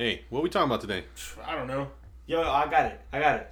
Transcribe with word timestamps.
Hey, 0.00 0.22
what 0.30 0.42
we 0.42 0.48
talking 0.48 0.64
about 0.64 0.80
today? 0.80 1.04
I 1.46 1.54
don't 1.54 1.66
know. 1.66 1.88
Yo, 2.26 2.40
I 2.40 2.64
got 2.70 2.86
it. 2.86 3.02
I 3.12 3.20
got 3.20 3.36
it. 3.36 3.50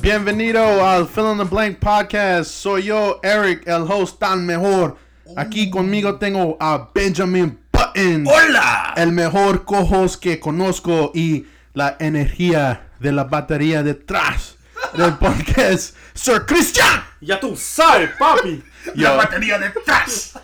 Bienvenido 0.00 0.80
al 0.80 1.04
Fill 1.04 1.32
in 1.32 1.36
the 1.36 1.44
Blank 1.44 1.78
Podcast. 1.78 2.46
Soy 2.46 2.84
yo, 2.84 3.20
Eric, 3.22 3.64
el 3.66 3.84
host 3.84 4.18
tan 4.18 4.46
mejor. 4.46 4.96
Aquí 5.36 5.70
conmigo 5.70 6.18
tengo 6.18 6.56
a 6.58 6.88
Benjamin 6.94 7.58
Button. 7.70 8.26
¡Hola! 8.26 8.94
El 8.96 9.12
mejor 9.12 9.66
co-host 9.66 10.22
que 10.22 10.40
conozco 10.40 11.12
y 11.14 11.44
la 11.74 11.98
energía 12.00 12.88
de 13.00 13.12
la 13.12 13.24
batería 13.24 13.82
detrás 13.82 14.55
del 14.96 15.12
podcast, 15.18 15.94
Sir 16.14 16.40
Christian. 16.40 17.02
Ya 17.20 17.38
tú 17.38 17.56
sabes, 17.56 18.10
papi. 18.18 18.62
La 18.94 18.94
Yo, 18.94 19.16
batería 19.16 19.58
detrás. 19.58 20.36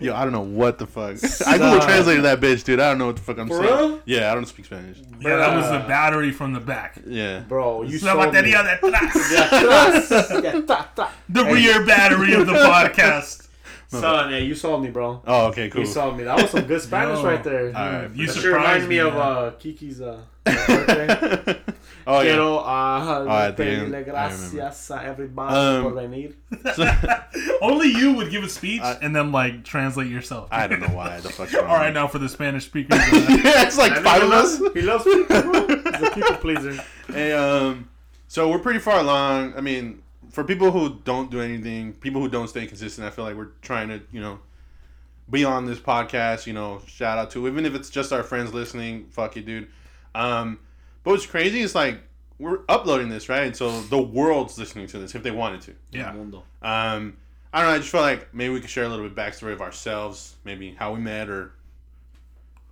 yo, 0.00 0.12
I 0.14 0.24
don't 0.24 0.32
know 0.32 0.40
what 0.42 0.78
the 0.78 0.86
fuck. 0.86 1.16
I 1.46 1.56
Google 1.56 1.80
translated 1.80 2.24
that 2.24 2.40
bitch, 2.40 2.64
dude. 2.64 2.80
I 2.80 2.88
don't 2.88 2.98
know 2.98 3.06
what 3.06 3.16
the 3.16 3.22
fuck 3.22 3.38
I'm 3.38 3.46
For 3.48 3.62
saying. 3.62 3.68
real? 3.90 4.00
Yeah, 4.04 4.32
I 4.32 4.34
don't 4.34 4.46
speak 4.46 4.64
Spanish. 4.66 4.98
Yeah, 5.20 5.36
that 5.36 5.54
was 5.56 5.70
the 5.70 5.86
battery 5.86 6.32
from 6.32 6.52
the 6.52 6.58
back. 6.60 6.98
Yeah. 7.06 7.40
Bro, 7.46 7.82
you 7.84 7.98
La 8.00 8.12
sold 8.12 8.34
me. 8.34 8.40
batería 8.40 8.62
detrás. 8.64 10.42
Yeah, 10.42 10.60
ta, 10.66 10.88
ta. 10.96 11.12
The 11.28 11.44
rear 11.44 11.84
battery 11.86 12.34
of 12.34 12.46
the 12.46 12.52
podcast. 12.54 13.46
Son, 13.88 14.30
yeah, 14.32 14.38
you 14.38 14.54
sold 14.56 14.82
me, 14.82 14.90
bro. 14.90 15.22
Oh, 15.26 15.46
okay, 15.46 15.70
cool. 15.70 15.82
You 15.82 15.86
sold 15.86 16.16
me. 16.18 16.24
That 16.24 16.42
was 16.42 16.50
some 16.50 16.64
good 16.66 16.82
Spanish 16.82 17.18
Yo. 17.22 17.24
right 17.24 17.42
there. 17.44 17.66
Alright, 17.68 18.14
You 18.16 18.26
that 18.26 18.32
sure 18.32 18.42
surprised 18.42 18.82
reminded 18.82 18.88
me 18.88 18.98
of 18.98 19.12
man. 19.14 19.22
uh, 19.22 19.50
Kiki's 19.60 20.00
uh, 20.00 20.20
birthday. 20.54 21.60
oh 22.06 22.20
yeah. 22.20 22.22
Quiero 22.22 22.58
uh, 22.58 23.26
at 23.48 23.56
the 23.56 23.62
pedirle 23.64 23.84
end, 23.86 23.96
I 23.96 24.02
gracias 24.02 24.90
a 24.90 25.02
everybody 25.04 25.54
Um, 25.54 25.82
por 25.82 25.92
venir. 25.92 26.32
Only 27.62 27.88
you 27.88 28.12
would 28.14 28.30
give 28.30 28.44
a 28.44 28.48
speech 28.48 28.80
I- 28.82 28.98
and 29.02 29.14
then 29.14 29.32
like 29.32 29.64
translate 29.64 30.10
yourself. 30.10 30.48
I 30.50 30.66
don't 30.66 30.80
know 30.80 30.88
why 30.88 31.20
the 31.20 31.28
fuck's 31.30 31.54
wrong. 31.54 31.64
All 31.68 31.76
right, 31.76 31.92
now 31.92 32.06
for 32.06 32.18
the 32.18 32.28
Spanish 32.28 32.66
speakers. 32.66 32.98
uh, 32.98 33.26
it's 33.66 33.78
like 33.78 33.92
five 34.02 34.22
of 34.22 34.32
us. 34.32 34.58
He 34.74 34.82
loves 34.82 35.04
people. 35.04 35.36
He's 35.36 36.02
a 36.02 36.10
people 36.14 36.36
pleaser. 36.36 36.82
Hey, 37.08 37.32
um, 37.32 37.88
so 38.28 38.48
we're 38.50 38.58
pretty 38.58 38.80
far 38.80 39.00
along. 39.00 39.54
I 39.56 39.60
mean, 39.60 40.02
for 40.30 40.44
people 40.44 40.70
who 40.70 41.00
don't 41.04 41.30
do 41.30 41.40
anything, 41.40 41.92
people 41.94 42.20
who 42.20 42.28
don't 42.28 42.48
stay 42.48 42.66
consistent, 42.66 43.06
I 43.06 43.10
feel 43.10 43.24
like 43.24 43.36
we're 43.36 43.52
trying 43.62 43.88
to, 43.88 44.02
you 44.12 44.20
know, 44.20 44.38
be 45.30 45.44
on 45.44 45.64
this 45.66 45.78
podcast. 45.78 46.46
You 46.46 46.52
know, 46.52 46.82
shout 46.86 47.18
out 47.18 47.30
to 47.32 47.46
even 47.48 47.64
if 47.66 47.74
it's 47.74 47.88
just 47.90 48.12
our 48.12 48.22
friends 48.22 48.52
listening. 48.52 49.06
Fuck 49.10 49.36
you, 49.36 49.42
dude. 49.42 49.68
Um, 50.16 50.58
but 51.04 51.12
what's 51.12 51.26
crazy 51.26 51.60
is 51.60 51.74
like 51.74 52.00
we're 52.38 52.60
uploading 52.68 53.08
this 53.08 53.28
right, 53.28 53.44
and 53.46 53.56
so 53.56 53.80
the 53.82 54.00
world's 54.00 54.58
listening 54.58 54.86
to 54.88 54.98
this 54.98 55.14
if 55.14 55.22
they 55.22 55.30
wanted 55.30 55.60
to. 55.62 55.74
yeah. 55.92 56.10
Um, 56.10 57.16
I 57.52 57.60
don't 57.62 57.70
know. 57.70 57.74
I 57.76 57.78
just 57.78 57.90
felt 57.90 58.02
like 58.02 58.34
maybe 58.34 58.52
we 58.52 58.60
could 58.60 58.68
share 58.70 58.84
a 58.84 58.88
little 58.88 59.08
bit 59.08 59.14
backstory 59.16 59.52
of 59.52 59.62
ourselves, 59.62 60.36
maybe 60.44 60.74
how 60.78 60.92
we 60.92 61.00
met, 61.00 61.30
or 61.30 61.52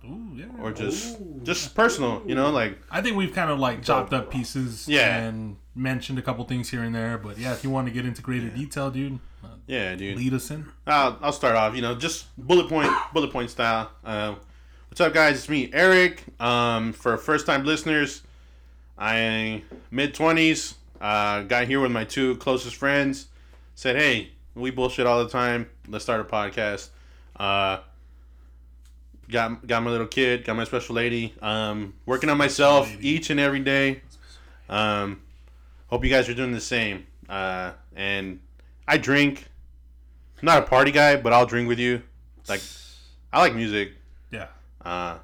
Ooh, 0.05 0.29
yeah. 0.35 0.45
or 0.61 0.71
just 0.71 1.19
Ooh. 1.19 1.39
just 1.43 1.73
personal. 1.73 2.21
You 2.27 2.35
know, 2.35 2.51
like 2.51 2.77
I 2.91 3.01
think 3.01 3.15
we've 3.17 3.33
kind 3.33 3.49
of 3.49 3.57
like 3.59 3.83
chopped 3.83 4.13
up 4.13 4.29
pieces 4.29 4.87
Yeah. 4.87 5.17
and 5.17 5.57
mentioned 5.73 6.19
a 6.19 6.21
couple 6.21 6.43
things 6.45 6.69
here 6.69 6.83
and 6.83 6.93
there. 6.93 7.17
But 7.17 7.37
yeah, 7.39 7.53
if 7.53 7.63
you 7.63 7.69
want 7.71 7.87
to 7.87 7.93
get 7.93 8.05
into 8.05 8.21
greater 8.21 8.49
detail, 8.49 8.91
dude, 8.91 9.19
uh, 9.43 9.47
yeah, 9.65 9.95
dude. 9.95 10.17
lead 10.17 10.33
us 10.35 10.51
in. 10.51 10.65
I'll, 10.85 11.17
I'll 11.21 11.31
start 11.33 11.55
off, 11.55 11.75
you 11.75 11.81
know, 11.81 11.95
just 11.95 12.27
bullet 12.37 12.69
point, 12.69 12.91
bullet 13.13 13.31
point 13.31 13.49
style. 13.49 13.89
Uh, 14.03 14.35
what's 14.95 15.01
up, 15.01 15.13
guys? 15.13 15.35
It's 15.35 15.49
me, 15.49 15.69
Eric. 15.73 16.23
Um, 16.39 16.93
for 16.93 17.17
first 17.17 17.45
time 17.45 17.65
listeners, 17.65 18.21
I 18.97 19.61
mid 19.91 20.13
twenties. 20.13 20.75
Uh, 21.01 21.41
got 21.41 21.67
here 21.67 21.81
with 21.81 21.91
my 21.91 22.05
two 22.05 22.37
closest 22.37 22.77
friends. 22.77 23.27
Said, 23.73 23.97
hey, 23.97 24.29
we 24.53 24.71
bullshit 24.71 25.05
all 25.05 25.21
the 25.21 25.29
time. 25.29 25.69
Let's 25.89 26.05
start 26.05 26.21
a 26.21 26.23
podcast. 26.23 26.91
Uh, 27.35 27.79
got 29.29 29.67
got 29.67 29.83
my 29.83 29.91
little 29.91 30.07
kid, 30.07 30.45
got 30.45 30.55
my 30.55 30.63
special 30.63 30.95
lady. 30.95 31.33
Um, 31.41 31.95
working 32.05 32.29
on 32.29 32.37
myself 32.37 32.89
each 33.01 33.29
and 33.29 33.37
every 33.37 33.59
day. 33.59 33.99
Um, 34.69 35.21
hope 35.87 36.05
you 36.05 36.09
guys 36.09 36.29
are 36.29 36.33
doing 36.33 36.53
the 36.53 36.61
same. 36.61 37.05
Uh, 37.27 37.73
and 37.97 38.39
I 38.87 38.97
drink. 38.97 39.43
I'm 40.41 40.45
not 40.45 40.59
a 40.59 40.65
party 40.65 40.91
guy, 40.91 41.17
but 41.17 41.33
I'll 41.33 41.45
drink 41.45 41.67
with 41.67 41.79
you. 41.79 42.01
Like, 42.47 42.61
I 43.33 43.41
like 43.41 43.55
music. 43.55 43.91
Yeah. 44.31 44.47
Uh, 44.85 45.17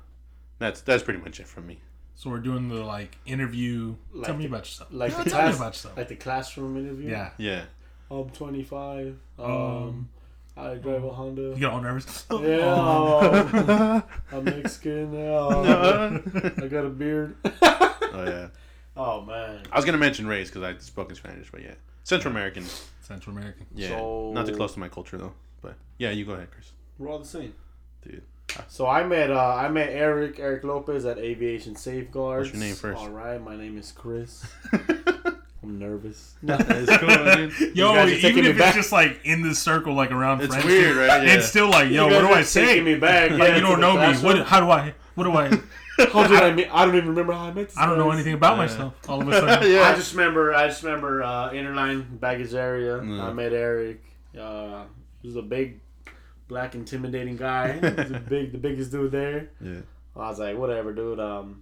that's 0.59 0.81
that's 0.81 1.03
pretty 1.03 1.19
much 1.19 1.39
it 1.39 1.47
from 1.47 1.67
me. 1.67 1.79
So 2.15 2.29
we're 2.29 2.39
doing 2.39 2.67
the 2.69 2.83
like 2.83 3.17
interview. 3.25 3.95
Like 4.13 4.25
tell 4.27 4.35
me 4.35 4.43
the- 4.43 4.49
about 4.49 4.65
yourself. 4.65 4.89
Like 4.91 5.11
Tell 5.11 5.19
the 5.19 5.25
me 5.25 5.31
class, 5.31 5.55
about 5.55 5.73
yourself. 5.73 5.97
like 5.97 6.07
the 6.07 6.15
classroom 6.15 6.77
interview. 6.77 7.09
yeah. 7.11 7.29
Yeah. 7.37 7.63
I'm 8.11 8.29
25. 8.29 9.15
Um, 9.39 9.45
Um, 9.51 10.09
I 10.57 10.75
drive 10.75 11.03
a 11.03 11.09
Honda. 11.11 11.41
You 11.41 11.55
get 11.55 11.71
all 11.71 11.79
nervous. 11.81 12.25
Yeah, 12.29 12.65
um, 12.75 14.03
I'm 14.37 14.43
Mexican. 14.43 15.13
Yeah, 15.13 16.19
I 16.63 16.67
got 16.67 16.85
a 16.85 16.89
beard. 16.89 17.35
Oh 17.43 18.23
yeah. 18.25 18.47
oh 18.97 19.21
man. 19.21 19.63
I 19.71 19.75
was 19.77 19.85
gonna 19.85 19.97
mention 19.97 20.27
race 20.27 20.49
because 20.49 20.63
I 20.63 20.77
spoke 20.79 21.09
in 21.09 21.15
Spanish, 21.15 21.49
but 21.51 21.61
yeah, 21.61 21.75
Central 22.03 22.31
American. 22.33 22.65
Central 23.01 23.35
American. 23.35 23.65
Yeah. 23.73 23.89
So- 23.89 24.31
Not 24.33 24.45
too 24.47 24.55
close 24.55 24.73
to 24.73 24.79
my 24.79 24.89
culture 24.89 25.17
though. 25.17 25.33
But 25.61 25.75
yeah, 25.97 26.11
you 26.11 26.25
go 26.25 26.33
ahead, 26.33 26.51
Chris. 26.51 26.71
We're 26.99 27.09
all 27.09 27.19
the 27.19 27.25
same. 27.25 27.53
Dude. 28.03 28.23
So 28.67 28.87
I 28.87 29.03
met 29.03 29.31
uh, 29.31 29.55
I 29.55 29.67
met 29.69 29.89
Eric 29.89 30.39
Eric 30.39 30.63
Lopez 30.63 31.05
at 31.05 31.17
Aviation 31.17 31.75
Safeguards. 31.75 32.49
What's 32.49 32.57
your 32.59 32.67
name 32.67 32.75
first? 32.75 32.99
All 32.99 33.09
right, 33.09 33.41
my 33.41 33.55
name 33.55 33.77
is 33.77 33.91
Chris. 33.91 34.45
I'm 35.63 35.77
nervous. 35.77 36.33
It's 36.43 36.97
cool, 36.97 37.35
dude. 37.35 37.75
Yo, 37.77 37.93
guys 37.93 38.11
are 38.11 38.15
taking 38.15 38.29
even 38.39 38.43
me 38.45 38.49
if 38.51 38.57
back. 38.57 38.67
it's 38.69 38.77
just 38.77 38.91
like 38.91 39.19
in 39.23 39.41
this 39.43 39.59
circle, 39.59 39.93
like 39.93 40.11
around 40.11 40.39
friends. 40.39 40.55
It's 40.55 40.63
friends, 40.63 40.79
weird, 40.81 40.97
right? 40.97 41.23
Yeah. 41.25 41.33
It's 41.35 41.45
still 41.47 41.69
like, 41.69 41.89
yo, 41.91 42.07
You 42.07 42.13
what 42.15 42.21
guys 42.23 42.29
do 42.31 42.33
I 42.33 42.41
say? 42.41 42.65
taking 42.65 42.85
me 42.85 42.95
back. 42.95 43.29
Like 43.31 43.39
yeah, 43.39 43.47
you 43.49 43.53
to 43.55 43.59
don't 43.61 43.71
the 43.79 43.81
know 43.81 43.91
me. 43.93 43.97
classroom. 43.99 44.37
What? 44.39 44.47
How 44.47 44.59
do 44.59 44.71
I? 44.71 44.93
What 45.15 45.23
do 45.25 45.33
I? 45.33 45.49
How 46.11 46.25
did 46.27 46.41
I 46.41 46.51
meet? 46.53 46.67
I 46.73 46.83
don't 46.85 46.95
even 46.95 47.09
remember 47.09 47.33
how 47.33 47.45
I 47.45 47.53
met. 47.53 47.67
This 47.69 47.77
I 47.77 47.85
don't 47.85 47.99
know 47.99 48.05
guys. 48.05 48.15
anything 48.15 48.33
about 48.33 48.53
Yeah. 48.53 48.57
myself. 48.57 48.93
All 49.07 49.21
of 49.21 49.27
a 49.27 49.33
sudden, 49.33 49.71
yeah. 49.71 49.81
I 49.83 49.93
just 49.95 50.13
remember. 50.15 50.51
I 50.55 50.67
just 50.67 50.81
remember 50.81 51.21
uh, 51.21 51.51
interline 51.51 52.19
baggage 52.19 52.55
area. 52.55 53.03
Yeah. 53.03 53.27
I 53.27 53.33
met 53.33 53.53
Eric. 53.53 54.01
Uh, 54.39 54.85
he 55.21 55.27
was 55.27 55.35
a 55.35 55.41
big, 55.43 55.79
black, 56.51 56.75
intimidating 56.75 57.37
guy. 57.37 57.79
The 57.79 58.21
big, 58.29 58.51
the 58.51 58.57
biggest 58.57 58.91
dude 58.91 59.11
there. 59.13 59.49
yeah. 59.61 59.79
I 60.15 60.29
was 60.29 60.39
like, 60.39 60.57
whatever, 60.57 60.91
dude. 60.93 61.19
Um, 61.21 61.61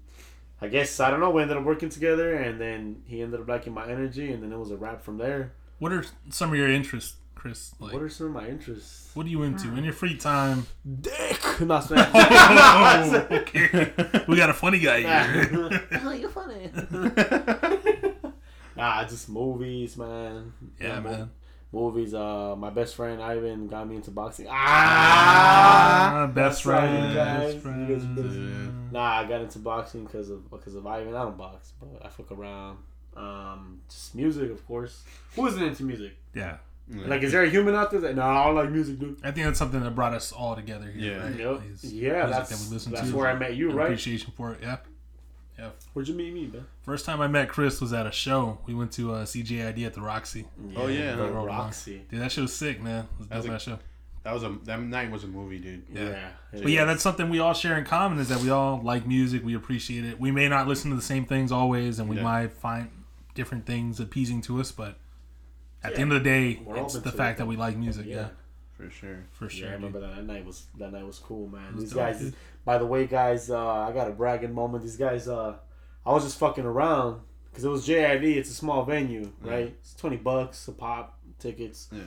I 0.60 0.68
guess 0.68 1.00
I 1.00 1.12
don't 1.12 1.20
know. 1.20 1.30
We 1.30 1.44
ended 1.44 1.58
up 1.58 1.64
working 1.64 1.90
together, 1.90 2.34
and 2.34 2.60
then 2.60 3.04
he 3.06 3.22
ended 3.22 3.40
up 3.40 3.48
liking 3.48 3.72
my 3.74 3.88
energy, 3.88 4.32
and 4.34 4.42
then 4.42 4.52
it 4.52 4.58
was 4.58 4.72
a 4.72 4.76
wrap 4.78 5.04
from 5.04 5.18
there. 5.20 5.52
what 5.78 5.94
are 5.94 6.04
some 6.30 6.50
of 6.52 6.58
your 6.58 6.68
interests, 6.68 7.16
Chris? 7.36 7.74
Like, 7.80 7.94
what 7.94 8.02
are 8.02 8.10
some 8.10 8.28
of 8.28 8.34
my 8.34 8.48
interests? 8.50 9.12
what 9.14 9.28
are 9.28 9.30
you 9.30 9.44
into 9.44 9.68
in 9.78 9.84
your 9.84 9.94
free 9.94 10.18
time? 10.18 10.66
Dick. 11.02 11.40
Not 11.62 11.82
saying. 11.88 12.04
oh, 12.14 13.28
okay. 13.32 13.94
We 14.28 14.36
got 14.36 14.50
a 14.50 14.54
funny 14.56 14.80
guy 14.80 15.02
here. 15.02 15.88
oh, 16.04 16.12
you're 16.12 16.30
funny. 16.32 16.72
nah, 18.76 19.04
just 19.06 19.30
movies, 19.30 19.96
man. 19.98 20.54
Yeah, 20.82 21.00
mo- 21.00 21.10
man. 21.10 21.30
Movies. 21.72 22.14
Uh, 22.14 22.56
my 22.58 22.70
best 22.72 22.96
friend 22.96 23.22
Ivan 23.22 23.68
got 23.68 23.88
me 23.88 23.96
into 23.98 24.10
boxing. 24.12 24.48
Ah, 24.50 26.24
Ah, 26.24 26.28
best 26.28 26.36
That's 26.36 26.60
friend. 26.62 27.10
you 27.10 27.16
guys. 27.16 27.54
Best 27.56 27.66
You 27.66 27.86
guys 27.86 28.04
are 28.04 28.16
friend. 28.16 28.92
Nah, 28.92 29.20
I 29.20 29.26
got 29.28 29.42
into 29.42 29.60
boxing 29.60 30.06
because 30.06 30.30
of 30.30 30.50
because 30.50 30.76
of 30.76 30.88
Ivan. 30.88 31.16
I 31.16 31.22
don't 31.24 31.38
box, 31.38 31.74
but 31.80 32.04
I 32.06 32.10
fuck 32.10 32.32
around. 32.32 32.78
Um, 33.16 33.82
just 33.90 34.16
music, 34.16 34.50
of 34.52 34.66
course. 34.66 35.04
Who 35.36 35.46
isn't 35.48 35.62
into 35.62 35.84
music? 35.84 36.14
Yeah, 36.34 36.58
Like, 36.88 37.22
is 37.22 37.32
there 37.32 37.44
a 37.44 37.50
human 37.50 37.76
out 37.76 37.92
there 37.92 38.00
that 38.02 38.16
no, 38.16 38.22
I 38.24 38.46
don't 38.46 38.56
like 38.56 38.72
music, 38.72 38.98
dude? 39.00 39.18
I 39.24 39.32
think 39.32 39.46
that's 39.46 39.60
something 39.60 39.82
that 39.82 39.94
brought 39.94 40.14
us 40.14 40.32
all 40.32 40.56
together 40.56 40.90
here. 40.90 41.14
Yeah. 41.18 41.24
right? 41.24 41.36
Yep. 41.36 41.62
Yeah, 41.84 42.26
that's 42.28 42.50
that 42.50 42.60
we 42.70 42.74
listen 42.76 42.94
that's 42.94 43.10
to. 43.10 43.16
where 43.16 43.28
I 43.28 43.34
met 43.36 43.56
you, 43.56 43.70
and 43.70 43.78
right? 43.78 43.86
Appreciation 43.88 44.32
for 44.38 44.54
it. 44.54 44.60
Yeah. 44.62 44.78
Yeah. 45.60 45.70
Where'd 45.94 46.08
you 46.08 46.14
meet 46.16 46.34
me, 46.34 46.48
man? 46.48 46.66
First 46.84 47.06
time 47.06 47.20
I 47.22 47.28
met 47.28 47.50
Chris 47.50 47.82
was 47.82 47.92
at 47.94 48.08
a 48.08 48.12
show. 48.12 48.60
We 48.66 48.74
went 48.74 48.92
to 48.94 49.14
uh, 49.14 49.26
CJID 49.26 49.86
at 49.86 49.94
the 49.94 50.02
Roxy. 50.02 50.46
Oh, 50.78 50.88
yeah. 50.88 51.16
the 51.16 51.28
Roll 51.30 51.46
Roxy. 51.48 52.06
Dude, 52.10 52.22
that 52.22 52.32
show 52.32 52.44
was 52.44 52.56
sick, 52.56 52.82
man. 52.82 53.06
It 53.06 53.10
was 53.18 53.28
a 53.28 53.30
That's 53.30 53.44
dope 53.46 53.52
a- 53.52 53.56
ass 53.56 53.62
show. 53.64 53.80
That 54.24 54.34
was 54.34 54.44
a 54.44 54.58
that 54.66 54.82
night 54.82 55.12
was 55.12 55.24
a 55.24 55.28
movie, 55.28 55.60
dude. 55.60 55.84
Yeah. 55.94 56.02
Yeah, 56.10 56.30
it 56.54 56.62
But 56.64 56.72
yeah, 56.72 56.84
that's 56.86 57.02
something 57.02 57.30
we 57.30 57.40
all 57.40 57.54
share 57.54 57.78
in 57.78 57.86
common 57.86 58.20
is 58.20 58.28
that 58.30 58.42
we 58.42 58.50
all 58.50 58.82
like 58.84 59.08
music. 59.08 59.44
We 59.46 59.56
appreciate 59.56 60.04
it. 60.06 60.20
We 60.20 60.30
may 60.30 60.50
not 60.50 60.68
listen 60.68 60.90
to 60.92 60.96
the 60.98 61.02
same 61.02 61.26
things 61.26 61.52
always, 61.54 62.00
and 62.00 62.10
we 62.10 62.18
Yeah. 62.18 62.24
might 62.24 62.54
find 62.54 62.90
different 63.34 63.66
things 63.66 64.00
appeasing 64.00 64.42
to 64.42 64.60
us. 64.60 64.72
But 64.74 64.98
at 65.84 65.96
the 65.96 66.02
end 66.02 66.12
of 66.12 66.22
the 66.22 66.30
day, 66.30 66.62
We're 66.66 66.78
it's 66.84 66.96
the 67.00 67.12
fact 67.14 67.38
it. 67.38 67.44
that 67.44 67.46
we 67.48 67.56
like 67.56 67.78
music. 67.78 68.06
Yeah, 68.08 68.16
Yeah. 68.16 68.28
For 68.80 68.90
sure. 68.90 69.26
for 69.32 69.46
Yeah, 69.46 69.50
sure. 69.50 69.68
I 69.68 69.72
dude. 69.72 69.84
remember 69.84 70.00
that. 70.02 70.16
That 70.16 70.26
night 70.26 70.46
was 70.46 70.68
that 70.78 70.92
night 70.94 71.06
was 71.06 71.20
cool, 71.20 71.48
man. 71.50 71.74
was 71.76 71.84
These 71.84 71.94
dope, 71.94 72.00
guys, 72.00 72.20
dude. 72.20 72.34
by 72.64 72.78
the 72.78 72.86
way, 72.86 73.08
guys, 73.08 73.50
uh, 73.50 73.68
I 73.72 73.92
got 73.92 74.08
a 74.08 74.12
bragging 74.12 74.54
moment. 74.54 74.84
These 74.84 74.96
guys, 74.98 75.28
uh, 75.28 75.56
I 76.06 76.14
was 76.14 76.24
just 76.24 76.40
fucking 76.40 76.64
around 76.66 77.22
because 77.52 77.66
it 77.66 77.70
was 77.70 77.86
JID. 77.86 78.24
It's 78.38 78.50
a 78.50 78.54
small 78.54 78.86
venue, 78.86 79.32
Yeah. 79.44 79.52
right? 79.52 79.76
It's 79.82 79.94
twenty 79.96 80.16
bucks 80.18 80.68
a 80.70 80.72
pop 80.72 81.20
tickets, 81.40 81.90
Yeah. 81.92 82.00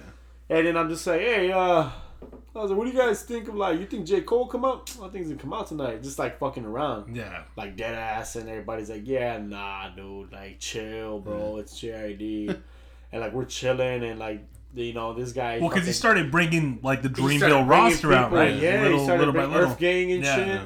and 0.48 0.66
then 0.66 0.76
I'm 0.78 0.88
just 0.88 1.06
like, 1.06 1.20
hey, 1.20 1.52
uh, 1.52 1.90
I 2.54 2.58
was 2.58 2.70
like, 2.70 2.78
what 2.78 2.86
do 2.86 2.92
you 2.92 2.98
guys 2.98 3.22
think 3.22 3.48
of 3.48 3.54
like? 3.56 3.78
You 3.78 3.84
think 3.86 4.06
J 4.06 4.22
Cole 4.22 4.46
come 4.46 4.64
out? 4.64 4.90
I 5.02 5.08
think 5.08 5.24
he's 5.24 5.28
gonna 5.28 5.40
come 5.40 5.52
out 5.52 5.66
tonight. 5.66 6.02
Just 6.02 6.18
like 6.18 6.38
fucking 6.38 6.64
around, 6.64 7.14
Yeah, 7.14 7.42
like 7.56 7.76
dead 7.76 7.94
ass, 7.94 8.36
and 8.36 8.48
everybody's 8.48 8.88
like, 8.88 9.06
yeah, 9.06 9.36
nah, 9.38 9.90
dude, 9.90 10.32
like 10.32 10.58
chill, 10.58 11.18
bro. 11.20 11.58
It's 11.58 11.78
JID, 11.78 12.48
and 13.12 13.20
like 13.20 13.32
we're 13.34 13.44
chilling, 13.44 14.04
and 14.04 14.18
like 14.18 14.40
you 14.74 14.92
know, 14.92 15.12
this 15.14 15.32
guy. 15.32 15.58
Well, 15.58 15.68
because 15.68 15.86
he 15.86 15.92
started 15.92 16.30
bringing 16.30 16.80
like 16.82 17.02
the 17.02 17.08
Dreamville 17.08 17.68
roster 17.68 18.12
out, 18.12 18.32
right? 18.32 18.54
Yeah, 18.54 18.82
little, 18.82 18.98
he 18.98 19.04
started 19.04 19.26
little 19.26 19.32
bringing. 19.34 19.56
Earth 19.56 19.78
Gang 19.78 20.12
and 20.12 20.24
Yeah. 20.24 20.36
shit. 20.36 20.46
Yeah. 20.48 20.62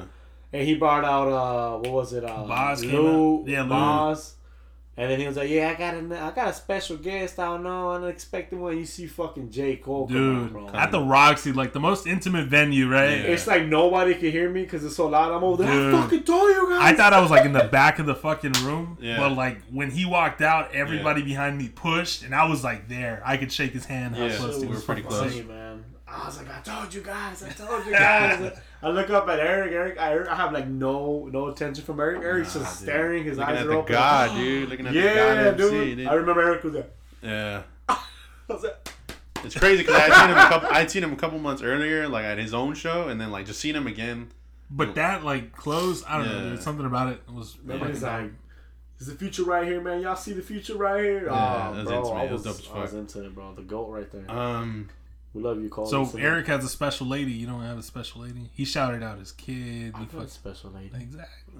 And 0.53 0.67
he 0.67 0.75
brought 0.75 1.03
out 1.03 1.27
uh, 1.27 1.77
what 1.79 1.91
was 1.91 2.13
it? 2.13 2.23
Uh, 2.23 2.45
Bas 2.47 2.81
Lute. 2.83 3.47
Yeah, 3.47 3.61
Lute. 3.61 3.69
Bas. 3.69 4.35
And 4.99 5.11
then 5.11 5.19
he 5.19 5.27
was 5.27 5.37
like, 5.37 5.47
"Yeah, 5.47 5.69
I 5.69 5.75
got 5.75 5.93
a, 5.93 6.19
I 6.23 6.31
got 6.31 6.47
a 6.47 6.53
special 6.53 6.97
guest. 6.97 7.37
I 7.37 7.45
don't 7.45 7.61
know, 7.61 7.91
unexpected 7.91 8.57
one. 8.57 8.77
You 8.79 8.85
see, 8.85 9.05
fucking 9.05 9.51
J 9.51 9.75
Cole, 9.75 10.07
come 10.07 10.17
on, 10.17 10.43
Dude, 10.45 10.51
bro. 10.53 10.69
at 10.69 10.89
the 10.91 10.99
Roxy, 10.99 11.51
like 11.51 11.71
the 11.71 11.79
most 11.79 12.07
intimate 12.07 12.47
venue, 12.47 12.89
right? 12.89 13.11
Yeah. 13.11 13.25
It's 13.27 13.45
like 13.45 13.65
nobody 13.67 14.15
can 14.15 14.31
hear 14.31 14.49
me 14.49 14.63
because 14.63 14.83
it's 14.83 14.95
so 14.95 15.05
loud. 15.07 15.31
I'm 15.31 15.43
over 15.43 15.61
there. 15.63 15.71
Dude. 15.71 15.93
I 15.93 16.01
fucking 16.01 16.23
told 16.23 16.49
you 16.49 16.69
guys. 16.71 16.93
I 16.93 16.95
thought 16.97 17.13
I 17.13 17.21
was 17.21 17.29
like 17.29 17.45
in 17.45 17.53
the 17.53 17.65
back 17.65 17.99
of 17.99 18.07
the 18.07 18.15
fucking 18.15 18.53
room, 18.63 18.97
Yeah. 18.99 19.19
but 19.19 19.33
like 19.33 19.61
when 19.69 19.91
he 19.91 20.05
walked 20.05 20.41
out, 20.41 20.73
everybody 20.73 21.21
behind 21.21 21.59
me 21.59 21.69
pushed, 21.69 22.23
and 22.23 22.33
I 22.33 22.45
was 22.47 22.63
like 22.63 22.87
there. 22.89 23.21
I 23.23 23.37
could 23.37 23.51
shake 23.51 23.73
his 23.73 23.85
hand. 23.85 24.15
How 24.15 24.25
Yeah, 24.25 24.35
close 24.37 24.53
Shit 24.53 24.61
we 24.61 24.67
was 24.67 24.77
were 24.79 24.83
pretty 24.83 25.03
close. 25.03 25.31
sick. 25.31 25.47
man. 25.47 25.83
I 26.07 26.25
was 26.25 26.37
like, 26.39 26.49
I 26.49 26.61
told 26.61 26.91
you 26.91 27.01
guys. 27.01 27.43
I 27.43 27.49
told 27.49 27.85
you 27.85 27.91
guys. 27.91 28.57
I 28.81 28.89
look 28.89 29.09
up 29.09 29.27
at 29.27 29.39
Eric. 29.39 29.71
Eric, 29.71 29.99
I, 29.99 30.23
I 30.31 30.35
have 30.35 30.51
like 30.53 30.67
no 30.67 31.27
no 31.31 31.47
attention 31.47 31.83
from 31.83 31.99
Eric. 31.99 32.21
Eric's 32.23 32.55
Nah, 32.55 32.61
just 32.63 32.79
dude. 32.79 32.87
staring. 32.89 33.23
His 33.23 33.37
Looking 33.37 33.53
eyes 33.53 33.59
at 33.61 33.65
are 33.65 33.69
the 33.69 33.75
open. 33.77 33.91
god, 33.93 34.35
dude. 34.37 34.69
Looking 34.69 34.87
at 34.87 34.93
the 34.93 34.99
Yeah, 34.99 35.43
god 35.45 35.57
dude. 35.57 35.73
MC, 35.73 35.95
dude. 35.95 36.07
I 36.07 36.13
remember 36.13 36.41
Eric 36.41 36.63
was 36.63 36.73
there. 36.73 36.87
Yeah. 37.21 37.63
I 37.89 37.97
was 38.47 38.63
like, 38.63 38.89
It's 39.43 39.55
crazy 39.55 39.83
because 39.83 39.95
I'd 39.95 40.13
seen 40.13 40.29
him 40.29 40.37
a 40.37 40.47
couple. 40.47 40.69
I'd 40.71 40.91
seen 40.91 41.03
him 41.03 41.13
a 41.13 41.15
couple 41.15 41.39
months 41.39 41.61
earlier, 41.63 42.07
like 42.07 42.25
at 42.25 42.37
his 42.37 42.53
own 42.53 42.75
show, 42.75 43.07
and 43.07 43.19
then 43.19 43.31
like 43.31 43.45
just 43.47 43.59
seen 43.59 43.75
him 43.75 43.87
again. 43.87 44.29
But 44.69 44.95
that 44.95 45.23
like 45.23 45.53
close, 45.53 46.03
I 46.07 46.17
don't 46.19 46.27
know, 46.27 46.43
Yeah. 46.43 46.49
dude. 46.51 46.61
Something 46.63 46.85
about 46.85 47.13
it 47.13 47.21
was. 47.33 47.57
Remember 47.63 47.85
Yeah. 47.85 47.91
he's 47.93 48.03
like, 48.03 48.31
"Is 48.99 49.07
the 49.07 49.15
future 49.15 49.43
right 49.43 49.65
here, 49.65 49.81
man? 49.81 50.01
Y'all 50.01 50.15
see 50.15 50.33
the 50.33 50.41
future 50.41 50.75
right 50.75 51.03
here?" 51.03 51.25
Yeah, 51.25 51.69
oh, 51.71 51.73
that 51.73 51.77
was 51.77 51.87
bro, 51.87 51.97
intimate. 51.99 52.17
I 52.19 52.23
It 52.25 52.31
was 52.31 52.45
was, 52.45 52.57
dope 52.61 52.71
as 52.71 52.77
I 52.77 52.81
was 52.81 52.93
into 52.93 53.25
it, 53.25 53.33
bro. 53.33 53.53
The 53.55 53.61
goat 53.63 53.89
right 53.89 54.11
there. 54.11 54.29
Um, 54.29 54.89
we 55.37 55.43
love 55.43 55.61
you, 55.61 55.69
Cole. 55.69 55.85
So 55.85 56.01
Listen, 56.01 56.19
Eric 56.21 56.47
has 56.47 56.63
a 56.65 56.69
special 56.69 57.07
lady. 57.07 57.31
You 57.31 57.47
don't 57.47 57.61
have 57.61 57.77
a 57.77 57.83
special 57.83 58.21
lady. 58.21 58.49
He 58.53 58.65
shouted 58.65 59.03
out 59.03 59.19
his 59.19 59.31
kid. 59.31 59.93
I 59.95 59.99
He 59.99 60.05
got 60.05 60.23
a 60.25 60.27
special 60.29 60.71
lady. 60.71 60.91
exactly. 60.99 61.53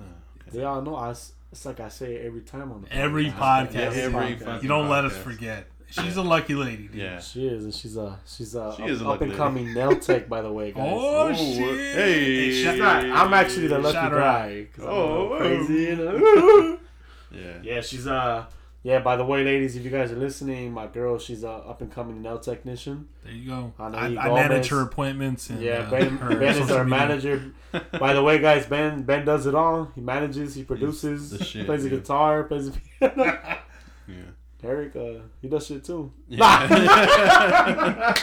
They 0.51 0.63
all 0.63 0.81
know. 0.81 0.95
I, 0.95 1.09
s- 1.11 1.33
it's 1.51 1.65
like 1.65 1.79
I 1.79 1.89
say 1.89 2.17
every 2.17 2.41
time 2.41 2.71
on 2.71 2.81
the 2.81 2.93
Every 2.93 3.27
podcast. 3.31 3.69
podcast. 3.71 3.97
Every 3.97 4.35
podcast. 4.35 4.61
You 4.63 4.69
don't 4.69 4.89
let 4.89 5.05
us 5.05 5.15
forget. 5.15 5.67
She's 5.89 6.17
a 6.17 6.21
lucky 6.21 6.53
lady. 6.55 6.87
Dude. 6.87 6.95
yeah. 6.95 7.19
She 7.19 7.47
is, 7.47 7.63
and 7.63 7.73
she's 7.73 7.95
a 7.95 8.19
she's 8.25 8.55
a 8.55 8.73
She 8.75 8.83
is 8.83 9.01
a 9.01 9.07
up 9.07 9.21
and 9.21 9.33
coming 9.33 9.73
nail 9.73 9.97
tech, 9.97 10.27
by 10.27 10.41
the 10.41 10.51
way, 10.51 10.71
guys. 10.73 10.83
Oh, 10.85 11.27
Oh, 11.29 11.33
shit! 11.33 11.95
hey. 11.95 12.51
She's 12.51 12.77
not. 12.79 13.05
I'm 13.05 13.33
actually 13.33 13.67
the 13.67 13.79
lucky 13.79 13.93
Shout 13.93 14.11
her 14.11 14.19
guy. 14.19 14.67
'cause 14.75 14.83
I'm 14.85 14.91
a 14.91 14.95
little 14.95 15.33
Oh, 15.33 15.37
crazy. 15.37 15.73
You 15.83 15.95
know? 15.95 16.77
Yeah. 17.31 17.57
yeah, 17.61 17.81
she's 17.81 18.07
uh. 18.07 18.45
Yeah, 18.83 18.99
by 18.99 19.17
the 19.17 19.25
way, 19.25 19.43
ladies, 19.43 19.75
if 19.75 19.83
you 19.83 19.89
guys 19.91 20.11
are 20.13 20.15
listening, 20.17 20.71
my 20.71 20.87
girl, 20.87 21.17
she's 21.19 21.43
a 21.43 21.49
up 21.49 21.81
and 21.81 21.91
coming 21.91 22.21
nail 22.21 22.39
technician. 22.39 23.09
There 23.23 23.33
you 23.33 23.49
go. 23.49 23.73
I 23.77 23.87
I, 23.87 24.05
I 24.05 24.33
manage 24.33 24.69
her 24.69 24.81
appointments. 24.81 25.49
And, 25.49 25.61
yeah, 25.61 25.79
uh, 25.79 25.89
Ben, 25.89 26.17
her 26.19 26.35
ben 26.37 26.57
is 26.61 26.71
our 26.71 26.85
media. 26.85 26.97
manager. 26.99 27.51
By 27.99 28.13
the 28.13 28.23
way, 28.23 28.39
guys, 28.39 28.65
Ben 28.65 29.01
Ben 29.03 29.25
does 29.25 29.45
it 29.45 29.55
all. 29.55 29.91
He 29.95 29.99
manages, 30.01 30.55
he 30.55 30.63
produces, 30.63 31.31
the 31.31 31.43
shit, 31.43 31.65
plays 31.65 31.83
the 31.83 31.89
dude. 31.89 32.03
guitar, 32.03 32.43
plays 32.43 32.71
the 32.71 32.79
piano. 32.99 33.39
Yeah. 34.07 34.15
Eric, 34.63 34.95
uh, 34.95 35.19
he 35.41 35.49
does 35.49 35.67
shit 35.67 35.83
too. 35.83 36.13
Yeah. 36.29 38.15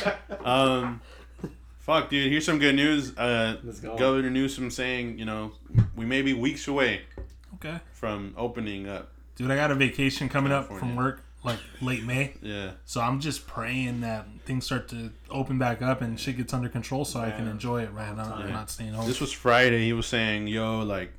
um, 0.45 1.01
fuck, 1.81 2.09
dude. 2.09 2.31
Here's 2.33 2.47
some 2.47 2.59
good 2.59 2.75
news. 2.75 3.15
Uh, 3.19 3.59
Let's 3.63 3.81
go. 3.81 3.97
Governor 3.99 4.31
Newsom 4.31 4.71
saying, 4.71 5.19
you 5.19 5.27
know, 5.27 5.53
we 5.95 6.07
may 6.07 6.23
be 6.23 6.33
weeks 6.33 6.67
away 6.69 7.03
Okay, 7.57 7.79
from 7.93 8.35
opening 8.39 8.89
up. 8.89 9.13
Dude, 9.37 9.51
I 9.51 9.57
got 9.57 9.71
a 9.71 9.75
vacation 9.75 10.29
coming 10.29 10.53
up 10.53 10.69
from 10.69 10.97
work, 10.97 11.23
like 11.43 11.59
late 11.81 12.05
May. 12.05 12.35
Yeah. 12.43 12.73
So 12.85 13.01
I'm 13.01 13.21
just 13.21 13.47
praying 13.47 14.01
that 14.03 14.27
things 14.47 14.65
start 14.67 14.89
to 14.89 15.11
open 15.31 15.59
back 15.59 15.83
up 15.83 16.01
and 16.03 16.19
shit 16.19 16.37
gets 16.37 16.53
under 16.55 16.69
control, 16.69 17.05
so 17.05 17.21
I 17.21 17.31
can 17.31 17.47
enjoy 17.49 17.83
it. 17.83 17.93
Right, 17.93 18.15
now. 18.15 18.35
I'm 18.35 18.47
Yeah. 18.49 18.53
not 18.53 18.71
staying 18.71 18.95
home. 18.95 19.07
This 19.07 19.21
was 19.21 19.33
Friday. 19.33 19.85
He 19.85 19.93
was 19.93 20.07
saying, 20.07 20.47
yo, 20.49 20.81
like, 20.81 21.13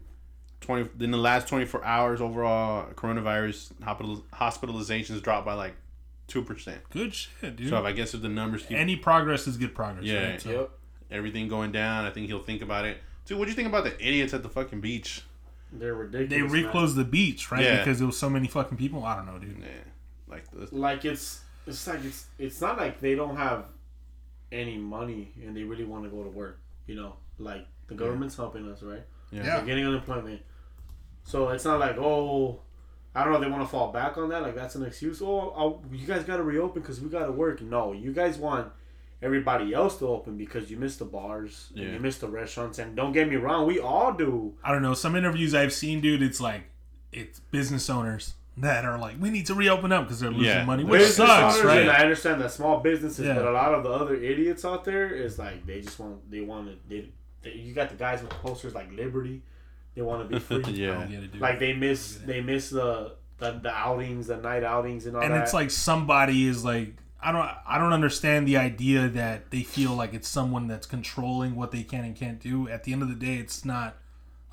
20 0.61 0.89
in 1.03 1.11
the 1.11 1.17
last 1.17 1.47
24 1.47 1.83
hours 1.85 2.21
overall, 2.21 2.87
coronavirus 2.93 3.71
hospital, 3.83 4.23
hospitalizations 4.33 5.21
dropped 5.21 5.45
by 5.45 5.53
like 5.53 5.75
2%. 6.27 6.77
Good 6.89 7.13
shit, 7.13 7.55
dude. 7.55 7.69
So 7.69 7.77
if 7.77 7.85
I 7.85 7.91
guess 7.91 8.15
if 8.15 8.21
the 8.23 8.29
numbers 8.29 8.63
keep 8.63 8.75
Any 8.77 8.95
progress 8.95 9.45
is 9.45 9.57
good 9.57 9.75
progress. 9.75 10.05
Yeah. 10.05 10.31
right? 10.31 10.41
So- 10.41 10.49
Yep. 10.51 10.69
everything 11.11 11.47
going 11.47 11.71
down, 11.71 12.05
I 12.05 12.09
think 12.09 12.25
he'll 12.27 12.39
think 12.41 12.63
about 12.63 12.85
it. 12.85 12.97
Dude, 13.25 13.37
what 13.37 13.45
do 13.45 13.51
you 13.51 13.55
think 13.55 13.67
about 13.67 13.83
the 13.83 13.93
idiots 14.03 14.33
at 14.33 14.41
the 14.41 14.49
fucking 14.49 14.81
beach? 14.81 15.21
They're 15.79 15.93
ridiculous. 15.93 16.29
They 16.29 16.41
man. 16.41 16.51
reclosed 16.51 16.95
the 16.95 17.03
beach, 17.03 17.51
right? 17.51 17.63
Yeah. 17.63 17.77
Because 17.77 17.99
there 17.99 18.07
was 18.07 18.17
so 18.17 18.29
many 18.29 18.47
fucking 18.47 18.77
people. 18.77 19.03
I 19.03 19.15
don't 19.15 19.25
know, 19.25 19.39
dude. 19.39 19.57
Yeah. 19.59 19.67
Like, 20.27 20.49
the, 20.51 20.67
like 20.75 21.05
it's 21.05 21.41
it's 21.67 21.87
like 21.87 22.03
it's 22.03 22.25
it's 22.37 22.61
not 22.61 22.77
like 22.77 22.99
they 22.99 23.15
don't 23.15 23.35
have 23.35 23.65
any 24.51 24.77
money 24.77 25.31
and 25.43 25.55
they 25.55 25.63
really 25.63 25.83
want 25.83 26.03
to 26.03 26.09
go 26.09 26.23
to 26.23 26.29
work 26.29 26.59
you 26.87 26.95
know 26.95 27.15
like 27.37 27.65
the 27.87 27.95
government's 27.95 28.35
helping 28.35 28.69
us 28.71 28.81
right 28.81 29.03
yeah. 29.31 29.43
Yeah. 29.43 29.55
They're 29.57 29.65
getting 29.65 29.85
unemployment 29.85 30.41
so 31.23 31.49
it's 31.49 31.65
not 31.65 31.79
like 31.79 31.97
oh 31.97 32.61
i 33.13 33.23
don't 33.23 33.33
know 33.33 33.39
they 33.39 33.49
want 33.49 33.63
to 33.63 33.67
fall 33.67 33.91
back 33.91 34.17
on 34.17 34.29
that 34.29 34.43
like 34.43 34.55
that's 34.55 34.75
an 34.75 34.83
excuse 34.83 35.21
oh 35.21 35.53
I'll, 35.55 35.83
you 35.91 36.05
guys 36.05 36.23
got 36.23 36.37
to 36.37 36.43
reopen 36.43 36.81
because 36.81 37.01
we 37.01 37.09
got 37.09 37.25
to 37.25 37.31
work 37.31 37.61
no 37.61 37.91
you 37.91 38.13
guys 38.13 38.37
want 38.37 38.71
everybody 39.25 39.73
else 39.73 39.97
to 39.99 40.07
open 40.07 40.37
because 40.37 40.69
you 40.71 40.77
miss 40.77 40.95
the 40.97 41.05
bars 41.05 41.69
and 41.75 41.83
Yeah. 41.83 41.93
you 41.93 41.99
miss 41.99 42.17
the 42.19 42.27
restaurants 42.27 42.77
and 42.79 42.95
don't 42.95 43.11
get 43.11 43.27
me 43.27 43.35
wrong 43.35 43.65
we 43.67 43.79
all 43.79 44.13
do 44.13 44.53
I 44.63 44.71
don't 44.71 44.81
know. 44.83 44.93
Some 44.93 45.15
interviews 45.15 45.53
I've 45.55 45.73
seen, 45.73 45.99
dude, 46.01 46.21
it's 46.21 46.39
like 46.39 46.63
it's 47.11 47.39
business 47.51 47.89
owners 47.89 48.33
that 48.57 48.85
are 48.85 48.97
like, 48.97 49.15
we 49.19 49.29
need 49.29 49.45
to 49.47 49.53
reopen 49.55 49.91
up 49.91 50.03
because 50.05 50.19
they're 50.21 50.31
losing 50.31 50.45
Yeah. 50.45 50.63
money, 50.65 50.83
which 50.85 50.99
Business 51.01 51.27
sucks, 51.27 51.55
owners, 51.55 51.65
right? 51.65 51.81
And 51.81 51.89
I 51.91 51.97
understand 51.97 52.39
that 52.41 52.51
small 52.51 52.79
businesses, 52.79 53.25
Yeah. 53.25 53.33
but 53.35 53.45
a 53.47 53.51
lot 53.51 53.73
of 53.73 53.83
the 53.83 53.89
other 53.89 54.15
idiots 54.15 54.63
out 54.63 54.85
there 54.85 55.07
is 55.13 55.37
like 55.39 55.65
they 55.65 55.81
just 55.81 55.99
want 55.99 56.29
they 56.31 56.41
want 56.41 56.67
to. 56.69 56.75
They, 56.87 57.09
they, 57.41 57.51
you 57.57 57.73
got 57.73 57.89
the 57.89 57.95
guys 57.95 58.21
with 58.21 58.29
posters 58.31 58.73
like 58.75 58.89
Liberty. 58.93 59.41
They 59.95 60.01
want 60.01 60.29
to 60.29 60.33
be 60.33 60.39
free. 60.47 60.73
Yeah. 60.73 60.93
don't 60.99 61.09
get 61.09 61.23
it, 61.23 61.31
dude. 61.33 61.41
Like 61.41 61.59
they 61.59 61.73
miss 61.73 62.15
they 62.25 62.41
miss 62.41 62.69
the, 62.69 63.15
the 63.39 63.59
the 63.63 63.71
outings, 63.71 64.27
the 64.27 64.37
night 64.37 64.63
outings, 64.63 65.05
and 65.05 65.15
all 65.17 65.21
and 65.23 65.33
that. 65.33 65.43
it's 65.43 65.53
like 65.53 65.69
somebody 65.71 66.47
is 66.47 66.63
like 66.65 66.95
I 67.25 67.31
don't 67.31 67.49
I 67.67 67.77
don't 67.79 67.91
understand 67.93 68.47
the 68.47 68.57
idea 68.57 69.07
that 69.09 69.49
they 69.49 69.63
feel 69.63 69.93
like 69.95 70.13
it's 70.13 70.27
someone 70.27 70.67
that's 70.67 70.85
controlling 70.85 71.55
what 71.55 71.71
they 71.71 71.83
can 71.83 72.05
and 72.05 72.15
can't 72.15 72.39
do. 72.39 72.69
At 72.69 72.83
the 72.83 72.93
end 72.93 73.01
of 73.01 73.09
the 73.09 73.15
day, 73.15 73.35
it's 73.37 73.65
not 73.65 73.95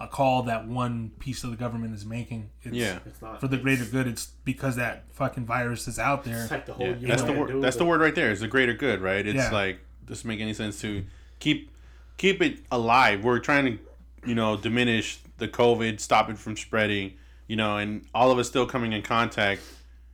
a 0.01 0.09
call 0.09 0.43
that 0.45 0.67
one 0.67 1.11
piece 1.21 1.45
of 1.45 1.51
the 1.51 1.57
government 1.57 1.95
is 1.95 2.05
making. 2.07 2.49
It's 2.63 2.75
Yeah. 2.75 2.99
it's 3.05 3.21
not 3.21 3.41
For 3.41 3.47
the 3.47 3.57
it's- 3.57 3.63
greater 3.63 3.85
good, 3.85 4.07
it's 4.09 4.27
because 4.45 4.77
that 4.77 5.05
fucking 5.13 5.45
virus 5.45 5.87
is 5.87 5.99
out 5.99 6.25
there. 6.25 6.43
It's 6.43 6.51
like 6.51 6.67
the 6.67 6.73
whole. 6.73 6.87
Yeah, 6.97 7.09
that's 7.09 7.23
the 7.23 7.33
word. 7.35 7.49
dude, 7.49 7.63
That's 7.63 7.77
the 7.77 7.85
word 7.85 8.01
right 8.01 8.15
there. 8.15 8.31
Is 8.33 8.41
the 8.41 8.49
greater 8.49 8.73
good, 8.75 9.01
right? 9.01 9.25
It's 9.25 9.37
Yeah. 9.37 9.51
like 9.51 9.81
doesn't 10.07 10.27
make 10.27 10.41
any 10.41 10.55
sense 10.55 10.81
to 10.81 11.05
keep 11.39 11.71
keep 12.17 12.41
it 12.41 12.59
alive. 12.71 13.23
We're 13.25 13.39
trying 13.39 13.65
to, 13.67 13.79
you 14.29 14.35
know, 14.35 14.57
diminish 14.57 15.19
the 15.39 15.49
COVID, 15.49 16.01
stop 16.01 16.31
it 16.31 16.39
from 16.39 16.57
spreading, 16.57 17.13
you 17.49 17.57
know, 17.57 17.77
and 17.79 18.07
all 18.15 18.31
of 18.31 18.39
us 18.39 18.47
still 18.49 18.65
coming 18.67 18.93
in 18.93 19.03
contact. 19.03 19.61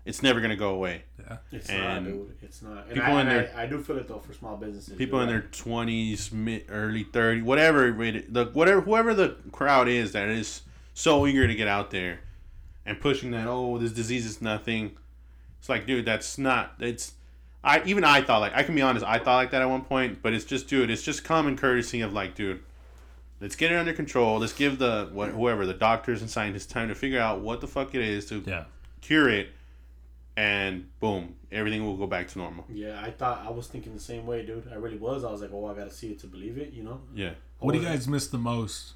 It's 0.09 0.23
never 0.23 0.41
gonna 0.41 0.57
go 0.57 0.71
away. 0.71 1.03
Yeah, 1.21 1.37
it's 1.53 1.69
and 1.69 2.05
not, 2.05 2.05
dude. 2.05 2.37
It's 2.43 2.63
not. 2.63 2.87
And 2.87 2.95
people 2.95 3.03
I, 3.05 3.21
in 3.21 3.29
and 3.29 3.31
their- 3.31 3.55
I, 3.57 3.63
I 3.65 3.67
do 3.67 3.83
feel 3.83 3.99
it 3.99 4.09
though 4.09 4.19
for 4.19 4.33
small 4.33 4.57
businesses. 4.57 4.97
People 4.97 5.21
in 5.21 5.29
right. 5.29 5.33
their 5.35 5.43
twenties, 5.51 6.33
mid, 6.33 6.65
early 6.71 7.05
thirty, 7.05 7.43
whatever, 7.43 7.91
the 7.93 8.51
whatever, 8.55 8.81
whoever 8.81 9.13
the 9.15 9.37
crowd 9.53 9.89
is 9.89 10.13
that 10.13 10.29
is 10.29 10.63
so 10.95 11.27
eager 11.27 11.47
to 11.47 11.55
get 11.55 11.69
out 11.69 11.91
there 11.91 12.21
and 12.87 13.01
pushing 13.01 13.31
that. 13.33 13.47
Oh, 13.47 13.77
this 13.79 13.93
disease 13.93 14.25
is 14.25 14.41
nothing. 14.41 14.97
It's 15.59 15.69
like, 15.69 15.87
dude, 15.87 16.07
that's 16.07 16.39
not. 16.39 16.75
It's. 16.81 17.13
I 17.63 17.83
even 17.85 18.05
I 18.05 18.23
thought 18.23 18.39
like 18.41 18.55
I 18.55 18.63
can 18.63 18.75
be 18.75 18.83
honest. 18.83 19.05
I 19.05 19.19
thought 19.19 19.37
like 19.37 19.51
that 19.51 19.61
at 19.61 19.69
one 19.69 19.83
point, 19.83 20.23
but 20.23 20.33
it's 20.33 20.45
just, 20.47 20.69
dude. 20.69 20.91
It's 20.91 21.03
just 21.03 21.25
common 21.25 21.57
courtesy 21.57 22.01
of 22.01 22.13
like, 22.13 22.35
dude. 22.35 22.63
Let's 23.41 23.55
get 23.57 23.71
it 23.71 23.77
under 23.77 23.93
control. 23.93 24.39
Let's 24.39 24.53
give 24.53 24.79
the 24.79 25.11
what, 25.13 25.31
whoever 25.31 25.67
the 25.67 25.75
doctors 25.75 26.23
and 26.23 26.31
scientists 26.31 26.67
time 26.67 26.89
to 26.89 26.95
figure 26.95 27.21
out 27.21 27.41
what 27.41 27.61
the 27.61 27.69
fuck 27.69 27.95
it 27.95 28.01
is 28.01 28.27
to 28.31 28.43
Yeah. 28.47 28.65
cure 29.01 29.29
it, 29.29 29.51
and 30.39 30.87
boom, 31.01 31.35
everything 31.51 31.85
will 31.85 31.97
go 31.97 32.07
back 32.07 32.29
to 32.29 32.39
normal. 32.39 32.65
Yeah, 32.73 33.01
I 33.03 33.11
thought 33.11 33.45
I 33.45 33.51
was 33.51 33.67
thinking 33.67 33.93
the 33.93 34.01
same 34.01 34.25
way, 34.25 34.47
dude. 34.47 34.69
I 34.71 34.77
really 34.77 34.97
was. 34.97 35.25
I 35.25 35.33
was 35.33 35.41
like, 35.41 35.51
oh, 35.53 35.67
I 35.67 35.75
gotta 35.75 35.91
see 35.91 36.13
it 36.13 36.21
to 36.21 36.29
believe 36.29 36.57
it. 36.59 36.73
You 36.73 36.85
know. 36.85 37.01
Yeah. 37.13 37.33
What 37.59 37.73
do 37.73 37.81
you 37.81 37.85
guys 37.85 38.07
miss 38.07 38.29
the 38.29 38.39
most? 38.39 38.93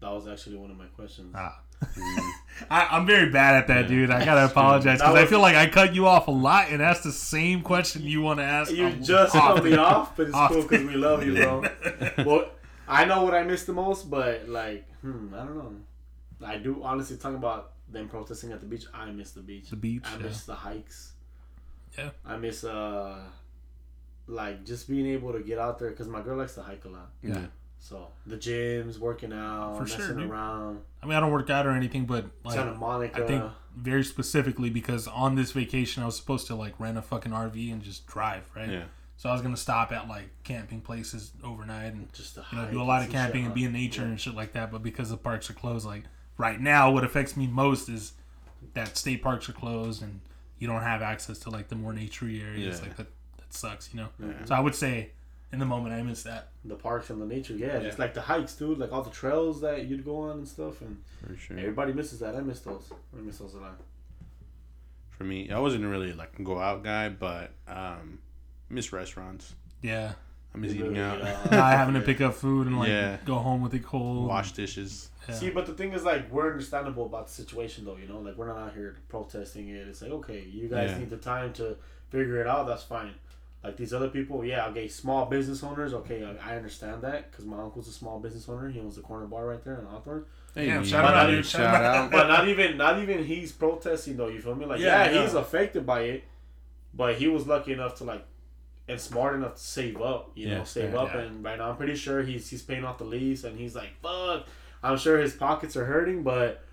That 0.00 0.10
was 0.10 0.26
actually 0.26 0.56
one 0.56 0.70
of 0.72 0.76
my 0.76 0.86
questions. 0.86 1.32
Ah. 1.36 1.60
I, 2.70 2.88
I'm 2.90 3.06
very 3.06 3.30
bad 3.30 3.54
at 3.54 3.68
that, 3.68 3.82
Yeah. 3.82 3.88
dude. 3.88 4.10
I 4.10 4.24
gotta 4.24 4.46
apologize 4.50 4.98
because 4.98 5.14
I 5.14 5.26
feel 5.26 5.40
like 5.40 5.54
I 5.54 5.68
cut 5.68 5.94
you 5.94 6.08
off 6.08 6.26
a 6.26 6.32
lot 6.32 6.70
and 6.70 6.82
asked 6.82 7.04
the 7.04 7.12
same 7.12 7.62
question 7.62 8.02
you 8.02 8.20
want 8.20 8.40
to 8.40 8.44
ask. 8.44 8.72
You 8.72 8.86
I'm 8.86 9.02
just 9.04 9.36
off. 9.36 9.54
cut 9.56 9.64
me 9.64 9.76
off, 9.76 10.16
but 10.16 10.26
it's 10.26 10.34
Off. 10.34 10.50
cool 10.50 10.62
because 10.62 10.84
we 10.86 10.94
love 10.96 11.24
you, 11.24 11.34
bro. 11.36 11.64
well, 12.26 12.50
I 12.88 13.04
know 13.04 13.22
what 13.22 13.34
I 13.34 13.44
miss 13.44 13.64
the 13.64 13.72
most, 13.72 14.10
but 14.10 14.48
like, 14.48 14.84
hmm, 15.02 15.32
I 15.34 15.44
don't 15.44 15.56
know. 15.56 15.74
I 16.44 16.56
do 16.56 16.82
honestly 16.82 17.16
talking 17.16 17.36
about 17.38 17.72
them 17.92 18.08
protesting 18.08 18.52
at 18.52 18.60
the 18.60 18.66
beach. 18.66 18.84
I 18.94 19.10
miss 19.10 19.32
the 19.32 19.40
beach. 19.40 19.70
The 19.70 19.76
beach, 19.76 20.02
I 20.04 20.16
yeah. 20.16 20.22
miss 20.22 20.44
the 20.44 20.54
hikes. 20.54 21.12
Yeah. 21.98 22.10
I 22.24 22.36
miss 22.36 22.64
uh, 22.64 23.18
like 24.26 24.64
just 24.64 24.88
being 24.88 25.06
able 25.06 25.32
to 25.32 25.40
get 25.40 25.58
out 25.58 25.78
there 25.78 25.90
because 25.90 26.08
my 26.08 26.20
girl 26.20 26.38
likes 26.38 26.54
to 26.54 26.62
hike 26.62 26.84
a 26.84 26.88
lot. 26.88 27.10
Yeah. 27.22 27.46
So 27.80 28.08
the 28.26 28.36
gyms, 28.36 28.98
working 28.98 29.32
out, 29.32 29.76
For 29.78 29.84
messing 29.84 30.18
dude. 30.18 30.30
around, 30.30 30.80
I 31.02 31.06
mean, 31.06 31.16
I 31.16 31.20
don't 31.20 31.32
work 31.32 31.48
out 31.48 31.66
or 31.66 31.70
anything, 31.70 32.04
but 32.04 32.26
like, 32.44 32.54
Santa 32.54 32.74
Monica. 32.74 33.24
I 33.24 33.26
think 33.26 33.44
very 33.74 34.04
specifically 34.04 34.68
because 34.68 35.06
on 35.08 35.34
this 35.34 35.52
vacation 35.52 36.02
I 36.02 36.06
was 36.06 36.16
supposed 36.16 36.46
to 36.48 36.54
like 36.54 36.78
rent 36.78 36.98
a 36.98 37.02
fucking 37.02 37.32
RV 37.32 37.72
and 37.72 37.82
just 37.82 38.06
drive, 38.06 38.44
right? 38.54 38.68
Yeah. 38.68 38.84
So 39.16 39.28
I 39.28 39.32
was 39.32 39.42
gonna 39.42 39.56
stop 39.56 39.92
at 39.92 40.08
like 40.08 40.28
camping 40.44 40.80
places 40.82 41.32
overnight 41.42 41.92
and 41.94 42.12
just 42.12 42.36
you 42.36 42.58
know 42.58 42.70
do 42.70 42.80
a 42.80 42.84
lot 42.84 43.02
of 43.02 43.10
camping 43.10 43.46
and 43.46 43.54
be 43.54 43.64
in 43.64 43.72
nature 43.72 44.02
Yeah. 44.02 44.08
and 44.08 44.20
shit 44.20 44.34
like 44.34 44.52
that. 44.52 44.70
But 44.70 44.82
because 44.82 45.10
the 45.10 45.16
parks 45.16 45.48
are 45.50 45.54
closed, 45.54 45.86
like 45.86 46.04
right 46.40 46.60
now, 46.60 46.90
what 46.90 47.04
affects 47.04 47.36
me 47.36 47.46
most 47.46 47.88
is 47.88 48.12
that 48.74 48.96
state 48.96 49.22
parks 49.22 49.48
are 49.48 49.52
closed 49.52 50.02
and 50.02 50.20
you 50.58 50.66
don't 50.66 50.82
have 50.82 51.02
access 51.02 51.38
to 51.40 51.50
like 51.50 51.68
the 51.68 51.76
more 51.76 51.92
naturey 51.92 52.42
areas. 52.44 52.78
Yeah. 52.80 52.86
Like 52.88 52.96
that, 52.96 53.06
that 53.38 53.52
sucks, 53.54 53.90
you 53.94 54.00
know. 54.00 54.08
So 54.46 54.54
I 54.54 54.60
would 54.60 54.74
say 54.74 55.10
in 55.52 55.58
the 55.58 55.66
moment 55.66 55.94
I 55.94 56.02
miss 56.02 56.22
that. 56.24 56.48
the 56.64 56.74
parks 56.76 57.10
and 57.10 57.20
the 57.20 57.26
nature. 57.26 57.54
Yeah, 57.54 57.66
Yeah. 57.80 57.88
it's 57.88 57.98
like 57.98 58.14
the 58.14 58.20
hikes, 58.22 58.54
dude. 58.54 58.78
Like 58.78 58.92
all 58.92 59.02
the 59.02 59.10
trails 59.10 59.60
that 59.62 59.86
you'd 59.86 60.04
go 60.04 60.16
on 60.18 60.38
and 60.38 60.48
stuff. 60.48 60.80
And 60.80 60.98
For 61.26 61.36
sure. 61.36 61.58
everybody 61.58 61.92
misses 61.92 62.20
that. 62.20 62.34
I 62.36 62.40
miss 62.40 62.60
those. 62.60 62.90
I 63.16 63.20
miss 63.20 63.38
those 63.38 63.54
a 63.54 63.58
lot. 63.58 63.80
For 65.10 65.24
me, 65.24 65.50
I 65.50 65.58
wasn't 65.58 65.84
really 65.84 66.12
like 66.12 66.38
a 66.38 66.42
go 66.42 66.58
out 66.58 66.82
guy, 66.82 67.08
but 67.10 67.52
um, 67.68 68.18
miss 68.68 68.92
restaurants. 68.92 69.54
Yeah. 69.82 70.12
I 70.54 70.58
miss 70.58 70.72
You 70.74 70.86
eating 70.86 70.98
out, 70.98 71.20
uh, 71.22 71.26
Not 71.52 71.72
having 71.74 71.94
to 71.94 72.00
pick 72.00 72.20
up 72.20 72.34
food 72.34 72.66
and 72.66 72.78
like 72.78 72.88
Yeah. 72.88 73.18
go 73.24 73.36
home 73.36 73.60
with 73.62 73.72
it 73.74 73.84
cold. 73.84 74.26
wash 74.28 74.52
dishes. 74.52 75.10
Yeah. 75.28 75.34
See, 75.36 75.50
but 75.50 75.66
the 75.66 75.74
thing 75.74 75.92
is, 75.92 76.02
like, 76.02 76.30
we're 76.32 76.50
understandable 76.50 77.06
about 77.06 77.28
the 77.28 77.32
situation, 77.32 77.84
though. 77.84 77.96
You 77.96 78.08
know, 78.08 78.18
like 78.18 78.36
we're 78.36 78.48
not 78.48 78.56
out 78.58 78.74
here 78.74 78.96
protesting 79.08 79.68
it. 79.68 79.86
It's 79.86 80.02
like, 80.02 80.10
okay, 80.10 80.44
you 80.50 80.68
guys 80.68 80.90
Yeah. 80.90 80.98
need 80.98 81.10
the 81.10 81.18
time 81.18 81.52
to 81.54 81.76
figure 82.08 82.40
it 82.40 82.46
out. 82.48 82.66
That's 82.66 82.82
fine. 82.82 83.14
Like 83.62 83.76
these 83.76 83.92
other 83.92 84.08
people, 84.08 84.42
yeah, 84.44 84.66
okay, 84.68 84.88
small 84.88 85.26
business 85.26 85.62
owners. 85.62 85.92
Okay, 85.92 86.24
I, 86.24 86.52
I 86.54 86.56
understand 86.56 87.02
that 87.02 87.30
because 87.30 87.44
my 87.44 87.60
uncle's 87.60 87.86
a 87.88 87.92
small 87.92 88.18
business 88.18 88.48
owner. 88.48 88.70
He 88.70 88.80
owns 88.80 88.96
a 88.96 89.02
corner 89.02 89.26
bar 89.26 89.46
right 89.46 89.62
there 89.62 89.78
in 89.78 89.84
Hawthorne. 89.84 90.24
Hey, 90.54 90.66
Damn, 90.66 90.80
you 90.80 90.88
shout 90.88 91.04
out, 91.04 91.12
buddy, 91.12 91.36
dude, 91.36 91.46
shout 91.46 91.60
shout 91.60 91.74
out. 91.84 91.94
out. 92.06 92.10
but 92.10 92.26
not 92.26 92.48
even, 92.48 92.76
not 92.78 93.00
even 93.02 93.22
he's 93.24 93.52
protesting 93.52 94.16
though. 94.16 94.28
You 94.28 94.40
feel 94.40 94.54
me? 94.54 94.64
Like, 94.64 94.80
Yeah, 94.80 95.04
yeah, 95.04 95.10
yeah. 95.12 95.22
he's 95.24 95.34
affected 95.34 95.84
by 95.86 96.00
it, 96.04 96.24
but 96.94 97.16
he 97.16 97.28
was 97.28 97.46
lucky 97.46 97.74
enough 97.74 97.96
to 97.96 98.04
like, 98.04 98.24
and 98.90 99.00
smart 99.00 99.34
enough 99.34 99.54
to 99.54 99.62
save 99.62 100.00
up. 100.02 100.32
You 100.34 100.48
Yeah, 100.48 100.58
know, 100.58 100.64
save 100.64 100.92
yeah, 100.92 100.98
up, 101.00 101.14
yeah. 101.14 101.20
and 101.22 101.44
right 101.44 101.58
now 101.58 101.70
I'm 101.70 101.76
pretty 101.76 101.96
sure 101.96 102.22
he's 102.22 102.50
he's 102.50 102.62
paying 102.62 102.84
off 102.84 102.98
the 102.98 103.04
lease, 103.04 103.44
and 103.44 103.58
he's 103.58 103.74
like, 103.74 103.90
fuck. 104.02 104.46
I'm 104.82 104.96
sure 104.98 105.18
his 105.18 105.34
pockets 105.34 105.76
are 105.76 105.84
hurting, 105.84 106.22
but 106.22 106.64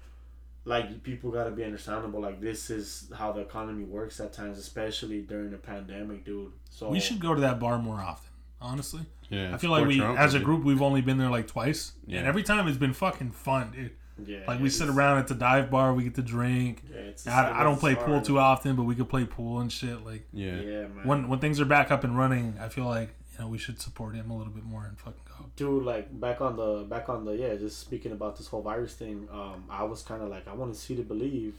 like 0.66 1.04
people 1.04 1.32
gotta 1.32 1.52
be 1.52 1.64
understandable. 1.64 2.20
Like 2.22 2.42
this 2.42 2.70
is 2.70 3.12
how 3.18 3.32
the 3.32 3.42
economy 3.42 3.84
works 3.86 4.20
at 4.20 4.34
times, 4.34 4.58
especially 4.58 5.22
during 5.22 5.52
the 5.52 5.58
pandemic, 5.58 6.26
dude. 6.26 6.52
So 6.70 6.90
We 6.90 7.00
should 7.00 7.20
go 7.20 7.34
to 7.34 7.42
that 7.42 7.60
bar 7.60 7.78
more 7.80 8.00
often. 8.02 8.32
Honestly, 8.60 9.02
Yeah, 9.30 9.54
I 9.54 9.58
feel 9.60 9.70
like 9.70 9.86
we, 9.86 9.96
your 9.96 10.08
uncle, 10.08 10.24
as 10.24 10.34
a 10.34 10.40
group, 10.40 10.64
we've 10.64 10.82
only 10.82 11.02
been 11.02 11.18
there 11.20 11.30
like 11.30 11.48
twice, 11.48 11.92
Yeah. 12.08 12.20
and 12.20 12.28
every 12.28 12.42
time 12.44 12.68
it's 12.68 12.78
been 12.78 12.94
fucking 12.94 13.32
fun, 13.32 13.72
dude. 13.72 13.92
Yeah, 14.26 14.40
Like 14.48 14.60
we 14.60 14.70
sit 14.70 14.90
around 14.90 15.20
at 15.20 15.28
the 15.28 15.36
dive 15.36 15.70
bar, 15.70 15.94
we 15.94 16.04
get 16.04 16.16
to 16.16 16.22
drink. 16.22 16.84
Yeah, 16.92 16.98
it's 17.02 17.28
I, 17.28 17.60
I 17.60 17.64
don't 17.64 17.80
play 17.80 17.96
pool 17.96 18.22
too 18.22 18.40
often, 18.40 18.76
but 18.76 18.84
we 18.84 18.96
could 18.96 19.10
play 19.10 19.26
pool 19.26 19.60
and 19.60 19.72
shit. 19.72 20.06
Like 20.06 20.28
Yeah. 20.34 20.56
Yeah, 20.60 20.82
man. 20.88 21.06
when 21.08 21.28
when 21.30 21.40
things 21.40 21.60
are 21.62 21.66
back 21.66 21.92
up 21.92 22.04
and 22.04 22.18
running, 22.18 22.56
I 22.60 22.70
feel 22.70 22.86
like 22.86 23.10
you 23.34 23.40
know 23.44 23.48
we 23.50 23.58
should 23.58 23.80
support 23.82 24.16
him 24.16 24.30
a 24.32 24.38
little 24.38 24.54
bit 24.54 24.64
more 24.64 24.86
and 24.86 24.98
fucking 25.00 25.22
go. 25.28 25.46
dude 25.56 25.84
like 25.84 26.20
back 26.20 26.42
on 26.42 26.56
the 26.56 26.86
back 26.90 27.08
on 27.10 27.24
the 27.26 27.34
yeah 27.34 27.56
just 27.56 27.80
speaking 27.80 28.12
about 28.12 28.36
this 28.36 28.48
whole 28.48 28.64
virus 28.64 28.96
thing 28.96 29.28
um 29.32 29.64
i 29.70 29.84
was 29.84 30.02
kind 30.02 30.24
of 30.24 30.30
like 30.30 30.48
i 30.48 30.54
want 30.56 30.74
to 30.74 30.80
see 30.80 30.96
to 30.96 31.04
believe 31.04 31.54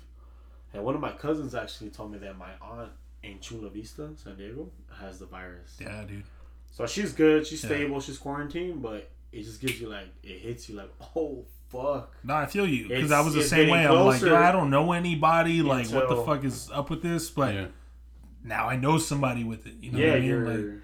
and 0.75 0.83
one 0.83 0.97
of 0.97 1.01
my 1.01 1.13
cousins 1.13 1.55
actually 1.55 1.89
told 1.89 2.11
me 2.11 2.19
that 2.19 2.37
my 2.37 2.51
aunt 2.61 2.91
in 3.23 3.39
chula 3.39 3.71
vista 3.71 4.11
san 4.17 4.35
diego 4.37 4.69
has 5.01 5.21
the 5.21 5.27
virus 5.27 5.77
Yeah, 5.81 6.03
dude. 6.03 6.25
so 6.73 6.85
she's 6.85 7.13
good 7.13 7.47
she's 7.47 7.63
Yeah. 7.63 7.71
stable 7.71 8.01
she's 8.01 8.19
quarantined 8.19 8.83
but 8.83 9.09
it 9.31 9.45
just 9.45 9.61
gives 9.61 9.81
you 9.81 9.89
like 9.89 10.09
it 10.25 10.41
hits 10.41 10.69
you 10.69 10.75
like 10.75 10.91
oh 11.15 11.45
fuck 11.69 12.15
No, 12.25 12.35
I 12.35 12.47
feel 12.47 12.67
you 12.67 12.89
because 12.89 13.13
I 13.13 13.21
was 13.21 13.35
the 13.35 13.43
same 13.43 13.67
getting 13.67 13.73
way. 13.75 13.87
I'm 13.87 13.95
like, 13.95 14.19
closer 14.21 14.29
yo, 14.29 14.37
I 14.37 14.53
don't 14.53 14.71
know 14.71 14.93
anybody. 14.93 15.63
Like, 15.63 15.89
what 15.91 16.09
the 16.09 16.23
fuck 16.25 16.45
is 16.45 16.71
up 16.73 16.91
with 16.91 17.03
this? 17.03 17.31
But 17.31 17.55
yeah. 17.55 17.67
now 18.43 18.69
I 18.69 18.77
know 18.77 18.99
somebody 18.99 19.45
with 19.45 19.67
it. 19.67 19.75
You 19.81 19.93
know 19.93 19.99
yeah 19.99 20.11
what 20.11 20.17
I 20.17 20.21
mean? 20.21 20.45
Like, 20.75 20.83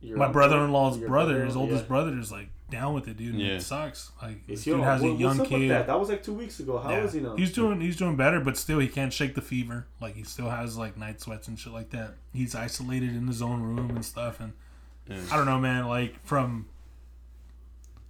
your 0.00 0.18
my 0.18 0.28
brother-in-law's 0.28 0.98
brother, 0.98 1.08
brother, 1.08 1.44
his 1.44 1.56
oldest 1.56 1.82
yeah. 1.84 1.88
brother, 1.88 2.18
is 2.18 2.30
like 2.30 2.48
down 2.70 2.94
with 2.94 3.08
it, 3.08 3.16
dude. 3.16 3.34
And 3.34 3.42
Yeah. 3.42 3.54
It 3.54 3.62
sucks. 3.62 4.10
Like, 4.22 4.38
Is 4.48 4.64
he 4.64 4.70
dude 4.72 4.80
all- 4.80 4.86
has 4.86 5.00
a 5.00 5.04
what- 5.04 5.10
what's 5.12 5.20
young 5.20 5.40
up 5.40 5.50
with 5.50 5.60
kid. 5.60 5.70
that? 5.70 5.86
that 5.86 5.98
was 5.98 6.08
like 6.08 6.22
two 6.22 6.34
weeks 6.34 6.58
ago 6.60 6.78
how 6.78 6.90
Yeah. 6.90 7.04
is 7.04 7.12
he 7.12 7.20
now 7.20 7.34
He's 7.36 7.52
doing 7.52 7.80
he's 7.80 7.96
doing 7.96 8.16
better, 8.16 8.40
but 8.40 8.56
still 8.56 8.78
he 8.78 8.88
can't 8.88 9.12
shake 9.12 9.34
the 9.34 9.40
fever. 9.40 9.86
Like 10.00 10.14
he 10.16 10.22
still 10.24 10.50
has 10.50 10.76
like 10.76 10.96
night 10.96 11.20
sweats 11.20 11.48
and 11.48 11.58
shit 11.58 11.72
like 11.72 11.90
that. 11.90 12.14
He's 12.32 12.54
isolated 12.54 13.14
in 13.16 13.26
his 13.26 13.40
own 13.42 13.62
room 13.62 13.90
and 13.90 14.04
stuff. 14.04 14.38
And 14.40 14.52
Yeah. 15.08 15.18
I 15.32 15.36
don't 15.36 15.46
know, 15.46 15.58
man. 15.58 15.86
Like 15.86 16.24
from 16.24 16.66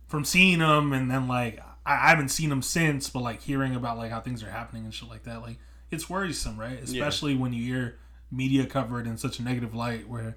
from 0.07 0.25
seeing 0.25 0.61
him 0.61 0.93
and 0.93 1.11
then 1.11 1.29
like 1.29 1.61
I, 1.87 1.93
I 1.95 2.09
haven't 2.11 2.29
seen 2.31 2.51
him 2.53 2.63
since, 2.63 3.09
but 3.09 3.21
like 3.21 3.43
hearing 3.43 3.75
about 3.75 3.97
like 3.97 4.11
how 4.11 4.21
things 4.21 4.43
are 4.43 4.51
happening 4.51 4.85
and 4.85 4.93
shit 4.93 5.09
like 5.09 5.23
that, 5.25 5.41
like 5.41 5.59
it's 5.91 6.11
worrisome, 6.11 6.59
right? 6.59 6.79
Especially 6.83 7.35
when 7.37 7.53
you 7.53 7.65
hear 7.65 7.99
media 8.31 8.67
cover 8.67 9.01
it 9.01 9.07
in 9.07 9.17
such 9.17 9.39
a 9.39 9.43
negative 9.43 9.75
light. 9.75 10.09
Where 10.09 10.37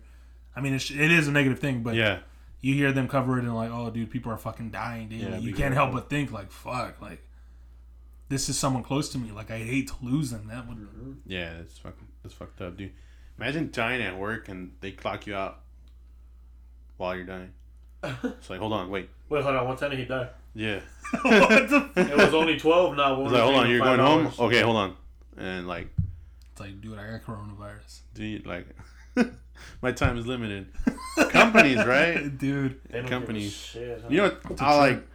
I 0.56 0.62
mean, 0.62 0.74
it's, 0.74 0.89
it 0.91 1.12
is 1.12 1.27
a 1.27 1.32
negative 1.32 1.60
thing, 1.60 1.82
but 1.84 1.96
Yeah. 1.96 2.20
you 2.62 2.74
hear 2.75 2.91
them 2.91 3.08
cover 3.08 3.38
it 3.39 3.44
and 3.46 3.56
like, 3.56 3.72
oh, 3.72 3.89
dude, 3.89 4.12
people 4.12 4.32
are 4.32 4.38
fucking 4.38 4.70
dying, 4.70 5.10
dude. 5.10 5.22
Yeah, 5.22 5.38
you 5.38 5.53
can't 5.53 5.74
help 5.74 5.91
but 5.94 6.10
think 6.10 6.32
like, 6.32 6.51
fuck, 6.51 7.01
like 7.01 7.24
this 8.29 8.48
is 8.48 8.58
someone 8.60 8.84
close 8.84 9.10
to 9.10 9.18
me. 9.18 9.32
Like 9.32 9.50
I 9.50 9.58
hate 9.58 9.88
to 9.88 9.96
lose 10.01 10.29
them. 10.29 10.48
That 10.50 10.68
would. 10.68 10.88
Yeah, 11.25 11.53
it's 11.60 11.79
fucking 11.79 12.08
that's 12.22 12.36
fucked 12.36 12.62
up, 12.62 12.77
dude. 12.77 12.91
Imagine 13.39 13.70
dying 13.72 14.01
at 14.03 14.18
work 14.18 14.50
and 14.50 14.74
they 14.82 14.91
clock 14.91 15.25
you 15.25 15.34
out 15.34 15.62
while 16.98 17.15
you're 17.15 17.25
dying. 17.25 17.53
It's 18.24 18.50
like, 18.50 18.60
hold 18.60 18.72
on, 18.74 18.89
wait. 18.89 19.10
wait 19.29 19.44
hold 19.44 19.56
on 19.56 19.68
what 19.68 19.77
time 19.77 19.89
did 19.91 20.00
he 20.00 20.06
die 20.06 20.29
Yeah. 20.59 20.81
what 21.21 21.69
the 21.69 21.89
it 21.95 22.17
was 22.17 22.33
only 22.33 22.59
12 22.59 22.97
now 22.97 23.23
It's 23.23 23.31
like, 23.31 23.41
hold 23.41 23.55
on, 23.55 23.69
you're 23.69 23.79
going 23.79 23.99
home? 23.99 24.31
Okay, 24.37 24.61
hold 24.61 24.75
on. 24.75 24.95
And 25.37 25.65
like, 25.69 25.87
It's 26.51 26.59
like, 26.59 26.81
dude, 26.81 26.99
I 26.99 27.11
got 27.11 27.23
coronavirus, 27.23 28.01
dude, 28.13 28.45
like, 28.45 28.67
my 29.81 29.93
time 29.93 30.17
is 30.17 30.27
limited. 30.27 30.67
Companies, 31.29 31.85
right? 31.85 32.37
dude. 32.37 32.77
companies. 33.07 33.53
Shit. 33.53 34.03
You 34.09 34.17
know 34.17 34.23
what? 34.23 34.41
It's 34.49 34.61
a 34.61 34.65
I 34.65 34.75
like. 34.75 35.07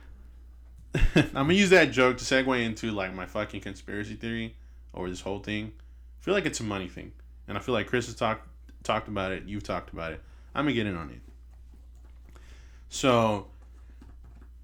I'm 1.14 1.32
gonna 1.32 1.52
use 1.52 1.70
that 1.70 1.90
joke 1.90 2.16
to 2.18 2.24
segue 2.24 2.64
into 2.64 2.90
like 2.92 3.12
my 3.12 3.26
fucking 3.26 3.60
conspiracy 3.60 4.14
theory 4.14 4.56
over 4.94 5.10
this 5.10 5.20
whole 5.20 5.40
thing. 5.40 5.72
I 6.20 6.24
feel 6.24 6.34
like 6.34 6.46
it's 6.46 6.60
a 6.60 6.64
money 6.64 6.88
thing, 6.88 7.12
and 7.48 7.58
I 7.58 7.60
feel 7.60 7.74
like 7.74 7.88
Chris 7.88 8.06
has 8.06 8.14
talked 8.14 8.48
talked 8.82 9.08
about 9.08 9.32
it. 9.32 9.44
You've 9.44 9.64
talked 9.64 9.92
about 9.92 10.12
it. 10.12 10.22
I'm 10.54 10.64
gonna 10.64 10.74
get 10.74 10.86
in 10.86 10.96
on 10.96 11.10
it. 11.10 11.20
So, 12.88 13.48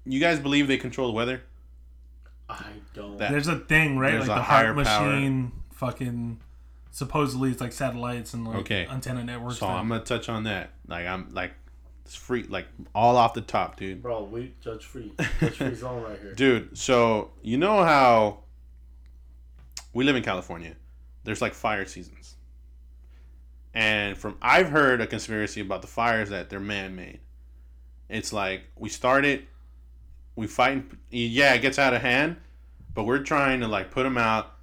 you 0.05 0.19
guys 0.19 0.39
believe 0.39 0.67
they 0.67 0.77
control 0.77 1.07
the 1.07 1.13
weather? 1.13 1.41
I 2.49 2.65
don't. 2.93 3.17
That- 3.17 3.31
There's 3.31 3.47
a 3.47 3.59
thing, 3.59 3.97
right? 3.97 4.15
Like 4.15 4.23
a 4.23 4.25
the 4.25 4.41
higher 4.41 4.73
heart 4.73 4.85
power. 4.85 5.09
machine, 5.09 5.51
fucking. 5.73 6.39
Supposedly, 6.93 7.51
it's 7.51 7.61
like 7.61 7.71
satellites 7.71 8.33
and 8.33 8.45
like 8.45 8.57
Okay. 8.57 8.85
antenna 8.89 9.23
networks. 9.23 9.59
So 9.59 9.67
that- 9.67 9.77
I'm 9.77 9.87
gonna 9.87 10.03
touch 10.03 10.27
on 10.27 10.43
that. 10.43 10.71
Like 10.87 11.07
I'm 11.07 11.29
like, 11.33 11.53
it's 12.05 12.15
free, 12.15 12.43
like 12.43 12.67
all 12.93 13.15
off 13.15 13.33
the 13.33 13.41
top, 13.41 13.77
dude. 13.77 14.01
Bro, 14.01 14.23
we 14.25 14.53
judge 14.61 14.85
free. 14.85 15.13
Judge 15.39 15.55
free 15.55 15.75
zone 15.75 16.03
right 16.03 16.19
here. 16.19 16.33
Dude, 16.33 16.77
so 16.77 17.31
you 17.41 17.57
know 17.57 17.83
how 17.83 18.39
we 19.93 20.03
live 20.03 20.17
in 20.17 20.23
California. 20.23 20.75
There's 21.23 21.41
like 21.41 21.53
fire 21.53 21.85
seasons. 21.85 22.35
And 23.73 24.17
from 24.17 24.37
I've 24.41 24.67
heard 24.69 24.99
a 24.99 25.07
conspiracy 25.07 25.61
about 25.61 25.81
the 25.81 25.87
fires 25.87 26.29
that 26.29 26.49
they're 26.49 26.59
man-made. 26.59 27.19
It's 28.09 28.33
like 28.33 28.63
we 28.75 28.89
started 28.89 29.47
we 30.35 30.47
fight 30.47 30.83
yeah, 31.09 31.53
it 31.53 31.61
gets 31.61 31.79
out 31.79 31.93
of 31.93 32.01
hand, 32.01 32.37
but 32.93 33.03
we're 33.03 33.23
trying 33.23 33.61
to 33.61 33.67
like 33.67 33.91
put 33.91 34.03
them 34.03 34.17
out. 34.17 34.53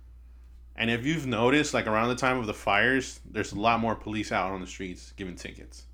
And 0.76 0.90
if 0.90 1.04
you've 1.04 1.26
noticed 1.26 1.74
like 1.74 1.86
around 1.86 2.08
the 2.08 2.14
time 2.14 2.38
of 2.38 2.46
the 2.46 2.54
fires, 2.54 3.20
there's 3.28 3.52
a 3.52 3.58
lot 3.58 3.80
more 3.80 3.94
police 3.94 4.30
out 4.30 4.52
on 4.52 4.60
the 4.60 4.66
streets 4.66 5.12
giving 5.16 5.34
tickets 5.34 5.84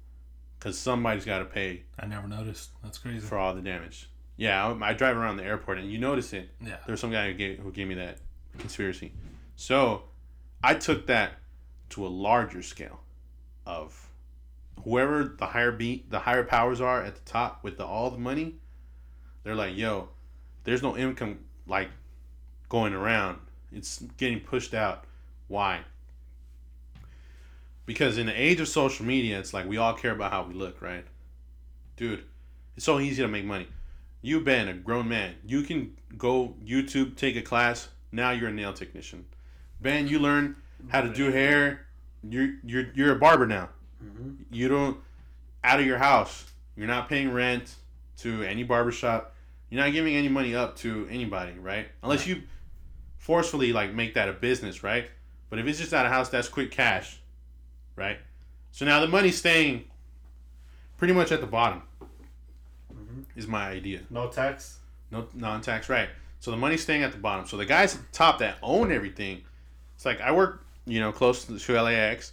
cuz 0.61 0.79
somebody's 0.79 1.25
got 1.25 1.41
to 1.41 1.45
pay 1.45 1.83
I 1.99 2.07
never 2.07 2.29
noticed. 2.29 2.71
That's 2.83 2.99
crazy. 2.99 3.21
for 3.21 3.39
all 3.39 3.55
the 3.55 3.63
damage. 3.63 4.09
Yeah, 4.37 4.67
I, 4.67 4.91
I 4.91 4.93
drive 4.95 5.17
around 5.17 5.37
the 5.37 5.45
airport 5.45 5.79
and 5.79 5.91
you 5.91 5.99
notice 5.99 6.33
it. 6.33 6.51
Yeah. 6.61 6.77
There's 6.87 7.01
some 7.01 7.13
guy 7.13 7.29
who 7.29 7.35
gave, 7.35 7.59
who 7.59 7.71
gave 7.71 7.87
me 7.87 7.95
that 7.95 8.19
conspiracy. 8.59 9.13
So 9.57 10.05
I 10.63 10.75
took 10.75 11.07
that 11.07 11.35
to 11.91 12.07
a 12.07 12.09
larger 12.09 12.63
scale 12.63 13.01
of 13.67 14.09
whoever 14.83 15.37
the 15.39 15.47
higher 15.47 15.73
beat 15.73 16.11
the 16.11 16.21
higher 16.21 16.43
powers 16.45 16.81
are 16.81 17.03
at 17.03 17.15
the 17.15 17.21
top 17.31 17.63
with 17.63 17.77
the, 17.77 17.87
all 17.87 18.11
the 18.11 18.19
money. 18.19 18.57
They're 19.45 19.55
like, 19.55 19.77
yo, 19.77 20.09
there's 20.65 20.83
no 20.83 20.97
income 20.97 21.39
like 21.67 21.91
going 22.69 22.95
around. 22.95 23.39
It's 23.73 24.01
getting 24.17 24.41
pushed 24.41 24.75
out. 24.75 25.05
Why? 25.49 25.81
Because 27.87 28.17
in 28.17 28.27
the 28.27 28.33
age 28.41 28.61
of 28.61 28.69
social 28.69 29.05
media, 29.05 29.39
it's 29.39 29.53
like 29.53 29.67
we 29.69 29.77
all 29.77 29.93
care 29.93 30.13
about 30.13 30.33
how 30.33 30.45
we 30.45 30.55
look, 30.55 30.81
right? 30.81 31.05
Dude, 31.97 32.25
it's 32.77 32.87
so 32.87 32.99
easy 32.99 33.23
to 33.23 33.29
make 33.29 33.45
money. 33.45 33.69
You 34.23 34.41
been 34.41 34.69
a 34.69 34.73
grown 34.73 35.09
man. 35.09 35.35
You 35.47 35.63
can 35.63 35.95
go 36.17 36.55
YouTube, 36.65 37.17
take 37.17 37.37
a 37.37 37.43
class. 37.43 37.89
Now 38.11 38.31
you're 38.31 38.49
a 38.49 38.53
nail 38.53 38.73
technician. 38.73 39.27
Ben, 39.83 40.09
you 40.09 40.19
learn 40.19 40.57
how 40.89 41.03
to 41.03 41.13
do 41.13 41.31
hair. 41.31 41.87
You're 42.27 42.55
you're 42.65 42.87
you're 42.95 43.13
a 43.13 43.19
barber 43.19 43.47
now. 43.47 43.69
Mhm. 44.03 44.37
You 44.51 44.69
don't 44.69 44.97
out 45.63 45.79
of 45.79 45.85
your 45.85 45.99
house. 45.99 46.51
You're 46.77 46.87
not 46.87 47.09
paying 47.09 47.33
rent. 47.33 47.77
to 48.17 48.45
any 48.45 48.63
barbershop. 48.63 49.34
You're 49.71 49.83
not 49.83 49.93
giving 49.93 50.15
any 50.15 50.29
money 50.29 50.55
up 50.55 50.77
to 50.79 51.07
anybody, 51.11 51.53
right? 51.59 51.89
Unless 52.03 52.27
you 52.27 52.43
forcefully 53.19 53.73
like 53.73 53.93
make 53.93 54.15
that 54.15 54.29
a 54.29 54.33
business, 54.33 54.83
right? 54.83 55.11
But 55.51 55.59
if 55.59 55.67
it's 55.67 55.79
just 55.79 55.93
out 55.93 56.07
of 56.07 56.13
house, 56.13 56.29
that's 56.29 56.49
quick 56.49 56.71
cash, 56.71 57.21
right? 57.97 58.19
So 58.71 58.85
now 58.85 59.01
the 59.01 59.09
money's 59.09 59.39
staying 59.39 59.85
pretty 60.97 61.15
much 61.15 61.33
at 61.33 61.41
the 61.41 61.47
bottom. 61.47 61.83
Mm-hmm. 62.93 63.23
Is 63.37 63.47
my 63.47 63.69
idea. 63.69 64.01
No 64.11 64.29
tax. 64.29 64.79
No 65.11 65.29
non-tax, 65.33 65.89
right? 65.89 66.09
So 66.41 66.51
the 66.51 66.57
money's 66.57 66.83
staying 66.83 67.03
at 67.03 67.13
the 67.13 67.19
bottom. 67.19 67.47
So 67.47 67.57
the 67.57 67.65
guys 67.65 67.95
at 67.95 68.01
the 68.03 68.13
top 68.13 68.39
that 68.41 68.59
own 68.63 68.93
everything, 68.93 69.43
it's 69.95 70.05
like 70.05 70.21
I 70.21 70.33
work, 70.33 70.65
you 70.87 71.01
know, 71.01 71.13
close 71.13 71.45
to, 71.45 71.83
LAX, 71.83 72.33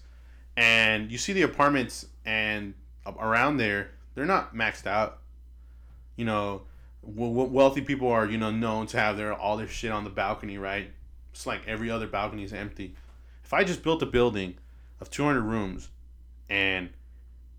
and 0.58 1.12
you 1.12 1.18
see 1.18 1.32
the 1.34 1.44
apartments 1.44 2.08
and 2.26 2.74
uh, 3.06 3.14
around 3.20 3.58
there, 3.58 3.92
they're 4.16 4.26
not 4.26 4.54
maxed 4.54 4.88
out. 4.88 5.20
You 6.18 6.26
know, 6.26 6.64
wealthy 7.01 7.81
people 7.81 8.10
are 8.10 8.25
you 8.25 8.38
know 8.38 8.51
known 8.51 8.88
to 8.88 9.00
have 9.00 9.17
their 9.17 9.34
all 9.34 9.58
their 9.58 9.67
shit 9.67 9.91
on 9.91 10.03
the 10.03 10.10
balcony, 10.10 10.58
right? 10.58 10.91
It's 11.34 11.46
like 11.46 11.67
every 11.67 11.89
other 11.89 12.08
balcony 12.08 12.43
is 12.43 12.53
empty. 12.53 12.96
If 13.43 13.53
I 13.53 13.63
just 13.63 13.84
built 13.84 14.01
a 14.01 14.05
building 14.05 14.55
of 15.00 15.10
200 15.10 15.41
rooms, 15.41 15.89
and 16.50 16.89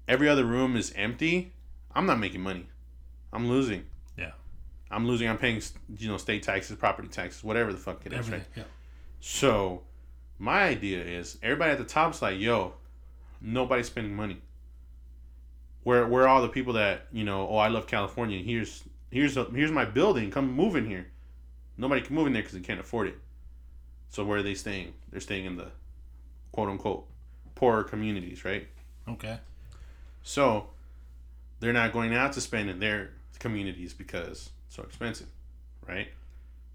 every 0.07 0.29
other 0.29 0.45
room 0.45 0.77
is 0.77 0.93
empty, 0.95 1.53
I'm 1.95 2.07
not 2.07 2.19
making 2.19 2.41
money. 2.43 2.67
I'm 3.33 3.49
losing. 3.49 3.85
Yeah. 4.17 4.33
I'm 4.91 5.07
losing. 5.09 5.29
I'm 5.29 5.39
paying, 5.39 5.61
you 5.99 6.09
know, 6.09 6.19
state 6.19 6.43
taxes, 6.43 6.77
property 6.77 7.09
taxes, 7.09 7.43
whatever 7.43 7.73
the 7.73 7.79
fuck 7.79 8.05
it 8.07 8.13
is, 8.13 8.19
Everything. 8.21 8.41
right? 8.41 8.49
Yeah. 8.57 8.65
So, 9.21 9.83
my 10.39 10.65
idea 10.65 11.03
is 11.03 11.39
everybody 11.43 11.73
at 11.73 11.79
the 11.79 11.85
top's 11.85 12.21
like, 12.23 12.39
yo, 12.39 12.75
nobody's 13.41 13.87
spending 13.87 14.15
money. 14.15 14.41
Where 15.85 16.07
where 16.07 16.25
are 16.25 16.29
all 16.29 16.43
the 16.43 16.49
people 16.49 16.75
that 16.75 17.07
you 17.13 17.25
know? 17.25 17.49
Oh, 17.49 17.57
I 17.57 17.69
love 17.69 17.87
California. 17.87 18.39
Here's 18.41 18.85
here's 19.13 19.37
a, 19.37 19.45
here's 19.45 19.71
my 19.71 19.85
building. 19.85 20.31
Come 20.31 20.53
move 20.53 20.75
in 20.75 20.87
here. 20.87 21.07
Nobody 21.77 22.01
can 22.01 22.17
move 22.17 22.27
in 22.27 22.33
there 22.33 22.43
because 22.43 22.59
they 22.59 22.65
can't 22.65 22.81
afford 22.81 23.09
it. 23.09 23.19
So 24.11 24.25
where 24.25 24.39
are 24.39 24.43
they 24.43 24.55
staying? 24.55 24.95
They're 25.11 25.21
staying 25.21 25.45
in 25.45 25.57
the 25.57 25.69
quote 26.51 26.69
unquote 26.69 27.07
poorer 27.55 27.85
communities, 27.85 28.45
right? 28.45 28.67
Okay. 29.09 29.39
So 30.23 30.69
they're 31.61 31.73
not 31.73 31.93
going 31.93 32.15
out 32.15 32.33
to 32.35 32.41
spend 32.41 32.71
in 32.71 32.81
their 32.81 33.11
communities 33.39 33.95
because 33.95 34.51
it's 34.67 34.77
so 34.77 34.83
expensive, 34.83 35.29
right? 35.87 36.09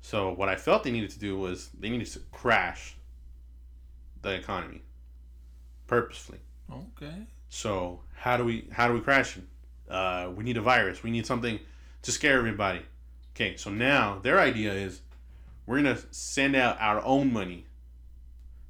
So 0.01 0.31
what 0.31 0.49
I 0.49 0.55
felt 0.55 0.83
they 0.83 0.91
needed 0.91 1.09
to 1.11 1.19
do 1.19 1.37
was 1.37 1.69
they 1.79 1.89
needed 1.89 2.07
to 2.07 2.19
crash 2.31 2.95
the 4.21 4.33
economy 4.33 4.81
purposefully. 5.87 6.39
Okay. 6.71 7.27
So 7.49 8.01
how 8.15 8.37
do 8.37 8.43
we 8.43 8.67
how 8.71 8.87
do 8.87 8.93
we 8.93 9.01
crash 9.01 9.37
it? 9.37 9.43
Uh, 9.89 10.31
we 10.35 10.43
need 10.43 10.57
a 10.57 10.61
virus. 10.61 11.03
We 11.03 11.11
need 11.11 11.25
something 11.25 11.59
to 12.07 12.13
scare 12.13 12.37
everybody. 12.37 12.79
Okay, 13.35 13.57
so 13.57 13.69
now 13.69 14.19
their 14.23 14.39
idea 14.39 14.71
is 14.71 15.01
we're 15.65 15.75
gonna 15.75 15.99
send 16.09 16.55
out 16.55 16.77
our 16.79 17.03
own 17.03 17.33
money 17.33 17.65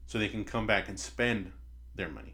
so 0.07 0.17
they 0.17 0.27
can 0.27 0.43
come 0.43 0.65
back 0.65 0.89
and 0.89 0.99
spend 0.99 1.51
their 1.93 2.09
money. 2.09 2.33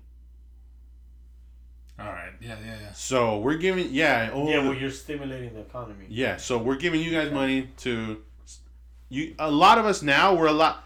All 2.00 2.06
right. 2.06 2.32
Yeah. 2.40 2.56
Yeah. 2.66 2.78
Yeah. 2.82 2.94
So 2.94 3.40
we're 3.40 3.58
giving 3.58 3.90
yeah 3.92 4.30
oh 4.34 4.48
yeah, 4.48 4.60
well, 4.60 4.74
you're 4.74 4.92
stimulating 4.92 5.54
the 5.54 5.60
economy. 5.60 6.06
Yeah, 6.08 6.38
so 6.38 6.58
we're 6.58 6.78
giving 6.78 7.02
you 7.02 7.12
guys 7.12 7.34
money 7.34 7.70
to 7.80 8.22
you. 9.10 9.36
A 9.40 9.52
lot 9.52 9.78
of 9.78 9.86
us 9.86 10.02
now 10.02 10.34
we're 10.34 10.48
a 10.48 10.54
lot. 10.54 10.86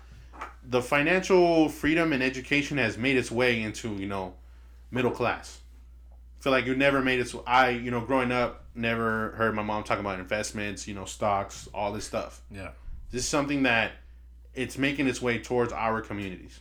The 0.67 0.81
financial 0.81 1.69
freedom 1.69 2.11
and 2.11 2.23
education 2.23 2.79
has 2.79 2.97
made 2.97 3.17
its 3.17 3.29
way 3.29 3.61
into 3.61 3.93
you 3.93 4.07
know 4.07 4.33
middle 4.89 5.11
class. 5.11 5.59
I 6.11 6.43
feel 6.43 6.51
like 6.51 6.65
you 6.65 6.75
never 6.75 7.03
made 7.03 7.19
it. 7.19 7.29
So 7.29 7.43
I 7.45 7.69
you 7.69 7.91
know 7.91 8.01
growing 8.01 8.31
up 8.31 8.63
never 8.77 9.31
heard 9.31 9.55
my 9.55 9.63
mom 9.63 9.83
talk 9.83 9.99
about 9.99 10.19
investments, 10.19 10.87
you 10.87 10.93
know 10.93 11.05
stocks, 11.05 11.67
all 11.73 11.91
this 11.91 12.05
stuff. 12.05 12.41
Yeah. 12.51 12.71
This 13.11 13.23
is 13.23 13.29
something 13.29 13.63
that 13.63 13.91
it's 14.53 14.77
making 14.77 15.07
its 15.07 15.21
way 15.21 15.39
towards 15.39 15.71
our 15.73 16.01
communities. 16.01 16.59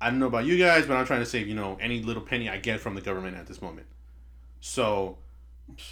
I 0.00 0.10
don't 0.10 0.18
know 0.18 0.26
about 0.26 0.44
you 0.44 0.58
guys, 0.58 0.86
but 0.86 0.96
I'm 0.96 1.06
trying 1.06 1.20
to 1.20 1.26
save, 1.26 1.48
you 1.48 1.54
know, 1.54 1.78
any 1.80 2.02
little 2.02 2.22
penny 2.22 2.48
I 2.48 2.58
get 2.58 2.80
from 2.80 2.94
the 2.94 3.00
government 3.00 3.36
at 3.36 3.46
this 3.46 3.62
moment. 3.62 3.86
So 4.60 5.18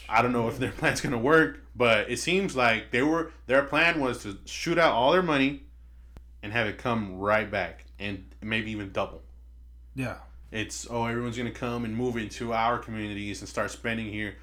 I 0.08 0.22
don't 0.22 0.32
know 0.32 0.48
if 0.48 0.58
their 0.58 0.70
plan's 0.78 1.00
gonna 1.00 1.18
work, 1.18 1.60
but 1.74 2.10
it 2.10 2.18
seems 2.18 2.54
like 2.54 2.90
they 2.90 3.02
were 3.02 3.32
their 3.46 3.62
plan 3.62 4.00
was 4.00 4.22
to 4.22 4.38
shoot 4.44 4.78
out 4.78 4.92
all 4.92 5.12
their 5.12 5.22
money 5.22 5.62
and 6.42 6.52
have 6.52 6.66
it 6.66 6.78
come 6.78 7.18
right 7.18 7.50
back 7.50 7.86
and 7.98 8.24
maybe 8.42 8.70
even 8.70 8.92
double. 8.92 9.22
Yeah. 9.94 10.16
It's 10.54 10.86
oh 10.88 11.04
everyone's 11.06 11.36
gonna 11.36 11.50
come 11.50 11.84
and 11.84 11.96
move 11.96 12.16
into 12.16 12.52
our 12.52 12.78
communities 12.78 13.40
and 13.40 13.48
start 13.48 13.70
spending 13.72 14.06
here 14.12 14.36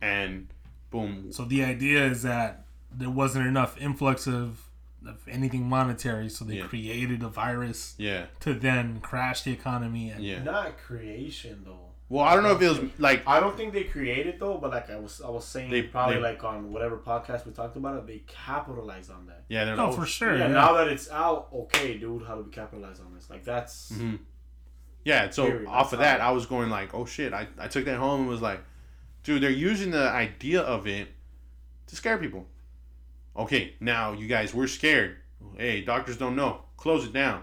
and 0.00 0.46
boom. 0.90 1.32
So 1.32 1.44
the 1.44 1.64
idea 1.64 2.04
is 2.06 2.22
that 2.22 2.64
there 2.92 3.10
wasn't 3.10 3.46
enough 3.46 3.76
influx 3.80 4.26
of, 4.26 4.68
of 5.06 5.18
anything 5.28 5.68
monetary, 5.68 6.28
so 6.28 6.44
they 6.44 6.58
Yeah. 6.58 6.66
created 6.66 7.22
a 7.22 7.28
virus 7.28 7.94
Yeah. 7.98 8.26
to 8.40 8.54
then 8.54 9.00
crash 9.00 9.42
the 9.42 9.52
economy. 9.52 10.10
And 10.10 10.24
Yeah. 10.24 10.42
Not 10.42 10.78
creation 10.78 11.62
though. 11.64 11.86
Well, 12.08 12.24
I 12.24 12.34
don't 12.34 12.42
know 12.42 12.52
if 12.52 12.60
it 12.62 12.68
was 12.68 12.80
like 12.98 13.22
I 13.26 13.38
don't 13.40 13.56
think 13.56 13.72
they 13.72 13.84
created 13.84 14.40
though, 14.40 14.58
but 14.58 14.70
like 14.70 14.88
I 14.90 14.98
was, 14.98 15.20
I 15.20 15.30
was 15.30 15.44
saying, 15.44 15.70
They- 15.70 15.82
probably 15.82 16.16
they- 16.16 16.22
like 16.22 16.42
on 16.44 16.72
whatever 16.72 16.96
podcast 16.96 17.46
we 17.46 17.52
talked 17.52 17.76
about 17.76 17.96
it, 17.98 18.06
they 18.06 18.22
capitalized 18.26 19.10
on 19.12 19.26
that. 19.26 19.44
yeah, 19.48 19.64
they're 19.64 19.76
no, 19.76 19.86
like, 19.86 19.94
for 19.96 20.02
oh, 20.02 20.04
sure. 20.04 20.36
yeah, 20.36 20.46
Yeah. 20.46 20.52
now 20.52 20.72
that 20.74 20.88
it's 20.88 21.10
out, 21.10 21.48
okay, 21.52 21.98
dude, 21.98 22.24
how 22.26 22.36
do 22.36 22.42
we 22.42 22.50
capitalize 22.50 22.98
on 23.00 23.14
this? 23.14 23.28
Like 23.30 23.44
that's 23.44 23.92
Mhm. 23.92 24.18
Yeah, 25.04 25.30
so 25.30 25.46
Period. 25.46 25.66
off 25.68 25.92
of 25.92 26.00
that, 26.00 26.20
I 26.20 26.30
was 26.30 26.46
going 26.46 26.68
like, 26.70 26.94
oh 26.94 27.06
shit. 27.06 27.32
I, 27.32 27.48
I 27.58 27.68
took 27.68 27.84
that 27.86 27.96
home 27.96 28.20
and 28.20 28.28
was 28.28 28.42
like, 28.42 28.60
dude, 29.22 29.42
they're 29.42 29.50
using 29.50 29.90
the 29.90 30.08
idea 30.10 30.60
of 30.60 30.86
it 30.86 31.08
to 31.86 31.96
scare 31.96 32.18
people. 32.18 32.46
Okay, 33.36 33.74
now 33.80 34.12
you 34.12 34.26
guys, 34.26 34.52
we're 34.52 34.66
scared. 34.66 35.16
Hey, 35.56 35.80
doctors 35.80 36.16
don't 36.16 36.36
know. 36.36 36.62
Close 36.76 37.06
it 37.06 37.12
down. 37.12 37.42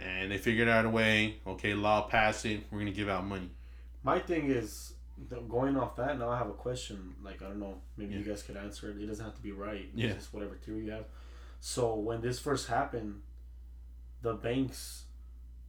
And 0.00 0.30
they 0.30 0.38
figured 0.38 0.68
out 0.68 0.84
a 0.84 0.90
way. 0.90 1.36
Okay, 1.46 1.74
law 1.74 2.02
passed 2.02 2.46
it. 2.46 2.60
We're 2.70 2.78
gonna 2.78 2.90
give 2.90 3.08
out 3.08 3.26
money. 3.26 3.50
My 4.02 4.18
thing 4.18 4.50
is 4.50 4.94
going 5.48 5.76
off 5.76 5.96
that. 5.96 6.18
Now 6.18 6.30
I 6.30 6.38
have 6.38 6.48
a 6.48 6.54
question. 6.54 7.14
Like 7.22 7.42
I 7.42 7.46
don't 7.46 7.60
know, 7.60 7.76
maybe 7.96 8.14
you 8.14 8.22
guys 8.22 8.42
could 8.42 8.56
answer 8.56 8.90
it. 8.90 9.02
It 9.02 9.06
doesn't 9.06 9.24
have 9.24 9.34
to 9.34 9.42
be 9.42 9.52
right. 9.52 9.88
Yeah. 9.94 10.08
It's 10.08 10.16
just 10.16 10.34
whatever 10.34 10.56
theory 10.56 10.86
you 10.86 10.90
have. 10.90 11.04
So 11.60 11.94
when 11.94 12.20
this 12.20 12.38
first 12.38 12.68
happened, 12.68 13.22
the 14.24 14.32
banks, 14.34 15.04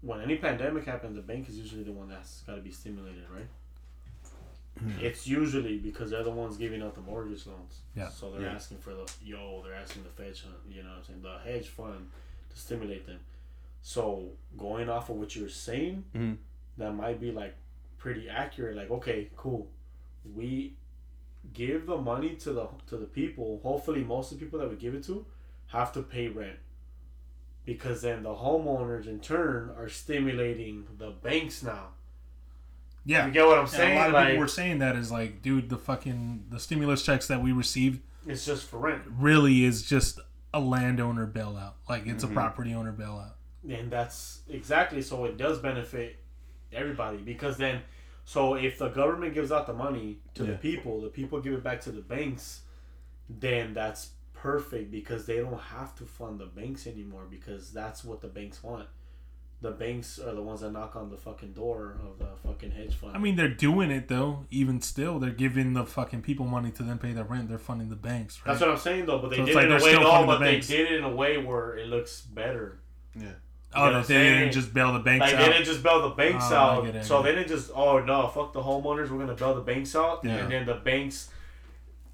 when 0.02 0.22
any 0.22 0.38
pandemic 0.38 0.86
happens, 0.86 1.16
the 1.16 1.22
bank 1.22 1.48
is 1.50 1.58
usually 1.60 1.84
the 1.84 1.92
one 1.92 2.08
that's 2.10 2.42
got 2.48 2.56
to 2.56 2.62
be 2.62 2.72
stimulated, 2.72 3.26
right? 3.30 3.48
It's 5.00 5.26
usually 5.26 5.78
because 5.78 6.10
they're 6.12 6.24
the 6.24 6.32
ones 6.32 6.58
giving 6.58 6.82
out 6.82 6.96
the 6.96 7.02
mortgage 7.02 7.46
loans. 7.48 7.80
Yeah. 7.96 8.10
So 8.10 8.32
they're 8.32 8.42
Yeah. 8.42 8.56
asking 8.56 8.80
for 8.80 8.94
the 8.94 9.10
yo, 9.24 9.62
they're 9.64 9.74
asking 9.74 10.04
the 10.04 10.10
Fed, 10.10 10.38
you 10.70 10.84
know, 10.84 10.90
what 10.90 10.98
I'm 10.98 11.04
saying 11.04 11.22
the 11.22 11.38
hedge 11.40 11.68
fund 11.70 12.10
to 12.50 12.58
stimulate 12.58 13.06
them. 13.06 13.20
So 13.82 14.32
going 14.58 14.90
off 14.90 15.10
of 15.10 15.16
what 15.18 15.34
you're 15.36 15.48
saying, 15.50 16.04
Mhm. 16.14 16.38
that 16.78 16.92
might 16.94 17.20
be 17.22 17.32
like 17.32 17.56
pretty 17.98 18.30
accurate. 18.30 18.76
Like, 18.76 18.92
okay, 18.92 19.30
cool, 19.38 19.70
we 20.34 20.76
give 21.54 21.86
the 21.86 21.98
money 21.98 22.36
to 22.38 22.52
the 22.52 22.68
to 22.88 22.98
the 22.98 23.06
people. 23.06 23.60
Hopefully, 23.64 24.04
most 24.04 24.32
of 24.34 24.40
the 24.40 24.46
people 24.46 24.60
that 24.60 24.70
we 24.70 24.76
give 24.76 24.94
it 24.94 25.04
to 25.06 25.26
have 25.68 25.94
to 25.94 26.02
pay 26.04 26.28
rent, 26.28 26.60
because 27.66 28.02
then 28.02 28.24
the 28.24 28.30
homeowners 28.36 29.08
in 29.08 29.20
turn 29.20 29.72
are 29.78 29.90
stimulating 29.90 30.86
the 30.98 31.10
banks 31.12 31.64
now. 31.64 31.88
yeah. 33.06 33.26
You 33.28 33.32
get 33.34 33.46
what 33.46 33.58
I'm 33.58 33.62
And 33.66 33.70
saying? 33.70 33.98
a 33.98 34.00
lot 34.00 34.08
of 34.10 34.14
like, 34.14 34.28
people 34.28 34.40
were 34.42 34.48
saying 34.48 34.80
that 34.80 34.96
is 34.96 35.12
like, 35.12 35.42
dude, 35.42 35.70
the 35.70 35.78
fucking 35.78 36.46
the 36.50 36.60
stimulus 36.60 37.04
checks 37.04 37.28
that 37.28 37.42
we 37.42 37.52
received 37.52 38.02
it's 38.28 38.46
just 38.46 38.66
for 38.68 38.78
rent. 38.80 39.04
really 39.08 39.64
is 39.64 39.84
just 39.84 40.20
a 40.54 40.60
landowner 40.60 41.28
bailout. 41.28 41.74
Like 41.90 42.06
it's 42.08 42.24
Mhm. 42.24 42.32
a 42.32 42.34
property 42.34 42.74
owner 42.74 42.94
bailout. 42.94 43.34
And 43.70 43.92
that's 43.92 44.42
exactly 44.50 45.02
so 45.02 45.26
it 45.26 45.38
does 45.38 45.60
benefit 45.60 46.18
everybody 46.72 47.18
because 47.18 47.58
then 47.58 47.82
so 48.26 48.56
if 48.56 48.80
the 48.80 48.90
government 48.90 49.34
gives 49.36 49.52
out 49.52 49.68
the 49.68 49.74
money 49.74 50.20
to 50.34 50.44
the 50.44 50.54
people, 50.54 51.02
the 51.02 51.10
people 51.10 51.40
give 51.42 51.54
it 51.54 51.64
back 51.64 51.82
to 51.82 51.92
the 51.92 52.02
banks, 52.02 52.62
then 53.30 53.74
that's 53.74 54.10
perfect 54.36 54.92
because 54.92 55.26
they 55.26 55.38
don't 55.38 55.60
have 55.60 55.96
to 55.96 56.06
fund 56.06 56.40
the 56.40 56.46
banks 56.46 56.86
anymore 56.88 57.24
because 57.30 57.72
that's 57.72 58.04
what 58.04 58.22
the 58.22 58.28
banks 58.28 58.64
want. 58.64 58.88
The 59.62 59.72
banks 59.72 60.20
are 60.20 60.36
the 60.36 60.42
ones 60.44 60.62
that 60.62 60.72
knock 60.72 60.96
on 60.96 61.10
the 61.10 61.18
fucking 61.18 61.54
door 61.54 61.98
of 62.06 62.20
the 62.20 62.28
fucking 62.46 62.72
hedge 62.72 62.94
fund. 62.94 63.16
I 63.16 63.20
mean, 63.20 63.36
they're 63.36 63.48
doing 63.48 63.90
it 63.90 64.08
though. 64.10 64.46
Even 64.52 64.82
still, 64.82 65.18
they're 65.18 65.32
giving 65.32 65.74
the 65.74 65.86
fucking 65.86 66.22
people 66.22 66.46
money 66.46 66.72
to 66.72 66.84
then 66.84 66.98
pay 67.00 67.14
their 67.14 67.24
rent. 67.24 67.50
They're 67.50 67.58
funding 67.58 67.90
the 67.90 67.96
banks, 67.96 68.40
right? 68.46 68.52
that's 68.52 68.62
what 68.62 68.70
I'm 68.72 68.78
saying 68.78 69.06
though, 69.06 69.20
but 69.20 69.30
they 69.32 69.38
So 69.38 69.44
it's 69.44 69.50
did 69.52 69.56
like 69.56 69.66
it 69.66 69.72
in 69.72 69.80
a 69.80 69.84
way 69.84 69.90
still 69.92 70.02
no, 70.04 70.26
but 70.26 70.40
the 70.40 70.46
they 70.46 70.60
did 70.60 70.92
it 70.92 70.98
in 71.00 71.04
a 71.06 71.10
way 71.16 71.38
where 71.38 71.78
it 71.78 71.88
looks 71.88 72.22
better. 72.22 72.80
Yeah. 73.18 73.24
oh, 73.24 73.26
You 73.28 73.32
know 73.32 73.32
that 73.32 73.76
what 73.76 73.96
I'm 73.96 74.02
they 74.08 74.14
didn't 74.24 74.40
saying? 74.40 74.52
just 74.52 74.74
bail 74.74 74.94
the 74.94 75.00
banks 75.00 75.22
Like 75.26 75.34
out. 75.36 75.40
they 75.46 75.52
didn't 75.54 75.66
just 75.66 75.82
bail 75.84 76.02
the 76.10 76.16
banks 76.16 76.46
Oh, 76.52 76.56
I 76.56 76.60
out. 76.76 76.86
get 76.86 76.96
it, 76.96 77.00
I 77.00 77.02
so 77.02 77.24
get 77.24 77.30
they 77.30 77.36
didn't 77.36 77.48
just 77.48 77.72
oh 77.74 78.00
no, 78.00 78.28
fuck 78.28 78.52
the 78.54 78.62
homeowners, 78.62 79.10
we're 79.10 79.20
gonna 79.20 79.34
bail 79.36 79.56
the 79.56 79.62
banks 79.62 79.96
out, 79.96 80.20
Yeah. 80.24 80.36
and 80.36 80.52
then 80.52 80.66
the 80.66 80.76
banks 80.76 81.30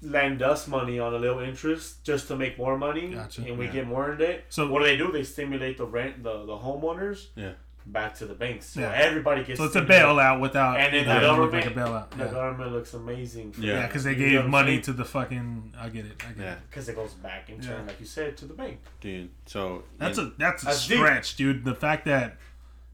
lend 0.02 0.42
us 0.42 0.66
money 0.66 0.98
on 0.98 1.14
a 1.14 1.18
little 1.18 1.38
interest 1.40 2.02
just 2.04 2.26
to 2.28 2.36
make 2.36 2.58
more 2.58 2.76
money, 2.76 3.14
Gotcha. 3.14 3.42
and 3.42 3.56
we 3.56 3.66
Yeah. 3.66 3.72
get 3.72 3.86
more 3.86 4.12
in 4.12 4.20
it. 4.20 4.44
So- 4.48 4.68
what 4.68 4.80
do 4.80 4.86
they 4.86 4.96
do? 4.96 5.12
They 5.12 5.22
stimulate 5.24 5.78
the 5.78 5.86
rent, 5.86 6.22
the 6.22 6.44
the 6.44 6.56
homeowners. 6.56 7.28
Yeah. 7.36 7.52
back 7.84 8.14
to 8.14 8.26
the 8.26 8.34
banks. 8.34 8.66
So 8.66 8.80
Yeah. 8.80 8.92
everybody 8.92 9.42
gets. 9.42 9.58
So 9.58 9.64
it's 9.64 9.74
a 9.74 9.82
bailout 9.84 10.38
without 10.38 10.78
And 10.78 10.94
then 10.94 11.04
the 11.04 11.12
having 11.14 11.28
to 11.28 11.34
look 11.34 11.50
government, 11.50 11.66
like 11.66 11.76
a 11.76 11.90
bailout. 11.90 12.10
the 12.16 12.24
Yeah, 12.26 12.30
government 12.30 12.70
looks 12.72 12.94
amazing. 12.94 13.50
For 13.52 13.60
Yeah. 13.60 13.72
yeah, 13.74 13.86
because 13.88 14.04
they 14.04 14.12
You 14.12 14.18
know 14.18 14.28
gave 14.30 14.44
I'm 14.44 14.50
money 14.52 14.80
to 14.82 14.92
the 14.92 15.04
fucking. 15.04 15.74
I 15.76 15.88
get 15.88 16.04
it. 16.06 16.22
I 16.24 16.28
get 16.32 16.44
Yeah, 16.44 16.52
it. 16.52 16.58
because 16.70 16.88
it 16.88 16.94
goes 16.94 17.14
back 17.14 17.50
in 17.50 17.60
turn, 17.60 17.80
Yeah. 17.80 17.86
like 17.88 17.98
you 17.98 18.06
said, 18.06 18.36
to 18.36 18.44
the 18.44 18.54
bank. 18.54 18.78
dude. 19.00 19.30
So 19.46 19.82
That's 19.98 20.16
a 20.18 20.26
that's 20.38 20.62
a 20.62 20.66
That's 20.66 20.86
deep. 20.86 20.98
stretch, 20.98 21.34
dude. 21.34 21.64
The 21.64 21.74
fact 21.74 22.04
that 22.04 22.36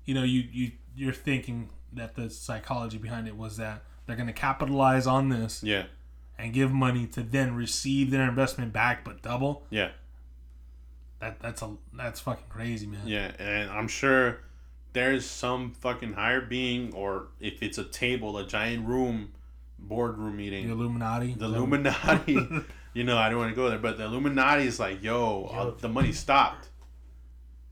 you 0.07 0.15
know 0.15 0.23
you 0.23 0.45
you 0.51 0.71
you're 0.97 1.13
thinking 1.13 1.69
that 1.93 2.15
the 2.15 2.31
psychology 2.31 2.97
behind 2.97 3.29
it 3.29 3.37
was 3.37 3.59
that 3.59 3.83
they're 4.07 4.17
going 4.17 4.27
to 4.27 4.33
capitalize 4.33 5.07
on 5.07 5.29
this 5.29 5.63
yeah, 5.63 5.83
and 6.39 6.53
give 6.53 6.71
money 6.73 7.07
to 7.09 7.23
then 7.23 7.55
receive 7.55 8.11
their 8.11 8.29
investment 8.29 8.73
back, 8.73 9.05
but 9.05 9.23
double. 9.23 9.65
yeah, 9.71 9.91
That 11.21 11.41
that's 11.41 11.63
a 11.63 11.71
that's 11.93 12.21
fucking 12.21 12.47
crazy, 12.49 12.87
man. 12.87 13.01
yeah, 13.07 13.33
and 13.39 13.71
I'm 13.71 13.89
sure 13.89 14.39
there's 14.93 15.27
some 15.27 15.73
fucking 15.73 16.13
higher 16.15 16.41
being, 16.41 16.93
or 16.95 17.29
if 17.41 17.63
it's 17.63 17.79
a 17.79 17.85
table, 17.85 18.39
a 18.39 18.47
giant 18.47 18.87
room, 18.87 19.33
boardroom 19.79 20.37
meeting, 20.37 20.67
The 20.69 20.73
Illuminati. 20.75 21.35
the 21.35 21.45
Illuminati. 21.47 22.35
you 22.95 23.05
know, 23.05 23.19
I 23.19 23.29
don't 23.29 23.39
want 23.39 23.51
to 23.51 23.57
go 23.57 23.69
there, 23.69 23.79
but 23.79 23.99
the 23.99 24.05
Illuminati 24.05 24.67
is 24.67 24.79
like, 24.81 25.03
yo, 25.03 25.49
Yo. 25.53 25.59
uh, 25.59 25.75
the 25.79 25.89
money 25.89 26.13
stopped. 26.13 26.69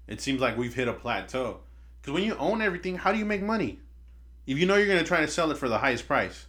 It 0.07 0.21
seems 0.21 0.41
like 0.41 0.57
we've 0.57 0.75
hit 0.75 0.89
a 0.89 0.93
plateau. 0.93 1.61
Because 2.01 2.15
when 2.15 2.23
you 2.23 2.37
own 2.37 2.63
everything, 2.63 2.97
how 2.97 3.13
do 3.13 3.19
you 3.19 3.25
make 3.25 3.43
money? 3.43 3.81
If 4.47 4.59
you 4.59 4.67
know 4.67 4.77
you're 4.77 4.87
gonna 4.87 5.03
try 5.03 5.21
to 5.23 5.29
sell 5.29 5.51
it 5.51 5.57
for 5.59 5.69
the 5.69 5.79
highest 5.79 6.07
price, 6.07 6.47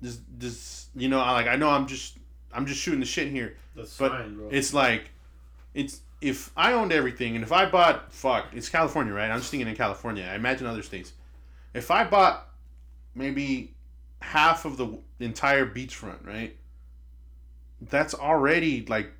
this, 0.00 0.18
this, 0.36 0.86
you 0.94 1.08
know, 1.08 1.20
I 1.20 1.32
like, 1.32 1.46
I 1.46 1.56
know 1.56 1.68
I'm 1.68 1.86
just, 1.86 2.18
I'm 2.52 2.66
just 2.66 2.80
shooting 2.80 3.00
the 3.00 3.06
shit 3.06 3.28
here. 3.28 3.56
That's 3.74 3.96
But 3.96 4.12
fine, 4.12 4.36
bro. 4.36 4.48
It's 4.50 4.72
like, 4.72 5.10
it's 5.74 6.00
if 6.20 6.50
I 6.56 6.72
owned 6.72 6.92
everything, 6.92 7.34
and 7.34 7.44
if 7.44 7.52
I 7.52 7.66
bought, 7.66 8.12
fuck, 8.12 8.46
it's 8.52 8.68
California, 8.68 9.12
right? 9.12 9.30
I'm 9.30 9.38
just 9.38 9.50
thinking 9.50 9.68
in 9.68 9.76
California. 9.76 10.26
I 10.30 10.34
imagine 10.34 10.66
other 10.66 10.82
states. 10.82 11.12
If 11.74 11.90
I 11.90 12.04
bought 12.04 12.48
maybe 13.14 13.74
half 14.20 14.64
of 14.64 14.76
the 14.76 14.98
entire 15.20 15.66
beachfront, 15.66 16.26
right? 16.26 16.56
That's 17.80 18.14
already 18.14 18.86
like 18.86 19.10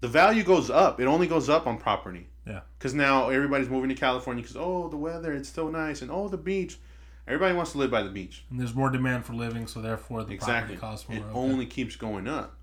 the 0.00 0.08
value 0.08 0.44
goes 0.44 0.70
up. 0.70 1.00
It 1.00 1.06
only 1.06 1.26
goes 1.26 1.48
up 1.48 1.66
on 1.66 1.78
property. 1.78 2.28
Yeah. 2.46 2.60
Because 2.78 2.94
now 2.94 3.30
everybody's 3.30 3.68
moving 3.68 3.88
to 3.88 3.94
California 3.94 4.42
because 4.42 4.56
oh 4.56 4.88
the 4.88 4.96
weather 4.96 5.32
it's 5.32 5.48
so 5.48 5.68
nice 5.68 6.02
and 6.02 6.10
oh 6.10 6.28
the 6.28 6.36
beach. 6.36 6.78
Everybody 7.26 7.54
wants 7.54 7.72
to 7.72 7.78
live 7.78 7.90
by 7.90 8.02
the 8.02 8.08
beach. 8.10 8.44
And 8.50 8.60
there's 8.60 8.74
more 8.74 8.88
demand 8.88 9.24
for 9.24 9.32
living, 9.34 9.66
so 9.66 9.80
therefore 9.80 10.22
the 10.22 10.32
Exactly. 10.34 10.76
property 10.76 10.80
costs 10.80 11.08
more. 11.08 11.18
It 11.18 11.22
okay. 11.22 11.32
only 11.34 11.66
keeps 11.66 11.96
going 11.96 12.28
up. 12.28 12.56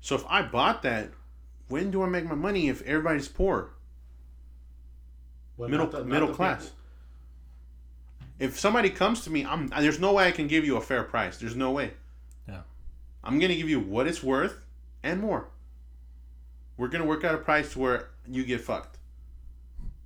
So 0.00 0.14
if 0.14 0.24
I 0.28 0.42
bought 0.42 0.82
that, 0.82 1.10
when 1.68 1.90
do 1.90 2.02
I 2.02 2.08
make 2.08 2.24
my 2.26 2.34
money 2.34 2.68
if 2.68 2.82
everybody's 2.82 3.28
poor? 3.28 3.70
Well, 5.56 5.68
middle 5.68 5.86
the- 5.86 6.04
middle 6.04 6.34
class. 6.34 6.64
people. 6.66 6.74
If 8.38 8.58
somebody 8.60 8.90
comes 8.90 9.22
to 9.22 9.30
me, 9.30 9.44
I'm 9.44 9.66
there's 9.68 9.98
no 9.98 10.12
way 10.12 10.28
I 10.28 10.30
can 10.30 10.46
give 10.46 10.64
you 10.64 10.76
a 10.76 10.80
fair 10.80 11.02
price. 11.02 11.38
There's 11.38 11.56
no 11.56 11.72
way. 11.72 11.94
Yeah. 12.46 12.60
I'm 13.24 13.40
gonna 13.40 13.56
give 13.56 13.68
you 13.68 13.80
what 13.80 14.06
it's 14.06 14.22
worth 14.22 14.64
and 15.02 15.20
more. 15.20 15.48
We're 16.76 16.86
gonna 16.88 17.04
work 17.06 17.24
out 17.24 17.34
a 17.34 17.38
price 17.38 17.74
where 17.74 18.10
you 18.28 18.44
get 18.44 18.60
fucked. 18.60 18.98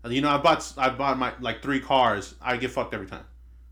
You 0.08 0.22
know, 0.22 0.30
I 0.30 0.38
bought 0.38 0.72
I 0.78 0.88
bought 0.88 1.18
my 1.18 1.34
like 1.40 1.60
three 1.62 1.80
cars. 1.80 2.34
I 2.40 2.56
get 2.56 2.70
fucked 2.70 2.94
every 2.94 3.06
time. 3.06 3.24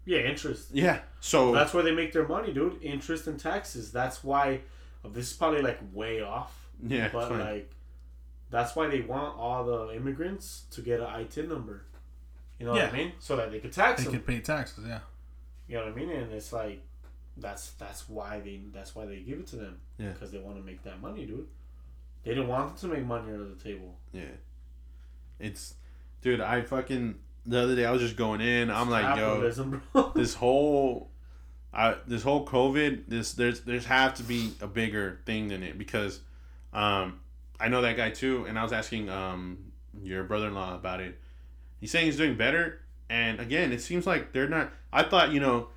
Yeah, 0.05 0.19
interest. 0.21 0.69
Yeah. 0.73 1.01
So 1.21 1.53
That's 1.53 1.75
where 1.75 1.83
they 1.83 1.95
make 1.95 2.13
their 2.13 2.27
money, 2.27 2.53
dude. 2.53 2.83
Interest 2.83 3.27
and 3.27 3.39
taxes. 3.39 3.93
That's 3.93 4.25
why. 4.25 4.61
Oh, 5.05 5.09
this 5.09 5.31
is 5.31 5.33
probably 5.37 5.63
like 5.63 5.79
way 5.93 6.23
off. 6.23 6.57
yeah, 6.87 7.09
but 7.13 7.29
fine. 7.29 7.39
like, 7.39 7.71
that's 8.51 8.75
why 8.75 8.89
they 8.89 9.01
want 9.03 9.39
all 9.39 9.65
the 9.65 9.95
immigrants 9.95 10.65
to 10.73 10.81
get 10.83 11.01
an 11.01 11.07
ITIN 11.07 11.49
number. 11.49 11.85
You 12.59 12.67
know 12.67 12.75
Yeah. 12.75 12.87
what 12.87 12.95
I 12.95 12.97
mean? 12.97 13.13
So 13.19 13.37
that 13.37 13.51
they 13.51 13.61
could 13.61 13.73
tax 13.73 13.99
They 14.01 14.05
them. 14.05 14.15
could 14.15 14.27
pay 14.27 14.41
taxes, 14.41 14.85
yeah. 14.87 15.01
You 15.69 15.77
know 15.77 15.85
what 15.85 15.93
I 15.93 15.97
mean? 15.97 16.11
And 16.11 16.33
it's 16.33 16.53
like, 16.53 16.83
that's 17.37 17.71
that's 17.73 18.09
why 18.09 18.41
they 18.41 18.61
that's 18.73 18.95
why 18.95 19.07
they 19.07 19.19
give 19.21 19.39
it 19.39 19.47
to 19.49 19.57
them. 19.57 19.79
Yeah. 19.99 20.11
Because 20.11 20.31
they 20.33 20.39
want 20.39 20.57
to 20.57 20.63
make 20.63 20.83
that 20.83 21.01
money, 21.01 21.25
dude. 21.27 21.47
They 22.25 22.33
didn't 22.33 22.49
want 22.49 22.77
them 22.77 22.91
to 22.91 22.97
make 22.97 23.07
money 23.07 23.33
under 23.33 23.45
the 23.49 23.55
table. 23.63 23.97
Yeah. 24.13 24.25
It's 25.39 25.75
dude, 26.23 26.41
I 26.41 26.61
fucking 26.63 27.15
the 27.47 27.63
other 27.63 27.77
day 27.77 27.85
I 27.85 27.91
was 27.91 28.03
just 28.03 28.17
going 28.17 28.41
in. 28.41 28.71
I'm 28.71 28.91
like, 28.91 29.17
yo, 29.17 29.41
this 30.15 30.35
whole 30.35 31.11
I 31.73 31.97
this 32.07 32.23
whole 32.23 32.47
COVID, 32.47 33.05
this 33.09 33.33
there's 33.33 33.61
there's 33.61 33.87
have 33.87 34.15
to 34.15 34.23
be 34.23 34.53
a 34.61 34.67
bigger 34.67 35.21
thing 35.27 35.49
than 35.49 35.63
it 35.63 35.79
because 35.79 36.21
um 36.73 37.21
I 37.59 37.69
know 37.69 37.83
that 37.83 37.97
guy 37.97 38.11
too 38.11 38.47
and 38.49 38.59
I 38.59 38.63
was 38.63 38.73
asking 38.73 39.09
um 39.09 39.59
your 40.03 40.25
brother 40.25 40.49
in 40.49 40.55
law 40.55 40.75
about 40.75 41.01
it. 41.01 41.19
He's 41.81 41.91
saying 41.91 42.07
he's 42.07 42.17
doing 42.17 42.37
better 42.37 42.81
and 43.09 43.41
again 43.41 43.73
it 43.73 43.81
seems 43.81 44.07
like 44.07 44.33
they're 44.33 44.49
not 44.49 44.73
I 44.93 45.05
thought, 45.05 45.33
you 45.33 45.41
know, 45.41 45.69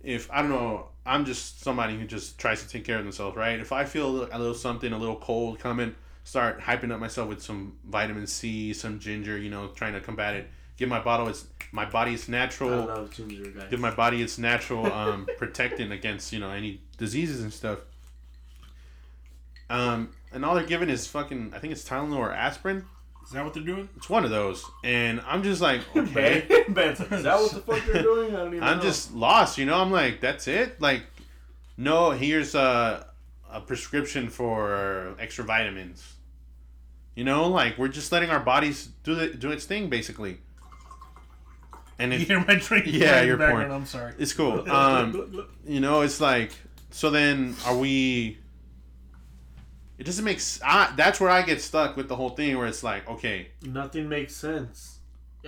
if 0.00 0.30
I 0.30 0.40
don't 0.40 0.50
know, 0.50 0.88
I'm 1.04 1.24
just 1.24 1.62
somebody 1.62 1.98
who 1.98 2.06
just 2.06 2.38
tries 2.38 2.62
to 2.62 2.68
take 2.68 2.84
care 2.84 2.98
of 2.98 3.04
themselves, 3.04 3.36
right? 3.36 3.58
If 3.58 3.72
I 3.72 3.84
feel 3.84 4.06
a 4.06 4.10
little, 4.10 4.28
a 4.36 4.38
little 4.38 4.54
something, 4.54 4.92
a 4.92 4.98
little 4.98 5.16
cold 5.16 5.58
coming, 5.58 5.94
start 6.24 6.60
hyping 6.60 6.92
up 6.92 7.00
myself 7.00 7.28
with 7.28 7.42
some 7.42 7.78
vitamin 7.88 8.26
C, 8.26 8.72
some 8.72 8.98
ginger, 8.98 9.38
you 9.38 9.50
know, 9.50 9.68
trying 9.68 9.94
to 9.94 10.00
combat 10.00 10.34
it. 10.34 10.50
Give 10.78 10.88
my 10.88 11.00
bottle 11.00 11.28
its 11.28 11.44
my 11.72 11.84
body 11.84 12.14
its 12.14 12.28
I 12.28 12.32
natural 12.32 12.86
love 12.86 13.10
ginger 13.12 13.50
guys. 13.50 13.68
give 13.68 13.78
my 13.80 13.90
body 13.90 14.22
its 14.22 14.38
natural 14.38 14.90
um, 14.90 15.26
protecting 15.38 15.92
against 15.92 16.32
you 16.32 16.38
know 16.38 16.50
any 16.50 16.80
diseases 16.96 17.42
and 17.42 17.52
stuff. 17.52 17.80
Um, 19.70 20.10
and 20.32 20.44
all 20.44 20.54
they're 20.54 20.64
giving 20.64 20.88
is 20.88 21.06
fucking 21.06 21.52
I 21.54 21.58
think 21.58 21.72
it's 21.72 21.86
Tylenol 21.86 22.16
or 22.16 22.32
aspirin. 22.32 22.84
Is 23.24 23.32
that 23.32 23.44
what 23.44 23.52
they're 23.52 23.62
doing? 23.62 23.90
It's 23.98 24.08
one 24.08 24.24
of 24.24 24.30
those, 24.30 24.64
and 24.82 25.20
I'm 25.26 25.42
just 25.42 25.60
like, 25.60 25.82
okay, 25.96 26.46
Ben, 26.48 26.72
Ben's 26.72 27.00
like, 27.00 27.12
is 27.12 27.24
that 27.24 27.38
what 27.38 27.50
the 27.52 27.60
fuck 27.60 27.84
they're 27.84 28.02
doing? 28.02 28.34
I 28.34 28.38
don't 28.38 28.54
even 28.54 28.62
I'm 28.62 28.78
know. 28.78 28.82
just 28.82 29.12
lost. 29.12 29.58
You 29.58 29.66
know, 29.66 29.78
I'm 29.78 29.90
like, 29.90 30.22
that's 30.22 30.48
it. 30.48 30.80
Like, 30.80 31.02
no, 31.76 32.12
here's 32.12 32.54
a 32.54 33.06
a 33.52 33.60
prescription 33.60 34.28
for 34.30 35.14
extra 35.18 35.44
vitamins. 35.44 36.14
You 37.14 37.24
know, 37.24 37.48
like 37.48 37.76
we're 37.76 37.88
just 37.88 38.12
letting 38.12 38.30
our 38.30 38.40
bodies 38.40 38.88
do 39.04 39.14
the, 39.14 39.28
do 39.28 39.50
its 39.50 39.66
thing 39.66 39.90
basically. 39.90 40.38
And 41.98 42.12
You 42.12 42.20
if, 42.20 42.28
hear 42.28 42.44
my 42.46 42.54
drink? 42.54 42.86
Yeah, 42.86 43.12
right 43.12 43.20
in 43.22 43.28
you're 43.28 43.36
the 43.36 43.48
pouring. 43.48 43.72
I'm 43.72 43.86
sorry. 43.86 44.14
it's 44.18 44.32
cool. 44.32 44.64
Um, 44.70 45.46
you 45.66 45.80
know 45.80 46.02
it's 46.02 46.20
like 46.20 46.52
so 46.90 47.10
then 47.10 47.54
are 47.66 47.76
we 47.76 48.38
it 49.98 50.04
doesn't 50.04 50.24
make 50.24 50.36
s 50.38 50.60
I, 50.64 50.92
that's 50.96 51.20
where 51.20 51.28
i 51.30 51.42
get 51.42 51.60
stuck 51.60 51.96
with 51.96 52.08
the 52.08 52.16
whole 52.16 52.30
thing 52.30 52.56
where 52.56 52.66
it's 52.66 52.82
like 52.82 53.06
okay 53.08 53.48
Nothing 53.62 54.08
makes 54.08 54.34
sense. 54.34 54.98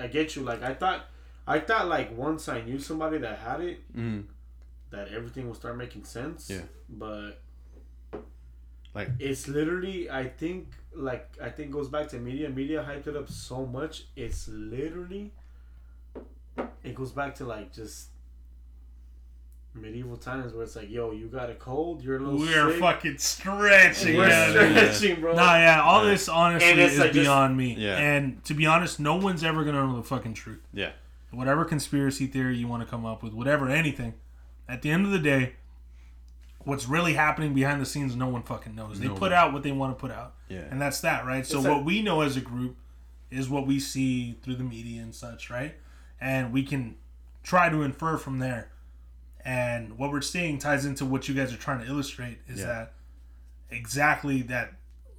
I 0.01 0.07
get 0.07 0.35
you. 0.37 0.43
Like 0.43 0.63
I 0.63 0.73
thought, 0.75 1.07
I 1.47 1.59
thought 1.61 1.89
like 1.89 2.17
once 2.17 2.49
I 2.49 2.61
knew 2.63 2.79
somebody 2.79 3.19
that 3.19 3.39
had 3.39 3.61
it, 3.61 3.79
mm, 3.97 4.25
that 4.91 5.09
everything 5.09 5.47
would 5.49 5.57
start 5.57 5.77
making 5.77 6.05
sense. 6.05 6.49
Yeah. 6.51 6.63
But 6.89 7.33
Like- 8.95 9.11
it's 9.19 9.47
literally, 9.49 10.11
I 10.11 10.25
think, 10.29 10.69
like 10.95 11.29
I 11.43 11.49
think 11.51 11.71
goes 11.73 11.89
back 11.89 12.09
to 12.09 12.19
media. 12.19 12.49
Media 12.51 12.85
hyped 12.89 13.07
it 13.09 13.17
up 13.17 13.29
so 13.29 13.67
much. 13.67 14.05
It's 14.17 14.49
literally, 14.49 15.33
it 16.85 16.95
goes 16.95 17.13
back 17.13 17.35
to 17.37 17.45
like 17.45 17.73
just 17.73 18.09
medieval 19.75 20.17
times 20.17 20.53
where 20.53 20.65
it's 20.65 20.75
like, 20.75 20.91
yo, 20.91 21.13
you 21.13 21.27
got 21.29 21.49
a 21.49 21.55
cold, 21.55 22.03
you're 22.03 22.17
a 22.17 22.21
little 22.21 22.41
We're 22.41 22.73
sick. 22.73 22.81
fucking 22.81 23.19
stretching. 23.19 24.17
We're 24.17 24.29
yeah, 24.29 24.53
Yeah. 24.53 24.93
stretching, 24.93 25.21
bro. 25.21 25.35
Nah, 25.37 25.55
yeah, 25.57 25.83
all 25.83 26.05
Yeah. 26.05 26.11
this 26.11 26.29
honestly 26.29 26.69
is 26.71 26.99
like 26.99 27.13
just- 27.13 27.25
beyond 27.25 27.57
me. 27.57 27.75
Yeah. 27.79 27.97
And 27.97 28.43
to 28.45 28.55
be 28.55 28.67
honest, 28.67 28.99
no 28.99 29.15
one's 29.17 29.45
ever 29.45 29.65
gonna 29.65 29.87
know 29.87 29.97
the 29.97 30.03
fucking 30.03 30.35
truth. 30.35 30.61
Yeah. 30.73 30.91
Whatever 31.31 31.65
conspiracy 31.65 32.27
theory 32.27 32.57
you 32.57 32.67
want 32.67 32.83
to 32.83 32.89
come 32.89 33.07
up 33.07 33.23
with, 33.23 33.33
whatever 33.33 33.69
anything, 33.69 34.15
at 34.69 34.83
the 34.83 34.91
end 34.91 35.07
of 35.07 35.13
the 35.13 35.21
day, 35.21 35.53
what's 36.65 36.89
really 36.89 37.15
happening 37.15 37.55
behind 37.55 37.81
the 37.81 37.87
scenes, 37.87 38.17
no 38.17 38.27
one 38.29 38.43
fucking 38.43 38.75
knows. 38.75 38.99
They 38.99 39.07
No 39.07 39.13
put 39.15 39.21
one. 39.31 39.33
out 39.35 39.53
what 39.53 39.63
they 39.63 39.71
want 39.73 39.97
to 39.97 40.01
put 40.01 40.11
out, 40.11 40.35
yeah 40.49 40.63
and 40.71 40.81
that's 40.83 41.01
that, 41.03 41.25
right? 41.25 41.47
So 41.47 41.59
It's 41.59 41.69
what 41.69 41.77
like- 41.79 41.87
we 41.87 42.03
know 42.03 42.23
as 42.23 42.37
a 42.37 42.41
group 42.41 42.77
is 43.31 43.49
what 43.49 43.69
we 43.69 43.79
see 43.79 44.33
through 44.43 44.57
the 44.57 44.65
media 44.65 45.01
and 45.01 45.15
such, 45.15 45.49
right? 45.49 45.77
And 46.21 46.53
we 46.53 46.63
can 46.63 46.97
try 47.43 47.69
to 47.71 47.83
infer 47.83 48.17
from 48.17 48.39
there. 48.39 48.71
And 49.45 49.97
what 49.99 50.11
we're 50.13 50.21
seeing 50.21 50.59
ties 50.59 50.85
into 50.85 51.05
what 51.07 51.29
you 51.29 51.35
guys 51.35 51.53
are 51.53 51.57
trying 51.57 51.81
to 51.81 51.87
illustrate 51.87 52.39
is 52.47 52.61
Yeah. 52.61 52.67
that 52.67 52.93
exactly 53.71 54.43
that 54.43 54.73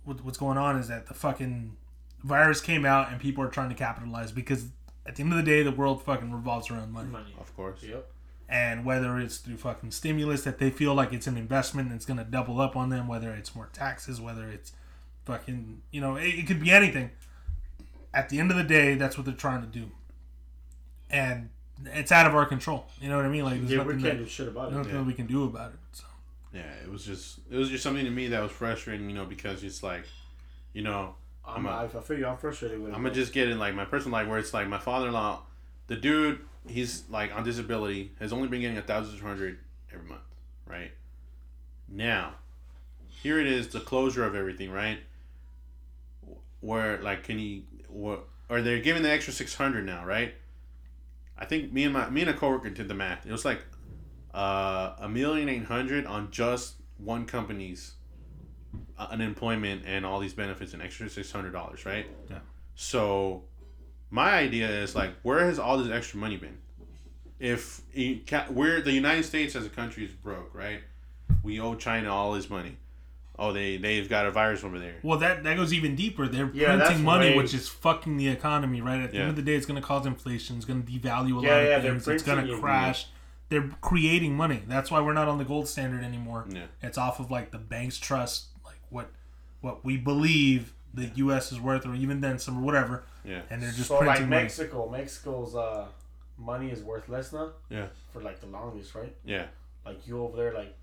what's 0.04 0.38
going 0.38 0.58
on 0.58 0.78
is 0.78 0.88
that 0.90 1.08
the 1.08 1.14
fucking 1.14 1.76
virus 2.24 2.60
came 2.62 2.86
out 2.86 3.12
and 3.12 3.20
people 3.20 3.44
are 3.44 3.50
trying 3.50 3.70
to 3.70 3.76
capitalize 3.76 4.32
because 4.32 4.66
at 5.06 5.16
the 5.16 5.24
end 5.24 5.32
of 5.32 5.38
the 5.38 5.44
day 5.44 5.64
the 5.64 5.72
world 5.72 6.04
fucking 6.04 6.32
revolves 6.32 6.70
around 6.70 6.92
money 6.92 7.10
Money. 7.10 7.34
of 7.40 7.56
course 7.56 7.82
Yep. 7.82 8.06
and 8.50 8.84
whether 8.86 9.18
it's 9.20 9.38
through 9.38 9.58
fucking 9.58 9.92
stimulus 9.92 10.44
that 10.44 10.60
they 10.60 10.70
feel 10.70 10.94
like 10.94 11.14
it's 11.14 11.28
an 11.28 11.38
investment 11.38 11.88
and 11.90 11.96
it's 11.96 12.06
going 12.06 12.18
to 12.18 12.24
double 12.26 12.60
up 12.60 12.76
on 12.76 12.90
them 12.90 13.08
whether 13.08 13.32
it's 13.32 13.56
more 13.56 13.70
taxes 13.74 14.20
whether 14.20 14.50
it's 14.50 14.74
fucking 15.26 15.82
you 15.92 16.02
know 16.02 16.16
it, 16.18 16.26
it 16.28 16.48
could 16.48 16.60
be 16.60 16.72
anything 16.72 17.12
at 18.14 18.28
the 18.30 18.40
end 18.40 18.52
of 18.52 18.58
the 18.58 18.64
day 18.64 18.96
that's 18.96 19.18
what 19.18 19.26
they're 19.26 19.34
trying 19.34 19.62
to 19.62 19.68
do 19.68 19.92
and 21.12 21.50
it's 21.94 22.12
out 22.12 22.26
of 22.28 22.36
our 22.36 22.46
control 22.46 22.86
you 23.00 23.10
know 23.10 23.16
what 23.18 23.26
i 23.26 23.30
mean 23.30 23.44
like 23.44 23.60
there's 23.60 23.72
Yeah, 23.72 23.80
we 23.80 23.94
nothing, 23.94 24.02
can't 24.02 24.18
that, 24.20 24.24
do 24.24 24.30
shit 24.30 24.48
about 24.48 24.72
it. 24.72 24.76
nothing 24.76 24.92
Yeah. 24.94 24.98
that 25.00 25.06
we 25.08 25.14
can 25.14 25.28
do 25.28 25.44
about 25.46 25.72
it 25.72 25.80
so 25.94 26.06
yeah 26.54 26.62
it 26.84 26.90
was 26.92 27.04
just 27.06 27.40
it 27.50 27.58
was 27.58 27.70
just 27.70 27.84
something 27.84 28.06
to 28.06 28.12
me 28.12 28.28
that 28.30 28.42
was 28.42 28.52
frustrating 28.52 29.10
you 29.10 29.16
know 29.16 29.26
because 29.26 29.64
it's 29.64 29.82
like 29.84 30.06
you 30.74 30.82
know 30.84 31.16
I'm, 31.44 31.66
I'm 31.66 31.74
I, 31.74 31.84
I 31.86 31.88
feel 32.02 32.20
you. 32.20 32.28
I'm 32.28 32.38
frustrated 32.38 32.80
with 32.80 32.92
it. 32.92 32.96
I'm 32.96 33.02
gonna 33.02 33.16
just 33.16 33.34
get 33.34 33.50
in 33.50 33.58
like 33.58 33.74
my 33.74 33.84
personal 33.84 34.14
life 34.20 34.28
where 34.28 34.38
it's 34.38 34.54
like 34.54 34.68
my 34.68 34.78
father-in-law, 34.78 35.42
the 35.88 35.96
dude, 35.96 36.40
he's 36.68 37.04
like 37.10 37.36
on 37.36 37.44
disability, 37.44 38.12
has 38.20 38.32
only 38.32 38.48
been 38.48 38.62
getting 38.62 38.78
a 38.78 38.82
thousand 38.84 39.18
two 39.18 39.26
hundred 39.26 39.58
every 39.92 40.08
month, 40.08 40.22
right? 40.68 40.92
Now, 41.90 42.36
here 43.10 43.40
it 43.40 43.48
is, 43.48 43.70
the 43.70 43.80
closure 43.80 44.24
of 44.24 44.36
everything, 44.36 44.70
right? 44.72 45.00
Where 46.60 47.02
like 47.02 47.24
can 47.24 47.40
he 47.40 47.66
what 47.88 48.28
or 48.48 48.62
they're 48.62 48.80
giving 48.80 49.02
the 49.02 49.10
extra 49.10 49.34
six 49.34 49.56
hundred 49.56 49.84
now, 49.86 50.06
right? 50.06 50.36
I 51.38 51.46
think 51.46 51.72
me 51.72 51.84
and 51.84 51.94
my 51.94 52.10
me 52.10 52.22
and 52.22 52.30
a 52.30 52.34
coworker 52.34 52.70
did 52.70 52.88
the 52.88 52.94
math. 52.94 53.26
It 53.26 53.32
was 53.32 53.46
like 53.46 53.64
uh, 54.34 54.96
a 55.00 55.10
million 55.10 55.50
eight 55.50 55.66
hundred 55.66 56.06
on 56.06 56.32
just 56.32 56.76
one 56.98 57.26
company's 57.26 57.96
uh, 58.98 59.08
unemployment 59.10 59.84
and 59.86 60.06
all 60.06 60.20
these 60.20 60.34
benefits, 60.34 60.74
an 60.74 60.82
extra 60.82 61.10
six 61.10 61.32
hundred 61.32 61.52
dollars, 61.52 61.86
right? 61.86 62.08
Yeah. 62.30 62.40
So, 62.76 63.44
my 64.10 64.34
idea 64.34 64.70
is 64.70 64.96
like, 64.96 65.14
where 65.24 65.46
has 65.46 65.60
all 65.60 65.78
this 65.78 65.92
extra 65.92 66.20
money 66.20 66.38
been? 66.38 66.58
If 67.40 67.82
we're 68.50 68.82
the 68.82 68.92
United 68.92 69.24
States 69.24 69.56
as 69.56 69.66
a 69.66 69.70
country 69.70 70.06
is 70.06 70.12
broke, 70.12 70.54
right? 70.54 70.82
We 71.44 71.60
owe 71.60 71.76
China 71.76 72.14
all 72.14 72.34
this 72.34 72.50
money. 72.50 72.78
Oh, 73.44 73.52
they 73.52 73.78
they've 73.78 74.08
got 74.08 74.28
a 74.28 74.32
virus 74.32 74.64
over 74.64 74.78
there. 74.78 74.96
Well, 75.02 75.18
that 75.20 75.44
that 75.44 75.58
goes 75.58 75.74
even 75.74 75.96
deeper. 75.96 76.28
They're 76.28 76.52
Yeah, 76.54 76.78
printing 76.78 77.04
money, 77.04 77.32
way- 77.32 77.38
which 77.38 77.54
is 77.56 77.68
fucking 77.68 78.18
the 78.18 78.28
economy, 78.28 78.82
right? 78.82 79.02
At 79.02 79.10
the 79.12 79.18
Yeah. 79.18 79.22
end 79.24 79.30
of 79.32 79.36
the 79.36 79.42
day, 79.42 79.56
it's 79.56 79.66
going 79.66 79.82
to 79.82 79.86
cause 79.86 80.06
inflation. 80.06 80.58
It's 80.58 80.66
going 80.66 80.84
to 80.84 80.92
devalue 80.92 81.26
a 81.26 81.28
Yeah, 81.28 81.34
lot 81.34 81.44
yeah, 81.44 81.52
of 81.78 81.84
they're 81.84 81.92
things. 81.94 82.08
It's 82.08 82.24
going 82.24 82.46
to 82.46 82.54
it, 82.54 82.62
crash. 82.62 83.08
They're 83.50 83.70
creating 83.82 84.36
money. 84.38 84.62
That's 84.68 84.92
why 84.92 85.02
we're 85.02 85.14
not 85.14 85.28
on 85.28 85.38
the 85.40 85.44
gold 85.44 85.68
standard 85.68 86.04
anymore. 86.04 86.46
Yeah. 86.50 86.66
It's 86.84 86.98
off 87.00 87.20
of 87.20 87.32
like 87.32 87.50
the 87.52 87.58
bank's 87.58 87.98
trust, 87.98 88.46
like 88.64 88.80
what 88.90 89.10
what 89.62 89.84
we 89.84 89.98
believe 89.98 90.74
the 90.94 91.06
U.S. 91.16 91.52
is 91.52 91.60
worth, 91.60 91.86
or 91.86 91.96
even 91.96 92.22
then 92.22 92.38
some 92.38 92.60
or 92.60 92.62
whatever. 92.62 93.04
Yeah. 93.26 93.42
And 93.50 93.62
they're 93.62 93.72
just 93.72 93.88
so 93.88 93.96
like 93.96 94.06
printing 94.06 94.30
money. 94.30 94.42
Mexico, 94.44 94.88
Mexico's 94.90 95.56
uh, 95.56 95.88
money 96.38 96.70
is 96.70 96.82
worth 96.84 97.10
less 97.10 97.34
now. 97.34 97.52
Yeah. 97.70 97.88
For 98.14 98.22
like 98.22 98.40
the 98.40 98.48
longest, 98.48 98.94
right? 98.94 99.16
Yeah. 99.26 99.46
Like 99.86 100.06
you 100.08 100.22
over 100.22 100.38
there, 100.38 100.54
like, 100.54 100.76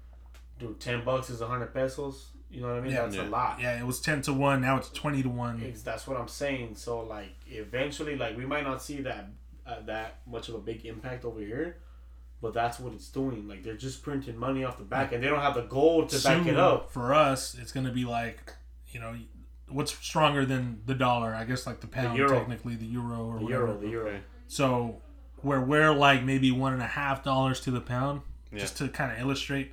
dude, 0.58 0.80
ten 0.80 1.04
bucks 1.04 1.30
is 1.30 1.40
a 1.40 1.46
hundred 1.46 1.72
pesos. 1.72 2.32
You 2.50 2.62
know 2.62 2.68
what 2.68 2.76
I 2.78 2.80
mean? 2.80 2.92
Yeah. 2.92 3.02
That's 3.02 3.16
Yeah. 3.16 3.28
a 3.28 3.28
lot. 3.28 3.61
Yeah, 3.61 3.78
it 3.78 3.87
was 3.87 4.00
ten 4.00 4.22
to 4.22 4.32
one. 4.32 4.61
Now 4.62 4.76
it's 4.78 4.88
twenty 4.90 5.22
to 5.22 5.28
one. 5.28 5.61
It's, 5.62 5.82
that's 5.82 6.06
what 6.06 6.18
I'm 6.18 6.28
saying. 6.28 6.76
So 6.76 7.00
like, 7.00 7.34
eventually, 7.46 8.16
like, 8.16 8.37
we 8.37 8.46
might 8.46 8.64
not 8.64 8.82
see 8.82 9.02
that 9.02 9.26
uh, 9.66 9.80
that 9.87 10.20
much 10.26 10.48
of 10.48 10.54
a 10.54 10.58
big 10.58 10.87
impact 10.87 11.24
over 11.26 11.40
here, 11.40 11.76
but 12.40 12.54
that's 12.54 12.80
what 12.80 12.94
it's 12.94 13.08
doing. 13.08 13.46
Like, 13.46 13.62
they're 13.62 13.74
just 13.76 14.02
printing 14.02 14.37
money 14.38 14.64
off 14.64 14.78
the 14.78 14.84
back, 14.84 15.12
and 15.12 15.22
they 15.22 15.28
don't 15.28 15.40
have 15.40 15.54
the 15.54 15.62
gold 15.62 16.08
to 16.11 16.22
back 16.22 16.46
it 16.46 16.58
up. 16.58 16.90
For 16.90 17.12
us, 17.12 17.54
it's 17.61 17.70
going 17.72 17.84
to 17.87 17.92
be 17.92 18.06
like, 18.06 18.54
you 18.92 18.98
know, 19.00 19.14
what's 19.68 19.92
stronger 19.98 20.46
than 20.46 20.80
the 20.87 20.94
dollar? 20.94 21.34
I 21.34 21.44
guess 21.44 21.66
like 21.66 21.80
the 21.80 21.87
pound, 21.87 22.16
euro. 22.16 22.38
technically 22.38 22.76
the 22.76 22.87
euro 22.87 23.26
or 23.26 23.38
The 23.40 23.44
whatever. 23.44 23.66
euro, 23.66 23.78
the 23.78 23.88
euro. 23.88 24.08
Okay. 24.11 24.20
So 24.46 25.02
where 25.42 25.61
we're 25.61 25.92
like 25.92 26.24
maybe 26.24 26.50
one 26.50 26.72
and 26.72 26.80
a 26.80 26.87
half 26.87 27.22
dollars 27.22 27.61
to 27.61 27.70
the 27.70 27.82
pound, 27.82 28.22
Yeah. 28.50 28.61
just 28.61 28.78
to 28.78 28.88
kind 28.88 29.12
of 29.12 29.18
illustrate, 29.20 29.72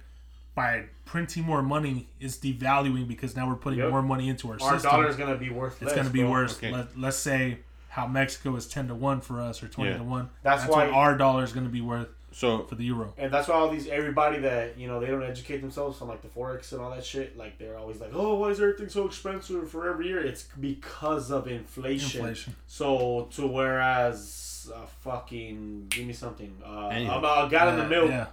by 0.55 0.85
printing 1.05 1.43
more 1.43 1.61
money 1.61 2.07
is 2.19 2.37
devaluing 2.37 3.07
because 3.07 3.35
now 3.35 3.47
we're 3.47 3.55
putting 3.55 3.79
Yep. 3.79 3.89
more 3.91 4.01
money 4.01 4.29
into 4.29 4.47
our, 4.47 4.53
Our 4.53 4.73
system. 4.73 4.91
Our 4.91 4.97
dollar 4.97 5.09
is 5.09 5.15
gonna 5.17 5.35
be 5.35 5.49
worth 5.49 5.81
it's 5.83 5.93
going 5.93 6.07
to 6.07 6.13
be 6.13 6.21
bro. 6.21 6.31
worse. 6.31 6.57
Okay. 6.57 6.71
Let, 6.71 6.97
let's 6.97 7.17
say 7.17 7.59
how 7.89 8.07
Mexico 8.07 8.55
is 8.55 8.65
ten 8.67 8.87
to 8.87 8.95
one 8.95 9.21
for 9.21 9.39
us 9.41 9.61
or 9.61 9.67
twenty 9.67 9.91
Yeah. 9.91 9.97
to 9.97 10.03
one. 10.03 10.29
That's 10.43 10.61
That's, 10.63 10.73
why- 10.73 10.85
what 10.87 10.93
our 10.95 11.17
dollar 11.17 11.43
is 11.43 11.51
going 11.51 11.65
to 11.65 11.71
be 11.71 11.81
worth 11.81 12.07
So 12.31 12.63
for 12.63 12.75
the 12.75 12.83
euro. 12.85 13.13
And 13.17 13.31
that's 13.33 13.47
why 13.47 13.55
all 13.55 13.69
these 13.69 13.87
everybody 13.87 14.39
that 14.39 14.77
you 14.77 14.87
know 14.87 14.99
they 14.99 15.07
don't 15.07 15.23
educate 15.23 15.57
themselves 15.61 16.01
on 16.01 16.07
like 16.09 16.21
the 16.21 16.27
forex 16.29 16.71
and 16.73 16.81
all 16.81 16.91
that 16.91 17.05
shit. 17.05 17.37
Like 17.37 17.57
they're 17.59 17.77
always 17.77 17.99
like, 18.01 18.11
"Oh, 18.13 18.35
why 18.39 18.49
is 18.49 18.59
everything 18.59 18.89
so 18.89 19.05
expensive 19.05 19.69
for 19.69 19.89
every 19.89 20.07
year?" 20.07 20.19
It's 20.19 20.43
because 20.59 21.31
of 21.31 21.47
inflation. 21.47 22.19
Inflation. 22.21 22.55
So 22.67 23.27
to 23.35 23.47
whereas 23.47 24.69
uh, 24.75 24.85
fucking 25.01 25.87
give 25.89 26.05
me 26.07 26.13
something 26.13 26.51
uh, 26.65 26.87
Anything. 26.87 27.15
about 27.17 27.47
a 27.47 27.49
gallon 27.49 27.77
Yeah, 27.77 27.83
of 27.83 27.89
milk. 27.89 28.09
yeah. 28.09 28.25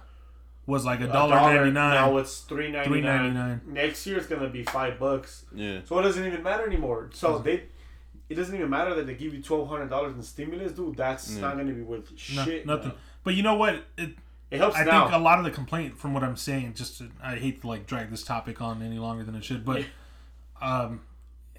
Was 0.65 0.85
like 0.85 1.01
a 1.01 1.05
a 1.05 1.07
dollar 1.07 1.35
ninety 1.35 1.71
Now 1.71 2.09
nine. 2.11 2.17
it's 2.21 2.39
three 2.41 2.71
ninety 2.71 3.01
nine. 3.01 3.61
$3.99. 3.65 3.65
Next 3.73 4.05
year 4.07 4.17
it's 4.17 4.27
gonna 4.27 4.49
be 4.49 4.63
five 4.63 4.97
bucks. 4.99 5.45
yeah. 5.53 5.79
So 5.85 5.99
it 5.99 6.03
doesn't 6.03 6.25
even 6.25 6.41
matter 6.43 6.65
anymore. 6.65 7.09
So 7.13 7.37
they, 7.39 7.63
it 8.29 8.35
doesn't 8.35 8.55
even 8.55 8.69
matter 8.69 8.95
that 8.95 9.05
they 9.07 9.13
give 9.15 9.33
you 9.33 9.41
twelve 9.41 9.67
hundred 9.67 9.89
dollars 9.89 10.15
in 10.15 10.23
stimulus, 10.23 10.71
dude. 10.71 10.95
That's 10.97 11.31
Yeah. 11.35 11.41
not 11.41 11.57
gonna 11.57 11.73
be 11.73 11.81
worth 11.81 12.11
No, 12.35 12.43
shit. 12.45 12.65
nothing. 12.65 12.89
now. 12.89 12.95
But 13.23 13.35
you 13.35 13.43
know 13.43 13.55
what? 13.55 13.83
It, 13.97 14.11
It 14.51 14.57
helps 14.59 14.77
I 14.77 14.83
now. 14.83 15.03
think 15.05 15.15
a 15.15 15.19
lot 15.23 15.37
of 15.39 15.45
the 15.45 15.51
complaint 15.51 15.97
from 15.97 16.13
what 16.13 16.23
I'm 16.23 16.37
saying, 16.37 16.73
just 16.75 16.97
to, 16.99 17.09
I 17.23 17.35
hate 17.35 17.61
to 17.61 17.67
like 17.67 17.85
drag 17.87 18.09
this 18.11 18.23
topic 18.23 18.61
on 18.61 18.81
any 18.81 18.99
longer 18.99 19.23
than 19.23 19.35
it 19.35 19.43
should, 19.43 19.65
but 19.65 19.83
um, 20.61 21.01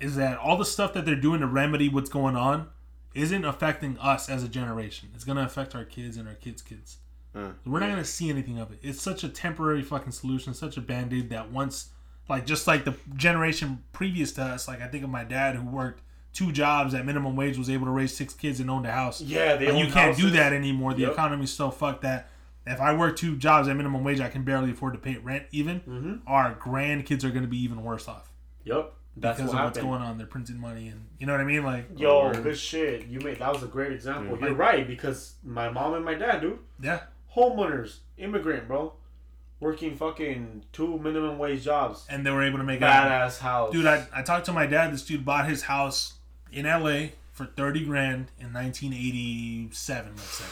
is 0.00 0.16
that 0.16 0.38
all 0.38 0.56
the 0.56 0.64
stuff 0.64 0.92
that 0.94 1.04
they're 1.04 1.14
doing 1.16 1.40
to 1.40 1.46
remedy 1.46 1.88
what's 1.88 2.10
going 2.10 2.36
on 2.36 2.68
isn't 3.14 3.44
affecting 3.44 3.96
us 3.98 4.28
as 4.28 4.42
a 4.42 4.48
generation. 4.48 5.10
It's 5.14 5.24
gonna 5.24 5.42
affect 5.44 5.74
our 5.74 5.84
kids 5.84 6.16
and 6.16 6.26
our 6.28 6.34
kids' 6.34 6.62
kids. 6.62 6.98
Uh. 7.34 7.50
We're 7.66 7.80
not 7.80 7.88
gonna 7.90 8.04
see 8.04 8.30
anything 8.30 8.58
of 8.58 8.70
it. 8.72 8.78
It's 8.82 9.00
such 9.02 9.24
a 9.24 9.28
temporary 9.28 9.82
fucking 9.82 10.12
solution, 10.12 10.54
such 10.54 10.76
a 10.76 10.80
band 10.80 11.12
aid 11.12 11.30
that 11.30 11.50
once, 11.50 11.90
like 12.28 12.46
just 12.46 12.66
like 12.66 12.84
the 12.84 12.94
generation 13.16 13.82
previous 13.92 14.32
to 14.32 14.42
us, 14.42 14.68
like 14.68 14.80
I 14.80 14.86
think 14.86 15.04
of 15.04 15.10
my 15.10 15.24
dad 15.24 15.56
who 15.56 15.64
worked 15.68 16.02
two 16.32 16.52
jobs 16.52 16.94
at 16.94 17.04
minimum 17.06 17.36
wage, 17.36 17.56
was 17.58 17.70
able 17.70 17.86
to 17.86 17.92
raise 17.92 18.16
six 18.16 18.34
kids 18.34 18.58
and 18.60 18.68
owned 18.70 18.86
a 18.86 18.92
house. 18.92 19.20
yeah, 19.20 19.56
they 19.56 19.66
But 19.66 19.76
you 19.76 19.86
can't 19.92 20.16
do 20.16 20.30
that 20.30 20.52
anymore. 20.52 20.92
The 20.94 21.02
Yep. 21.02 21.12
economy's 21.12 21.52
so 21.52 21.70
fucked 21.70 22.02
that 22.02 22.28
if 22.66 22.80
I 22.80 22.94
work 22.94 23.16
two 23.16 23.36
jobs 23.36 23.68
at 23.68 23.76
minimum 23.76 24.02
wage, 24.04 24.20
I 24.20 24.28
can 24.28 24.42
barely 24.42 24.70
afford 24.70 24.94
to 24.94 24.98
pay 24.98 25.16
rent. 25.18 25.44
Even 25.52 25.80
Mhm. 25.80 26.20
our 26.26 26.54
grandkids 26.54 27.22
are 27.24 27.30
going 27.30 27.42
to 27.42 27.48
be 27.48 27.62
even 27.62 27.82
worse 27.84 28.08
off 28.08 28.32
Yep, 28.64 28.92
that's 29.16 29.36
because 29.38 29.52
what 29.52 29.58
of 29.60 29.64
what's 29.66 29.76
happened. 29.78 29.92
going 29.92 30.02
on. 30.02 30.18
They're 30.18 30.26
printing 30.26 30.58
money, 30.58 30.88
and 30.88 31.06
you 31.18 31.26
know 31.26 31.32
what 31.34 31.40
I 31.40 31.44
mean. 31.44 31.62
Like, 31.62 31.90
Yo, 31.96 32.32
good 32.32 32.58
shit. 32.58 33.06
You 33.06 33.20
made 33.20 33.38
that 33.38 33.52
was 33.52 33.62
a 33.62 33.66
great 33.68 33.92
example. 33.92 34.36
Yeah. 34.40 34.46
You're 34.46 34.54
right 34.56 34.86
because 34.88 35.34
my 35.44 35.68
mom 35.68 35.94
and 35.94 36.04
my 36.04 36.14
dad, 36.14 36.40
dude, 36.40 36.58
yeah, 36.80 37.00
homeowners, 37.36 37.98
immigrant, 38.18 38.68
bro, 38.68 38.92
working 39.60 39.96
fucking 39.96 40.64
two 40.72 40.98
minimum 40.98 41.38
wage 41.38 41.64
jobs, 41.64 42.06
and 42.08 42.24
they 42.26 42.30
were 42.30 42.42
able 42.42 42.58
to 42.58 42.64
make 42.64 42.80
it. 42.80 42.84
happen. 42.84 43.10
badass 43.10 43.38
house, 43.38 43.72
Dude, 43.72 43.86
I, 43.86 44.06
I 44.14 44.22
talked 44.22 44.46
to 44.46 44.52
my 44.52 44.66
dad. 44.66 44.92
This 44.92 45.04
dude 45.04 45.24
bought 45.24 45.48
his 45.48 45.62
house 45.62 46.14
in 46.52 46.66
L.A. 46.66 47.14
for 47.32 47.46
thirty 47.46 47.84
grand 47.84 48.30
in 48.38 48.52
1987. 48.52 50.12
Let's 50.16 50.22
say, 50.22 50.44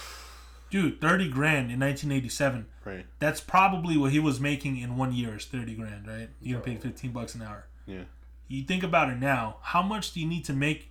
dude, 0.71 1.01
thirty 1.01 1.29
grand 1.29 1.71
in 1.71 1.81
1987. 1.81 2.67
Right. 2.85 3.07
That's 3.19 3.41
probably 3.41 3.97
what 3.97 4.13
he 4.13 4.19
was 4.19 4.41
making 4.41 4.77
in 4.79 4.97
one 4.97 5.13
year 5.13 5.37
is 5.37 5.45
thirty 5.45 5.75
grand, 5.75 6.07
right? 6.07 6.29
You 6.41 6.57
get 6.57 6.65
paid 6.65 6.83
fifteen 6.83 7.13
bucks 7.13 7.35
an 7.35 7.43
hour. 7.43 7.67
Yeah. 7.87 8.05
You 8.49 8.65
think 8.65 8.83
about 8.83 9.09
it 9.09 9.19
now. 9.19 9.57
How 9.63 9.83
much 9.83 10.13
do 10.13 10.21
you 10.21 10.27
need 10.27 10.45
to 10.47 10.53
make 10.53 10.91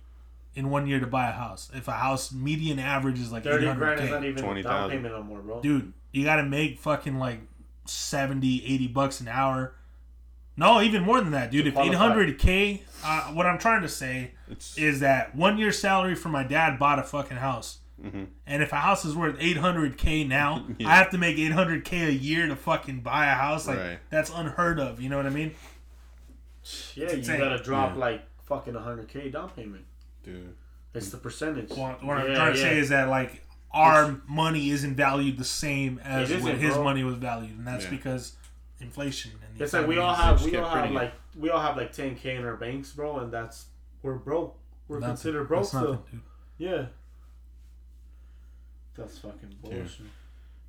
in 0.54 0.70
one 0.70 0.86
year 0.86 1.00
to 1.00 1.06
buy 1.06 1.28
a 1.28 1.32
house? 1.32 1.70
If 1.74 1.88
a 1.88 1.92
house 1.92 2.32
median 2.32 2.78
average 2.78 3.18
is 3.20 3.32
like 3.32 3.44
thirty 3.44 3.66
eight 3.66 3.76
grand 3.76 4.00
hundred 4.00 4.04
is 4.04 4.10
not 4.10 4.22
k, 4.22 4.28
even 4.28 4.38
a 4.44 4.46
20,000. 4.46 4.70
down 4.80 4.90
payment 4.90 5.14
no 5.14 5.22
more, 5.22 5.40
bro. 5.40 5.60
dude, 5.60 5.92
you 6.12 6.24
got 6.24 6.36
to 6.36 6.42
make 6.44 6.78
fucking 6.78 7.18
like 7.18 7.40
70, 7.86 8.64
80 8.64 8.88
bucks 8.88 9.20
an 9.20 9.28
hour. 9.28 9.74
No, 10.56 10.82
even 10.82 11.02
more 11.02 11.20
than 11.20 11.30
that, 11.32 11.50
dude. 11.50 11.66
If 11.66 11.76
eight 11.78 11.94
hundred 11.94 12.38
k, 12.38 12.82
uh, 13.02 13.28
what 13.32 13.46
I'm 13.46 13.58
trying 13.58 13.80
to 13.82 13.88
say 13.88 14.32
It's 14.50 14.76
is 14.76 15.00
that 15.00 15.34
one 15.34 15.56
year 15.56 15.72
salary 15.72 16.14
for 16.14 16.28
my 16.28 16.44
dad 16.44 16.78
bought 16.78 16.98
a 16.98 17.02
fucking 17.02 17.38
house. 17.38 17.78
Mhm. 18.04 18.26
And 18.46 18.62
if 18.62 18.70
a 18.72 18.76
house 18.76 19.04
is 19.06 19.16
worth 19.16 19.38
800k 19.38 20.26
now, 20.28 20.66
Yeah. 20.78 20.88
I 20.88 20.96
have 20.96 21.10
to 21.10 21.18
make 21.18 21.36
800k 21.38 22.08
a 22.08 22.12
year 22.12 22.46
to 22.48 22.56
fucking 22.56 23.00
buy 23.00 23.26
a 23.26 23.34
house. 23.34 23.66
Like 23.66 23.78
Right. 23.78 23.98
that's 24.10 24.28
unheard 24.30 24.78
of. 24.78 25.00
You 25.00 25.08
know 25.08 25.16
what 25.16 25.24
I 25.26 25.30
mean? 25.30 25.52
yeah, 26.94 27.12
you 27.12 27.22
gotta 27.26 27.62
drop 27.62 27.92
Yeah. 27.94 27.98
like 28.00 28.22
fucking 28.44 28.74
hundred 28.74 29.08
k 29.08 29.30
down 29.30 29.50
payment. 29.50 29.84
Dude. 30.22 30.54
It's 30.94 31.08
the 31.10 31.16
percentage. 31.16 31.70
What, 31.70 32.04
what 32.04 32.18
I'm 32.18 32.28
Yeah, 32.28 32.34
trying 32.34 32.52
to 32.54 32.58
say 32.58 32.78
is 32.78 32.90
that 32.90 33.08
like 33.08 33.42
our 33.72 34.20
money 34.28 34.70
isn't 34.70 34.94
valued 34.94 35.38
the 35.38 35.44
same 35.44 35.98
as 36.04 36.30
It 36.30 36.42
what 36.42 36.50
isn't, 36.52 36.60
his 36.60 36.74
bro. 36.74 36.84
money 36.84 37.04
was 37.04 37.16
valued, 37.16 37.56
and 37.56 37.66
that's 37.66 37.84
Yeah. 37.84 37.90
because 37.90 38.36
inflation. 38.80 39.32
And 39.48 39.60
It's 39.60 39.72
like 39.72 39.86
we 39.86 39.98
all 39.98 40.14
have 40.14 40.42
we 40.44 40.54
all 40.56 40.64
have 40.64 40.72
printing 40.72 40.92
it. 40.92 40.94
like 40.96 41.14
we 41.36 41.48
all 41.50 41.60
have 41.60 41.76
like 41.76 41.92
ten 41.92 42.14
k 42.16 42.36
in 42.36 42.44
our 42.44 42.56
banks, 42.56 42.92
bro, 42.92 43.18
and 43.20 43.32
that's 43.32 43.66
we're 44.02 44.14
broke. 44.16 44.58
We're 44.88 44.98
Nothing. 44.98 45.14
considered 45.14 45.44
broke 45.48 45.62
That's 45.62 45.74
nothing, 45.74 45.88
still. 45.94 46.04
dude. 46.10 46.20
Yeah. 46.58 46.86
That's 48.96 49.18
fucking 49.18 49.54
bullshit. 49.62 50.06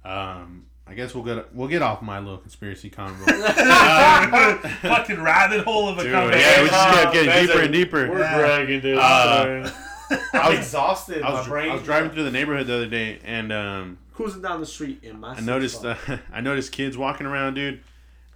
Um, 0.05 0.67
I 0.85 0.93
guess 0.95 1.15
we'll 1.15 1.23
get 1.23 1.53
we'll 1.55 1.67
get 1.69 1.81
off 1.81 2.01
my 2.01 2.19
little 2.19 2.37
conspiracy 2.37 2.89
convo. 2.89 3.25
fucking 4.81 5.21
rabbit 5.21 5.63
hole 5.63 5.87
of 5.89 5.97
a 5.97 6.03
Dude, 6.03 6.11
conversation. 6.13 6.49
yeah, 6.51 6.63
we 6.63 6.69
just 6.69 6.89
kept 6.89 7.07
Oh, 7.07 7.11
getting 7.13 7.29
man, 7.29 7.45
deeper 7.47 7.59
and 7.61 7.73
deeper. 7.73 8.09
We're 8.09 8.19
Yeah. 8.19 8.37
bragging, 8.37 8.79
dude. 8.81 8.97
Uh, 8.97 9.71
I'm 10.33 10.49
was- 10.51 10.59
exhausted. 10.59 11.21
I 11.23 11.31
was, 11.31 11.45
my 11.45 11.49
brain. 11.49 11.69
I 11.71 11.73
was 11.75 11.83
driving 11.83 12.11
through 12.11 12.25
the 12.25 12.31
neighborhood 12.31 12.67
the 12.67 12.75
other 12.75 12.87
day, 12.87 13.19
and 13.23 13.51
um, 13.53 13.97
cruising 14.13 14.41
down 14.41 14.59
the 14.59 14.65
street 14.65 14.99
in 15.03 15.19
my. 15.19 15.35
I 15.35 15.39
noticed 15.39 15.85
uh. 15.85 15.95
I 16.31 16.41
noticed 16.41 16.71
kids 16.71 16.97
walking 16.97 17.25
around, 17.25 17.53
dude, 17.53 17.81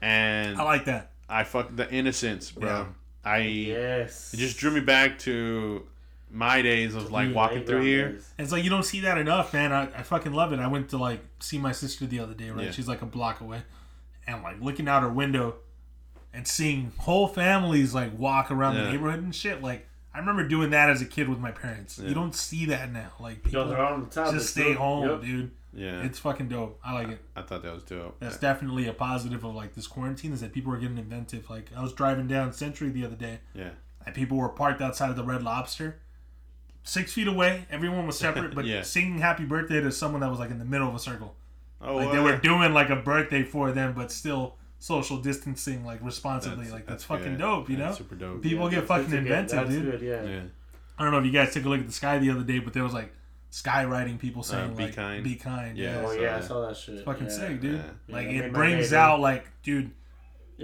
and 0.01 0.57
I 0.57 0.63
like 0.63 0.85
that. 0.85 1.11
I 1.29 1.43
fucked 1.43 1.75
the 1.75 1.91
innocence, 1.91 2.51
bro. 2.51 2.69
Yeah. 2.69 2.85
I 3.25 3.37
yes. 3.39 4.33
it 4.33 4.37
just 4.37 4.57
drew 4.57 4.71
me 4.71 4.79
back 4.79 5.19
to 5.19 5.85
my 6.29 6.61
days 6.61 6.95
of 6.95 7.11
like 7.11 7.29
mm. 7.29 7.33
walking 7.33 7.63
through 7.65 7.83
here. 7.83 8.19
It's 8.37 8.51
like 8.51 8.63
you 8.63 8.69
don't 8.69 8.83
see 8.83 9.01
that 9.01 9.17
enough, 9.17 9.53
man. 9.53 9.71
I, 9.71 9.83
I 9.83 10.03
fucking 10.03 10.33
love 10.33 10.53
it. 10.53 10.59
I 10.59 10.67
went 10.67 10.89
to 10.89 10.97
like 10.97 11.21
see 11.39 11.57
my 11.57 11.71
sister 11.71 12.05
the 12.05 12.19
other 12.19 12.33
day, 12.33 12.49
right? 12.49 12.65
Yeah. 12.65 12.71
She's 12.71 12.87
like 12.87 13.01
a 13.01 13.05
block 13.05 13.41
away, 13.41 13.61
and 14.25 14.43
like 14.43 14.61
looking 14.61 14.87
out 14.87 15.03
her 15.03 15.09
window 15.09 15.55
and 16.33 16.47
seeing 16.47 16.91
whole 16.97 17.27
families 17.27 17.93
like 17.93 18.17
walk 18.17 18.51
around 18.51 18.75
the 18.75 18.91
neighborhood 18.91 19.23
and 19.23 19.33
shit. 19.33 19.61
Like 19.61 19.87
I 20.13 20.19
remember 20.19 20.47
doing 20.47 20.71
that 20.71 20.89
as 20.89 21.01
a 21.01 21.05
kid 21.05 21.29
with 21.29 21.39
my 21.39 21.51
parents. 21.51 21.99
Yeah. 21.99 22.09
You 22.09 22.15
don't 22.15 22.35
see 22.35 22.65
that 22.65 22.91
now. 22.91 23.11
Like 23.19 23.37
Yo, 23.37 23.43
people 23.43 23.67
they're 23.67 23.79
on 23.79 24.01
the 24.01 24.09
tablets. 24.09 24.37
just 24.37 24.49
stay 24.51 24.69
dude. 24.69 24.77
home, 24.77 25.09
Yep. 25.09 25.21
dude. 25.21 25.51
Yeah, 25.73 26.03
It's 26.03 26.17
fucking 26.17 26.47
dope. 26.47 26.79
I 26.83 26.93
like 26.93 27.09
it. 27.09 27.19
I 27.35 27.43
thought 27.43 27.61
that 27.61 27.71
was 27.71 27.83
dope. 27.83 28.19
That's 28.19 28.37
definitely 28.37 28.87
a 28.87 28.93
positive 28.93 29.43
of 29.43 29.53
like 29.53 29.75
this 29.75 29.85
quarantine 29.85 30.33
is 30.33 30.41
that 30.41 30.51
people 30.51 30.73
are 30.73 30.77
getting 30.77 30.97
inventive. 30.97 31.49
Like 31.51 31.69
I 31.75 31.83
was 31.83 31.93
driving 31.93 32.27
down 32.27 32.51
Century 32.51 32.89
the 32.89 33.05
other 33.05 33.15
day, 33.15 33.39
Yeah, 33.53 33.69
and 34.05 34.15
people 34.15 34.37
were 34.37 34.49
parked 34.49 34.81
outside 34.81 35.11
of 35.11 35.15
the 35.15 35.23
Red 35.23 35.43
Lobster, 35.43 35.99
six 36.87 37.13
feet 37.13 37.27
away. 37.27 37.65
Everyone 37.69 38.07
was 38.07 38.17
separate, 38.17 38.55
but 38.55 38.65
Yeah. 38.73 38.81
singing 38.81 39.19
"Happy 39.19 39.45
Birthday" 39.45 39.81
to 39.81 39.91
someone 39.91 40.21
that 40.21 40.29
was 40.29 40.39
like 40.39 40.49
in 40.51 40.59
the 40.59 40.65
middle 40.65 40.87
of 40.89 40.95
a 40.95 40.99
circle. 40.99 41.35
oh, 41.81 41.95
Like 41.97 42.11
they 42.11 42.17
uh, 42.19 42.23
were 42.23 42.37
doing 42.37 42.73
like 42.73 42.89
a 42.89 42.95
birthday 42.95 43.43
for 43.43 43.71
them, 43.71 43.93
but 43.93 44.11
still 44.11 44.55
social 44.79 45.17
distancing 45.17 45.83
like 45.85 45.99
responsibly. 46.03 46.69
like 46.69 46.85
that's, 46.85 47.03
fucking 47.03 47.33
good. 47.33 47.39
dope, 47.39 47.69
you 47.69 47.77
know. 47.77 47.85
That's 47.85 47.97
super 47.97 48.15
dope. 48.15 48.41
People 48.41 48.65
Yeah, 48.65 48.79
get 48.79 48.87
that's 48.87 49.03
fucking 49.03 49.09
good 49.11 49.23
to 49.23 49.27
get. 49.27 49.39
inventive, 49.39 49.57
That's 49.57 49.69
dude. 49.69 49.91
good, 49.91 50.01
yeah. 50.01 50.23
Yeah, 50.23 50.41
I 50.97 51.03
don't 51.03 51.11
know 51.11 51.19
if 51.19 51.25
you 51.25 51.31
guys 51.31 51.53
took 51.53 51.65
a 51.65 51.69
look 51.69 51.79
at 51.81 51.87
the 51.87 51.93
sky 51.93 52.19
the 52.19 52.29
other 52.31 52.43
day, 52.43 52.59
but 52.59 52.73
there 52.73 52.83
was 52.83 52.93
like 52.93 53.11
skywriting 53.51 54.19
people 54.19 54.43
saying 54.43 54.71
Uh, 54.71 54.75
be 54.75 54.83
like 54.85 54.95
kind. 54.95 55.23
"Be 55.23 55.35
kind." 55.35 55.77
Yeah. 55.77 56.01
Yeah, 56.01 56.05
Oh 56.07 56.13
so 56.13 56.21
yeah, 56.21 56.37
I 56.37 56.39
saw 56.41 56.67
that 56.67 56.77
shit. 56.77 56.95
It's 56.95 57.03
fucking 57.03 57.27
yeah. 57.27 57.33
sick, 57.33 57.61
dude. 57.61 57.75
Yeah. 57.75 58.15
Like 58.15 58.27
Yeah, 58.27 58.41
it 58.43 58.53
brings 58.53 58.89
day, 58.91 58.97
out 58.97 59.19
like, 59.19 59.47
dude, 59.63 59.91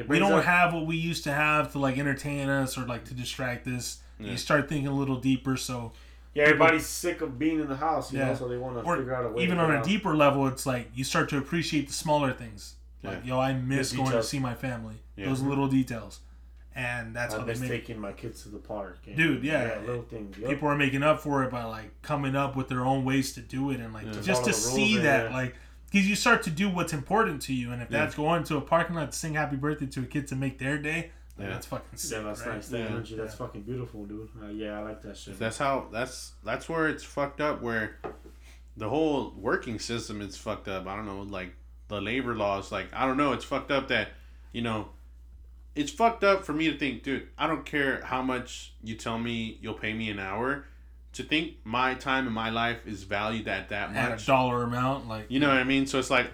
we 0.07 0.19
don't 0.19 0.33
up- 0.33 0.45
have 0.45 0.73
what 0.73 0.85
we 0.85 0.95
used 0.97 1.23
to 1.25 1.31
have 1.31 1.71
to 1.73 1.79
like 1.79 1.97
entertain 1.97 2.49
us 2.49 2.77
or 2.77 2.85
like 2.85 3.05
to 3.05 3.13
distract 3.13 3.67
us. 3.67 4.01
Yeah. 4.19 4.31
You 4.31 4.37
start 4.37 4.69
thinking 4.69 4.87
a 4.87 4.93
little 4.95 5.17
deeper, 5.17 5.57
so 5.57 5.93
Yeah, 6.33 6.43
everybody's 6.45 6.85
sick 6.87 7.21
of 7.21 7.37
being 7.37 7.59
in 7.59 7.67
the 7.67 7.75
house, 7.75 8.11
you 8.11 8.19
Yeah. 8.19 8.29
know, 8.29 8.35
so 8.35 8.47
they 8.47 8.57
want 8.57 8.75
to 8.77 8.81
or 8.83 8.97
figure 8.97 9.13
out 9.13 9.25
a 9.25 9.29
way. 9.29 9.43
even 9.43 9.57
to 9.57 9.63
on 9.63 9.71
a 9.71 9.77
out. 9.77 9.83
deeper 9.85 10.15
level, 10.15 10.47
it's 10.47 10.65
like 10.65 10.89
you 10.95 11.03
start 11.03 11.29
to 11.29 11.37
appreciate 11.37 11.87
the 11.87 11.93
smaller 11.93 12.31
things. 12.33 12.75
Like, 13.03 13.19
Yeah. 13.23 13.35
yo, 13.35 13.39
I 13.39 13.53
miss 13.53 13.91
The 13.91 13.97
going 13.97 14.11
to 14.11 14.23
see 14.23 14.39
my 14.39 14.55
family. 14.55 14.95
Yeah. 15.15 15.27
Those 15.27 15.39
mm-hmm. 15.41 15.49
little 15.49 15.67
details, 15.67 16.21
and 16.75 17.15
that's 17.15 17.35
I 17.35 17.39
how 17.39 17.43
they 17.43 17.51
miss 17.51 17.59
make 17.59 17.69
taking 17.69 17.99
my 17.99 18.13
kids 18.13 18.41
to 18.43 18.49
the 18.49 18.57
park. 18.57 18.97
and- 19.05 19.15
Dude, 19.15 19.43
yeah. 19.43 19.77
little 19.85 20.01
things. 20.03 20.37
Yep. 20.39 20.49
people 20.49 20.67
are 20.69 20.75
making 20.77 21.03
up 21.03 21.19
for 21.19 21.43
it 21.43 21.51
by 21.51 21.63
like 21.65 21.91
coming 22.01 22.35
up 22.35 22.55
with 22.55 22.67
their 22.67 22.83
own 22.83 23.05
ways 23.05 23.33
to 23.33 23.41
do 23.41 23.69
it 23.69 23.79
and 23.79 23.93
like 23.93 24.05
Yeah. 24.05 24.21
just 24.21 24.45
to 24.45 24.53
see 24.53 24.97
that 24.97 25.29
yeah. 25.29 25.35
like 25.37 25.55
because 25.91 26.09
you 26.09 26.15
start 26.15 26.41
to 26.43 26.49
do 26.49 26.67
what's 26.69 26.93
important 26.93 27.43
to 27.43 27.53
you 27.53 27.71
and 27.71 27.83
if 27.83 27.91
Yeah. 27.91 27.99
that's 27.99 28.15
going 28.15 28.43
to 28.45 28.57
a 28.57 28.61
parking 28.61 28.95
lot 28.95 29.11
to 29.11 29.17
sing 29.17 29.35
happy 29.35 29.55
birthday 29.55 29.85
to 29.85 29.99
a 29.99 30.05
kid 30.05 30.27
to 30.29 30.35
make 30.35 30.57
their 30.57 30.79
day 30.79 31.11
then 31.37 31.47
Yeah. 31.47 31.53
that's 31.53 31.65
fucking 31.67 31.97
sick 31.97 32.17
Yeah, 32.17 32.23
that's 32.23 32.41
right? 32.45 32.55
nice. 32.55 32.67
That 32.69 32.79
Yeah. 32.79 32.85
energy, 32.85 33.15
that's 33.15 33.33
Yeah. 33.33 33.37
fucking 33.37 33.61
beautiful, 33.63 34.05
dude. 34.05 34.29
Uh, 34.41 34.47
yeah, 34.47 34.79
I 34.79 34.83
like 34.83 35.01
that 35.03 35.17
shit. 35.17 35.39
That's 35.39 35.57
how. 35.57 35.87
That's 35.91 36.33
that's 36.43 36.67
where 36.69 36.87
it's 36.87 37.03
fucked 37.03 37.41
up. 37.41 37.61
Where 37.61 37.97
the 38.77 38.89
whole 38.89 39.31
working 39.37 39.79
system 39.79 40.21
is 40.21 40.37
fucked 40.37 40.67
up. 40.67 40.87
I 40.87 40.95
don't 40.95 41.05
know, 41.05 41.21
like 41.21 41.55
the 41.87 41.99
labor 42.01 42.35
laws. 42.35 42.71
Like 42.71 42.87
I 42.93 43.05
don't 43.05 43.17
know. 43.17 43.33
It's 43.33 43.45
fucked 43.45 43.71
up 43.71 43.87
that 43.89 44.09
you 44.51 44.61
know. 44.61 44.89
It's 45.75 45.91
fucked 45.91 46.23
up 46.23 46.45
for 46.45 46.53
me 46.53 46.69
to 46.71 46.77
think, 46.77 47.01
dude. 47.01 47.27
I 47.35 47.47
don't 47.47 47.65
care 47.65 48.01
how 48.03 48.21
much 48.21 48.73
you 48.83 48.93
tell 48.95 49.17
me 49.17 49.57
you'll 49.59 49.73
pay 49.73 49.93
me 49.93 50.09
an 50.11 50.19
hour. 50.19 50.65
To 51.13 51.23
think 51.23 51.57
my 51.63 51.93
time 51.95 52.25
and 52.27 52.33
my 52.35 52.49
life 52.51 52.85
is 52.87 53.03
valued 53.03 53.47
at 53.47 53.69
that 53.69 53.95
at 53.95 54.11
much. 54.11 54.23
a 54.23 54.25
dollar 54.27 54.63
amount 54.63 55.07
like 55.07 55.25
You 55.29 55.39
know 55.39 55.47
what 55.47 55.57
I 55.57 55.63
mean? 55.63 55.85
So 55.87 55.97
it's 55.99 56.09
like 56.11 56.31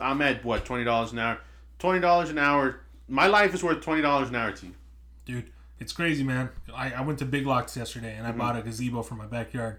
I'm 0.00 0.20
at 0.22 0.44
what 0.44 0.64
twenty 0.64 0.84
dollars 0.84 1.12
an 1.12 1.18
hour. 1.18 1.38
Twenty 1.78 2.00
dollars 2.00 2.30
an 2.30 2.38
hour. 2.38 2.80
My 3.08 3.26
life 3.26 3.54
is 3.54 3.62
worth 3.64 3.80
twenty 3.82 4.02
dollars 4.02 4.28
an 4.28 4.36
hour 4.36 4.52
to 4.52 4.66
you. 4.66 4.74
dude 5.24 5.50
it's 5.80 5.92
crazy 5.92 6.24
man 6.24 6.48
I, 6.74 6.90
I 6.92 7.00
went 7.02 7.20
to 7.20 7.24
big 7.24 7.46
lots 7.46 7.76
yesterday 7.76 8.16
and 8.16 8.26
i 8.26 8.30
Mm-hmm. 8.30 8.38
bought 8.38 8.56
a 8.56 8.62
gazebo 8.62 9.02
for 9.02 9.14
my 9.14 9.26
backyard 9.26 9.78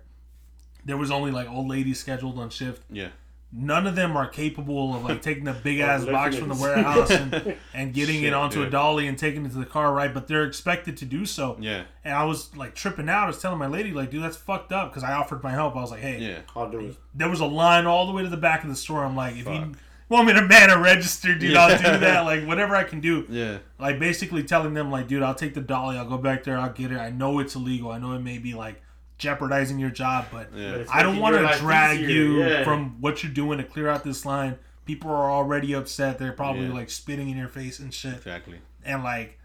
there 0.86 0.96
was 0.98 1.12
only 1.12 1.30
like 1.32 1.50
old 1.50 1.68
ladies 1.68 2.00
scheduled 2.00 2.40
on 2.40 2.50
shift 2.50 2.84
Yeah. 2.90 3.10
none 3.52 3.86
of 3.86 3.96
them 3.98 4.16
are 4.16 4.26
capable 4.28 4.96
of 4.96 5.04
like 5.04 5.22
taking 5.22 5.46
a 5.50 5.54
big 5.54 5.80
ass 5.90 6.06
box 6.06 6.38
from 6.38 6.48
the 6.50 6.56
warehouse 6.56 7.12
and, 7.12 7.56
and 7.74 7.94
getting 7.94 8.20
Shit, 8.22 8.28
it 8.28 8.34
onto 8.34 8.64
a 8.64 8.70
dolly 8.70 9.08
and 9.08 9.18
taking 9.18 9.46
it 9.46 9.50
to 9.52 9.58
the 9.58 9.66
car 9.66 9.92
right 9.94 10.14
but 10.14 10.28
they're 10.30 10.46
expected 10.46 10.96
to 10.98 11.06
do 11.06 11.26
so 11.26 11.58
Yeah. 11.60 11.84
And 12.06 12.14
I 12.14 12.24
was 12.24 12.56
like 12.56 12.76
tripping 12.76 13.10
out. 13.10 13.26
I 13.26 13.28
was 13.28 13.40
telling 13.42 13.60
my 13.60 13.68
lady, 13.68 13.92
like, 13.92 14.10
dude, 14.10 14.24
that's 14.24 14.38
fucked 14.38 14.72
up. 14.72 14.90
Because 14.90 15.04
I 15.04 15.14
offered 15.14 15.44
my 15.44 15.52
help. 15.52 15.76
I 15.76 15.82
was 15.82 15.92
like, 15.92 16.00
hey, 16.00 16.18
Yeah. 16.20 16.40
I'll 16.56 16.72
do 16.72 16.80
it. 16.80 16.96
there 17.14 17.30
was 17.30 17.40
a 17.42 17.46
line 17.46 17.86
all 17.86 18.08
the 18.08 18.14
way 18.14 18.24
to 18.24 18.30
the 18.30 18.38
back 18.38 18.64
of 18.64 18.70
the 18.70 18.76
store. 18.76 19.04
I'm 19.04 19.16
like, 19.18 19.34
if 19.34 19.40
you 19.40 19.44
Fuck. 19.44 19.68
Want 20.10 20.28
me 20.28 20.34
to 20.34 20.42
man 20.42 20.70
a 20.70 20.78
register, 20.80 21.36
dude, 21.36 21.56
I'll 21.56 21.78
do 21.78 22.00
that. 22.00 22.22
Like, 22.26 22.46
whatever 22.46 22.76
I 22.76 22.84
can 22.84 23.00
do. 23.00 23.26
Yeah. 23.30 23.60
Like, 23.78 24.00
basically 24.00 24.44
telling 24.44 24.74
them, 24.74 24.92
like, 24.92 25.08
dude, 25.08 25.24
I'll 25.24 25.36
take 25.36 25.54
the 25.54 25.62
dolly. 25.62 25.98
I'll 25.98 26.10
go 26.10 26.18
back 26.18 26.44
there. 26.44 26.58
I'll 26.58 26.74
get 26.74 26.92
it. 26.92 26.98
I 26.98 27.12
know 27.12 27.40
it's 27.40 27.56
illegal. 27.56 27.92
I 27.92 28.00
know 28.00 28.14
it 28.14 28.20
may 28.20 28.38
be, 28.40 28.54
like, 28.54 28.82
jeopardizing 29.18 29.80
your 29.80 29.90
job, 29.90 30.26
but 30.32 30.52
Yeah. 30.54 30.84
I 30.92 31.04
don't 31.04 31.20
want 31.20 31.36
to 31.36 31.58
drag 31.60 32.00
easier, 32.00 32.10
you 32.10 32.44
yeah. 32.44 32.64
from 32.64 33.02
what 33.02 33.24
you're 33.24 33.32
doing 33.32 33.58
to 33.60 33.64
clear 33.64 33.88
out 33.90 34.04
this 34.04 34.26
line. 34.26 34.58
People 34.86 35.12
are 35.12 35.32
already 35.32 35.74
upset. 35.74 36.18
They're 36.20 36.32
probably, 36.34 36.66
Yeah. 36.68 36.74
like, 36.74 36.90
spitting 36.90 37.30
in 37.30 37.38
your 37.38 37.48
face 37.48 37.80
and 37.80 37.94
shit. 37.94 38.16
Exactly. 38.16 38.60
And, 38.84 39.04
like, 39.04 39.39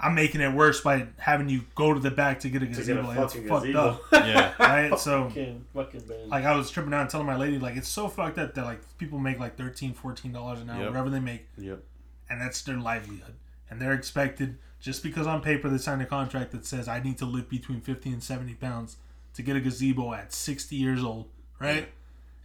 I'm 0.00 0.14
making 0.14 0.40
it 0.40 0.52
worse 0.54 0.80
by 0.80 1.08
having 1.18 1.48
you 1.48 1.62
go 1.74 1.92
to 1.92 1.98
the 1.98 2.10
back 2.12 2.40
to 2.40 2.48
get 2.48 2.62
a 2.62 2.66
to 2.66 2.70
get 2.70 2.76
gazebo. 2.78 3.02
a 3.02 3.02
Like, 3.02 3.16
that's 3.16 3.32
fucking 3.34 3.48
fucked 3.48 3.74
up. 3.74 4.02
Yeah. 4.12 4.52
Right? 4.60 4.98
So, 4.98 5.24
fucking, 5.28 5.64
fucking 5.74 6.02
like, 6.28 6.44
I 6.44 6.54
was 6.56 6.70
tripping 6.70 6.94
out 6.94 7.00
and 7.02 7.10
telling 7.10 7.26
my 7.26 7.36
lady, 7.36 7.58
like, 7.58 7.76
it's 7.76 7.88
so 7.88 8.06
fucked 8.08 8.38
up 8.38 8.54
that, 8.54 8.64
like, 8.64 8.80
people 8.98 9.18
make, 9.18 9.38
like, 9.40 9.56
$13, 9.56 9.96
$14 9.96 10.60
an 10.62 10.70
hour, 10.70 10.78
Yep. 10.82 10.88
whatever 10.90 11.10
they 11.10 11.18
make, 11.20 11.48
Yep. 11.56 11.82
and 12.30 12.40
that's 12.40 12.62
their 12.62 12.76
livelihood. 12.76 13.34
And 13.70 13.80
they're 13.80 13.92
expected, 13.94 14.58
just 14.80 15.02
because 15.02 15.26
on 15.26 15.40
paper 15.40 15.68
they 15.68 15.78
signed 15.78 16.00
a 16.02 16.06
contract 16.06 16.52
that 16.52 16.64
says 16.64 16.86
I 16.86 17.00
need 17.00 17.18
to 17.18 17.24
lift 17.26 17.48
between 17.50 17.80
50 17.80 18.10
and 18.10 18.22
70 18.22 18.54
pounds 18.54 18.98
to 19.34 19.42
get 19.42 19.56
a 19.56 19.60
gazebo 19.60 20.12
at 20.14 20.32
60 20.32 20.76
years 20.76 21.02
old, 21.02 21.26
right? 21.58 21.88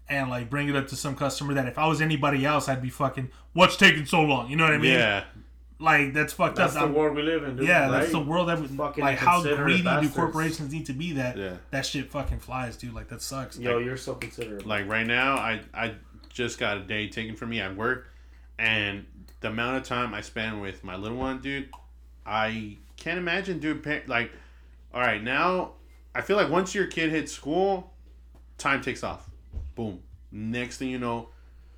And, 0.10 0.30
like, 0.30 0.50
bring 0.50 0.70
it 0.70 0.76
up 0.76 0.88
to 0.88 0.96
some 0.96 1.16
customer 1.16 1.54
that 1.54 1.68
if 1.68 1.78
I 1.78 1.86
was 1.88 2.02
anybody 2.02 2.46
else, 2.46 2.68
I'd 2.68 2.82
be 2.82 2.90
fucking, 2.90 3.30
what's 3.54 3.78
taking 3.78 4.06
so 4.08 4.22
long? 4.22 4.50
You 4.50 4.56
know 4.56 4.64
what 4.64 4.74
I 4.74 4.78
mean? 4.80 4.94
Yeah. 4.94 5.26
Like, 5.80 6.14
that's 6.14 6.32
fucked 6.34 6.56
that's 6.56 6.76
up. 6.76 6.82
That's 6.82 6.82
the 6.82 6.88
I'm- 6.88 6.94
world 6.94 7.16
we 7.16 7.24
live 7.24 7.44
in, 7.44 7.56
dude. 7.58 7.68
yeah, 7.68 7.90
that's 7.90 8.12
the 8.12 8.20
world 8.20 8.48
that 8.50 8.60
we, 8.60 8.68
Fucking 8.68 9.04
like 9.04 9.18
how 9.18 9.38
inconsiderate 9.38 9.84
greedy 9.84 10.02
do 10.08 10.10
corporations 10.14 10.72
need 10.72 10.86
to 10.86 10.94
be 10.94 11.14
that 11.14 11.38
Yeah. 11.38 11.56
that 11.72 11.86
shit 11.86 12.10
fucking 12.12 12.40
flies, 12.40 12.78
dude. 12.78 12.94
Like 12.94 13.10
that 13.10 13.22
sucks. 13.22 13.58
Yo, 13.60 13.80
you're 13.80 13.98
so 13.98 14.14
considerate. 14.16 14.66
Like 14.66 14.88
right 14.88 15.06
now, 15.06 15.36
I 15.36 15.62
I 15.74 15.96
just 16.30 16.60
got 16.60 16.78
a 16.78 16.82
day 16.82 17.08
taken 17.08 17.36
from 17.36 17.50
me 17.50 17.60
at 17.60 17.76
work, 17.76 18.08
and 18.58 19.06
the 19.42 19.50
amount 19.50 19.78
of 19.78 19.84
time 19.84 20.14
I 20.14 20.22
spend 20.22 20.62
with 20.62 20.84
my 20.84 20.96
little 20.96 21.18
one, 21.18 21.42
dude, 21.42 21.70
I 22.26 22.78
can't 22.96 23.18
imagine, 23.18 23.60
dude. 23.60 23.86
Like, 24.08 24.32
all 24.94 25.02
right, 25.02 25.22
now 25.22 25.74
I 26.16 26.22
feel 26.22 26.38
like 26.38 26.50
once 26.50 26.74
your 26.74 26.88
kid 26.88 27.10
hits 27.10 27.32
school, 27.34 27.92
time 28.58 28.82
takes 28.82 29.04
off. 29.04 29.30
Boom. 29.76 30.00
Next 30.32 30.78
thing 30.78 30.90
you 30.90 31.00
know, 31.00 31.30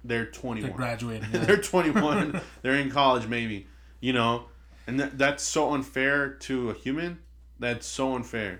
they're 0.03 0.25
They're 0.25 0.31
21. 0.31 0.71
graduating. 0.73 1.29
yeah. 1.33 1.39
they're 1.45 1.57
21. 1.57 2.39
they're 2.61 2.75
in 2.75 2.91
college, 2.91 3.25
maybe. 3.27 3.67
You 4.05 4.13
know, 4.13 4.43
and 4.85 4.99
th- 4.99 5.11
that's 5.15 5.43
so 5.43 5.73
unfair 5.73 6.29
to 6.47 6.69
a 6.69 6.73
human. 6.75 7.17
That's 7.59 7.87
so 7.87 8.13
unfair. 8.15 8.59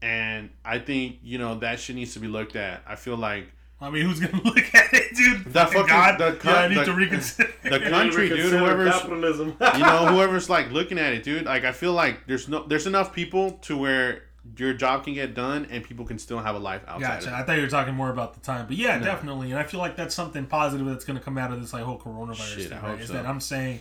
And 0.00 0.50
I 0.64 0.78
think 0.78 1.18
you 1.22 1.38
know 1.38 1.58
that 1.58 1.80
shit 1.80 1.96
needs 1.96 2.12
to 2.14 2.20
be 2.20 2.28
looked 2.28 2.54
at. 2.54 2.82
I 2.86 2.94
feel 2.94 3.16
like 3.16 3.46
I 3.80 3.90
mean, 3.90 4.04
who's 4.06 4.20
gonna 4.20 4.40
look 4.44 4.72
at 4.74 4.92
it, 4.94 5.16
dude? 5.16 5.46
The 5.46 5.66
fucking- 5.66 5.86
God, 5.86 6.18
the 6.18 6.38
yeah, 6.44 6.54
I 6.54 6.68
need 6.68 6.78
the- 6.78 6.84
to 6.84 6.92
reconsider. 6.92 7.50
the 7.64 7.80
country, 7.80 8.28
dude. 8.28 8.36
Reconsider 8.38 8.58
Whoever's 8.58 8.92
capitalism. 8.94 9.48
you 9.74 9.78
know 9.80 10.06
whoever's 10.06 10.48
like 10.48 10.70
looking 10.70 10.98
at 10.98 11.12
it, 11.12 11.24
dude. 11.24 11.46
Like 11.46 11.64
I 11.64 11.72
feel 11.72 11.92
like 11.92 12.26
there's 12.28 12.48
no 12.48 12.64
there's 12.64 12.86
enough 12.86 13.12
people 13.12 13.52
to 13.62 13.76
where 13.76 14.22
your 14.56 14.72
job 14.74 15.02
can 15.04 15.14
get 15.14 15.34
done 15.34 15.66
and 15.72 15.82
people 15.82 16.04
can 16.04 16.20
still 16.20 16.38
have 16.38 16.54
a 16.54 16.58
life 16.60 16.82
outside. 16.86 17.00
Gotcha. 17.24 17.28
Of 17.28 17.34
I 17.34 17.42
thought 17.42 17.56
you 17.56 17.62
were 17.62 17.68
talking 17.68 17.94
more 17.94 18.10
about 18.10 18.32
the 18.34 18.40
time, 18.40 18.66
but 18.68 18.76
yeah, 18.76 18.96
No. 18.98 19.04
definitely. 19.06 19.50
And 19.50 19.58
I 19.58 19.64
feel 19.64 19.80
like 19.80 19.96
that's 19.96 20.14
something 20.14 20.46
positive 20.46 20.86
that's 20.86 21.04
going 21.04 21.18
to 21.18 21.24
come 21.24 21.36
out 21.36 21.52
of 21.52 21.60
this 21.60 21.72
like 21.72 21.82
whole 21.82 21.98
coronavirus 21.98 22.54
Shit, 22.54 22.66
I 22.66 22.68
thing. 22.68 22.78
hope 22.78 22.90
Right? 22.92 23.00
Is 23.00 23.08
so. 23.08 23.12
that 23.14 23.26
I'm 23.26 23.40
saying 23.40 23.80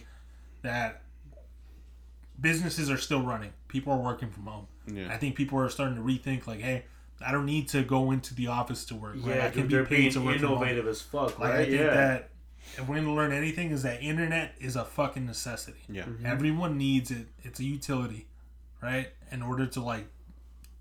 that 0.67 1.01
businesses 2.39 2.91
are 2.91 2.97
still 2.97 3.21
running. 3.21 3.53
People 3.67 3.93
are 3.93 3.99
working 3.99 4.29
from 4.29 4.45
home. 4.45 4.67
Yeah. 4.85 5.11
I 5.11 5.17
think 5.17 5.35
people 5.35 5.57
are 5.59 5.69
starting 5.69 5.95
to 5.95 6.01
rethink 6.01 6.45
like, 6.45 6.59
hey, 6.59 6.85
I 7.25 7.31
don't 7.31 7.45
need 7.45 7.69
to 7.69 7.83
go 7.83 8.11
into 8.11 8.35
the 8.35 8.47
office 8.47 8.85
to 8.85 8.95
work. 8.95 9.15
Right? 9.21 9.41
I 9.41 9.49
can 9.49 9.67
be 9.67 9.77
paid 9.77 9.89
being 9.89 10.11
to 10.11 10.21
work 10.21 10.37
from 10.37 10.47
home. 10.49 10.57
innovative 10.57 10.87
as 10.87 11.01
fuck, 11.01 11.39
Like 11.39 11.49
right? 11.49 11.59
I 11.61 11.65
think 11.65 11.79
yeah. 11.79 11.93
that 11.93 12.29
if 12.77 12.87
we're 12.87 12.97
gonna 12.97 13.13
learn 13.13 13.31
anything, 13.31 13.71
is 13.71 13.83
that 13.83 14.03
internet 14.03 14.53
is 14.59 14.75
a 14.75 14.85
fucking 14.85 15.25
necessity. 15.25 15.79
Yeah. 15.89 16.03
Mm-hmm. 16.03 16.25
Everyone 16.25 16.77
needs 16.77 17.11
it. 17.11 17.27
It's 17.43 17.59
a 17.59 17.63
utility, 17.63 18.27
right? 18.81 19.09
In 19.31 19.41
order 19.41 19.65
to 19.65 19.81
like 19.81 20.07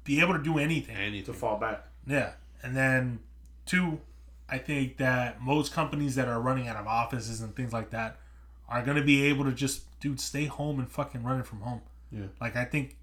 be 0.05 0.21
able 0.21 0.35
to 0.35 0.43
do 0.43 0.59
anything. 0.59 1.23
to 1.25 1.33
fall 1.33 1.59
back. 1.59 1.85
Yeah. 2.07 2.33
And 2.63 2.77
then 2.77 3.21
two, 3.65 4.01
I 4.49 4.59
think 4.59 4.99
that 4.99 5.41
most 5.41 5.73
companies 5.73 6.17
that 6.17 6.29
are 6.29 6.41
running 6.41 6.69
out 6.69 6.77
of 6.77 6.87
offices 6.87 7.41
and 7.41 7.55
things 7.55 7.73
like 7.73 7.91
that 7.91 8.19
are 8.69 8.83
gonna 8.83 9.03
be 9.03 9.25
able 9.25 9.45
to 9.45 9.53
just 9.53 9.99
dude 10.01 10.21
stay 10.21 10.45
home 10.47 10.79
and 10.79 10.91
fucking 10.91 11.23
run 11.23 11.41
it 11.41 11.47
from 11.47 11.61
home. 11.61 11.81
Yeah. 12.11 12.27
Like 12.41 12.57
I 12.57 12.65
think 12.65 12.97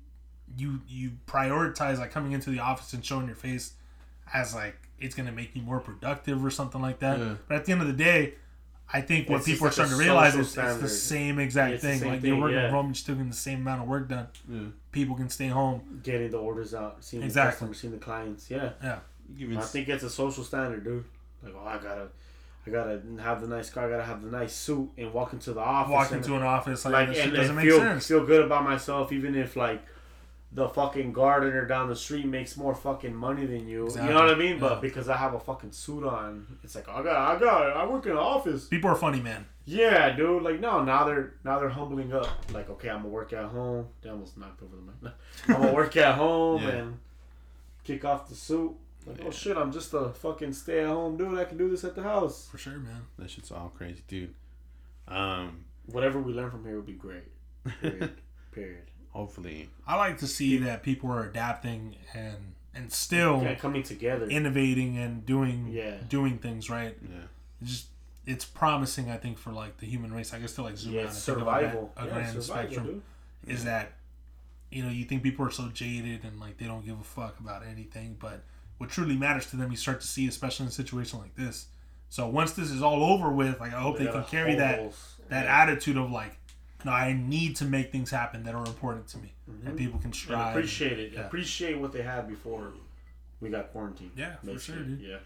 you 0.57 0.82
you 0.88 1.11
prioritize 1.28 1.97
like 1.99 2.11
coming 2.11 2.32
into 2.34 2.49
the 2.49 2.59
office 2.59 2.93
and 2.93 3.03
showing 3.03 3.28
your 3.28 3.36
face 3.36 3.74
as 4.34 4.53
like 4.55 4.76
it's 4.99 5.16
gonna 5.16 5.32
make 5.32 5.55
you 5.55 5.61
more 5.61 5.80
productive 5.80 6.43
or 6.43 6.49
something 6.49 6.82
like 6.82 6.99
that. 6.99 7.20
Yeah. 7.20 7.36
But 7.47 7.55
at 7.57 7.66
the 7.66 7.72
end 7.72 7.82
of 7.82 7.88
the 7.88 7.93
day, 7.93 8.36
I 8.91 9.01
think 9.01 9.30
what 9.30 9.38
It's 9.38 9.45
people 9.47 9.66
are 9.66 9.68
like 9.70 9.74
starting 9.74 9.95
to 9.97 9.99
realize 9.99 10.34
social 10.34 10.41
is 10.41 10.57
it's 10.74 10.82
the 10.82 10.89
same 10.89 11.39
exact 11.39 11.74
It's 11.76 11.82
the 11.84 11.89
thing. 11.89 11.99
same 11.99 12.09
like 12.09 12.24
you're 12.24 12.38
working 12.39 12.57
yeah. 12.57 12.68
from 12.68 12.76
home, 12.76 12.86
you're 12.88 12.95
still 12.95 13.16
getting 13.16 13.30
the 13.30 13.36
same 13.36 13.61
amount 13.61 13.82
of 13.82 13.88
work 13.88 14.07
done. 14.09 14.28
Yeah. 14.49 14.59
People 14.91 15.16
can 15.16 15.30
stay 15.30 15.47
home. 15.47 16.01
Getting 16.03 16.30
the 16.32 16.38
orders 16.38 16.74
out, 16.76 16.97
seeing 17.03 17.24
Exactly. 17.24 17.47
the 17.47 17.51
customers, 17.51 17.80
seeing 17.80 17.93
the 17.93 17.99
clients. 17.99 18.51
Yeah, 18.51 18.72
Yeah. 18.84 18.99
I 19.57 19.61
think 19.61 19.89
it's 19.89 20.03
a 20.03 20.09
social 20.09 20.43
standard, 20.43 20.84
dude. 20.84 21.05
Like, 21.41 21.53
oh, 21.57 21.66
I 21.66 21.78
gotta, 21.78 22.09
I 22.66 22.70
gotta 22.70 23.01
have 23.22 23.41
the 23.41 23.47
nice 23.47 23.70
car. 23.70 23.88
I 23.88 23.89
gotta 23.89 24.03
have 24.03 24.24
the 24.24 24.32
nice 24.32 24.53
suit 24.53 24.89
and 24.97 25.14
walk 25.14 25.34
into 25.34 25.53
the 25.53 25.59
office. 25.59 25.91
Walk 25.91 26.11
and, 26.11 26.24
into 26.24 26.36
an 26.36 26.43
office 26.43 26.86
like, 26.86 26.93
like 26.93 27.07
that 27.09 27.18
and, 27.26 27.34
doesn't 27.34 27.45
and 27.47 27.55
make 27.57 27.66
feel 27.66 27.80
sense. 27.80 28.07
feel 28.07 28.26
good 28.26 28.43
about 28.43 28.64
myself, 28.64 29.11
even 29.11 29.36
if 29.36 29.55
like 29.55 29.84
the 30.53 30.70
fucking 30.70 31.11
gardener 31.11 31.66
down 31.66 31.89
the 31.89 31.95
street 31.95 32.26
makes 32.26 32.55
more 32.55 32.76
fucking 32.76 33.14
money 33.14 33.45
than 33.45 33.68
you. 33.68 33.86
Exactly. 33.86 34.07
You 34.07 34.14
know 34.18 34.26
what 34.26 34.34
I 34.34 34.38
mean? 34.38 34.53
Yeah. 34.53 34.59
But 34.59 34.82
because 34.82 35.09
I 35.09 35.18
have 35.18 35.34
a 35.34 35.39
fucking 35.39 35.72
suit 35.72 36.05
on, 36.05 36.45
it's 36.64 36.76
like 36.76 36.88
I 36.88 37.01
got, 37.01 37.36
I 37.36 37.39
got, 37.39 37.76
I 37.76 37.86
work 37.86 38.05
in 38.05 38.11
an 38.11 38.18
office. 38.18 38.68
People 38.68 38.89
are 38.91 38.95
funny, 38.95 39.20
man. 39.20 39.45
Yeah, 39.66 40.16
dude. 40.16 40.43
Like 40.43 40.59
no, 40.59 40.84
now 40.84 41.05
they're 41.05 41.34
now 41.43 41.59
they're 41.59 41.70
humbling 41.70 42.14
up. 42.14 42.28
Like 42.53 42.70
okay, 42.70 42.89
I'm 42.89 42.97
gonna 42.97 43.09
work 43.09 43.34
at 43.34 43.45
home. 43.45 43.88
They 44.01 44.09
almost 44.09 44.38
knocked 44.38 44.61
over 44.61 44.76
the 44.76 44.82
mic. 44.82 45.14
I'm 45.47 45.61
gonna 45.61 45.74
work 45.74 45.95
at 45.97 46.16
home 46.16 46.64
Yeah. 46.64 46.70
and 46.70 46.99
kick 47.84 48.05
off 48.05 48.30
the 48.30 48.36
suit. 48.36 48.74
Like 49.06 49.20
oh 49.26 49.32
shit, 49.32 49.58
I'm 49.58 49.72
just 49.72 49.93
a 49.93 50.10
fucking 50.10 50.54
stay 50.54 50.82
at 50.82 50.88
home 50.88 51.18
dude. 51.18 51.38
I 51.38 51.43
can 51.45 51.58
do 51.58 51.70
this 51.70 51.84
at 51.84 51.95
the 51.95 52.04
house. 52.04 52.47
For 52.51 52.58
sure, 52.58 52.78
man. 52.80 53.01
That 53.20 53.30
shit's 53.30 53.51
all 53.51 53.72
crazy, 53.76 54.04
dude. 54.08 54.34
Um, 55.08 55.66
Whatever 55.88 56.20
we 56.22 56.32
learn 56.34 56.49
from 56.51 56.64
here 56.66 56.76
would 56.78 56.86
be 56.86 56.93
great. 56.93 57.24
Period. 57.82 58.14
Period. 58.54 58.84
hopefully, 59.10 59.70
I 59.88 59.95
like 59.97 60.20
to 60.20 60.28
see 60.28 60.58
that 60.60 60.84
people 60.84 61.12
are 61.12 61.24
adapting 61.28 61.95
and 62.14 62.54
and 62.76 62.91
still 62.91 63.41
Yeah, 63.43 63.56
coming 63.56 63.84
together. 63.84 64.28
innovating 64.28 64.97
and 64.97 65.26
doing 65.26 65.68
Yeah. 65.72 65.97
doing 66.08 66.38
things 66.38 66.70
right. 66.70 66.95
yeah, 67.01 67.18
It's 67.62 67.72
just 67.72 67.88
it's 68.26 68.45
promising, 68.45 69.10
I 69.12 69.18
think, 69.18 69.38
for 69.38 69.51
like 69.51 69.78
the 69.78 69.86
human 69.86 70.14
race. 70.14 70.34
I 70.34 70.39
guess 70.39 70.54
to 70.56 70.62
like 70.64 70.78
zoom 70.78 70.93
yeah, 70.93 70.99
out 71.01 71.08
and 71.08 71.16
it's 71.16 71.26
think 71.26 71.38
about 71.39 71.60
survival. 71.62 71.91
that, 71.95 72.04
a 72.04 72.08
yeah, 72.08 72.14
grand 72.14 72.43
survival, 72.43 72.72
spectrum. 72.74 72.86
dude. 73.45 73.54
Is 73.54 73.64
that 73.66 73.91
you 74.72 74.84
know 74.84 74.89
you 74.89 75.04
think 75.06 75.24
people 75.24 75.45
are 75.45 75.51
so 75.51 75.68
jaded 75.74 76.24
and 76.24 76.39
like 76.39 76.58
they 76.58 76.66
don't 76.66 76.86
give 76.86 76.99
a 76.99 77.04
fuck 77.04 77.39
about 77.39 77.64
anything, 77.66 78.16
but 78.20 78.43
what 78.84 78.91
truly 78.91 79.15
matters 79.17 79.49
to 79.51 79.55
them, 79.55 79.71
you 79.71 79.77
start 79.77 80.01
to 80.01 80.07
see, 80.07 80.27
especially 80.27 80.65
in 80.65 80.69
a 80.69 80.71
situation 80.73 81.19
like 81.19 81.36
this. 81.36 81.67
So 82.09 82.27
once 82.27 82.51
this 82.53 82.69
is 82.69 82.81
all 82.84 83.03
over 83.03 83.31
with, 83.31 83.59
like 83.59 83.73
I 83.73 83.79
hope 83.79 83.97
they, 83.97 84.05
They 84.05 84.11
can 84.11 84.19
gotta 84.21 84.31
carry 84.31 84.55
that 84.55 84.79
hold- 84.79 84.95
that 85.29 85.45
yeah. 85.45 85.61
attitude 85.63 85.97
of 85.97 86.11
like, 86.11 86.38
no, 86.86 86.91
I 86.91 87.13
need 87.13 87.55
to 87.57 87.65
make 87.65 87.91
things 87.91 88.11
happen 88.11 88.43
that 88.43 88.53
are 88.53 88.65
important 88.65 89.07
to 89.09 89.17
me, 89.17 89.34
and 89.65 89.77
people 89.77 89.97
can 89.99 90.07
And 90.07 90.15
strive. 90.15 90.55
appreciate 90.55 90.99
it. 90.99 91.13
Yeah. 91.13 91.21
Appreciate 91.25 91.79
what 91.79 91.91
they 91.93 92.01
had 92.03 92.27
before 92.27 92.73
we 93.39 93.49
got 93.49 93.71
quarantined. 93.71 94.11
Yeah, 94.17 94.36
for 94.38 94.45
sure, 94.47 94.53
Basically. 94.75 94.84
dude. 94.84 94.99
Yeah. 95.01 95.17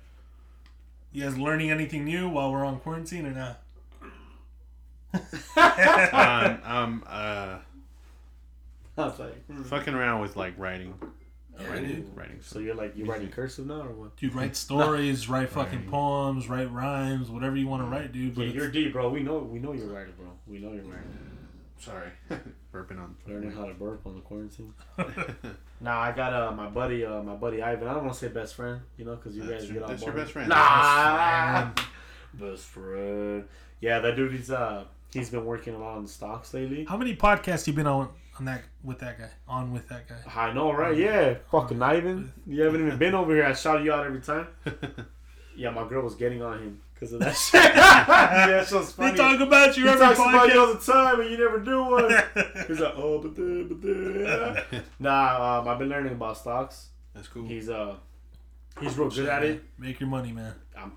You 1.11 1.23
guys 1.23 1.37
learning 1.37 1.71
anything 1.71 2.05
new 2.05 2.29
while 2.29 2.51
we're 2.51 2.63
on 2.65 2.79
quarantine 2.79 3.25
or 3.25 3.31
not? 3.31 3.59
um, 5.57 6.59
um, 6.63 7.03
uh, 7.07 7.57
I 8.97 9.05
was 9.05 9.19
like, 9.19 9.65
fucking 9.65 9.93
around 9.93 10.21
with 10.21 10.35
like 10.35 10.53
writing, 10.57 10.93
Yeah, 11.59 11.69
writing, 11.69 12.11
writing. 12.15 12.39
so 12.41 12.59
you're 12.59 12.75
like 12.75 12.95
you 12.95 13.05
writing 13.05 13.29
cursive 13.29 13.65
now 13.67 13.81
or 13.81 13.91
what? 13.91 14.15
Dude, 14.17 14.35
write 14.35 14.55
stories, 14.67 15.27
write 15.29 15.49
fucking 15.49 15.79
Right. 15.79 15.91
poems, 15.91 16.47
write 16.49 16.71
rhymes, 16.71 17.29
whatever 17.29 17.55
you 17.55 17.67
want 17.67 17.83
to 17.83 17.87
write, 17.87 18.11
dude. 18.11 18.35
But 18.35 18.47
Yeah, 18.47 18.53
you're 18.53 18.71
deep, 18.71 18.93
bro. 18.93 19.09
We 19.09 19.21
know 19.23 19.39
we 19.39 19.59
know 19.59 19.73
you're 19.73 19.87
writing, 19.87 20.13
bro. 20.17 20.27
We 20.47 20.59
know 20.59 20.73
you're 20.73 20.83
writing. 20.83 21.17
Sorry, 21.79 22.09
burping 22.73 22.99
on. 22.99 23.15
Learning 23.27 23.51
how 23.51 23.65
to 23.65 23.73
burp 23.73 24.01
on 24.05 24.15
the 24.15 24.21
quarantine. 24.21 24.73
Nah, 25.79 25.99
I 26.01 26.11
got 26.11 26.33
uh 26.33 26.51
my 26.51 26.67
buddy 26.67 27.05
uh 27.05 27.21
my 27.21 27.35
buddy 27.35 27.61
Ivan. 27.61 27.87
I 27.87 27.93
don't 27.93 28.03
want 28.03 28.13
to 28.13 28.19
say 28.19 28.27
best 28.29 28.55
friend, 28.55 28.81
you 28.97 29.05
know, 29.05 29.15
because 29.15 29.35
you 29.35 29.43
That's 29.43 29.63
guys 29.63 29.65
your- 29.65 29.73
get 29.75 29.83
on 29.83 29.89
that's 29.89 30.01
board. 30.03 30.13
your 30.15 30.23
best 30.23 30.33
friend. 30.33 30.49
Nah, 30.49 31.69
best 32.33 32.63
friend. 32.65 33.45
Yeah, 33.79 33.99
that 33.99 34.15
dude. 34.15 34.31
He's 34.31 34.49
uh 34.51 34.85
he's 35.13 35.29
been 35.29 35.45
working 35.45 35.75
a 35.75 35.77
lot 35.79 35.97
on 35.97 36.03
the 36.03 36.09
stocks 36.09 36.53
lately. 36.53 36.85
How 36.85 36.97
many 36.97 37.15
podcasts 37.15 37.67
you 37.67 37.73
been 37.73 37.85
on 37.87 38.09
on 38.39 38.45
that 38.45 38.61
with 38.83 38.99
that 38.99 39.17
guy? 39.19 39.29
On 39.47 39.71
with 39.73 39.88
that 39.89 40.07
guy? 40.07 40.15
I 40.35 40.53
know, 40.53 40.71
right? 40.73 40.95
Yeah, 40.97 41.35
fucking 41.51 41.81
Ivan. 41.81 42.31
You 42.45 42.63
haven't 42.63 42.85
even 42.85 42.97
been 42.97 43.13
over 43.15 43.33
here. 43.35 43.45
I 43.45 43.53
shout 43.53 43.83
you 43.83 43.91
out 43.93 44.05
every 44.05 44.21
time. 44.21 44.47
Yeah, 45.59 45.71
my 45.71 45.88
girl 45.89 46.03
was 46.03 46.13
getting 46.13 46.43
on 46.43 46.59
him 46.59 46.81
because 46.93 47.13
of 47.13 47.19
that 47.21 47.35
shit. 47.35 47.59
yeah, 47.63 48.05
that 48.05 48.67
shit's 48.67 48.93
They 48.93 49.05
funny. 49.05 49.17
talk 49.17 49.39
about 49.39 49.75
you 49.75 49.85
he 49.85 49.89
every 49.89 50.05
talks 50.05 50.19
about 50.19 50.53
you 50.53 50.59
all 50.59 50.71
the 50.75 50.79
time, 50.79 51.19
and 51.19 51.31
you 51.31 51.38
never 51.39 51.59
do 51.59 51.83
one. 51.83 52.11
He's 52.67 52.79
like, 52.79 52.93
oh, 52.95 53.17
but 53.19 53.35
then, 53.35 53.67
but 53.67 53.81
then. 53.81 54.83
Nah, 54.99 55.59
um, 55.61 55.67
I've 55.67 55.79
been 55.79 55.89
learning 55.89 56.13
about 56.13 56.38
stocks. 56.38 56.89
That's 57.15 57.27
cool. 57.27 57.47
He's 57.47 57.69
uh, 57.71 57.95
he's 58.79 58.95
real 58.99 59.09
good 59.09 59.27
at 59.29 59.43
it. 59.43 59.63
Make 59.79 59.99
your 59.99 60.09
money, 60.09 60.31
man. 60.31 60.53
I'm, 60.77 60.91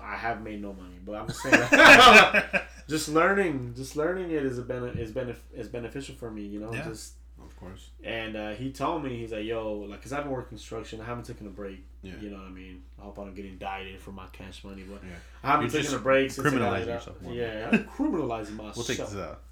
I 0.00 0.16
have 0.16 0.42
made 0.42 0.60
no 0.62 0.72
money, 0.72 0.96
but 1.04 1.14
I'm 1.16 1.26
just 1.28 1.40
saying, 1.42 1.62
just 2.88 3.08
learning, 3.08 3.74
just 3.76 3.96
learning 3.96 4.30
it 4.30 4.44
is 4.44 4.58
a 4.58 4.62
benef- 4.62 4.98
is 4.98 5.12
benef- 5.12 5.36
is 5.54 5.68
beneficial 5.68 6.14
for 6.14 6.30
me, 6.30 6.42
you 6.42 6.60
know. 6.60 6.72
Yeah. 6.72 6.84
Just 6.84 7.14
Of 7.42 7.56
course. 7.58 7.90
and 8.04 8.36
uh, 8.36 8.50
he 8.52 8.72
told 8.72 9.04
me 9.04 9.16
he's 9.18 9.32
like, 9.32 9.44
yo, 9.44 9.72
like, 9.88 10.02
cause 10.02 10.12
I've 10.12 10.24
been 10.24 10.32
working 10.32 10.50
construction, 10.56 11.00
I 11.00 11.04
haven't 11.04 11.24
taken 11.24 11.46
a 11.46 11.50
break. 11.50 11.84
Yeah. 12.02 12.12
You 12.20 12.30
know 12.30 12.36
what 12.38 12.46
I 12.46 12.50
mean? 12.50 12.82
I 12.98 13.02
hope 13.04 13.18
I'm 13.18 13.26
not 13.26 13.34
getting 13.36 13.58
dieted 13.58 14.00
for 14.00 14.12
my 14.12 14.26
cash 14.32 14.64
money, 14.64 14.82
but 14.88 15.02
Yeah. 15.04 15.14
I 15.42 15.48
haven't 15.52 15.72
You're 15.72 15.82
taken 15.82 15.96
a 15.96 16.00
break 16.00 16.30
since 16.30 16.46
criminalizing 16.46 16.82
it 16.82 16.86
yourself. 16.88 17.16
Yeah, 17.30 17.68
I'm 17.72 17.84
criminalizing 17.84 18.52
myself. 18.56 18.76
We'll 18.76 18.84
take 18.86 18.98
this 18.98 19.14
out. 19.14 19.42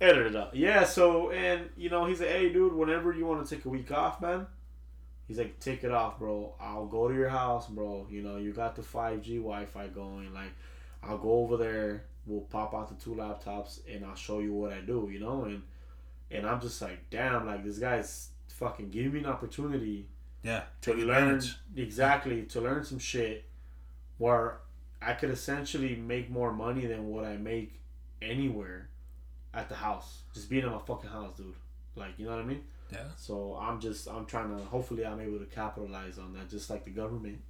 Edit 0.00 0.26
it 0.28 0.36
out. 0.36 0.54
Yeah, 0.54 0.84
so 0.84 1.30
and 1.32 1.68
you 1.76 1.90
know 1.90 2.04
he's 2.04 2.20
like, 2.20 2.28
hey 2.28 2.52
dude, 2.52 2.72
whenever 2.72 3.12
you 3.12 3.26
want 3.26 3.44
to 3.44 3.52
take 3.56 3.64
a 3.64 3.68
week 3.68 3.90
off, 3.90 4.20
man. 4.20 4.46
He's 5.28 5.38
like, 5.38 5.60
take 5.60 5.84
it 5.84 5.90
off, 5.92 6.18
bro. 6.18 6.54
I'll 6.58 6.86
go 6.86 7.06
to 7.06 7.14
your 7.14 7.28
house, 7.28 7.66
bro. 7.68 8.06
You 8.10 8.22
know, 8.22 8.38
you 8.38 8.52
got 8.52 8.74
the 8.74 8.82
five 8.82 9.20
G 9.22 9.36
Wi-Fi 9.36 9.88
going. 9.88 10.32
Like, 10.32 10.52
I'll 11.02 11.18
go 11.18 11.32
over 11.40 11.56
there. 11.58 12.04
We'll 12.26 12.40
pop 12.42 12.74
out 12.74 12.88
the 12.88 13.02
two 13.02 13.14
laptops, 13.14 13.80
and 13.92 14.04
I'll 14.04 14.14
show 14.14 14.38
you 14.40 14.52
what 14.54 14.72
I 14.72 14.80
do. 14.80 15.08
You 15.12 15.20
know, 15.20 15.44
and 15.44 15.62
and 16.30 16.46
I'm 16.46 16.60
just 16.60 16.80
like, 16.82 17.10
damn, 17.10 17.46
like 17.46 17.62
this 17.64 17.78
guy's 17.78 18.30
fucking 18.48 18.90
giving 18.90 19.12
me 19.12 19.18
an 19.20 19.26
opportunity 19.26 20.08
Yeah. 20.42 20.62
to 20.82 20.92
learn 20.94 21.34
advantage. 21.34 21.56
exactly 21.76 22.42
to 22.44 22.60
learn 22.60 22.84
some 22.84 22.98
shit 22.98 23.44
where 24.18 24.58
I 25.00 25.12
could 25.12 25.30
essentially 25.30 25.94
make 25.94 26.28
more 26.30 26.52
money 26.52 26.84
than 26.86 27.06
what 27.06 27.24
I 27.24 27.36
make 27.36 27.80
anywhere 28.20 28.88
at 29.54 29.68
the 29.68 29.76
house. 29.76 30.22
Just 30.34 30.50
being 30.50 30.64
in 30.64 30.70
my 30.70 30.78
fucking 30.80 31.08
house, 31.10 31.36
dude. 31.36 31.54
Like, 31.94 32.18
you 32.18 32.24
know 32.26 32.32
what 32.32 32.40
I 32.40 32.44
mean? 32.44 32.64
Yeah. 32.92 32.98
So 33.16 33.58
I'm 33.60 33.80
just 33.80 34.08
I'm 34.08 34.26
trying 34.26 34.56
to 34.56 34.64
hopefully 34.64 35.04
I'm 35.04 35.20
able 35.20 35.38
to 35.38 35.44
capitalize 35.46 36.18
on 36.18 36.32
that 36.34 36.48
just 36.48 36.70
like 36.70 36.84
the 36.84 36.90
government. 36.90 37.40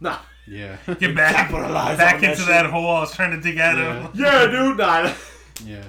Nah. 0.00 0.18
Yeah. 0.46 0.76
Get 1.00 1.16
back, 1.16 1.34
Capitalize 1.34 1.98
back 1.98 2.14
on 2.14 2.20
that 2.20 2.30
into 2.30 2.44
that 2.44 2.66
hole 2.66 2.88
I 2.88 3.00
was 3.00 3.12
trying 3.12 3.32
to 3.32 3.40
dig 3.40 3.58
out 3.58 3.76
of. 3.76 4.14
Yeah, 4.14 4.46
dude, 4.50 4.78
nah. 4.78 5.12
yeah. 5.64 5.82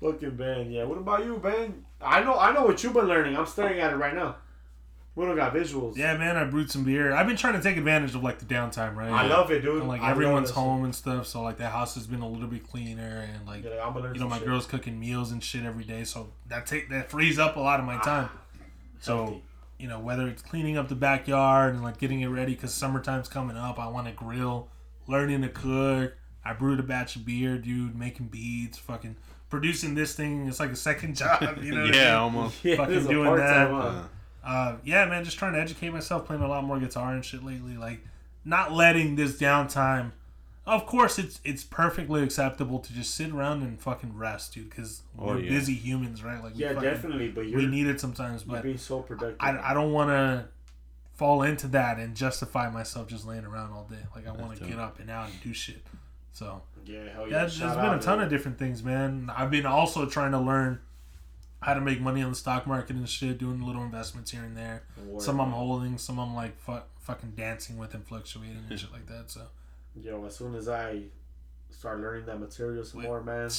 fucking 0.00 0.36
Ben. 0.36 0.70
Yeah. 0.70 0.84
What 0.84 0.98
about 0.98 1.24
you, 1.24 1.38
Ben? 1.38 1.84
I 2.00 2.22
know 2.22 2.38
I 2.38 2.52
know 2.52 2.62
what 2.62 2.80
you've 2.84 2.92
been 2.92 3.06
learning. 3.06 3.36
I'm 3.36 3.46
staring 3.46 3.80
at 3.80 3.92
it 3.92 3.96
right 3.96 4.14
now. 4.14 4.36
We 5.14 5.26
don't 5.26 5.36
got 5.36 5.52
visuals. 5.52 5.96
Yeah, 5.96 6.16
man, 6.16 6.38
I 6.38 6.44
brewed 6.44 6.70
some 6.70 6.84
beer. 6.84 7.12
I've 7.12 7.26
been 7.26 7.36
trying 7.36 7.52
to 7.54 7.62
take 7.62 7.76
advantage 7.76 8.14
of 8.14 8.22
like 8.22 8.38
the 8.38 8.46
downtime, 8.46 8.96
right? 8.96 9.10
I 9.10 9.26
love 9.26 9.50
it, 9.50 9.60
dude. 9.60 9.80
And, 9.80 9.88
like 9.88 10.00
I 10.00 10.10
everyone's 10.10 10.50
home 10.50 10.84
and 10.84 10.94
stuff, 10.94 11.26
so 11.26 11.42
like 11.42 11.58
the 11.58 11.68
house 11.68 11.94
has 11.96 12.06
been 12.06 12.22
a 12.22 12.28
little 12.28 12.48
bit 12.48 12.66
cleaner 12.66 13.28
and 13.30 13.46
like. 13.46 13.62
Yeah, 13.62 13.84
I'm 13.84 13.92
gonna 13.92 14.06
learn 14.06 14.14
you 14.14 14.20
know 14.20 14.28
my 14.28 14.38
shit. 14.38 14.46
girl's 14.46 14.66
cooking 14.66 14.98
meals 14.98 15.30
and 15.30 15.44
shit 15.44 15.64
every 15.64 15.84
day, 15.84 16.04
so 16.04 16.32
that 16.48 16.64
take 16.64 16.88
that 16.88 17.10
frees 17.10 17.38
up 17.38 17.56
a 17.56 17.60
lot 17.60 17.78
of 17.78 17.84
my 17.84 17.96
ah, 17.96 18.02
time. 18.02 18.30
So 19.00 19.16
Healthy. 19.16 19.42
you 19.78 19.88
know 19.88 20.00
whether 20.00 20.28
it's 20.28 20.40
cleaning 20.40 20.78
up 20.78 20.88
the 20.88 20.94
backyard 20.94 21.74
and 21.74 21.82
like 21.82 21.98
getting 21.98 22.22
it 22.22 22.28
ready 22.28 22.54
because 22.54 22.72
summertime's 22.72 23.28
coming 23.28 23.56
up, 23.56 23.78
I 23.78 23.88
want 23.88 24.06
to 24.06 24.12
grill, 24.14 24.68
learning 25.06 25.42
to 25.42 25.48
cook. 25.50 26.14
I 26.44 26.54
brewed 26.54 26.80
a 26.80 26.82
batch 26.82 27.16
of 27.16 27.24
beer, 27.26 27.58
dude, 27.58 27.96
making 27.96 28.26
beads, 28.28 28.78
fucking 28.78 29.16
producing 29.50 29.94
this 29.94 30.14
thing. 30.14 30.48
It's 30.48 30.58
like 30.58 30.70
a 30.70 30.76
second 30.76 31.16
job, 31.18 31.58
you 31.62 31.72
know? 31.72 31.82
what 31.82 31.94
I 31.94 31.98
yeah, 31.98 32.04
mean? 32.04 32.14
almost. 32.14 32.56
Yeah, 32.64 32.76
fucking 32.76 32.94
this 32.94 33.04
is 33.04 33.08
a 33.08 33.12
doing 33.12 33.28
part-time, 33.28 33.72
that. 33.74 34.08
Huh? 34.42 34.48
Uh, 34.48 34.52
Uh, 34.72 34.76
yeah, 34.84 35.04
man, 35.06 35.24
just 35.24 35.38
trying 35.38 35.52
to 35.54 35.60
educate 35.60 35.90
myself, 35.90 36.26
playing 36.26 36.42
a 36.42 36.48
lot 36.48 36.64
more 36.64 36.78
guitar 36.78 37.12
and 37.14 37.24
shit 37.24 37.42
lately. 37.44 37.76
Like, 37.76 38.00
not 38.44 38.72
letting 38.72 39.16
this 39.16 39.38
downtime. 39.38 40.12
Of 40.64 40.86
course, 40.86 41.18
it's 41.18 41.40
it's 41.44 41.64
perfectly 41.64 42.22
acceptable 42.22 42.78
to 42.78 42.92
just 42.92 43.14
sit 43.16 43.30
around 43.32 43.62
and 43.62 43.80
fucking 43.80 44.16
rest, 44.16 44.54
dude. 44.54 44.70
Because 44.70 45.02
Oh, 45.18 45.26
we're 45.26 45.40
yeah. 45.40 45.50
busy 45.50 45.74
humans, 45.74 46.22
right? 46.22 46.42
Like, 46.42 46.52
Yeah, 46.54 46.68
fucking- 46.74 46.82
definitely. 46.82 47.28
But 47.30 47.46
you're, 47.48 47.58
We 47.58 47.66
need 47.66 47.86
it 47.88 48.00
sometimes, 48.00 48.44
but 48.44 48.62
being 48.62 48.78
so 48.78 49.00
productive. 49.02 49.38
I, 49.40 49.58
I 49.70 49.74
don't 49.74 49.92
want 49.92 50.10
to 50.10 50.46
fall 51.14 51.42
into 51.42 51.66
that 51.68 51.98
and 51.98 52.14
justify 52.14 52.70
myself 52.70 53.08
just 53.08 53.26
laying 53.26 53.44
around 53.44 53.72
all 53.72 53.86
day. 53.90 54.04
Like, 54.14 54.26
I 54.26 54.32
want 54.32 54.56
to 54.58 54.64
get 54.64 54.78
up 54.78 54.98
and 55.00 55.10
out 55.10 55.30
and 55.30 55.42
do 55.42 55.52
shit. 55.52 55.84
So 56.32 56.62
yeah, 56.86 57.08
hell 57.12 57.26
yeah. 57.26 57.32
yeah, 57.32 57.38
there's 57.40 57.54
Shout 57.54 57.76
been 57.76 57.92
a 57.92 58.00
ton 58.00 58.18
man. 58.18 58.24
of 58.26 58.30
different 58.30 58.58
things, 58.58 58.82
man. 58.84 59.30
I've 59.36 59.50
been 59.50 59.66
also 59.66 60.06
trying 60.06 60.30
to 60.32 60.38
learn 60.40 60.80
how 61.62 61.74
to 61.74 61.80
make 61.80 62.00
money 62.00 62.22
on 62.22 62.30
the 62.30 62.36
stock 62.36 62.66
market 62.66 62.96
and 62.96 63.08
shit, 63.08 63.38
doing 63.38 63.62
little 63.62 63.82
investments 63.82 64.30
here 64.30 64.42
and 64.42 64.56
there. 64.56 64.82
Some 65.18 65.40
I'm 65.40 65.52
holding, 65.52 65.96
some 65.98 66.18
I'm 66.18 66.34
like 66.34 66.58
fu- 66.60 66.82
fucking 67.00 67.32
dancing 67.36 67.78
with 67.78 67.94
and 67.94 68.06
fluctuating 68.06 68.64
and 68.68 68.78
shit 68.78 68.92
like 68.92 69.06
that. 69.06 69.30
So 69.30 69.42
Yo, 70.00 70.24
as 70.24 70.36
soon 70.36 70.54
as 70.54 70.68
I 70.68 71.02
start 71.70 72.00
learning 72.00 72.26
that 72.26 72.38
material 72.40 72.84
some 72.84 73.00
Wait. 73.00 73.06
more, 73.08 73.22
man, 73.22 73.50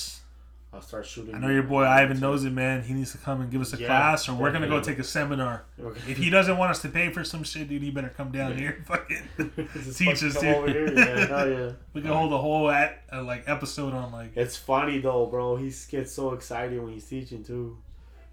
I'll 0.73 0.81
start 0.81 1.05
shooting. 1.05 1.35
I 1.35 1.37
know 1.37 1.49
your 1.49 1.61
boy 1.61 1.83
Ivan 1.83 2.19
knows 2.19 2.43
it, 2.45 2.49
man. 2.49 2.81
He 2.81 2.93
needs 2.95 3.11
to 3.11 3.19
come 3.19 3.41
and 3.41 3.51
give 3.51 3.61
us 3.61 3.73
a 3.73 3.77
Yeah, 3.77 3.85
class, 3.85 4.27
or 4.27 4.33
we're 4.33 4.51
gonna 4.51 4.67
go 4.67 4.81
take 4.81 4.97
a 4.97 5.03
seminar. 5.03 5.65
Okay. 5.79 5.99
If 6.11 6.17
he 6.17 6.31
doesn't 6.31 6.57
want 6.57 6.71
us 6.71 6.81
to 6.81 6.89
pay 6.89 7.11
for 7.11 7.23
some 7.23 7.43
shit, 7.43 7.69
dude, 7.69 7.83
he 7.83 7.91
better 7.91 8.09
come 8.09 8.31
down 8.31 8.57
here. 8.57 8.77
and 8.77 8.87
Fucking, 8.87 9.29
teach 9.93 10.23
us, 10.23 10.33
dude. 10.41 10.55
over 10.55 10.67
here. 10.67 10.91
Yeah, 10.91 11.45
yeah. 11.45 11.71
we 11.93 12.01
can 12.01 12.09
hold 12.09 12.33
a 12.33 12.37
whole 12.39 12.71
at 12.71 13.03
uh, 13.13 13.21
like 13.23 13.43
episode 13.45 13.93
on 13.93 14.11
like. 14.11 14.31
It's 14.35 14.57
funny 14.57 14.97
though, 14.99 15.27
bro. 15.27 15.57
He 15.57 15.71
gets 15.91 16.11
so 16.11 16.33
excited 16.33 16.81
when 16.81 16.91
he's 16.93 17.05
teaching 17.05 17.43
too. 17.43 17.77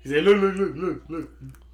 He's 0.03 0.12
like, 0.12 0.22
look, 0.22 0.40
look, 0.40 0.57
look, 0.57 0.76
look, 0.76 1.03
look. 1.09 1.30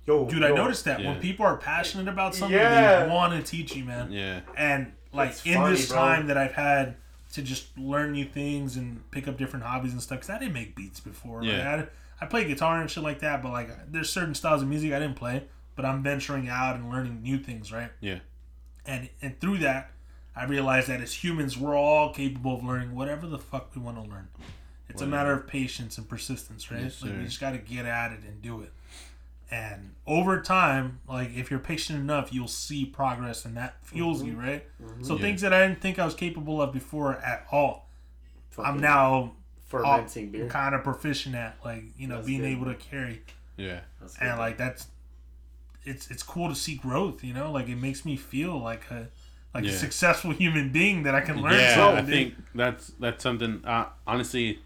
Yo, 0.07 0.27
Dude, 0.29 0.41
yo. 0.43 0.47
I 0.49 0.51
noticed 0.55 0.85
that 0.85 1.01
Yeah. 1.01 1.11
when 1.11 1.21
people 1.21 1.45
are 1.47 1.57
passionate 1.57 2.09
about 2.09 2.35
something, 2.35 2.57
Yeah. 2.57 3.05
they 3.05 3.11
want 3.11 3.33
to 3.33 3.43
teach 3.43 3.75
you, 3.75 3.85
man. 3.85 4.13
yeah. 4.13 4.41
And 4.57 4.93
like 5.13 5.31
It's 5.31 5.45
in 5.47 5.55
funny, 5.55 5.77
this 5.77 5.89
bro. 5.89 5.97
time 5.99 6.27
that 6.29 6.37
I've 6.37 6.53
had 6.55 6.97
to 7.33 7.43
just 7.43 7.77
learn 7.77 8.13
new 8.13 8.25
things 8.25 8.77
and 8.77 9.09
pick 9.11 9.27
up 9.27 9.37
different 9.37 9.65
hobbies 9.65 9.93
and 9.93 10.01
stuff, 10.01 10.19
because 10.21 10.31
I 10.31 10.39
didn't 10.39 10.55
make 10.55 10.77
beats 10.77 11.01
before. 11.01 11.43
Like, 11.43 11.51
Yeah. 11.53 11.85
I 12.21 12.27
play 12.27 12.45
guitar 12.47 12.81
and 12.81 12.89
shit 12.91 13.03
like 13.03 13.19
that, 13.21 13.43
but 13.43 13.53
like 13.53 13.91
there's 13.93 14.09
certain 14.11 14.35
styles 14.35 14.63
of 14.63 14.69
music 14.69 14.93
I 14.93 14.99
didn't 15.01 15.17
play, 15.17 15.45
but 15.75 15.85
I'm 15.85 16.03
venturing 16.03 16.49
out 16.49 16.77
and 16.77 16.89
learning 16.89 17.23
new 17.23 17.39
things, 17.39 17.73
right? 17.73 17.91
Yeah. 18.01 18.21
And 18.87 19.09
and 19.21 19.39
through 19.41 19.59
that, 19.59 19.91
I 20.37 20.45
realized 20.45 20.89
that 20.89 21.01
as 21.01 21.13
humans, 21.25 21.59
we're 21.59 21.77
all 21.77 22.13
capable 22.15 22.57
of 22.57 22.63
learning 22.65 22.95
whatever 22.95 23.27
the 23.27 23.39
fuck 23.39 23.75
we 23.75 23.83
want 23.83 23.97
to 24.03 24.09
learn. 24.09 24.29
It's 24.89 25.03
a 25.03 25.07
matter 25.07 25.33
of 25.33 25.47
patience 25.47 25.99
and 25.99 26.09
persistence, 26.09 26.71
right? 26.71 26.83
Yes, 26.85 27.03
like 27.03 27.13
you 27.13 27.25
just 27.25 27.41
got 27.41 27.53
to 27.53 27.59
get 27.59 27.87
at 27.87 28.13
it 28.13 28.21
and 28.27 28.41
do 28.41 28.61
it. 28.63 28.73
And 29.51 29.95
over 30.07 30.41
time, 30.41 31.01
like 31.09 31.35
if 31.37 31.51
you're 31.51 31.61
patient 31.61 31.99
enough, 31.99 32.33
you'll 32.33 32.49
see 32.49 32.85
progress, 32.85 33.45
and 33.45 33.57
that 33.57 33.77
fuels 33.83 34.25
you, 34.25 34.35
right? 34.39 34.65
So 35.03 35.15
Yeah. 35.15 35.23
things 35.23 35.41
that 35.43 35.53
I 35.53 35.67
didn't 35.67 35.81
think 35.81 35.99
I 35.99 36.05
was 36.05 36.15
capable 36.15 36.61
of 36.63 36.73
before 36.73 37.15
at 37.17 37.47
all, 37.53 37.89
I'm 38.59 38.81
now 38.81 39.35
fermenting 39.67 40.31
beer. 40.31 40.49
kind 40.49 40.75
of 40.75 40.83
proficient 40.83 41.35
at, 41.35 41.57
like 41.65 41.85
you 41.99 42.07
know, 42.09 42.17
That's 42.17 42.27
being 42.27 42.41
good, 42.43 42.49
able 42.49 42.65
to 42.67 42.75
carry, 42.75 43.23
Yeah. 43.57 43.81
That's 44.01 44.17
good. 44.17 44.29
and 44.29 44.39
like 44.39 44.57
that's, 44.57 44.87
it's 45.85 46.11
it's 46.11 46.23
cool 46.23 46.49
to 46.49 46.55
see 46.55 46.75
growth, 46.77 47.23
you 47.23 47.33
know, 47.33 47.53
like 47.53 47.69
it 47.69 47.77
makes 47.77 48.05
me 48.05 48.17
feel 48.17 48.59
like 48.59 48.91
a 48.91 49.09
like 49.55 49.65
a 49.65 49.73
successful 49.73 50.31
human 50.43 50.71
being 50.71 51.05
that 51.05 51.15
I 51.15 51.21
can 51.21 51.41
learn 51.41 51.55
yeah, 51.55 51.75
something. 51.75 52.05
I 52.05 52.11
think 52.11 52.35
that's 52.55 52.93
that's 52.99 53.23
something. 53.23 53.63
Uh, 53.65 53.87
honestly, 54.07 54.59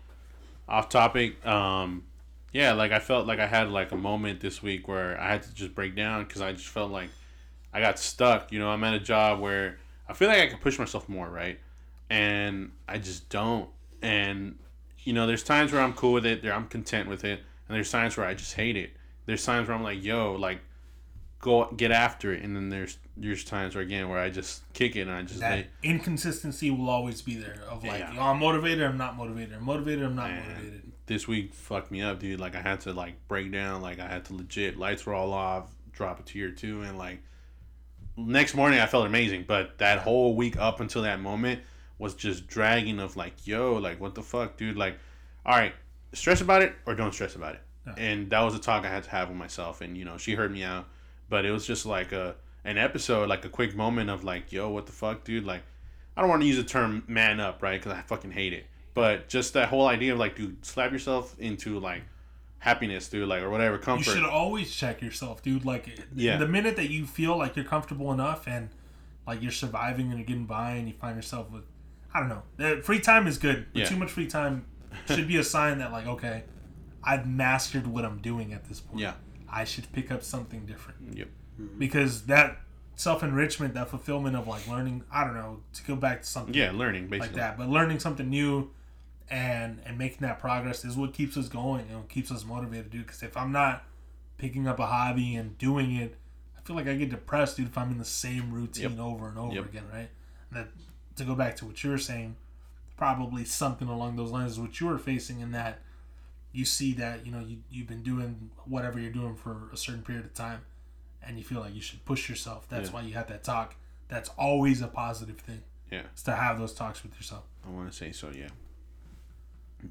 off 0.71 0.89
topic. 0.89 1.45
Um, 1.45 2.05
yeah, 2.53 2.73
like 2.73 2.93
I 2.93 2.99
felt 2.99 3.27
like 3.27 3.39
I 3.39 3.47
had 3.47 3.71
like 3.71 3.93
a 3.93 3.97
moment 3.97 4.41
this 4.41 4.62
week 4.62 4.89
where 4.89 5.21
I 5.21 5.31
had 5.31 5.43
to 5.43 5.55
just 5.55 5.75
break 5.75 5.95
down 5.95 6.25
because 6.25 6.41
I 6.41 6.53
just 6.53 6.68
felt 6.68 6.91
like 6.91 7.11
I 7.73 7.81
got 7.81 7.99
stuck. 7.99 8.53
You 8.53 8.59
know, 8.59 8.71
I'm 8.71 8.83
at 8.85 8.95
a 8.95 9.01
job 9.01 9.41
where 9.41 9.79
I 10.09 10.14
feel 10.14 10.29
like 10.29 10.39
I 10.39 10.47
can 10.47 10.59
push 10.59 10.79
myself 10.79 11.09
more, 11.09 11.29
right? 11.29 11.59
And 12.09 12.73
I 12.89 12.99
just 12.99 13.29
don't. 13.29 13.68
And 14.03 14.59
you 15.05 15.12
know, 15.12 15.27
there's 15.27 15.43
times 15.43 15.73
where 15.73 15.83
I'm 15.83 15.93
cool 15.93 16.12
with 16.12 16.27
it, 16.27 16.43
there 16.43 16.53
I'm 16.53 16.66
content 16.66 17.09
with 17.09 17.25
it, 17.25 17.41
and 17.68 17.77
there's 17.77 17.91
times 17.91 18.16
where 18.16 18.27
I 18.27 18.35
just 18.35 18.55
hate 18.55 18.77
it. 18.77 18.91
There's 19.27 19.45
times 19.45 19.68
where 19.68 19.77
I'm 19.77 19.83
like, 19.83 20.03
yo, 20.03 20.35
like 20.35 20.61
go 21.41 21.70
get 21.76 21.91
after 21.91 22.32
it, 22.32 22.43
and 22.43 22.55
then 22.55 22.68
there's 22.68 22.99
there's 23.16 23.45
times 23.45 23.74
where 23.74 23.82
again 23.84 24.09
where 24.09 24.18
I 24.18 24.30
just 24.30 24.62
kick 24.72 24.97
it 24.97 25.03
and 25.03 25.11
I 25.11 25.22
just 25.22 25.41
that 25.41 25.66
inconsistency 25.82 26.70
will 26.70 26.88
always 26.88 27.20
be 27.22 27.34
there. 27.36 27.62
Of 27.68 27.84
like, 27.84 28.01
Yeah. 28.01 28.14
oh, 28.18 28.22
I'm 28.22 28.38
motivated, 28.38 28.82
I'm 28.84 28.97
not 28.97 29.16
motivated. 29.16 29.55
I'm 29.55 29.64
motivated, 29.64 30.05
I'm 30.05 30.14
not 30.16 30.30
motivated. 30.30 30.93
this 31.07 31.26
week 31.28 31.53
fucked 31.55 31.91
me 31.91 32.03
up, 32.03 32.18
dude. 32.20 32.41
Like 32.41 32.55
I 32.57 32.61
had 32.61 32.80
to 32.82 32.93
like 32.93 33.14
break 33.28 33.51
down, 33.53 33.82
like 33.82 33.99
I 33.99 34.07
had 34.09 34.24
to 34.26 34.34
legit 34.34 34.78
lights 34.78 35.05
were 35.07 35.14
all 35.14 35.32
off, 35.32 35.70
drop 35.93 36.20
a 36.20 36.22
tear 36.22 36.51
two, 36.51 36.82
and 36.82 36.97
like 36.99 37.20
next 38.16 38.55
morning 38.55 38.78
I 38.80 38.86
felt 38.86 39.07
amazing. 39.07 39.45
But 39.47 39.78
that 39.78 39.99
whole 40.01 40.34
week 40.36 40.57
up 40.57 40.80
until 40.80 41.03
that 41.03 41.20
moment 41.20 41.61
was 41.99 42.14
just 42.14 42.47
dragging 42.47 42.99
of 42.99 43.16
like, 43.16 43.47
yo, 43.47 43.74
like 43.74 44.01
what 44.01 44.14
the 44.14 44.22
fuck, 44.22 44.57
dude? 44.57 44.76
Like, 44.76 44.99
all 45.45 45.57
right, 45.57 45.74
stress 46.12 46.41
about 46.41 46.62
it 46.62 46.74
or 46.86 46.95
don't 46.95 47.12
stress 47.12 47.34
about 47.34 47.55
it. 47.55 47.61
Yeah. 47.86 47.95
And 47.97 48.30
that 48.30 48.41
was 48.41 48.55
a 48.55 48.59
talk 48.59 48.84
I 48.84 48.88
had 48.88 49.05
to 49.05 49.11
have 49.11 49.28
with 49.28 49.36
myself, 49.38 49.80
and 49.80 49.97
you 49.97 50.05
know 50.05 50.16
she 50.16 50.34
heard 50.34 50.53
me 50.53 50.62
out, 50.62 50.86
but 51.31 51.47
it 51.47 51.51
was 51.53 51.66
just 51.66 51.87
like 51.87 52.12
a 52.12 52.35
an 52.64 52.76
episode, 52.76 53.26
like 53.31 53.47
a 53.47 53.49
quick 53.49 53.74
moment 53.74 54.11
of 54.11 54.22
like, 54.24 54.53
yo, 54.53 54.68
what 54.68 54.85
the 54.85 54.93
fuck, 54.93 55.24
dude? 55.24 55.45
Like, 55.45 55.62
I 56.14 56.20
don't 56.20 56.28
want 56.28 56.43
to 56.43 56.47
use 56.47 56.59
the 56.59 56.64
term 56.64 57.03
man 57.09 57.41
up, 57.41 57.62
right? 57.62 57.81
Because 57.81 57.97
I 57.97 58.03
fucking 58.03 58.33
hate 58.33 58.53
it. 58.53 58.66
But 58.93 59.28
just 59.31 59.55
that 59.55 59.68
whole 59.70 59.87
idea 59.87 60.12
of 60.12 60.18
like, 60.18 60.37
dude, 60.37 60.62
slap 60.66 60.93
yourself 60.93 61.35
into 61.39 61.78
like 61.78 62.03
happiness, 62.59 63.09
dude, 63.09 63.26
like 63.28 63.41
or 63.43 63.49
whatever 63.49 63.78
comfort. 63.78 64.07
You 64.11 64.16
should 64.16 64.28
always 64.28 64.70
check 64.74 65.01
yourself, 65.01 65.43
dude. 65.43 65.64
Like, 65.64 65.99
Yeah. 66.14 66.37
the 66.37 66.47
minute 66.49 66.76
that 66.76 66.91
you 66.91 67.07
feel 67.07 67.39
like 67.39 67.57
you're 67.57 67.64
comfortable 67.64 68.12
enough 68.12 68.47
and 68.47 68.68
like 69.26 69.41
you're 69.41 69.51
surviving 69.53 70.09
and 70.11 70.18
you're 70.18 70.26
getting 70.26 70.45
by, 70.45 70.72
and 70.72 70.87
you 70.89 70.93
find 70.95 71.16
yourself 71.16 71.51
with, 71.51 71.62
I 72.12 72.20
don't 72.20 72.28
know, 72.59 72.83
free 72.83 73.01
time 73.01 73.26
is 73.26 73.39
good, 73.39 73.66
but 73.72 73.81
Yeah. 73.81 73.87
too 73.87 73.97
much 73.97 74.11
free 74.11 74.26
time 74.26 74.66
should 75.07 75.28
be 75.28 75.37
a 75.39 75.45
sign 75.45 75.78
that 75.78 75.93
like, 75.93 76.07
okay, 76.07 76.43
I've 77.03 77.26
mastered 77.26 77.87
what 77.87 78.05
I'm 78.05 78.18
doing 78.18 78.53
at 78.53 78.64
this 78.64 78.81
point. 78.81 78.99
Yeah. 79.01 79.14
I 79.53 79.65
should 79.65 79.91
pick 79.93 80.11
up 80.11 80.23
something 80.23 80.67
different. 80.67 81.17
Yep. 81.17 81.29
Mm-hmm. 81.61 81.79
because 81.79 82.23
that 82.27 82.59
self 82.95 83.23
enrichment, 83.23 83.75
that 83.75 83.89
fulfillment 83.89 84.37
of 84.37 84.47
like 84.49 84.67
learning, 84.69 85.05
I 85.13 85.25
don't 85.25 85.35
know, 85.35 85.61
to 85.75 85.83
go 85.85 85.95
back 85.97 86.23
to 86.23 86.27
something 86.27 86.55
Yeah, 86.55 86.71
learning 86.73 87.05
like 87.11 87.21
basically. 87.21 87.41
that, 87.41 87.59
but 87.59 87.69
learning 87.69 87.99
something 87.99 88.29
new 88.31 88.71
and 89.31 89.81
and 89.85 89.97
making 89.99 90.19
that 90.21 90.39
progress 90.39 90.85
is 90.85 90.97
what 90.97 91.13
keeps 91.13 91.37
us 91.37 91.49
going 91.49 91.87
and 91.89 91.99
what 91.99 92.09
keeps 92.09 92.31
us 92.31 92.45
motivated, 92.45 92.91
dude. 92.91 93.07
Because 93.07 93.23
if 93.23 93.37
I'm 93.37 93.53
not 93.53 93.85
picking 94.39 94.67
up 94.67 94.79
a 94.79 94.87
hobby 94.87 95.35
and 95.35 95.57
doing 95.59 95.95
it, 95.97 96.17
I 96.57 96.63
feel 96.63 96.77
like 96.77 96.87
I 96.89 96.95
get 96.95 97.11
depressed, 97.11 97.57
dude. 97.57 97.67
If 97.69 97.77
I'm 97.79 97.91
in 97.91 97.99
the 97.99 98.05
same 98.05 98.53
routine 98.53 98.91
Yep. 98.93 98.99
over 99.01 99.29
and 99.29 99.39
over 99.39 99.55
Yep. 99.55 99.65
again, 99.67 99.85
right? 99.93 100.09
And 100.51 100.59
that 100.65 100.69
to 101.17 101.25
go 101.25 101.35
back 101.35 101.57
to 101.57 101.67
what 101.67 101.83
you 101.85 101.91
were 101.91 101.99
saying, 101.99 102.37
probably 102.97 103.45
something 103.45 103.89
along 103.89 104.17
those 104.17 104.31
lines 104.31 104.53
is 104.53 104.61
what 104.61 104.81
you 104.81 104.87
were 104.87 104.99
facing 104.99 105.41
in 105.41 105.53
that 105.53 105.81
you 106.53 106.65
see 106.65 106.93
that 106.95 107.25
you 107.27 107.33
know 107.33 107.41
you, 107.41 107.59
you've 107.71 107.87
been 107.87 108.03
doing 108.03 108.51
whatever 108.67 108.99
you're 108.99 109.13
doing 109.13 109.35
for 109.37 109.69
a 109.73 109.77
certain 109.77 110.03
period 110.03 110.25
of 110.25 110.35
time 110.35 110.61
and 111.23 111.39
you 111.39 111.45
feel 111.45 111.61
like 111.61 111.75
you 111.75 111.81
should 111.81 112.05
push 112.05 112.29
yourself 112.29 112.67
that's 112.69 112.89
Yeah. 112.89 112.95
why 112.95 113.03
you 113.03 113.15
have 113.15 113.29
that 113.29 113.45
talk 113.45 113.77
that's 114.09 114.29
always 114.31 114.81
a 114.83 114.89
positive 114.89 115.39
thing 115.39 115.63
Yeah. 115.91 116.03
is 116.17 116.23
to 116.25 116.33
have 116.33 116.59
those 116.59 116.73
talks 116.75 117.03
with 117.03 117.15
yourself 117.17 117.45
I 117.67 117.71
want 117.71 117.91
to 117.91 117.97
say 117.97 118.11
so. 118.13 118.31
Yeah. 118.35 118.49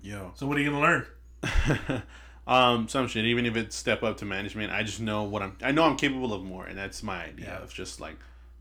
Yo. 0.02 0.32
so 0.36 0.48
what 0.48 0.58
are 0.58 0.62
you 0.62 0.72
gonna 0.72 0.82
learn 0.82 2.04
um, 2.48 2.88
some 2.88 3.08
shit. 3.08 3.26
Even 3.26 3.46
if 3.46 3.56
it's 3.56 3.76
step 3.76 4.02
up 4.04 4.18
to 4.18 4.26
management, 4.26 4.72
I 4.74 4.84
just 4.84 5.00
know 5.00 5.24
what 5.24 5.42
I'm. 5.42 5.56
I 5.62 5.72
know 5.72 5.84
I'm 5.84 5.96
capable 5.96 6.34
of 6.34 6.44
more, 6.44 6.66
and 6.66 6.78
that's 6.78 7.02
my 7.04 7.26
idea 7.26 7.46
Yeah. 7.46 7.64
of 7.64 7.72
just 7.74 8.02
like, 8.02 8.18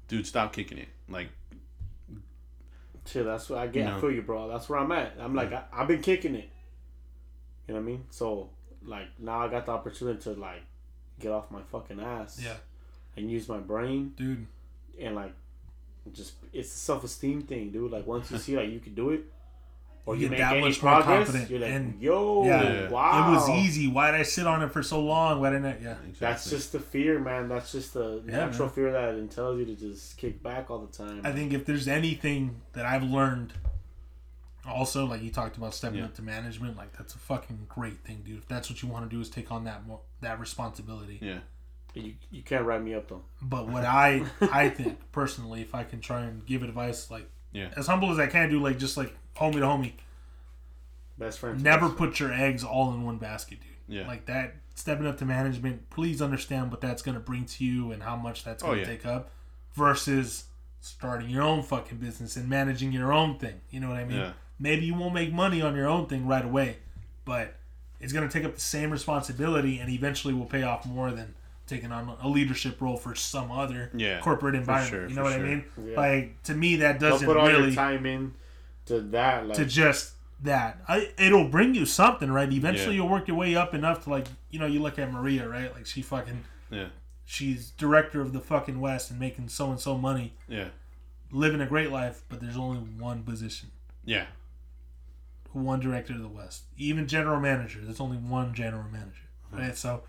dude, 0.09 0.27
stop 0.27 0.53
kicking 0.53 0.79
it. 0.79 0.89
Like, 1.09 1.29
Shit, 3.07 3.25
that's 3.25 3.49
what 3.49 3.59
I 3.59 3.67
get. 3.67 3.87
No. 3.87 3.97
I 3.97 4.01
feel 4.01 4.11
you, 4.13 4.21
bro. 4.23 4.47
That's 4.49 4.69
where 4.69 4.79
I'm 4.79 4.93
at. 4.93 5.15
I'm 5.19 5.35
like, 5.35 5.53
I, 5.53 5.65
I've 5.73 5.89
been 5.89 6.03
kicking 6.03 6.35
it. 6.35 6.51
You 7.69 7.75
know 7.75 7.81
what 7.81 7.87
I 7.87 7.91
mean? 7.93 8.05
So, 8.11 8.49
like, 8.85 9.07
now 9.19 9.41
I 9.41 9.49
got 9.49 9.66
the 9.66 9.73
opportunity 9.73 10.21
to 10.23 10.31
like 10.33 10.62
get 11.21 11.31
off 11.33 11.51
my 11.51 11.61
fucking 11.71 12.01
ass. 12.01 12.41
yeah 12.43 12.55
And 13.16 13.31
use 13.31 13.49
my 13.49 13.59
brain 13.59 14.14
dude 14.16 14.47
and 15.01 15.14
like, 15.14 15.35
just 16.12 16.33
it's 16.53 16.73
a 16.73 16.77
self 16.77 17.05
esteem 17.05 17.43
thing, 17.43 17.71
dude. 17.71 17.91
Like 17.93 18.07
once 18.07 18.31
you 18.31 18.39
see 18.39 18.57
like 18.57 18.71
you 18.71 18.81
can 18.81 18.95
do 18.95 19.11
it, 19.11 19.21
or 20.07 20.14
You 20.16 20.23
you, 20.23 20.29
get 20.29 20.31
make 20.31 20.39
that 20.41 20.53
any 20.57 20.61
much 20.66 20.83
more 20.83 20.95
progress, 21.03 21.27
confident 21.27 21.51
you're 21.51 21.61
like, 21.61 21.71
and- 21.71 22.01
yo, 22.01 22.45
yeah. 22.47 22.89
wow, 22.89 23.29
it 23.31 23.35
was 23.35 23.51
easy 23.51 23.89
why 23.89 24.11
did 24.11 24.19
i 24.19 24.23
sit 24.23 24.47
on 24.47 24.62
it 24.62 24.73
for 24.73 24.83
so 24.83 25.01
long 25.01 25.39
why 25.43 25.51
didn't 25.51 25.66
i 25.66 25.77
yeah 25.83 25.91
exactly. 26.09 26.16
That's 26.21 26.49
just 26.49 26.73
the 26.73 26.81
fear, 26.81 27.19
man. 27.19 27.51
That's 27.51 27.71
just 27.73 27.93
the 27.93 28.23
Yeah, 28.25 28.37
natural 28.47 28.69
man. 28.69 28.75
fear 28.75 28.93
that 28.93 29.14
it 29.16 29.31
tells 29.31 29.59
you 29.59 29.66
to 29.66 29.75
just 29.75 30.16
kick 30.16 30.43
back 30.43 30.71
all 30.71 30.79
the 30.79 30.97
time. 30.97 31.21
i 31.25 31.31
think 31.33 31.53
if 31.53 31.66
there's 31.66 31.87
anything 31.89 32.62
that 32.73 32.87
i've 32.87 33.03
learned 33.03 33.53
also 34.69 35.07
like 35.07 35.23
you 35.23 35.31
talked 35.31 35.57
about 35.57 35.75
stepping 35.75 35.99
Yeah. 35.99 36.05
up 36.07 36.14
to 36.14 36.23
management 36.23 36.77
like 36.77 36.97
that's 36.97 37.14
a 37.14 37.19
fucking 37.19 37.66
great 37.69 37.99
thing 38.05 38.23
dude 38.25 38.39
if 38.39 38.49
that's 38.49 38.69
what 38.71 38.83
you 38.83 38.89
want 38.89 39.09
to 39.09 39.14
do 39.16 39.21
is 39.21 39.29
take 39.29 39.51
on 39.51 39.64
that 39.64 39.87
more 39.87 40.01
that 40.21 40.39
responsibility 40.41 41.19
yeah. 41.21 41.39
you 41.95 42.14
you 42.31 42.43
can't 42.43 42.64
write 42.64 42.83
me 42.83 42.95
up 42.95 43.09
though. 43.09 43.23
But 43.43 43.69
what 43.69 43.85
I 43.85 44.23
I 44.53 44.69
think 44.69 44.99
personally, 45.12 45.62
if 45.62 45.75
I 45.75 45.85
can 45.85 46.01
try 46.01 46.23
and 46.23 46.45
give 46.47 46.62
advice, 46.62 47.11
like 47.11 47.29
Yeah. 47.53 47.71
as 47.77 47.87
humble 47.87 48.11
as 48.12 48.19
I 48.19 48.27
can 48.27 48.51
do, 48.51 48.61
like 48.61 48.79
just 48.79 48.97
like 48.97 49.12
homie 49.37 49.55
to 49.55 49.61
homie, 49.61 49.93
Best 51.19 51.39
friend. 51.41 51.62
never 51.62 51.89
put 51.89 52.21
your 52.21 52.33
eggs 52.33 52.62
all 52.62 52.93
in 52.93 53.03
one 53.05 53.19
basket, 53.19 53.59
dude. 53.61 53.97
Yeah. 53.97 54.07
Like 54.07 54.27
that, 54.27 54.55
stepping 54.75 55.07
up 55.07 55.19
to 55.19 55.25
management, 55.25 55.89
please 55.91 56.21
understand 56.23 56.71
what 56.71 56.81
that's 56.81 57.03
gonna 57.03 57.21
bring 57.21 57.45
to 57.47 57.64
you 57.64 57.91
and 57.91 58.03
how 58.03 58.14
much 58.16 58.45
that's 58.45 58.62
oh, 58.62 58.66
gonna 58.69 58.79
Oh, 58.79 58.81
yeah. 58.83 58.87
take 58.87 59.07
up, 59.07 59.31
versus 59.75 60.45
starting 60.81 61.29
your 61.29 61.43
own 61.43 61.62
fucking 61.62 61.99
business 61.99 62.37
and 62.37 62.49
managing 62.49 62.93
your 62.93 63.12
own 63.12 63.39
thing. 63.39 63.61
You 63.71 63.81
know 63.81 63.89
what 63.89 63.97
I 63.99 64.05
mean? 64.05 64.19
Yeah. 64.19 64.33
Maybe 64.59 64.87
you 64.87 64.95
won't 64.95 65.15
make 65.15 65.33
money 65.33 65.63
on 65.63 65.77
your 65.77 65.87
own 65.87 66.07
thing 66.07 66.27
right 66.27 66.45
away, 66.45 66.79
but 67.25 67.55
it's 68.01 68.13
gonna 68.13 68.29
take 68.29 68.45
up 68.45 68.55
the 68.55 68.61
same 68.61 68.91
responsibility 68.91 69.79
and 69.79 69.91
eventually 69.91 70.35
will 70.35 70.47
pay 70.47 70.63
off 70.63 70.85
more 70.87 71.11
than 71.13 71.35
taking 71.67 71.93
on 71.93 72.17
a 72.23 72.29
leadership 72.29 72.81
role 72.81 72.97
for 72.97 73.15
some 73.15 73.51
other 73.51 73.91
Yeah, 73.95 74.21
corporate 74.21 74.55
environment. 74.55 74.91
sure, 74.91 75.09
you 75.09 75.15
know 75.15 75.23
what 75.25 75.35
sure. 75.35 75.45
I 75.45 75.49
mean? 75.49 75.65
Yeah. 75.87 75.97
Like 75.97 76.43
to 76.45 76.55
me, 76.55 76.77
that 76.77 76.99
Don't 76.99 77.11
doesn't 77.11 77.27
put 77.27 77.37
all 77.37 77.47
really 77.47 77.67
your 77.67 77.75
time 77.75 78.07
in 78.07 78.35
to 78.87 79.01
that. 79.01 79.47
Like 79.49 79.57
to 79.59 79.65
just 79.67 80.15
that. 80.43 80.81
I, 80.89 81.11
it'll 81.19 81.49
bring 81.49 81.75
you 81.75 81.85
something, 81.85 82.31
right? 82.31 82.51
Eventually, 82.53 82.95
Yeah. 82.97 83.03
you'll 83.03 83.11
work 83.11 83.29
your 83.29 83.37
way 83.37 83.55
up 83.55 83.75
enough 83.75 84.05
to 84.05 84.11
like 84.11 84.27
you 84.51 84.59
know 84.59 84.67
you 84.67 84.81
look 84.81 84.99
at 84.99 85.13
Maria, 85.13 85.47
right? 85.49 85.73
Like 85.75 85.85
she 85.87 86.01
fucking 86.03 86.45
Yeah. 86.71 86.87
she's 87.27 87.71
director 87.73 88.21
of 88.23 88.33
the 88.33 88.41
fucking 88.41 88.81
West 88.81 89.11
and 89.11 89.21
making 89.21 89.49
so 89.51 89.71
and 89.71 89.79
so 89.79 89.99
money, 89.99 90.33
Yeah. 90.49 90.69
living 91.31 91.61
a 91.61 91.67
great 91.67 91.91
life, 91.91 92.23
but 92.31 92.41
there's 92.41 92.57
only 92.57 92.79
one 92.79 93.23
position, 93.25 93.71
Yeah. 94.05 94.25
One 95.53 95.81
director 95.81 96.13
of 96.13 96.21
the 96.23 96.29
West. 96.29 96.65
Even 96.77 97.07
general 97.09 97.41
manager, 97.41 97.81
there's 97.83 98.01
only 98.01 98.17
one 98.19 98.55
general 98.55 98.85
manager, 98.91 99.29
right? 99.53 99.77
So 99.77 100.03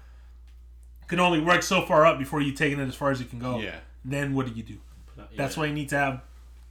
can 1.07 1.19
only 1.19 1.39
work 1.41 1.63
so 1.63 1.85
far 1.85 2.05
up 2.05 2.19
before 2.19 2.39
you 2.41 2.51
taking 2.51 2.79
it 2.79 2.87
as 2.87 2.95
far 2.95 3.09
as 3.11 3.19
you 3.19 3.25
can 3.25 3.39
go. 3.39 3.59
Yeah. 3.59 3.77
Then 4.05 4.33
what 4.35 4.45
do 4.45 4.51
you 4.53 4.63
do? 4.63 4.77
yeah. 5.17 5.23
That's 5.35 5.57
why 5.57 5.65
you 5.65 5.73
need 5.73 5.89
to 5.89 5.97
have 5.97 6.21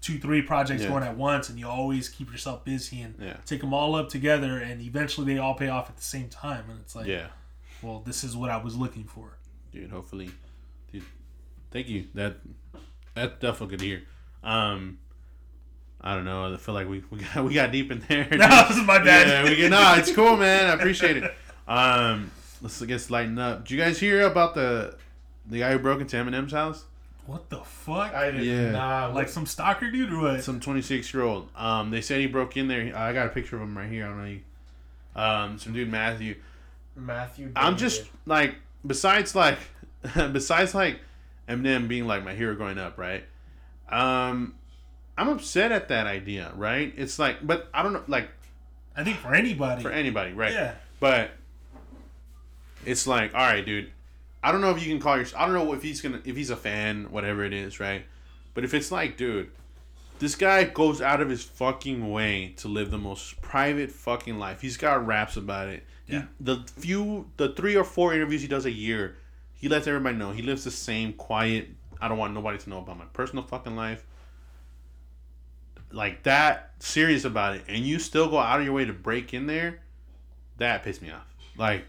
two, 0.01 0.19
three 0.19 0.43
projects 0.43 0.83
Yeah. 0.83 0.89
going 0.91 1.03
at 1.03 1.17
once, 1.17 1.49
and 1.49 1.59
you 1.59 1.67
always 1.69 2.09
keep 2.09 2.31
yourself 2.31 2.65
busy 2.65 3.01
and 3.03 3.15
Yeah. 3.21 3.37
take 3.47 3.61
them 3.61 3.75
all 3.75 3.97
up 3.97 4.09
together, 4.09 4.59
and 4.59 4.81
eventually 4.81 5.35
they 5.35 5.39
all 5.41 5.55
pay 5.55 5.69
off 5.69 5.91
at 5.91 5.97
the 5.97 6.05
same 6.05 6.29
time. 6.29 6.71
And 6.71 6.79
it's 6.81 6.95
like, 6.95 7.07
Yeah. 7.07 7.29
well, 7.83 8.01
this 8.01 8.23
is 8.23 8.37
what 8.37 8.49
I 8.51 8.59
was 8.59 8.77
looking 8.77 9.05
for. 9.05 9.39
dude. 9.73 9.91
Hopefully, 9.91 10.31
dude. 10.93 11.03
Thank 11.71 11.89
you. 11.89 12.07
That 12.15 12.37
that 13.15 13.41
definitely 13.41 13.77
good 13.77 13.81
to 13.81 13.85
hear. 13.87 14.03
Um, 14.45 14.99
I 16.01 16.15
don't 16.15 16.25
know. 16.25 16.53
I 16.53 16.57
feel 16.57 16.75
like 16.75 16.89
we 16.89 17.03
we 17.11 17.19
got 17.21 17.45
we 17.45 17.55
got 17.55 17.73
deep 17.73 17.91
in 17.91 18.01
there. 18.09 18.29
No, 18.33 18.65
this 18.69 18.77
is 18.77 18.85
my 18.85 18.99
bad. 19.03 19.27
Yeah, 19.29 19.45
we 19.45 19.57
get 19.57 19.71
no. 19.71 19.95
It's 19.97 20.13
cool, 20.13 20.37
man. 20.37 20.71
I 20.71 20.75
appreciate 20.75 21.17
it. 21.17 21.35
Um, 21.67 22.31
let's 22.63 22.81
get 22.83 23.11
lighten 23.11 23.39
up. 23.39 23.65
Did 23.65 23.71
you 23.73 23.79
guys 23.79 23.99
hear 23.99 24.23
about 24.23 24.55
the 24.55 24.97
the 25.47 25.59
guy 25.61 25.73
who 25.73 25.79
broke 25.79 26.01
into 26.01 26.17
Eminem's 26.17 26.53
house? 26.53 26.85
What 27.27 27.51
the 27.51 27.59
fuck? 27.59 28.15
I 28.15 28.31
did 28.31 28.45
Yeah. 28.45 28.71
not 28.71 29.15
like 29.15 29.29
some 29.29 29.45
stalker 29.45 29.91
dude 29.91 30.13
or 30.13 30.21
what? 30.21 30.43
Some 30.45 30.61
26 30.61 31.13
year 31.13 31.25
old. 31.25 31.51
Um, 31.57 31.91
they 31.91 32.01
said 32.01 32.21
he 32.21 32.27
broke 32.27 32.57
in 32.57 32.69
there. 32.69 32.97
I 32.97 33.13
got 33.13 33.27
a 33.27 33.31
picture 33.31 33.57
of 33.57 33.63
him 33.63 33.77
right 33.77 33.91
here. 33.91 34.07
I 34.07 34.09
don't 34.09 34.19
know. 34.19 34.25
You. 34.31 34.41
Um, 35.15 35.59
some 35.59 35.73
dude 35.75 35.91
Matthew. 35.91 36.37
Matthew. 36.97 37.53
I'm 37.57 37.77
just 37.77 38.05
like 38.25 38.55
besides 38.87 39.35
like 39.35 39.59
besides 40.33 40.75
like 40.75 41.01
Eminem 41.49 41.89
being 41.89 42.07
like 42.07 42.25
my 42.25 42.35
hero 42.35 42.55
growing 42.55 42.79
up, 42.79 42.97
right? 42.99 43.25
Um, 43.91 44.55
I'm 45.19 45.29
upset 45.29 45.73
at 45.73 45.89
that 45.89 46.07
idea, 46.07 46.53
right? 46.57 46.93
It's 46.97 47.19
like, 47.19 47.45
but 47.47 47.69
I 47.75 47.83
don't 47.83 47.93
know, 47.93 48.05
like 48.07 48.29
I 48.97 49.05
think 49.05 49.17
for 49.19 49.35
anybody. 49.35 49.83
for 49.83 49.91
anybody, 49.91 50.33
right? 50.33 50.53
Yeah. 50.53 50.75
But 51.01 51.31
it's 52.85 53.07
like, 53.07 53.35
all 53.35 53.41
right, 53.41 53.65
dude. 53.65 53.91
I 54.43 54.53
don't 54.53 54.61
know 54.61 54.71
if 54.71 54.81
you 54.85 54.89
can 54.93 55.01
call 55.01 55.17
your. 55.17 55.27
I 55.37 55.45
don't 55.45 55.55
know 55.55 55.73
if 55.75 55.83
he's 55.83 56.01
gonna 56.01 56.21
if 56.25 56.37
he's 56.37 56.51
a 56.51 56.57
fan, 56.57 57.11
whatever 57.11 57.45
it 57.45 57.53
is, 57.53 57.81
right? 57.81 58.05
But 58.55 58.65
if 58.65 58.73
it's 58.73 58.91
like, 58.93 59.17
dude, 59.17 59.51
this 60.21 60.35
guy 60.37 60.65
goes 60.65 61.03
out 61.03 61.21
of 61.21 61.29
his 61.29 61.43
fucking 61.43 62.11
way 62.11 62.55
to 62.59 62.69
live 62.69 62.91
the 62.91 62.99
most 62.99 63.41
private 63.43 63.91
fucking 63.91 64.39
life. 64.39 64.61
He's 64.61 64.77
got 64.77 65.05
raps 65.07 65.37
about 65.37 65.69
it. 65.69 65.85
He- 66.07 66.15
Yeah. 66.15 66.25
the 66.41 66.65
few, 66.79 67.31
the 67.37 67.51
three 67.53 67.77
or 67.77 67.85
four 67.85 68.15
interviews 68.15 68.41
he 68.43 68.49
does 68.49 68.65
a 68.65 68.71
year, 68.71 69.17
he 69.55 69.69
lets 69.69 69.87
everybody 69.87 70.17
know 70.17 70.31
he 70.33 70.43
lives 70.43 70.65
the 70.65 70.71
same 70.71 71.13
quiet. 71.13 71.69
I 72.01 72.09
don't 72.09 72.17
want 72.19 72.33
nobody 72.33 72.59
to 72.59 72.71
know 72.71 72.79
about 72.79 72.97
my 72.99 73.05
personal 73.13 73.45
fucking 73.45 73.75
life. 73.77 74.05
Like 75.91 76.25
that, 76.25 76.73
serious 76.81 77.25
about 77.25 77.57
it, 77.57 77.63
and 77.69 77.79
you 77.79 77.99
still 77.99 78.29
go 78.29 78.39
out 78.39 78.61
of 78.61 78.65
your 78.65 78.75
way 78.75 78.85
to 78.85 78.93
break 78.93 79.33
in 79.33 79.47
there. 79.47 79.81
That 80.59 80.83
pissed 80.83 81.01
me 81.01 81.11
off. 81.11 81.27
Like, 81.57 81.85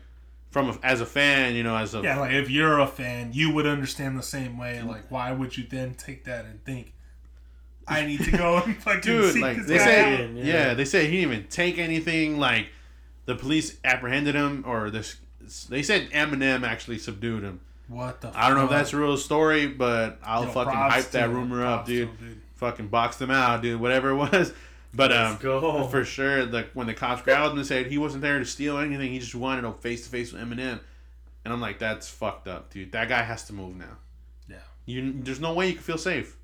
from 0.52 0.70
a, 0.70 0.80
as 0.84 1.02
a 1.02 1.06
fan, 1.06 1.56
you 1.56 1.64
know, 1.64 1.76
as 1.76 1.94
a 1.96 2.02
Yeah, 2.02 2.20
like 2.20 2.32
if 2.32 2.50
you're 2.50 2.80
a 2.80 2.88
fan, 2.88 3.32
you 3.34 3.52
would 3.54 3.68
understand 3.68 4.18
the 4.18 4.24
same 4.24 4.58
way. 4.58 4.82
Like, 4.82 5.10
why 5.12 5.32
would 5.32 5.58
you 5.58 5.66
then 5.70 5.94
take 5.96 6.24
that 6.26 6.46
and 6.46 6.64
think, 6.64 6.94
I 7.88 8.06
need 8.06 8.24
to 8.24 8.32
go 8.32 8.58
and 8.58 8.78
fucking 8.84 9.02
dude 9.02 9.34
seek 9.34 9.42
like 9.42 9.58
this 9.58 9.68
they 9.68 9.78
guy 9.78 9.86
say 9.86 10.14
out? 10.24 10.30
Yeah. 10.32 10.44
yeah. 10.44 10.74
they 10.76 10.86
say 10.86 11.06
he 11.08 11.22
didn't 11.22 11.34
even 11.34 11.48
take 11.50 11.78
anything 11.78 12.38
like 12.38 12.68
the 13.26 13.36
police 13.36 13.78
apprehended 13.84 14.36
him 14.36 14.64
or 14.66 14.90
this 14.90 15.18
they 15.70 15.82
said 15.84 16.10
eminem 16.12 16.64
actually 16.64 16.98
subdued 16.98 17.44
him 17.44 17.60
What 17.88 18.22
the? 18.22 18.32
i 18.36 18.48
don't 18.48 18.58
know 18.58 18.66
if 18.66 18.70
that's 18.70 18.94
a 18.94 18.98
real 18.98 19.18
story 19.18 19.68
but 19.68 20.20
i'll 20.24 20.46
Yo, 20.46 20.52
fucking 20.52 20.74
hype 20.74 21.06
that 21.12 21.30
rumor 21.30 21.66
up 21.66 21.86
dude 21.86 22.10
dude. 22.20 22.42
Fucking 22.60 22.88
box 22.90 23.16
them 23.18 23.32
out 23.32 23.62
dude 23.62 23.80
whatever 23.80 24.10
it 24.10 24.16
was 24.16 24.54
but 24.94 25.12
um 25.12 25.38
for 25.90 26.04
sure 26.04 26.46
like 26.46 26.70
when 26.74 26.88
the 26.88 26.94
cops 26.94 27.22
grabbed 27.22 27.52
him 27.54 27.58
and 27.58 27.68
said 27.68 27.88
he 27.88 27.98
wasn't 27.98 28.22
there 28.22 28.40
to 28.40 28.46
steal 28.46 28.78
anything 28.78 29.12
he 29.12 29.20
just 29.20 29.36
wanted 29.36 29.62
to 29.62 29.72
face 29.74 30.04
to 30.04 30.10
face 30.10 30.32
with 30.34 30.42
eminem 30.42 30.80
and 31.46 31.54
i'm 31.54 31.62
like 31.62 31.80
that's 31.80 32.08
fucked 32.10 32.48
up 32.48 32.72
dude 32.74 32.92
that 32.92 33.08
guy 33.10 33.22
has 33.22 33.46
to 33.46 33.54
move 33.54 33.76
now 33.76 33.98
Yeah. 34.50 34.58
you 34.86 35.14
there's 35.24 35.40
no 35.40 35.54
way 35.54 35.68
you 35.68 35.74
can 35.74 35.84
feel 35.84 35.98
safe 35.98 36.36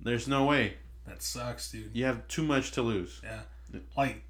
there's 0.00 0.28
no 0.28 0.44
way 0.44 0.74
That 1.06 1.22
sucks, 1.22 1.70
dude. 1.72 1.90
you 1.92 2.04
have 2.04 2.26
too 2.28 2.42
much 2.44 2.70
to 2.72 2.82
lose 2.82 3.20
Yeah. 3.22 3.40
Like, 3.96 4.22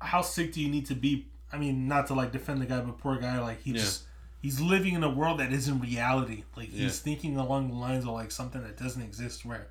how 0.00 0.22
sick 0.22 0.52
do 0.52 0.60
you 0.60 0.68
need 0.68 0.86
to 0.86 0.94
be? 0.94 1.28
I 1.52 1.58
mean, 1.58 1.86
not 1.86 2.08
to 2.08 2.14
like 2.14 2.32
defend 2.32 2.60
the 2.60 2.66
guy, 2.66 2.80
but 2.80 2.98
poor 2.98 3.16
guy, 3.18 3.38
like 3.38 3.62
he 3.62 3.70
Yeah. 3.72 3.78
just 3.82 4.02
he's 4.40 4.60
living 4.60 4.94
in 4.94 5.04
a 5.04 5.10
world 5.10 5.38
that 5.40 5.52
isn't 5.52 5.80
reality. 5.80 6.42
Like 6.56 6.70
he's 6.70 6.80
Yeah. 6.80 6.88
thinking 6.88 7.36
along 7.36 7.68
the 7.68 7.74
lines 7.76 8.04
of 8.04 8.10
like 8.10 8.30
something 8.32 8.62
that 8.62 8.76
doesn't 8.76 9.00
exist, 9.02 9.44
where 9.44 9.68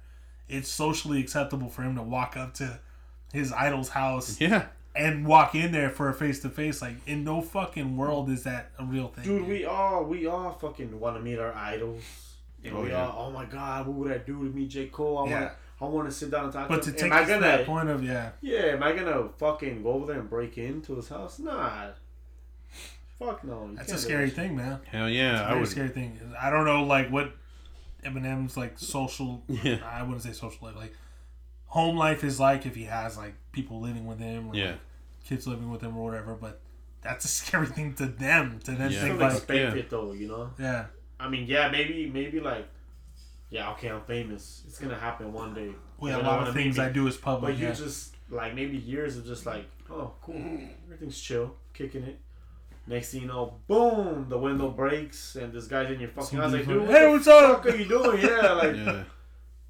it's 0.49 0.69
socially 0.69 1.19
acceptable 1.19 1.69
for 1.69 1.81
him 1.83 1.95
to 1.95 2.01
walk 2.03 2.35
up 2.37 2.53
to 2.55 2.79
his 3.31 3.51
idol's 3.53 3.89
house 3.89 4.39
yeah 4.39 4.67
and 4.95 5.25
walk 5.25 5.55
in 5.55 5.71
there 5.71 5.89
for 5.89 6.07
a 6.09 6.13
face 6.13 6.39
to 6.41 6.49
face. 6.49 6.79
Like 6.81 6.95
in 7.07 7.23
no 7.23 7.41
fucking 7.41 7.97
world 7.97 8.29
is 8.29 8.43
that 8.43 8.69
a 8.77 8.85
real 8.85 9.07
thing, 9.07 9.23
Dude, 9.23 9.47
we 9.47 9.65
all 9.65 10.03
we 10.03 10.27
all 10.27 10.51
fucking 10.51 10.99
want 10.99 11.15
to 11.17 11.21
meet 11.21 11.39
our 11.39 11.51
idols. 11.53 12.03
And 12.63 12.75
Oh, 12.75 12.83
we 12.83 12.89
yeah. 12.91 13.07
all, 13.07 13.27
oh 13.27 13.31
my 13.31 13.45
god, 13.45 13.87
what 13.87 13.95
would 13.97 14.11
I 14.11 14.19
do 14.19 14.37
to 14.37 14.55
meet 14.55 14.69
J. 14.69 14.85
Cole? 14.87 15.17
I 15.17 15.29
Yeah. 15.29 15.39
want 15.39 15.49
to 15.51 15.55
I 15.81 15.85
want 15.87 16.07
to 16.09 16.13
sit 16.15 16.29
down 16.31 16.43
and 16.45 16.53
talk 16.53 16.69
But 16.69 16.83
to 16.83 16.91
to 16.91 16.97
take 16.97 17.11
am 17.11 17.13
I 17.13 17.21
it 17.21 17.25
to 17.25 17.29
gonna, 17.33 17.41
that 17.41 17.65
point 17.65 17.89
of 17.89 18.03
yeah, 18.03 18.29
yeah, 18.41 18.59
am 18.67 18.83
I 18.83 18.93
gonna 18.93 19.29
fucking 19.39 19.81
go 19.81 19.93
over 19.93 20.05
there 20.05 20.19
and 20.19 20.29
break 20.29 20.57
into 20.59 20.95
his 20.95 21.09
house? 21.09 21.39
Nah. 21.39 21.87
Fuck 23.19 23.43
no. 23.43 23.71
that's 23.75 23.91
a 23.91 23.97
scary 23.97 24.25
that 24.29 24.35
thing, 24.35 24.55
man. 24.55 24.79
Hell 24.91 25.09
yeah, 25.09 25.43
I 25.43 25.47
Very 25.49 25.59
would. 25.61 25.69
scary 25.69 25.89
thing. 25.89 26.19
I 26.39 26.49
don't 26.49 26.65
know 26.65 26.83
like 26.83 27.09
what 27.09 27.31
Eminem's 28.03 28.55
like 28.57 28.77
social. 28.79 29.43
Yeah. 29.47 29.77
I 29.85 30.03
wouldn't 30.03 30.21
say 30.23 30.31
social 30.33 30.67
life. 30.67 30.75
Like 30.75 30.93
home 31.65 31.97
life 31.97 32.23
is 32.23 32.39
like 32.39 32.65
if 32.65 32.75
he 32.75 32.83
has 32.85 33.17
like 33.17 33.35
people 33.51 33.79
living 33.81 34.05
with 34.05 34.19
him 34.19 34.49
or 34.49 34.55
Yeah. 34.55 34.71
like, 34.71 34.79
kids 35.25 35.47
living 35.47 35.69
with 35.71 35.81
him 35.81 35.97
or 35.97 36.03
whatever. 36.09 36.35
But 36.35 36.61
that's 37.01 37.25
a 37.25 37.27
scary 37.39 37.67
thing 37.67 37.93
to 37.95 38.05
them 38.05 38.59
to 38.65 38.71
then 38.71 38.91
Yeah. 38.91 39.01
think 39.01 39.15
Still 39.15 39.27
like 39.29 39.49
yeah. 39.49 39.73
it 39.79 39.89
though, 39.89 40.11
you 40.13 40.27
know. 40.27 40.51
yeah. 40.59 40.85
I 41.19 41.29
mean, 41.29 41.45
yeah, 41.47 41.69
maybe, 41.69 42.09
maybe 42.09 42.39
like, 42.41 42.67
yeah, 43.49 43.71
okay, 43.71 43.89
I'm 43.89 44.01
famous. 44.01 44.63
It's 44.67 44.79
gonna 44.79 44.97
happen 44.99 45.31
one 45.31 45.53
day. 45.53 45.71
We 45.99 46.09
You're 46.09 46.17
have 46.21 46.25
a 46.25 46.29
lot 46.29 46.47
of 46.47 46.53
things 46.53 46.77
me. 46.77 46.83
I 46.83 46.89
do 46.89 47.07
is 47.07 47.15
public. 47.17 47.53
But 47.55 47.61
you 47.61 47.67
just 47.73 48.15
like 48.29 48.55
maybe 48.55 48.77
years 48.77 49.15
of 49.15 49.25
just 49.25 49.45
like, 49.45 49.65
oh, 49.89 50.11
cool, 50.21 50.59
everything's 50.85 51.19
chill, 51.21 51.55
kicking 51.73 52.03
it. 52.03 52.19
Next 52.85 53.11
thing 53.11 53.21
you 53.21 53.27
know, 53.27 53.55
boom, 53.67 54.25
the 54.29 54.37
window 54.37 54.69
breaks 54.69 55.35
and 55.35 55.53
this 55.53 55.67
guy's 55.67 55.89
in 55.89 55.99
your 56.01 56.09
fucking 56.09 56.37
house. 56.37 56.51
Like, 56.51 56.67
dude, 56.67 56.89
"Hey, 56.89 57.07
what's 57.09 57.27
up?" 57.27 57.63
fuck 57.63 57.73
are 57.73 57.77
you 57.77 57.85
doing? 57.85 58.21
Yeah, 58.21 58.51
like 58.61 58.75
Yeah, 58.75 59.03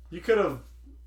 you 0.10 0.20
could 0.20 0.38
have 0.40 0.60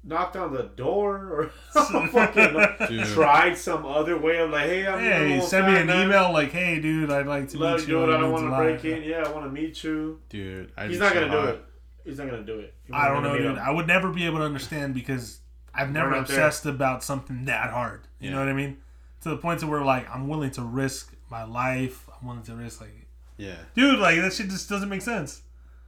knocked 0.04 0.36
on 0.36 0.52
the 0.54 0.62
door 0.76 1.16
or 1.16 1.48
fucking 1.72 2.86
dude. 2.88 3.06
tried 3.06 3.56
some 3.58 3.84
other 3.84 4.16
way 4.16 4.38
of 4.38 4.50
like, 4.50 4.66
hey, 4.66 4.86
I'm 4.86 5.00
Hey, 5.00 5.40
send 5.40 5.66
me 5.66 5.80
an 5.80 5.88
man. 5.88 6.06
email 6.06 6.32
like, 6.32 6.52
"Hey, 6.52 6.78
dude, 6.80 7.10
I'd 7.10 7.26
like 7.26 7.48
to 7.50 7.58
Love 7.58 7.80
meet 7.80 7.88
you, 7.88 7.98
you." 8.00 8.06
dude. 8.06 8.14
I 8.14 8.20
don't 8.20 8.30
want 8.32 8.44
to 8.44 8.48
July." 8.48 8.62
break 8.62 8.84
in. 8.84 9.02
Yeah, 9.02 9.24
I 9.26 9.32
want 9.32 9.44
to 9.46 9.50
meet 9.50 9.82
you. 9.82 10.20
Dude, 10.28 10.72
I 10.76 10.86
He's 10.86 10.98
just 10.98 11.00
not 11.00 11.12
gonna 11.14 11.32
saw 11.32 11.42
do 11.42 11.48
it. 11.48 11.64
He's 12.04 12.18
not 12.18 12.30
gonna 12.30 12.44
do 12.44 12.60
it. 12.60 12.74
He's 12.84 12.94
I 12.94 13.08
don't 13.08 13.24
know, 13.24 13.36
dude. 13.36 13.46
him. 13.46 13.58
I 13.58 13.72
would 13.72 13.88
never 13.88 14.12
be 14.12 14.26
able 14.26 14.38
to 14.38 14.44
understand 14.44 14.94
because 14.94 15.40
I've 15.74 15.90
never 15.90 16.10
not 16.10 16.28
there. 16.28 16.36
obsessed 16.36 16.66
about 16.66 17.02
something 17.02 17.46
that 17.46 17.70
hard. 17.70 18.02
You 18.20 18.30
know 18.30 18.38
what 18.38 18.48
I 18.48 18.52
mean? 18.52 18.76
To 19.22 19.30
the 19.30 19.36
point 19.38 19.58
to 19.60 19.66
where 19.66 19.82
like 19.82 20.08
I'm 20.08 20.28
willing 20.28 20.52
to 20.52 20.62
risk 20.62 21.12
my 21.30 21.44
life. 21.44 22.08
I'm 22.20 22.26
willing 22.28 22.42
to 22.44 22.54
risk 22.54 22.80
like, 22.80 23.06
Yeah, 23.36 23.56
dude, 23.74 23.98
like 23.98 24.20
that 24.20 24.32
shit 24.32 24.48
just 24.48 24.68
doesn't 24.68 24.88
make 24.88 25.02
sense. 25.02 25.42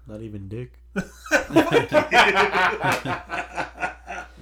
Not 0.06 0.22
even 0.22 0.48
dick. 0.48 0.72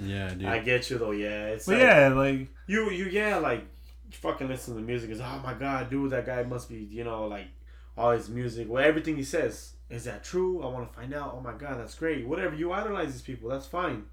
yeah, 0.00 0.34
dude. 0.34 0.44
I 0.44 0.60
get 0.64 0.88
you 0.90 0.98
though. 0.98 1.10
Yeah, 1.10 1.46
it's 1.48 1.66
But 1.66 1.74
like, 1.74 1.82
yeah, 1.82 2.08
like 2.08 2.48
you 2.66 2.90
you 2.90 3.06
yeah 3.06 3.36
like 3.36 3.60
you 4.10 4.16
fucking 4.18 4.48
listen 4.48 4.74
to 4.74 4.80
the 4.80 4.86
music 4.86 5.10
is 5.10 5.20
oh 5.20 5.40
my 5.42 5.54
god 5.54 5.90
dude 5.90 6.10
that 6.10 6.26
guy 6.26 6.42
must 6.42 6.68
be 6.68 6.76
you 6.76 7.04
know 7.04 7.26
like 7.26 7.46
all 7.96 8.12
his 8.12 8.28
music 8.28 8.68
well 8.68 8.84
everything 8.84 9.16
he 9.16 9.24
says 9.24 9.72
is 9.90 10.04
that 10.04 10.22
true 10.22 10.62
I 10.62 10.66
want 10.66 10.88
to 10.90 10.98
find 10.98 11.14
out 11.14 11.34
oh 11.36 11.40
my 11.40 11.52
god 11.52 11.78
that's 11.78 11.94
great 11.94 12.26
whatever 12.26 12.54
you 12.54 12.72
idolize 12.72 13.12
these 13.12 13.22
people 13.22 13.48
that's 13.48 13.66
fine 13.66 14.04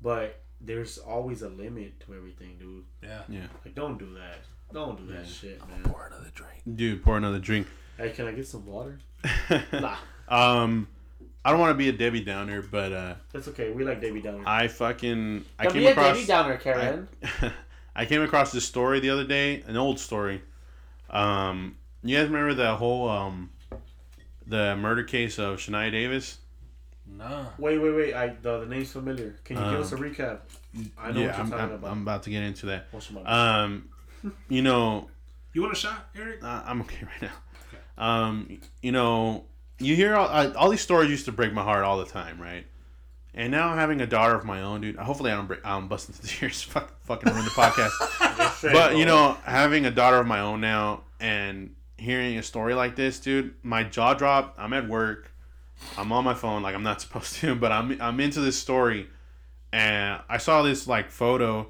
but 0.00 0.40
there's 0.60 0.98
always 0.98 1.42
a 1.42 1.48
limit 1.48 1.98
to 2.00 2.14
everything 2.14 2.56
dude 2.58 2.84
yeah. 3.02 3.22
yeah, 3.28 3.46
like 3.64 3.74
don't 3.74 3.98
do 3.98 4.14
that 4.14 4.38
don't 4.72 4.96
do 5.06 5.12
that 5.12 5.26
shit 5.26 5.60
man 5.68 5.82
Pour 5.84 6.06
another 6.06 6.30
drink. 6.34 6.76
dude, 6.76 7.02
pour 7.02 7.16
another 7.16 7.38
drink. 7.38 7.66
hey 7.98 8.10
can 8.10 8.26
I 8.26 8.32
get 8.32 8.46
some 8.46 8.66
water 8.66 8.98
nah 9.72 9.96
um, 10.28 10.88
I 11.44 11.50
don't 11.50 11.58
want 11.60 11.70
to 11.72 11.74
be 11.74 11.88
a 11.88 11.92
Debbie 11.92 12.22
Downer, 12.24 12.62
but 12.62 12.92
uh, 12.92 13.14
that's 13.32 13.48
okay 13.48 13.70
we 13.70 13.84
like 13.84 14.00
Debbie 14.00 14.20
Downer 14.22 14.44
I 14.46 14.68
fucking 14.68 15.44
I 15.58 15.64
Don't 15.64 15.72
came 15.74 15.82
be 15.82 15.86
a 15.88 15.90
across 15.92 16.16
Debbie 16.16 16.26
Downer 16.26 16.56
Karen 16.56 17.08
I 17.96 18.06
came 18.06 18.22
across 18.22 18.52
this 18.52 18.64
story 18.64 19.00
the 19.00 19.10
other 19.10 19.24
day, 19.24 19.62
an 19.66 19.76
old 19.76 20.00
story. 20.00 20.40
Um, 21.10 21.76
you 22.02 22.16
guys 22.16 22.26
remember 22.28 22.54
that 22.54 22.76
whole 22.76 23.06
um, 23.08 23.50
the 24.46 24.74
murder 24.76 25.02
case 25.04 25.38
of 25.38 25.58
Shaniya 25.58 25.90
Davis? 25.90 26.38
Nah. 27.06 27.46
wait 27.58 27.78
wait 27.78 27.94
wait 27.94 28.14
I 28.14 28.28
the, 28.40 28.60
the 28.60 28.66
name's 28.66 28.90
familiar 28.92 29.36
can 29.44 29.56
you 29.58 29.62
give 29.70 29.80
us 29.80 29.92
a 29.92 29.96
Um, 29.96 30.02
recap 30.02 30.38
I 30.96 31.12
know 31.12 31.20
yeah, 31.20 31.26
what 31.26 31.36
you're 31.36 31.44
I'm, 31.44 31.50
talking 31.50 31.58
I'm, 31.58 31.70
about 31.72 31.90
I'm 31.90 32.02
about 32.02 32.22
to 32.22 32.30
get 32.30 32.42
into 32.42 32.66
that. 32.66 32.86
What's 32.90 33.10
your 33.10 33.22
mind? 33.22 33.28
Um, 33.28 33.88
you 34.48 34.62
know, 34.62 35.08
You 35.52 35.62
want 35.62 35.72
a 35.72 35.76
shot, 35.76 36.08
Eric? 36.16 36.42
Uh, 36.42 36.62
I'm 36.64 36.80
okay 36.82 37.06
right 37.06 37.30
now. 37.30 38.04
Um, 38.04 38.60
you 38.80 38.92
know, 38.92 39.44
you 39.78 39.94
hear 39.96 40.14
all, 40.16 40.28
uh, 40.28 40.52
all 40.56 40.70
these 40.70 40.80
stories 40.80 41.10
used 41.10 41.26
to 41.26 41.32
break 41.32 41.52
my 41.52 41.62
heart 41.62 41.84
all 41.84 41.98
the 41.98 42.06
time, 42.06 42.40
right? 42.40 42.66
And 43.34 43.50
now 43.50 43.68
I'm 43.68 43.78
having 43.78 44.00
a 44.00 44.06
daughter 44.06 44.34
of 44.34 44.44
my 44.44 44.62
own, 44.62 44.82
dude. 44.82 44.96
Hopefully, 44.96 45.30
I 45.30 45.36
don't 45.36 45.46
break, 45.46 45.64
I 45.64 45.70
don't 45.70 45.88
bust 45.88 46.08
into 46.08 46.26
tears. 46.26 46.62
Fuck, 46.62 46.92
fucking 47.04 47.32
ruin 47.32 47.44
the 47.44 47.50
podcast. 47.50 48.72
But 48.72 48.96
you 48.96 49.06
know, 49.06 49.36
having 49.44 49.86
a 49.86 49.90
daughter 49.90 50.18
of 50.18 50.26
my 50.26 50.40
own 50.40 50.60
now 50.60 51.04
and 51.20 51.74
hearing 51.96 52.36
a 52.38 52.42
story 52.42 52.74
like 52.74 52.94
this, 52.96 53.20
dude, 53.20 53.54
my 53.62 53.84
jaw 53.84 54.14
dropped. 54.14 54.58
I'm 54.58 54.72
at 54.72 54.86
work. 54.88 55.30
I'm 55.96 56.12
on 56.12 56.24
my 56.24 56.34
phone 56.34 56.62
like 56.62 56.74
I'm 56.74 56.82
not 56.82 57.00
supposed 57.02 57.36
to, 57.36 57.54
but 57.54 57.72
I'm 57.72 58.00
I'm 58.00 58.20
into 58.20 58.40
this 58.40 58.58
story, 58.58 59.08
and 59.72 60.20
I 60.28 60.36
saw 60.36 60.62
this 60.62 60.86
like 60.86 61.10
photo, 61.10 61.68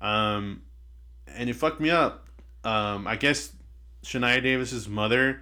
um, 0.00 0.62
and 1.34 1.48
it 1.50 1.54
fucked 1.54 1.80
me 1.80 1.90
up. 1.90 2.28
Um, 2.64 3.06
I 3.06 3.16
guess 3.16 3.52
Shaniya 4.04 4.42
Davis's 4.42 4.88
mother, 4.88 5.40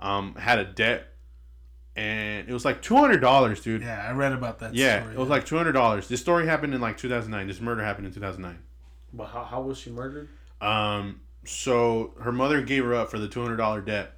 um, 0.00 0.34
had 0.36 0.58
a 0.58 0.64
debt, 0.64 1.06
and 1.94 2.48
it 2.48 2.52
was 2.52 2.64
like 2.64 2.82
two 2.82 2.96
hundred 2.96 3.20
dollars, 3.20 3.60
dude. 3.62 3.82
Yeah, 3.82 4.06
I 4.06 4.12
read 4.12 4.32
about 4.32 4.58
that. 4.60 4.74
Yeah, 4.74 5.00
story, 5.00 5.14
it 5.14 5.18
was 5.18 5.28
like 5.28 5.46
two 5.46 5.56
hundred 5.56 5.72
dollars. 5.72 6.08
This 6.08 6.20
story 6.20 6.46
happened 6.46 6.74
in 6.74 6.80
like 6.80 6.96
two 6.98 7.08
thousand 7.08 7.30
nine. 7.30 7.46
This 7.46 7.60
murder 7.60 7.82
happened 7.82 8.06
in 8.06 8.12
two 8.12 8.20
thousand 8.20 8.42
nine. 8.42 8.58
But 9.12 9.26
how, 9.26 9.44
how 9.44 9.62
was 9.62 9.78
she 9.78 9.90
murdered? 9.90 10.28
Um, 10.60 11.20
so 11.44 12.14
her 12.20 12.32
mother 12.32 12.60
gave 12.62 12.84
her 12.84 12.94
up 12.94 13.10
for 13.10 13.18
the 13.18 13.28
two 13.28 13.40
hundred 13.42 13.56
dollar 13.56 13.80
debt 13.80 14.12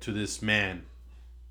to 0.00 0.12
this 0.12 0.42
man, 0.42 0.82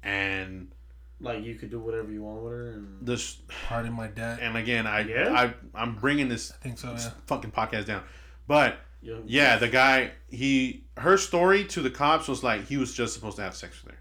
and 0.03 0.71
Like 1.19 1.43
you 1.43 1.55
could 1.55 1.71
do 1.71 1.79
whatever 1.79 2.11
you 2.11 2.21
want 2.23 2.43
with 2.43 2.53
her, 2.53 2.71
and 2.71 3.05
this 3.05 3.37
Pardon 3.67 3.93
my 3.93 4.07
debt. 4.07 4.39
and 4.41 4.55
again 4.55 4.85
I 4.85 4.99
Yeah? 5.01 5.33
I 5.33 5.53
I'm 5.73 5.95
bringing 5.95 6.29
this 6.29 6.51
I 6.51 6.55
think 6.57 6.77
so. 6.77 6.91
Yeah. 6.91 7.09
fucking 7.25 7.51
podcast 7.51 7.85
down, 7.87 8.03
but 8.47 8.77
you 9.05 9.13
know, 9.13 9.21
yeah, 9.25 9.57
the 9.57 9.67
guy 9.69 10.11
he 10.29 10.85
her 10.97 11.17
story 11.17 11.63
to 11.65 11.81
the 11.81 11.89
cops 11.89 12.27
was 12.27 12.43
like 12.43 12.65
he 12.67 12.77
was 12.77 12.93
just 12.93 13.13
supposed 13.13 13.35
to 13.37 13.43
have 13.43 13.55
sex 13.55 13.83
with 13.83 13.93
her. 13.93 13.99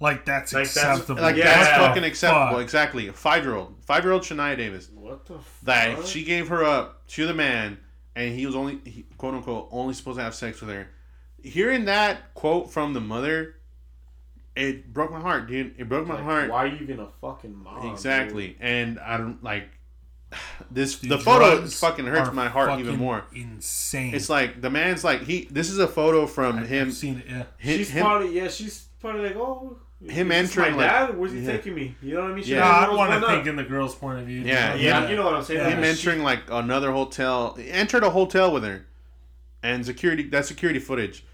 Like 0.00 0.24
that's 0.24 0.52
Like, 0.54 0.68
that's- 0.72 0.98
acceptable. 0.98 1.22
Like 1.22 1.36
Yeah. 1.36 1.44
that's 1.44 1.78
What 1.78 1.88
fucking 1.88 2.04
acceptable. 2.04 2.52
fuck? 2.52 2.62
Exactly. 2.62 3.08
A 3.08 3.12
five 3.12 3.44
year 3.44 3.54
old, 3.54 3.76
five 3.84 4.02
year 4.04 4.12
old 4.12 4.22
Shaniya 4.22 4.56
Davis. 4.56 4.88
what 4.94 5.26
the 5.26 5.34
fuck? 5.34 5.44
That 5.64 6.06
she 6.06 6.24
gave 6.24 6.48
her 6.48 6.64
up 6.64 7.06
to 7.08 7.26
the 7.26 7.34
man, 7.34 7.78
and 8.16 8.34
he 8.34 8.46
was 8.46 8.56
only 8.56 8.78
he, 8.84 9.04
quote 9.18 9.34
unquote 9.34 9.68
only 9.70 9.92
supposed 9.94 10.18
to 10.18 10.24
have 10.24 10.34
sex 10.34 10.60
with 10.60 10.70
her. 10.70 10.88
Hearing 11.42 11.84
that 11.86 12.34
quote 12.34 12.70
from 12.72 12.92
the 12.94 13.00
mother, 13.00 13.56
it 14.56 14.92
broke 14.92 15.10
my 15.12 15.20
heart, 15.20 15.46
dude. 15.48 15.74
It 15.78 15.88
broke 15.88 16.06
my 16.06 16.14
Like, 16.16 16.24
heart. 16.24 16.50
Why 16.50 16.64
are 16.64 16.66
you 16.66 16.78
even 16.80 16.98
a 17.00 17.08
fucking 17.20 17.54
mom? 17.54 17.90
exactly, 17.90 18.56
and 18.60 18.98
I 18.98 19.16
don't 19.18 19.42
like 19.44 19.68
this. 20.70 20.98
Dude, 20.98 21.10
the 21.10 21.18
photo 21.18 21.64
fucking 21.66 22.06
hurts 22.06 22.32
my 22.32 22.48
heart 22.48 22.78
even 22.80 22.96
more. 22.96 23.24
Insane. 23.34 24.14
It's 24.14 24.28
like 24.28 24.60
the 24.60 24.70
man's 24.70 25.04
like 25.04 25.22
he. 25.22 25.46
This 25.50 25.70
is 25.70 25.78
a 25.78 25.88
photo 25.88 26.26
from 26.26 26.58
I've 26.60 26.68
him. 26.68 26.90
seen 26.92 27.18
it. 27.18 27.24
Yeah. 27.28 27.44
Him, 27.58 27.78
She's 27.78 27.90
him- 27.90 28.04
probably 28.04 28.36
yeah. 28.36 28.48
She's 28.48 28.86
probably 29.00 29.22
like, 29.22 29.36
oh, 29.36 29.78
Him 30.06 30.30
is 30.32 30.48
this 30.50 30.56
entering, 30.58 30.76
My 30.76 30.82
like- 30.86 30.90
dad? 31.08 31.18
Where's 31.18 31.32
he 31.32 31.40
yeah. 31.40 31.52
taking 31.52 31.74
me? 31.74 31.94
You 32.02 32.14
know 32.14 32.22
what 32.22 32.30
I 32.30 32.34
mean? 32.34 32.44
She 32.44 32.52
Yeah. 32.52 32.58
No, 32.60 32.64
doesn't 32.64 32.90
I 32.90 32.96
want 32.96 33.10
to 33.22 33.26
think 33.28 33.42
on. 33.42 33.48
in 33.48 33.56
the 33.56 33.64
girl's 33.64 33.94
point 33.94 34.18
of 34.20 34.26
view. 34.26 34.40
Yeah, 34.42 34.74
You 34.74 34.90
know, 34.90 35.00
Yeah, 35.00 35.08
you 35.10 35.16
know 35.16 35.24
what 35.24 35.34
I'm 35.34 35.42
saying. 35.44 35.60
Yeah. 35.60 35.70
him 35.70 35.82
She- 35.82 35.88
entering 35.90 36.22
like 36.22 36.42
another 36.50 36.92
hotel, 36.92 37.58
entered 37.68 38.02
a 38.04 38.10
hotel 38.10 38.52
with 38.52 38.64
her, 38.64 38.86
and 39.62 39.84
security 39.84 40.22
that 40.30 40.46
security 40.46 40.78
footage 40.78 41.24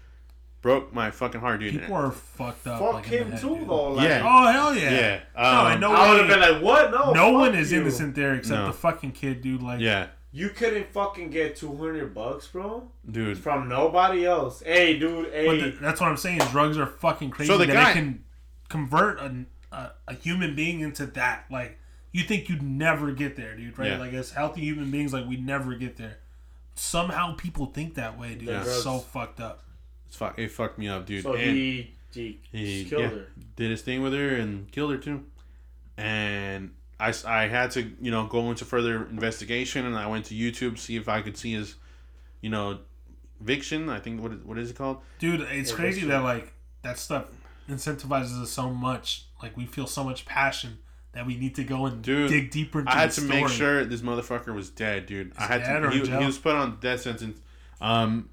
broke 0.61 0.93
my 0.93 1.11
fucking 1.11 1.39
heart, 1.41 1.59
dude. 1.59 1.73
People 1.79 1.95
are 1.95 2.11
fucked 2.11 2.67
up. 2.67 2.79
Fuck 2.79 2.93
like, 2.93 3.05
him 3.05 3.31
head, 3.31 3.41
too, 3.41 3.55
dude. 3.57 3.69
though. 3.69 3.91
Like, 3.93 4.07
Yeah. 4.09 4.23
Oh 4.25 4.51
hell 4.51 4.75
yeah. 4.75 4.91
yeah, 4.91 5.19
No, 5.35 5.59
um, 5.59 5.71
and 5.73 5.81
no 5.81 5.93
I 5.93 6.09
would 6.09 6.19
have 6.19 6.27
been 6.27 6.39
like, 6.53 6.61
what? 6.63 6.91
No, 6.91 7.11
no 7.13 7.25
fuck 7.25 7.33
one 7.33 7.55
is 7.55 7.71
you. 7.71 7.81
innocent 7.81 8.15
there 8.15 8.35
except 8.35 8.59
No. 8.59 8.67
the 8.67 8.73
fucking 8.73 9.11
kid, 9.11 9.41
dude. 9.41 9.61
Like, 9.61 9.79
yeah, 9.79 10.07
You 10.31 10.49
couldn't 10.49 10.91
fucking 10.91 11.29
get 11.29 11.55
two 11.55 11.75
hundred 11.75 12.13
bucks, 12.13 12.47
bro, 12.47 12.89
dude. 13.09 13.37
from 13.37 13.69
nobody 13.69 14.25
else. 14.25 14.61
Hey, 14.65 14.97
dude. 14.99 15.25
But 15.25 15.33
Hey, 15.33 15.59
th- 15.59 15.75
that's 15.79 16.01
what 16.01 16.09
I'm 16.09 16.17
saying. 16.17 16.39
Drugs 16.51 16.77
are 16.77 16.87
fucking 16.87 17.29
crazy. 17.31 17.51
So 17.51 17.57
the 17.57 17.65
that 17.67 17.73
guy- 17.73 17.89
it 17.91 17.93
can 17.93 18.23
convert 18.69 19.19
a, 19.19 19.45
a, 19.71 19.91
a 20.09 20.13
human 20.13 20.55
being 20.55 20.81
into 20.81 21.05
that. 21.05 21.45
Like, 21.49 21.77
you 22.11 22.23
think 22.23 22.49
you'd 22.49 22.63
never 22.63 23.11
get 23.11 23.35
there, 23.35 23.55
dude, 23.55 23.77
right? 23.77 23.91
Yeah. 23.91 23.99
Like, 23.99 24.13
as 24.13 24.31
healthy 24.31 24.61
human 24.61 24.89
beings, 24.91 25.13
like, 25.13 25.27
we 25.27 25.37
never 25.37 25.75
get 25.75 25.97
there. 25.97 26.17
Somehow 26.75 27.35
people 27.35 27.67
think 27.67 27.95
that 27.95 28.19
way, 28.19 28.35
dude. 28.35 28.49
Yeah. 28.49 28.61
It's 28.61 28.83
so 28.83 28.99
fucked 28.99 29.39
up. 29.39 29.63
It's 30.07 30.15
fuck, 30.15 30.37
it 30.39 30.49
fucked 30.51 30.77
me 30.77 30.87
up, 30.87 31.05
dude. 31.05 31.23
so 31.23 31.33
and 31.35 31.55
he 31.55 31.93
he, 32.13 32.39
he 32.51 32.85
killed 32.85 33.01
yeah, 33.03 33.09
her. 33.09 33.27
did 33.55 33.71
his 33.71 33.81
thing 33.81 34.01
with 34.01 34.13
her 34.13 34.35
and 34.35 34.71
killed 34.71 34.91
her 34.91 34.97
too. 34.97 35.23
And 35.97 36.71
I, 36.99 37.13
I 37.25 37.47
had 37.47 37.71
to 37.71 37.83
you 38.01 38.11
know 38.11 38.25
go 38.27 38.49
into 38.49 38.65
further 38.65 39.05
investigation, 39.07 39.85
and 39.85 39.95
I 39.95 40.07
went 40.07 40.25
to 40.25 40.35
YouTube 40.35 40.77
see 40.77 40.95
if 40.95 41.07
I 41.09 41.21
could 41.21 41.37
see 41.37 41.53
his, 41.53 41.75
you 42.41 42.49
know, 42.49 42.79
eviction. 43.41 43.89
I 43.89 43.99
think 43.99 44.21
what 44.21 44.31
is, 44.31 44.43
what 44.43 44.57
is 44.57 44.71
it 44.71 44.75
called? 44.77 44.99
Dude, 45.19 45.41
it's 45.41 45.71
Yeah, 45.71 45.75
crazy 45.75 46.01
that's 46.01 46.11
that, 46.11 46.23
like, 46.23 46.53
that 46.83 46.97
stuff 46.97 47.25
incentivizes 47.69 48.41
us 48.41 48.49
so 48.51 48.69
much. 48.69 49.25
Like, 49.41 49.55
we 49.57 49.65
feel 49.65 49.87
so 49.87 50.03
much 50.03 50.25
passion 50.25 50.79
that 51.13 51.25
we 51.25 51.35
need 51.35 51.55
to 51.55 51.63
go 51.63 51.85
and 51.85 52.01
Dude, 52.01 52.29
dig 52.29 52.51
deeper 52.51 52.79
into 52.79 52.91
I 52.91 52.99
had 52.99 53.11
the 53.11 53.21
to 53.21 53.27
make 53.27 53.47
sure 53.49 53.85
this 53.85 54.01
motherfucker 54.01 54.53
was 54.53 54.69
dead, 54.69 55.05
dude. 55.07 55.33
I 55.37 55.45
had 55.47 55.63
dead 55.63 55.79
to. 55.79 55.87
or 55.87 55.91
He, 55.91 55.99
he 56.05 56.25
was 56.25 56.37
put 56.37 56.55
on 56.55 56.77
death 56.79 57.01
sentence. 57.01 57.39
Um, 57.81 58.29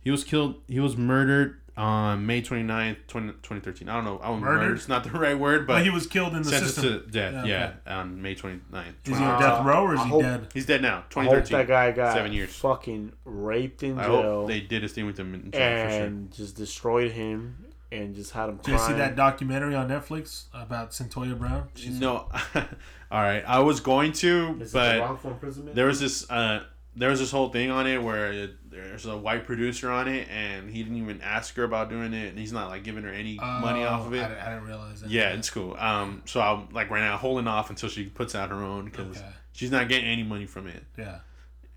he 0.00 0.10
was 0.10 0.24
killed. 0.24 0.56
He 0.68 0.80
was 0.80 0.96
murdered 0.96 1.56
on 1.76 2.26
May 2.26 2.42
29th, 2.42 2.96
20, 3.06 3.28
2013. 3.34 3.88
I 3.88 3.94
don't 3.94 4.04
know. 4.04 4.18
I 4.20 4.26
don't 4.28 4.40
Murdered? 4.40 4.60
Murdered? 4.62 4.76
It's 4.78 4.88
not 4.88 5.04
the 5.04 5.10
right 5.18 5.38
word, 5.38 5.66
But 5.66 5.74
but 5.74 5.82
he 5.84 5.90
was 5.90 6.06
killed 6.08 6.34
in 6.34 6.42
the 6.42 6.48
sentenced 6.50 6.74
system. 6.74 7.04
to 7.04 7.06
death. 7.10 7.46
Yeah, 7.46 7.72
Yeah, 7.86 7.98
on 8.00 8.20
May 8.20 8.34
29th. 8.34 8.60
Is 9.04 9.16
he 9.18 9.24
on 9.24 9.40
death 9.40 9.64
row 9.64 9.84
or 9.84 9.94
is 9.94 10.00
I 10.00 10.04
he 10.04 10.10
hope- 10.10 10.22
dead? 10.22 10.46
He's 10.54 10.66
dead 10.66 10.82
now. 10.82 10.88
I 10.96 11.00
hope 11.00 11.10
2013. 11.44 11.58
that 11.58 11.68
guy 11.68 11.92
got 11.92 12.14
Seven 12.14 12.32
years. 12.32 12.52
fucking 12.56 13.12
raped 13.24 13.82
in 13.84 13.96
I 13.98 14.04
jail 14.04 14.22
hope 14.22 14.48
they 14.48 14.60
did 14.60 14.82
his 14.82 14.92
thing 14.92 15.06
with 15.06 15.18
him 15.18 15.34
in 15.34 15.50
jail 15.52 15.86
for 15.86 15.92
sure. 15.92 16.02
and 16.04 16.32
just 16.32 16.56
destroyed 16.56 17.12
him 17.12 17.64
and 17.92 18.14
just 18.16 18.32
had 18.32 18.48
him 18.48 18.56
Did 18.62 18.72
you 18.72 18.78
see 18.80 18.92
that 18.94 19.14
documentary 19.14 19.74
on 19.76 19.88
Netflix 19.88 20.46
about 20.52 20.90
Cyntoia 20.90 21.38
Brown? 21.38 21.68
She's 21.76 22.00
No, 22.00 22.28
all 22.56 23.22
right. 23.22 23.44
I 23.46 23.60
was 23.60 23.78
going 23.78 24.10
to, 24.14 24.58
Is 24.60 24.70
it 24.70 24.72
the 24.72 24.78
but 24.78 24.98
wrongful 25.00 25.30
imprisonment? 25.30 25.76
there 25.76 25.86
was 25.86 26.00
this 26.00 26.28
uh, 26.28 26.64
there 26.96 27.10
was 27.10 27.20
this 27.20 27.30
whole 27.30 27.50
thing 27.50 27.70
on 27.70 27.86
it 27.86 28.02
where 28.02 28.32
it, 28.32 28.50
there's 28.84 29.06
a 29.06 29.16
white 29.16 29.44
producer 29.44 29.90
on 29.90 30.08
it, 30.08 30.28
and 30.30 30.70
he 30.70 30.82
didn't 30.82 30.98
even 30.98 31.20
ask 31.22 31.54
her 31.56 31.64
about 31.64 31.88
doing 31.90 32.12
it, 32.14 32.28
and 32.28 32.38
he's 32.38 32.52
not 32.52 32.68
like 32.68 32.84
giving 32.84 33.04
her 33.04 33.12
any 33.12 33.36
money 33.36 33.84
off 33.84 34.06
of 34.06 34.12
Oh, 34.12 34.16
it. 34.16 34.22
I, 34.22 34.46
I 34.46 34.54
didn't 34.54 34.66
realize 34.66 35.00
that. 35.00 35.10
Yeah, 35.10 35.30
it's 35.30 35.50
cool. 35.50 35.74
Um, 35.78 36.22
so 36.26 36.40
I'm 36.40 36.68
like 36.72 36.90
right 36.90 37.00
now 37.00 37.16
holding 37.16 37.46
off 37.46 37.70
until 37.70 37.88
she 37.88 38.04
puts 38.06 38.34
out 38.34 38.50
her 38.50 38.56
own 38.62 38.86
because 38.86 39.16
Okay. 39.18 39.26
she's 39.52 39.70
not 39.70 39.88
getting 39.88 40.06
any 40.08 40.22
money 40.22 40.46
from 40.46 40.66
it, 40.66 40.82
yeah. 40.96 41.18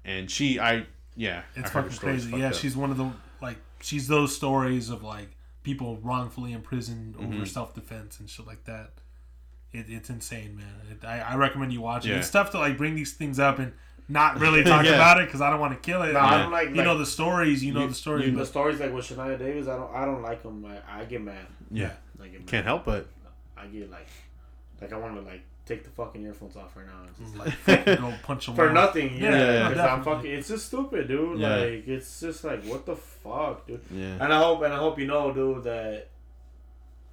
and 0.05 0.29
she, 0.29 0.59
I, 0.59 0.85
yeah, 1.15 1.41
It's 1.55 1.69
her 1.71 1.83
fucking 1.83 1.97
crazy. 1.97 2.31
Yeah, 2.37 2.47
up. 2.49 2.53
she's 2.55 2.75
one 2.77 2.91
of 2.91 2.97
the 2.97 3.09
like 3.41 3.57
she's 3.81 4.07
those 4.07 4.35
stories 4.35 4.89
of 4.89 5.03
like 5.03 5.29
people 5.63 5.97
wrongfully 5.97 6.53
imprisoned 6.53 7.15
over 7.17 7.27
Mhm. 7.27 7.47
self 7.47 7.73
defense 7.75 8.19
and 8.19 8.29
shit 8.29 8.47
like 8.47 8.63
that. 8.65 8.91
It, 9.73 9.85
it's 9.89 10.09
insane, 10.09 10.57
man. 10.57 10.73
It, 10.91 11.05
I, 11.05 11.19
I 11.21 11.35
recommend 11.35 11.71
you 11.71 11.79
watch 11.81 12.05
it. 12.05 12.09
Yeah. 12.09 12.17
It's 12.17 12.29
tough 12.29 12.51
to 12.51 12.59
like 12.59 12.77
bring 12.77 12.95
these 12.95 13.13
things 13.13 13.39
up 13.39 13.57
and 13.59 13.71
not 14.11 14.39
really 14.39 14.63
talk 14.73 14.85
Yeah. 14.85 14.93
about 14.95 15.21
it 15.21 15.25
because 15.27 15.41
I 15.41 15.49
don't 15.49 15.59
want 15.59 15.73
to 15.73 15.79
kill 15.79 16.01
it. 16.03 16.13
No, 16.13 16.19
I 16.19 16.37
don't 16.41 16.51
like. 16.51 16.69
you 16.69 16.75
like, 16.75 16.85
know 16.85 16.97
the 16.97 17.05
stories. 17.05 17.63
You 17.63 17.73
know 17.73 17.81
you- 17.83 17.87
the 17.89 17.95
stories. 17.95 18.25
the 18.31 18.37
but 18.37 18.47
stories 18.47 18.79
like 18.79 18.93
with 18.93 19.05
Shaniya 19.05 19.39
Davis. 19.39 19.67
I 19.67 19.77
don't. 19.77 19.93
I 19.95 20.05
don't 20.05 20.21
like 20.21 20.43
them. 20.43 20.65
I, 20.65 21.01
I 21.01 21.05
get 21.05 21.21
mad. 21.21 21.45
yeah, 21.71 21.91
I 22.21 22.27
get 22.27 22.39
mad. 22.41 22.47
can't 22.47 22.65
help 22.65 22.85
but 22.85 23.07
I 23.57 23.67
get 23.67 23.89
like, 23.89 24.07
like 24.81 24.91
I 24.93 24.97
want 24.97 25.15
to 25.15 25.21
like 25.21 25.41
take 25.65 25.83
the 25.83 25.89
fucking 25.91 26.23
earphones 26.23 26.55
off 26.55 26.75
right 26.75 26.85
now. 26.85 27.03
And 27.07 27.15
just, 27.25 27.37
like 27.37 27.53
fucking 27.85 27.95
go 28.01 28.13
punch 28.23 28.45
them 28.47 28.55
for 28.55 28.65
wall. 28.65 28.73
nothing. 28.73 29.15
Yeah, 29.17 29.31
Yeah, 29.31 29.53
yeah, 29.53 29.69
because 29.69 29.85
I'm 29.85 30.03
fucking. 30.03 30.31
It's 30.31 30.47
just 30.49 30.65
stupid, 30.67 31.07
dude. 31.07 31.39
Yeah. 31.39 31.55
Like 31.57 31.87
it's 31.87 32.19
just 32.19 32.43
like 32.43 32.63
what 32.65 32.85
the 32.85 32.95
fuck, 32.95 33.65
dude. 33.67 33.79
yeah. 33.91 34.17
And 34.19 34.33
I 34.33 34.39
hope 34.39 34.61
and 34.63 34.73
I 34.73 34.77
hope 34.77 34.99
you 34.99 35.07
know, 35.07 35.31
dude, 35.33 35.63
that 35.63 36.07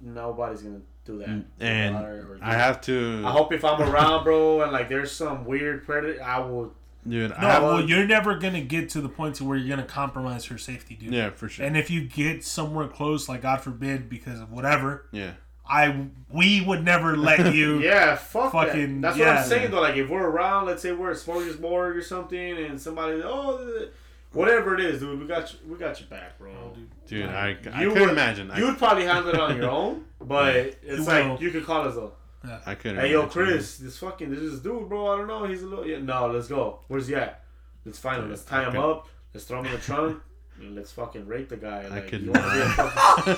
nobody's 0.01 0.61
gonna 0.61 0.81
do 1.05 1.19
that. 1.19 1.27
Mm, 1.29 1.43
And 1.59 1.95
Or- 1.95 1.99
or- 2.33 2.39
I 2.41 2.53
have 2.53 2.81
to, 2.81 3.21
I 3.25 3.31
hope 3.31 3.51
if 3.53 3.63
I'm 3.65 3.81
around, 3.81 4.23
bro, 4.23 4.61
and 4.61 4.71
like 4.71 4.89
there's 4.89 5.11
some 5.11 5.45
weird 5.45 5.85
predator, 5.85 6.21
I 6.23 6.39
will. 6.39 6.73
Dude. 7.07 7.29
No, 7.31 7.35
have, 7.35 7.63
well, 7.63 7.81
you're 7.87 8.05
never 8.05 8.35
gonna 8.37 8.61
get 8.61 8.89
to 8.89 9.01
the 9.01 9.09
point 9.09 9.35
to 9.35 9.43
where 9.45 9.57
you're 9.57 9.69
gonna 9.75 9.87
compromise 9.87 10.45
her 10.45 10.57
safety, 10.57 10.95
dude. 10.95 11.13
yeah, 11.13 11.29
for 11.29 11.49
sure. 11.49 11.65
And 11.65 11.75
if 11.77 11.89
you 11.89 12.01
get 12.05 12.43
somewhere 12.43 12.87
close, 12.87 13.27
like 13.29 13.41
God 13.41 13.61
forbid, 13.61 14.09
because 14.09 14.39
of 14.39 14.51
whatever, 14.51 15.05
yeah, 15.11 15.31
I 15.69 16.07
we 16.31 16.61
would 16.61 16.83
never 16.83 17.15
let 17.17 17.53
you. 17.53 17.79
Yeah, 17.83 18.15
fuck 18.15 18.51
Fucking- 18.51 19.01
that. 19.01 19.15
That's 19.15 19.19
what. 19.19 19.27
I'm 19.27 19.47
saying 19.47 19.71
though. 19.71 19.81
Like 19.81 19.95
if 19.97 20.09
we're 20.09 20.27
around, 20.27 20.65
let's 20.67 20.81
say 20.81 20.91
we're 20.91 21.11
at 21.11 21.17
Smorgasbord 21.17 21.95
or 21.95 22.01
something, 22.01 22.57
and 22.57 22.79
somebody, 22.81 23.21
oh, 23.23 23.87
whatever 24.33 24.75
it 24.75 24.81
is, 24.81 24.99
dude, 24.99 25.19
we 25.19 25.25
got 25.27 25.51
you, 25.53 25.59
we 25.71 25.77
got 25.77 25.99
your 25.99 26.09
back, 26.09 26.37
bro. 26.37 26.51
Oh, 26.51 26.77
dude. 27.07 27.25
I, 27.25 27.57
I 27.73 27.81
You 27.83 27.89
couldn't 27.89 27.93
would- 28.01 28.09
imagine. 28.11 28.51
I, 28.51 28.59
You 28.59 28.65
would 28.65 28.77
probably 28.77 29.05
handle 29.05 29.29
it 29.33 29.39
on 29.39 29.55
your 29.57 29.69
own, 29.69 30.05
but 30.21 30.55
it's 30.55 30.81
You 30.83 31.03
like 31.03 31.25
will. 31.25 31.41
you 31.41 31.51
could 31.51 31.65
call 31.65 31.87
us 31.87 31.95
though. 32.43 32.59
I 32.65 32.75
couldn't. 32.75 32.99
Hey, 32.99 33.11
yo, 33.11 33.21
imagine. 33.23 33.31
Chris, 33.45 33.77
this 33.77 33.97
fucking 33.97 34.29
this 34.29 34.39
is 34.39 34.59
dude, 34.61 34.87
bro. 34.89 35.13
I 35.13 35.17
don't 35.17 35.27
know. 35.27 35.45
He's 35.45 35.61
a 35.63 35.67
little. 35.67 35.85
Yeah, 35.85 35.99
no, 35.99 36.27
let's 36.27 36.47
go. 36.47 36.79
Where's 36.87 37.07
he 37.07 37.15
at? 37.15 37.43
Let's 37.85 37.99
find 37.99 38.23
him. 38.23 38.29
Let's 38.29 38.43
tie 38.43 38.69
him 38.69 38.77
up. 38.77 39.07
Let's 39.33 39.45
throw 39.45 39.59
him 39.59 39.65
in 39.67 39.71
the 39.73 39.77
trunk. 39.79 40.21
And 40.59 40.75
let's 40.75 40.91
fucking 40.91 41.25
rape 41.27 41.49
the 41.49 41.57
guy. 41.57 41.87
Like, 41.87 42.07
could 42.09 42.21
you 42.21 42.31
wanna 42.31 42.51
be 42.53 42.59
a 42.59 42.65
not. 42.65 42.91
fucking, 42.93 43.35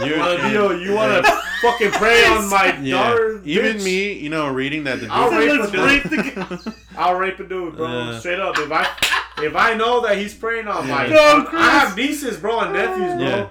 You- 0.00 0.04
you 0.14 0.18
wanna 0.18 0.48
be 0.48 0.54
a, 0.56 0.76
you 0.78 0.94
wanna 0.94 1.22
fucking 1.62 1.90
prey 1.92 2.24
on 2.26 2.50
my 2.50 2.76
yeah. 2.82 3.10
daughter? 3.10 3.40
Even 3.44 3.76
bitch? 3.76 3.84
me, 3.84 4.12
you 4.14 4.28
know, 4.28 4.48
reading 4.48 4.82
that 4.84 4.98
the 5.00 5.06
I'll 5.08 5.30
dude- 5.30 5.74
rape 5.74 6.04
a 6.04 6.08
dude. 6.64 6.74
I'll 6.98 7.14
rape 7.14 7.38
a 7.38 7.44
dude, 7.46 7.76
bro. 7.76 7.86
Uh. 7.86 8.18
Straight 8.18 8.40
up. 8.40 8.58
If 8.58 8.70
I 8.72 8.88
if 9.44 9.54
I 9.54 9.74
know 9.74 10.00
that 10.00 10.18
he's 10.18 10.34
preying 10.34 10.66
on 10.66 10.88
my, 10.88 11.06
Yeah. 11.06 11.14
No, 11.52 11.58
I 11.58 11.70
have 11.70 11.96
nieces, 11.96 12.36
bro, 12.38 12.58
and 12.60 12.72
nephews, 12.72 13.14
bro. 13.14 13.20
Yeah. 13.24 13.48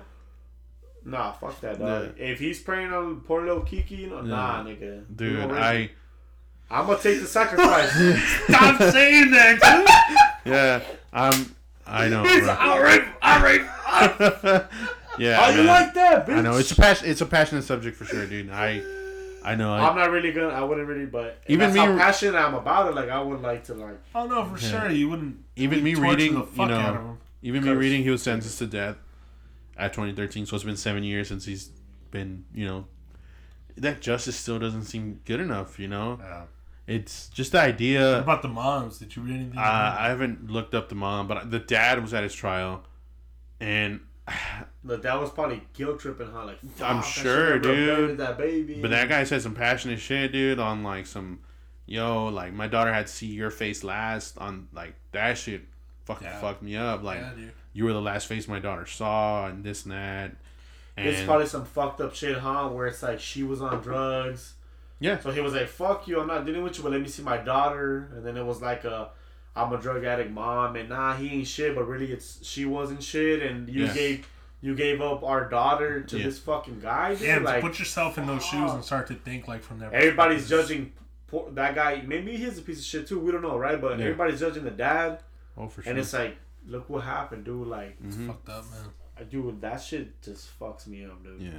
Nah, 1.06 1.32
fuck 1.34 1.62
that, 1.62 1.80
dog. 1.80 2.16
If 2.18 2.40
he's 2.40 2.60
praying 2.60 2.92
on 2.92 3.22
poor 3.22 3.42
little 3.46 3.62
Kiki, 3.62 3.96
you 3.96 4.10
know, 4.10 4.22
nah, 4.22 4.64
nigga. 4.64 5.04
Dude, 5.16 5.38
gonna 5.40 5.54
I. 5.54 5.92
I'm 6.70 6.88
gonna 6.88 6.98
take 7.00 7.22
the 7.22 7.28
sacrifice. 7.28 7.92
Stop 8.48 8.82
saying 8.92 9.30
that. 9.32 10.36
yeah, 10.46 10.82
I'm. 11.14 11.56
I 11.86 12.10
know. 12.10 12.24
He's 12.24 12.42
bro. 12.44 12.58
I'll 12.60 12.82
rape, 12.82 13.04
I'll 13.22 14.68
yeah, 15.20 15.38
How 15.40 15.50
you 15.50 15.64
like 15.64 15.94
that, 15.94 16.26
bitch? 16.28 16.38
I 16.38 16.42
know 16.42 16.58
it's 16.58 16.72
a 16.72 16.76
passion. 16.76 17.08
It's 17.08 17.22
a 17.22 17.26
passionate 17.28 17.62
subject 17.64 17.96
for 17.96 18.06
sure, 18.06 18.26
dude. 18.26 18.50
I, 18.50 18.82
I 19.44 19.54
know. 19.56 19.72
I, 19.74 19.88
I'm 19.88 19.96
not 19.96 20.10
really 20.10 20.32
gonna. 20.32 20.48
I 20.50 20.64
wouldn't 20.64 20.88
really, 20.88 21.06
but 21.06 21.38
Even 21.48 21.70
even 21.70 21.74
me- 21.74 21.88
that's 21.88 22.00
how 22.02 22.06
passionate 22.06 22.36
I'm 22.40 22.56
about 22.56 22.90
it. 22.90 22.96
Like 22.96 23.10
I 23.10 23.22
would 23.22 23.42
like 23.42 23.64
to, 23.66 23.76
like. 23.76 24.02
Oh 24.16 24.26
no, 24.26 24.44
for 24.46 24.58
Yeah. 24.60 24.82
sure 24.82 24.90
you 24.92 25.10
wouldn't. 25.10 25.38
even 25.56 25.84
me 25.84 25.94
reading, 25.94 26.34
the 26.34 26.40
you 26.40 26.46
fuck 26.48 26.72
out 26.72 26.96
of 26.96 27.02
know, 27.04 27.10
him. 27.12 27.18
even 27.44 27.64
me 27.64 27.72
reading, 27.72 28.02
he 28.02 28.10
was 28.10 28.24
sentenced 28.24 28.58
to 28.58 28.66
death 28.66 28.98
at 29.78 29.94
2013. 29.94 30.46
So 30.46 30.56
it's 30.56 30.64
been 30.66 30.78
seven 30.78 31.04
years 31.04 31.28
since 31.28 31.46
he's 31.46 31.72
been, 32.12 32.46
you 32.54 32.66
know, 32.66 32.86
that 33.78 34.02
justice 34.02 34.36
still 34.36 34.60
doesn't 34.60 34.84
seem 34.86 35.20
good 35.26 35.40
enough. 35.40 35.78
You 35.80 35.88
know, 35.88 36.20
it's 36.88 37.28
just 37.30 37.52
the 37.52 37.58
What 37.60 37.66
idea. 37.68 38.20
about 38.20 38.42
the 38.42 38.48
moms? 38.48 39.00
Did 39.00 39.16
you 39.16 39.22
read 39.24 39.36
anything? 39.36 39.58
Uh, 39.58 39.96
I 40.00 40.08
haven't 40.08 40.50
looked 40.50 40.74
up 40.74 40.88
the 40.90 40.96
mom, 40.96 41.28
but 41.28 41.52
the 41.52 41.60
dad 41.60 42.02
was 42.02 42.14
at 42.14 42.24
his 42.24 42.34
trial, 42.34 42.84
and 43.60 44.00
But 44.84 45.02
that 45.04 45.20
was 45.20 45.30
probably 45.32 45.62
guilt 45.74 46.00
tripping, 46.00 46.32
huh? 46.32 46.46
Like, 46.46 46.60
I'm 46.82 47.04
sure, 47.04 47.60
dude. 47.60 48.18
That 48.18 48.38
baby. 48.38 48.80
but 48.82 48.92
that 48.92 49.10
guy 49.10 49.24
said 49.24 49.42
some 49.42 49.56
passionate 49.56 50.00
shit, 50.00 50.32
dude, 50.32 50.60
on 50.60 50.84
like 50.84 51.06
some, 51.06 51.40
yo, 51.86 52.28
like 52.28 52.54
my 52.54 52.68
daughter 52.68 52.94
had 52.94 53.08
to 53.08 53.14
see 53.14 53.28
your 53.28 53.50
face 53.52 53.84
last 53.84 54.38
on 54.38 54.68
like 54.74 54.96
that 55.12 55.38
shit. 55.38 55.64
Fucking 56.06 56.28
Yeah. 56.28 56.40
fucked 56.40 56.62
me 56.62 56.76
up. 56.78 57.04
Like 57.04 57.20
Yeah, 57.20 57.32
dude. 57.36 57.52
You 57.76 57.84
were 57.86 57.94
the 57.94 58.02
last 58.02 58.26
face 58.26 58.48
my 58.48 58.58
daughter 58.60 58.86
saw, 58.88 59.46
and 59.48 59.64
this 59.64 59.84
and 59.84 59.92
that. 59.92 60.32
And 60.98 61.08
It's 61.10 61.22
probably 61.24 61.46
some 61.46 61.66
fucked 61.66 62.00
up 62.02 62.16
shit, 62.16 62.38
huh? 62.38 62.70
Where 62.70 62.88
it's 62.88 63.04
like 63.04 63.20
she 63.20 63.44
was 63.44 63.62
on 63.62 63.82
drugs. 63.82 64.54
yeah, 65.00 65.20
So 65.20 65.30
he 65.32 65.42
was 65.42 65.54
like, 65.54 65.68
"Fuck 65.68 66.08
you, 66.08 66.22
I'm 66.22 66.28
not 66.28 66.46
dealing 66.46 66.64
with 66.64 66.78
you, 66.78 66.84
but 66.84 66.94
let 66.94 67.02
me 67.02 67.10
see 67.10 67.22
my 67.22 67.36
daughter." 67.38 68.10
And 68.16 68.26
then 68.26 68.38
it 68.38 68.46
was 68.46 68.62
like 68.62 68.86
a, 68.86 69.10
"I'm 69.56 69.74
a 69.74 69.78
drug 69.78 70.06
addict 70.06 70.32
mom," 70.32 70.78
and 70.78 70.88
nah, 70.88 71.14
he 71.18 71.30
ain't 71.32 71.48
shit, 71.48 71.76
but 71.76 71.84
really 71.86 72.12
it's 72.14 72.44
she 72.48 72.64
wasn't 72.64 73.04
shit, 73.04 73.42
and 73.44 73.68
you 73.68 73.86
Yeah. 73.86 73.94
gave 73.94 74.28
you 74.62 74.74
gave 74.74 75.02
up 75.02 75.22
our 75.24 75.50
daughter 75.50 76.02
to 76.02 76.18
Yeah. 76.18 76.24
this 76.26 76.40
fucking 76.40 76.80
guy. 76.80 77.14
Dude. 77.14 77.28
Yeah, 77.28 77.38
like 77.40 77.60
put 77.62 77.78
yourself 77.78 78.18
in 78.18 78.26
those 78.26 78.44
shoes 78.44 78.72
and 78.72 78.84
start 78.84 79.06
to 79.08 79.14
think 79.16 79.48
like 79.50 79.62
from 79.62 79.80
there. 79.80 79.94
everybody's 79.94 80.48
judging 80.50 80.94
poor, 81.28 81.52
that 81.52 81.76
guy. 81.76 82.02
Maybe 82.08 82.38
he's 82.38 82.58
a 82.58 82.62
piece 82.62 82.80
of 82.80 82.86
shit 82.86 83.06
too. 83.06 83.20
We 83.20 83.34
don't 83.34 83.42
know, 83.44 83.58
right? 83.58 83.80
But 83.80 84.00
Yeah. 84.00 84.06
everybody's 84.06 84.40
judging 84.40 84.64
the 84.64 84.72
dad, 84.72 85.20
oh 85.58 85.68
for 85.68 85.82
sure. 85.84 85.90
and 85.92 86.00
it's 86.00 86.14
like, 86.14 86.38
look 86.68 86.90
what 86.90 87.04
happened, 87.04 87.46
dude. 87.46 87.68
Like, 87.68 88.02
Mhm. 88.02 88.28
fucked 88.28 88.50
up, 88.50 88.66
man. 88.72 89.28
dude, 89.30 89.62
that 89.62 89.82
shit 89.82 90.22
just 90.22 90.60
fucks 90.60 90.88
me 90.88 91.06
up, 91.06 91.24
dude. 91.24 91.42
Yeah, 91.42 91.52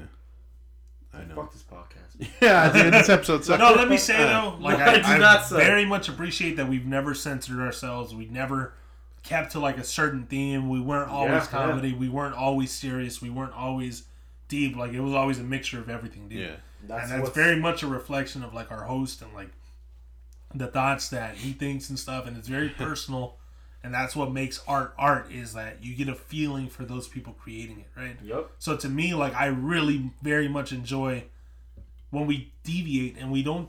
I 1.18 1.24
know. 1.24 1.34
Fuck 1.36 1.52
this 1.52 1.62
podcast. 1.62 2.28
Yeah, 2.42 2.70
dude, 2.72 2.92
this 2.92 3.08
episode 3.08 3.44
sucks. 3.44 3.58
No, 3.60 3.72
let 3.74 3.88
me 3.88 3.96
say 3.96 4.16
though, 4.18 4.56
like 4.60 4.78
No, 4.78 4.84
I, 4.84 4.88
I 4.92 4.96
do 4.98 5.02
I 5.04 5.18
not 5.18 5.46
say. 5.46 5.56
very 5.56 5.84
much 5.84 6.08
appreciate 6.08 6.56
that 6.56 6.68
we've 6.68 6.86
never 6.86 7.14
censored 7.14 7.58
ourselves. 7.60 8.14
We 8.14 8.26
never 8.26 8.74
kept 9.22 9.52
to 9.52 9.58
like 9.60 9.78
a 9.78 9.84
certain 9.84 10.26
theme. 10.26 10.68
We 10.68 10.80
weren't 10.80 11.10
always 11.10 11.30
Yeah, 11.30 11.38
yeah. 11.40 11.46
comedy. 11.46 11.92
We 11.94 12.08
weren't 12.08 12.34
always 12.34 12.70
serious. 12.72 13.20
We 13.22 13.30
weren't 13.30 13.54
always 13.54 14.04
deep. 14.48 14.76
Like 14.76 14.92
it 14.92 15.00
was 15.00 15.14
always 15.14 15.38
a 15.38 15.42
mixture 15.44 15.78
of 15.80 15.88
everything, 15.88 16.28
dude. 16.28 16.40
Yeah, 16.40 16.46
and 16.82 16.90
that's 16.90 17.12
what's- 17.12 17.34
very 17.34 17.56
much 17.58 17.82
a 17.82 17.86
reflection 17.86 18.42
of 18.44 18.52
like 18.54 18.70
our 18.70 18.84
host 18.84 19.22
and 19.22 19.32
like 19.34 19.48
the 20.54 20.66
thoughts 20.68 21.08
that 21.08 21.36
he 21.36 21.52
thinks 21.52 21.88
and 21.90 21.98
stuff. 21.98 22.26
And 22.26 22.36
it's 22.36 22.48
very 22.48 22.68
personal. 22.78 23.36
And 23.86 23.94
that's 23.94 24.16
what 24.16 24.32
makes 24.32 24.60
art 24.66 24.94
art 24.98 25.30
is 25.30 25.52
that 25.54 25.76
you 25.80 25.94
get 25.94 26.08
a 26.08 26.14
feeling 26.16 26.66
for 26.68 26.84
those 26.84 27.06
people 27.06 27.34
creating 27.38 27.78
it, 27.78 27.86
right? 27.96 28.16
Yup. 28.20 28.50
So 28.58 28.76
to 28.76 28.88
me, 28.88 29.14
like 29.14 29.32
I 29.36 29.46
really 29.46 30.10
very 30.22 30.48
much 30.48 30.72
enjoy 30.72 31.26
when 32.10 32.26
we 32.26 32.52
deviate 32.64 33.16
and 33.16 33.30
we 33.30 33.44
don't 33.44 33.68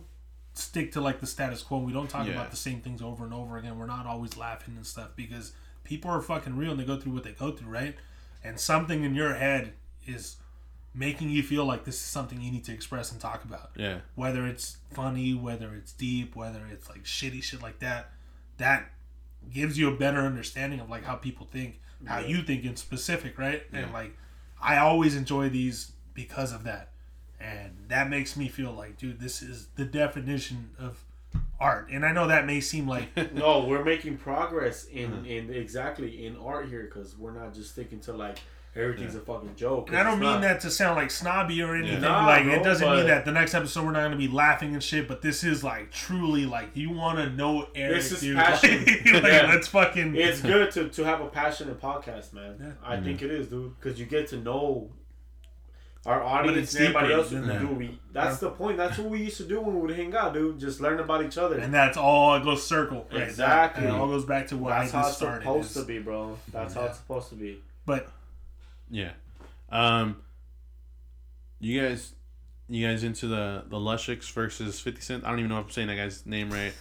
stick 0.55 0.91
to 0.93 1.01
like 1.01 1.19
the 1.19 1.27
status 1.27 1.61
quo. 1.61 1.77
We 1.77 1.93
don't 1.93 2.09
talk 2.09 2.25
Yeah. 2.25 2.33
about 2.33 2.49
the 2.49 2.57
same 2.57 2.81
things 2.81 2.99
over 2.99 3.25
and 3.25 3.33
over 3.33 3.57
again. 3.59 3.77
We're 3.77 3.85
not 3.85 4.07
always 4.07 4.35
laughing 4.37 4.75
and 4.75 4.87
stuff 4.87 5.09
because 5.15 5.53
people 5.83 6.09
are 6.09 6.19
fucking 6.19 6.57
real 6.57 6.71
and 6.71 6.79
they 6.79 6.83
go 6.85 6.99
through 6.99 7.11
what 7.13 7.23
they 7.23 7.33
go 7.33 7.51
through, 7.51 7.69
right? 7.69 7.95
And 8.43 8.59
something 8.59 9.03
in 9.03 9.13
your 9.13 9.35
head 9.35 9.73
is 10.07 10.37
making 10.95 11.29
you 11.29 11.43
feel 11.43 11.63
like 11.63 11.83
this 11.83 11.93
is 11.93 12.01
something 12.01 12.41
you 12.41 12.51
need 12.51 12.63
to 12.65 12.73
express 12.73 13.11
and 13.11 13.21
talk 13.21 13.43
about. 13.43 13.69
yeah, 13.75 13.99
Whether 14.15 14.47
it's 14.47 14.77
funny, 14.89 15.35
whether 15.35 15.75
it's 15.75 15.91
deep, 15.93 16.35
whether 16.35 16.65
it's 16.71 16.89
like 16.89 17.03
shitty 17.03 17.43
shit 17.43 17.61
like 17.61 17.77
that, 17.79 18.09
that 18.57 18.89
gives 19.51 19.77
you 19.77 19.87
a 19.87 19.95
better 19.95 20.19
understanding 20.19 20.79
of 20.79 20.89
like 20.89 21.03
how 21.03 21.15
people 21.15 21.47
think, 21.51 21.79
how 22.05 22.19
you 22.19 22.41
think 22.41 22.63
in 22.63 22.75
specific, 22.75 23.37
right? 23.37 23.63
And 23.71 23.91
like 23.93 24.15
I 24.61 24.77
always 24.77 25.15
enjoy 25.15 25.49
these 25.49 25.91
because 26.13 26.51
of 26.51 26.63
that. 26.63 26.91
And 27.39 27.85
that 27.89 28.09
makes 28.09 28.35
me 28.35 28.47
feel 28.47 28.71
like, 28.71 28.97
dude, 28.97 29.19
this 29.19 29.41
is 29.41 29.67
the 29.75 29.85
definition 29.85 30.71
of 30.79 31.03
art. 31.59 31.89
And 31.91 32.05
I 32.05 32.11
know 32.11 32.27
that 32.27 32.45
may 32.45 32.61
seem 32.61 32.87
like 32.87 33.15
no, 33.33 33.65
we're 33.65 33.83
making 33.83 34.17
progress 34.17 34.85
in 34.85 35.11
mm-hmm. 35.11 35.25
in 35.25 35.53
exactly 35.53 36.25
in 36.25 36.37
art 36.37 36.69
here 36.69 36.83
because 36.91 37.17
we're 37.17 37.31
not 37.31 37.53
just 37.53 37.71
sticking 37.71 37.99
to 38.01 38.13
like 38.13 38.39
everything's 38.77 39.15
a 39.15 39.19
fucking 39.19 39.55
joke. 39.55 39.89
and 39.89 39.97
I 39.97 40.03
don't 40.03 40.19
mean 40.19 40.29
not. 40.33 40.41
that 40.41 40.61
to 40.61 40.71
sound 40.71 40.95
like 40.97 41.11
snobby 41.11 41.61
or 41.61 41.75
anything. 41.75 42.01
Nah, 42.01 42.25
like 42.27 42.43
bro, 42.43 42.53
it 42.53 42.63
doesn't 42.63 42.89
mean 42.89 43.07
that 43.07 43.25
the 43.25 43.31
next 43.31 43.53
episode 43.53 43.85
we're 43.85 43.91
not 43.91 44.03
gonna 44.03 44.15
be 44.15 44.27
laughing 44.27 44.73
and 44.73 44.83
shit, 44.83 45.07
but 45.07 45.21
this 45.21 45.43
is 45.43 45.63
like 45.63 45.91
truly 45.91 46.45
like 46.45 46.69
you 46.75 46.91
wanna 46.91 47.29
know 47.31 47.67
Eric, 47.75 47.95
This 47.97 48.11
is 48.13 48.21
dude. 48.21 48.37
passion. 48.37 48.85
Like, 48.85 48.87
like, 49.05 49.23
Yeah. 49.31 49.49
let's 49.53 49.67
fucking 49.67 50.15
It's 50.15 50.41
good 50.41 50.71
to, 50.71 50.89
to 50.89 51.03
have 51.03 51.21
a 51.21 51.27
passionate 51.27 51.81
podcast, 51.81 52.33
man. 52.33 52.55
Yeah. 52.59 52.71
I 52.83 53.01
think 53.01 53.21
it 53.21 53.31
is, 53.31 53.47
dude, 53.47 53.75
because 53.79 53.99
you 53.99 54.05
get 54.05 54.27
to 54.29 54.37
know 54.37 54.91
our 56.05 56.23
audience 56.23 56.57
it's 56.69 56.75
and 56.75 56.85
everybody 56.85 57.13
else. 57.13 57.31
than 57.31 57.47
that. 57.47 57.59
do 57.59 57.67
we? 57.67 57.99
That's 58.13 58.37
the 58.37 58.49
point. 58.49 58.77
That's 58.77 58.97
what 58.97 59.09
we 59.09 59.23
used 59.23 59.35
to 59.37 59.43
do 59.43 59.59
when 59.59 59.75
we 59.75 59.81
would 59.81 59.95
hang 59.97 60.15
out, 60.15 60.33
dude. 60.33 60.57
Just 60.57 60.79
learn 60.79 61.01
about 61.01 61.25
each 61.25 61.37
other. 61.37 61.57
and 61.57 61.73
that's 61.73 61.97
all 61.97 62.35
it 62.35 62.43
goes 62.45 62.65
circle. 62.65 63.05
Right? 63.11 63.23
Exactly. 63.23 63.85
And 63.85 63.93
it 63.93 63.99
all 63.99 64.07
goes 64.07 64.23
back 64.23 64.47
to 64.47 64.57
what 64.57 64.69
that's 64.69 64.91
how 64.91 65.07
it's 65.07 65.17
started. 65.17 65.41
supposed 65.41 65.75
is- 65.75 65.81
to 65.81 65.87
be, 65.87 65.99
bro. 65.99 66.37
That's 66.53 66.75
how 66.75 66.85
it's 66.85 66.97
supposed 66.99 67.27
to 67.29 67.35
be. 67.35 67.59
But 67.85 68.07
yeah. 68.89 69.11
Um, 69.69 70.17
you 71.59 71.81
guys, 71.81 72.13
you 72.69 72.85
guys 72.87 73.03
into 73.03 73.27
the 73.27 73.63
the 73.67 73.77
Lushsux 73.77 74.31
versus 74.31 74.79
Fifty 74.79 75.01
Cent? 75.01 75.23
I 75.25 75.29
don't 75.29 75.39
even 75.39 75.49
know 75.49 75.59
if 75.59 75.65
I'm 75.65 75.71
saying 75.71 75.87
that 75.87 75.95
guy's 75.95 76.25
name 76.25 76.49
right. 76.51 76.73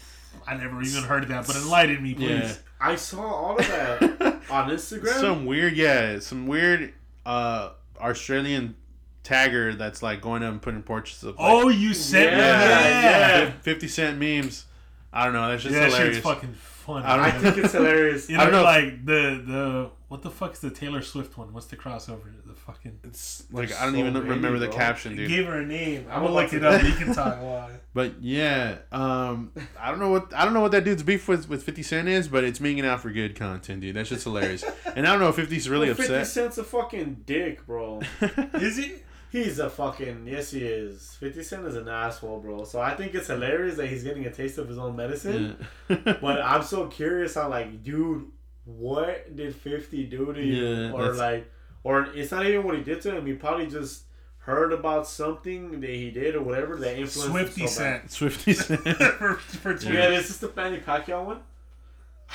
I 0.46 0.54
never 0.56 0.82
even 0.82 1.02
heard 1.04 1.22
of 1.24 1.28
that. 1.30 1.46
But 1.46 1.56
enlighten 1.56 2.02
me, 2.02 2.14
please. 2.14 2.28
Yeah. 2.28 2.54
I 2.80 2.96
saw 2.96 3.22
all 3.22 3.58
of 3.58 3.66
that 3.68 4.02
on 4.50 4.68
Instagram. 4.70 5.18
some 5.20 5.46
weird, 5.46 5.72
yeah, 5.74 6.18
some 6.18 6.46
weird 6.46 6.92
uh 7.24 7.70
Australian 7.98 8.76
tagger 9.24 9.76
that's 9.76 10.02
like 10.02 10.20
going 10.20 10.42
up 10.42 10.52
and 10.52 10.62
putting 10.62 10.82
portraits 10.82 11.22
of 11.22 11.30
like, 11.30 11.36
Oh, 11.38 11.68
you 11.68 11.94
sent 11.94 12.32
me 12.32 12.38
Yeah, 12.38 12.58
that. 12.58 13.42
yeah. 13.44 13.50
fifty 13.62 13.88
cent 13.88 14.18
memes. 14.18 14.66
I 15.12 15.24
don't 15.24 15.32
know. 15.32 15.48
That's 15.48 15.62
just 15.62 15.74
Yeah, 15.74 15.80
that 15.82 15.90
hilarious. 15.92 16.16
shit's 16.16 16.26
fucking 16.26 16.52
funny. 16.54 17.04
I 17.06 17.16
don't 17.16 17.24
I 17.24 17.30
think 17.30 17.56
it's 17.64 17.72
hilarious. 17.72 18.28
You 18.28 18.36
I 18.36 18.44
know, 18.44 18.50
don't 18.50 18.52
know 18.62 18.68
if- 18.70 18.84
like 18.92 19.06
the 19.06 19.42
the 19.46 19.90
what 20.08 20.22
the 20.22 20.30
fuck 20.30 20.52
is 20.52 20.60
the 20.60 20.70
Taylor 20.70 21.02
Swift 21.02 21.36
one? 21.36 21.52
What's 21.52 21.66
the 21.66 21.76
crossover? 21.76 22.22
The 22.44 22.54
fucking 22.54 23.00
It's 23.04 23.44
like 23.50 23.72
I 23.74 23.84
don't 23.84 23.94
so 23.94 23.98
even 23.98 24.12
many, 24.12 24.28
remember 24.28 24.58
the 24.58 24.68
bro. 24.68 24.76
caption, 24.76 25.16
dude. 25.16 25.28
gave 25.28 25.46
her 25.46 25.60
a 25.60 25.66
name. 25.66 26.06
I'm 26.08 26.18
I'm 26.18 26.22
gonna 26.22 26.34
look 26.34 26.52
it 26.52 26.64
up. 26.64 26.82
You 26.82 26.92
can 27.04 27.12
talk 27.14 27.40
why. 27.42 27.70
But 27.92 28.22
yeah, 28.22 28.76
um, 28.92 29.52
I 29.80 29.90
don't 29.90 29.98
know 29.98 30.10
what 30.10 30.32
I 30.34 30.44
don't 30.44 30.54
know 30.54 30.60
what 30.60 30.72
that 30.72 30.84
dude's 30.84 31.02
beef 31.02 31.26
with 31.28 31.48
with 31.48 31.62
Fifty 31.64 31.82
Cent 31.82 32.06
is, 32.08 32.28
but 32.28 32.44
it's 32.44 32.60
making 32.60 32.86
out 32.86 33.00
for 33.00 33.10
good 33.10 33.34
content, 33.34 33.80
dude. 33.80 33.96
That's 33.96 34.08
just 34.10 34.24
hilarious. 34.24 34.64
and 34.94 35.06
I 35.06 35.10
don't 35.12 35.20
know 35.20 35.28
if 35.28 35.36
50's 35.36 35.68
really 35.68 35.88
Fifty 35.88 36.02
upset. 36.04 36.26
Cent's 36.28 36.58
a 36.58 36.64
fucking 36.64 37.22
dick, 37.26 37.66
bro. 37.66 38.00
Is 38.54 38.76
he? 38.76 38.92
He's 39.32 39.58
a 39.58 39.68
fucking 39.68 40.26
yes, 40.28 40.52
he 40.52 40.60
is. 40.60 41.16
Fifty 41.18 41.42
Cent 41.42 41.66
is 41.66 41.74
an 41.74 41.88
asshole, 41.88 42.38
bro. 42.38 42.64
So 42.64 42.80
I 42.80 42.94
think 42.94 43.12
it's 43.14 43.26
hilarious 43.26 43.76
that 43.76 43.88
he's 43.88 44.04
getting 44.04 44.24
a 44.24 44.30
taste 44.30 44.56
of 44.56 44.68
his 44.68 44.78
own 44.78 44.94
medicine. 44.96 45.56
Yeah. 45.88 45.96
But 46.20 46.40
I'm 46.40 46.62
so 46.62 46.86
curious. 46.86 47.36
I'm 47.36 47.50
like, 47.50 47.82
dude, 47.82 48.30
what 48.66 49.34
did 49.34 49.54
Fifty 49.54 50.04
do 50.04 50.32
to 50.34 50.42
you? 50.42 50.66
Yeah, 50.66 50.92
or 50.92 51.12
like, 51.14 51.50
or 51.82 52.02
it's 52.14 52.30
not 52.30 52.44
even 52.46 52.62
what 52.64 52.76
he 52.76 52.82
did 52.82 53.00
to 53.02 53.16
him. 53.16 53.24
He 53.26 53.32
probably 53.32 53.66
just 53.68 54.02
heard 54.38 54.72
about 54.72 55.08
something 55.08 55.80
that 55.80 55.90
he 55.90 56.10
did 56.10 56.36
or 56.36 56.42
whatever 56.42 56.76
that 56.76 56.98
influenced. 56.98 57.30
Swifty 57.30 57.62
him 57.62 57.68
so 57.68 57.80
bad. 57.82 58.10
Swifty 58.10 58.52
Cent. 58.54 58.80
for, 58.80 59.34
for 59.36 59.72
Yeah, 59.76 60.10
is 60.10 60.28
this 60.28 60.36
the 60.38 60.52
Manny 60.54 60.78
Pacquiao 60.78 61.24
one? 61.24 61.40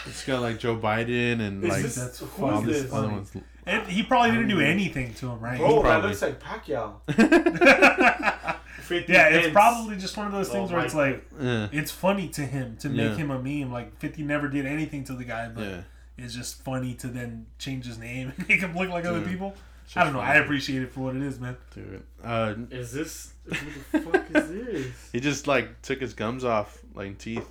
It's 0.05 0.25
got 0.25 0.41
like 0.41 0.57
Joe 0.59 0.77
Biden 0.77 1.39
and 1.41 1.63
Is 1.63 1.69
like 1.69 1.81
this, 1.83 1.95
that's 1.95 2.19
who 2.19 2.45
all 2.45 2.67
is 2.69 2.83
this? 2.83 2.93
other 2.93 3.09
ones. 3.09 3.31
And 3.65 3.85
he 3.87 4.03
probably 4.03 4.31
didn't 4.31 4.47
do 4.47 4.59
anything 4.61 5.13
to 5.15 5.29
him, 5.29 5.39
right? 5.39 5.57
Bro, 5.59 5.83
that 5.83 6.03
looks 6.03 6.21
like 6.21 6.39
Pacquiao. 6.41 6.95
yeah, 9.07 9.27
it's 9.29 9.43
Pence. 9.43 9.53
probably 9.53 9.97
just 9.97 10.17
one 10.17 10.27
of 10.27 10.33
those 10.33 10.49
Oh 10.49 10.53
things 10.53 10.71
where 10.71 10.83
it's 10.85 10.95
like 10.95 11.25
Yeah. 11.39 11.67
it's 11.71 11.91
funny 11.91 12.27
to 12.29 12.41
him 12.41 12.77
to 12.77 12.89
make 12.89 13.11
Yeah. 13.11 13.15
him 13.17 13.31
a 13.31 13.39
meme. 13.41 13.71
Like 13.71 13.97
Fifty 13.99 14.23
never 14.23 14.47
did 14.47 14.65
anything 14.65 15.03
to 15.05 15.13
the 15.13 15.23
guy, 15.23 15.49
but 15.49 15.61
Yeah. 15.63 15.81
It's 16.17 16.33
just 16.33 16.61
funny 16.63 16.93
to 16.95 17.07
then 17.07 17.47
change 17.57 17.85
his 17.85 17.97
name 17.97 18.33
and 18.37 18.47
make 18.49 18.59
him 18.59 18.75
look 18.75 18.89
like 18.89 19.05
other 19.05 19.21
people. 19.21 19.55
I 19.95 20.03
don't 20.05 20.13
know. 20.13 20.19
just 20.19 20.29
I 20.31 20.35
appreciate 20.35 20.83
it 20.83 20.91
for 20.93 21.01
what 21.01 21.15
it 21.17 21.21
is, 21.21 21.39
man. 21.39 21.57
Dude. 21.75 22.03
Uh, 22.23 22.53
Is 22.69 22.93
this? 22.93 23.33
Who 23.45 23.51
the 23.91 23.99
fuck 23.99 24.25
is 24.35 24.49
this? 24.49 25.09
he 25.11 25.19
just 25.19 25.47
like 25.47 25.81
took 25.81 25.99
his 25.99 26.13
gums 26.13 26.45
off, 26.45 26.79
like 26.93 27.17
teeth. 27.17 27.45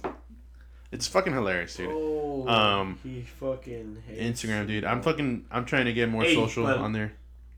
It's 0.93 1.07
fucking 1.07 1.33
hilarious, 1.35 1.77
dude. 1.77 1.91
Oh, 1.93 2.49
Um, 2.49 2.99
he 3.03 3.23
fucking 3.23 4.03
hates 4.09 4.43
Instagram, 4.43 4.67
dude. 4.67 4.85
I'm 4.85 5.03
fucking. 5.03 5.45
I'm 5.51 5.65
trying 5.67 5.85
to 5.85 5.93
get 5.93 6.09
more 6.09 6.23
Hey, 6.23 6.35
social 6.35 6.65
but- 6.65 6.79
on 6.79 6.93
there. 6.93 7.13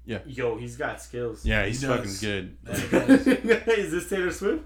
Yeah. 0.04 0.18
Yo, 0.26 0.56
he's 0.56 0.76
got 0.76 1.00
skills. 1.00 1.44
Yeah, 1.46 1.64
he's 1.64 1.80
He 1.80 1.86
fucking 1.86 2.14
good. 2.20 2.56
is 3.68 3.92
this 3.92 4.08
Taylor 4.10 4.32
Swift? 4.32 4.64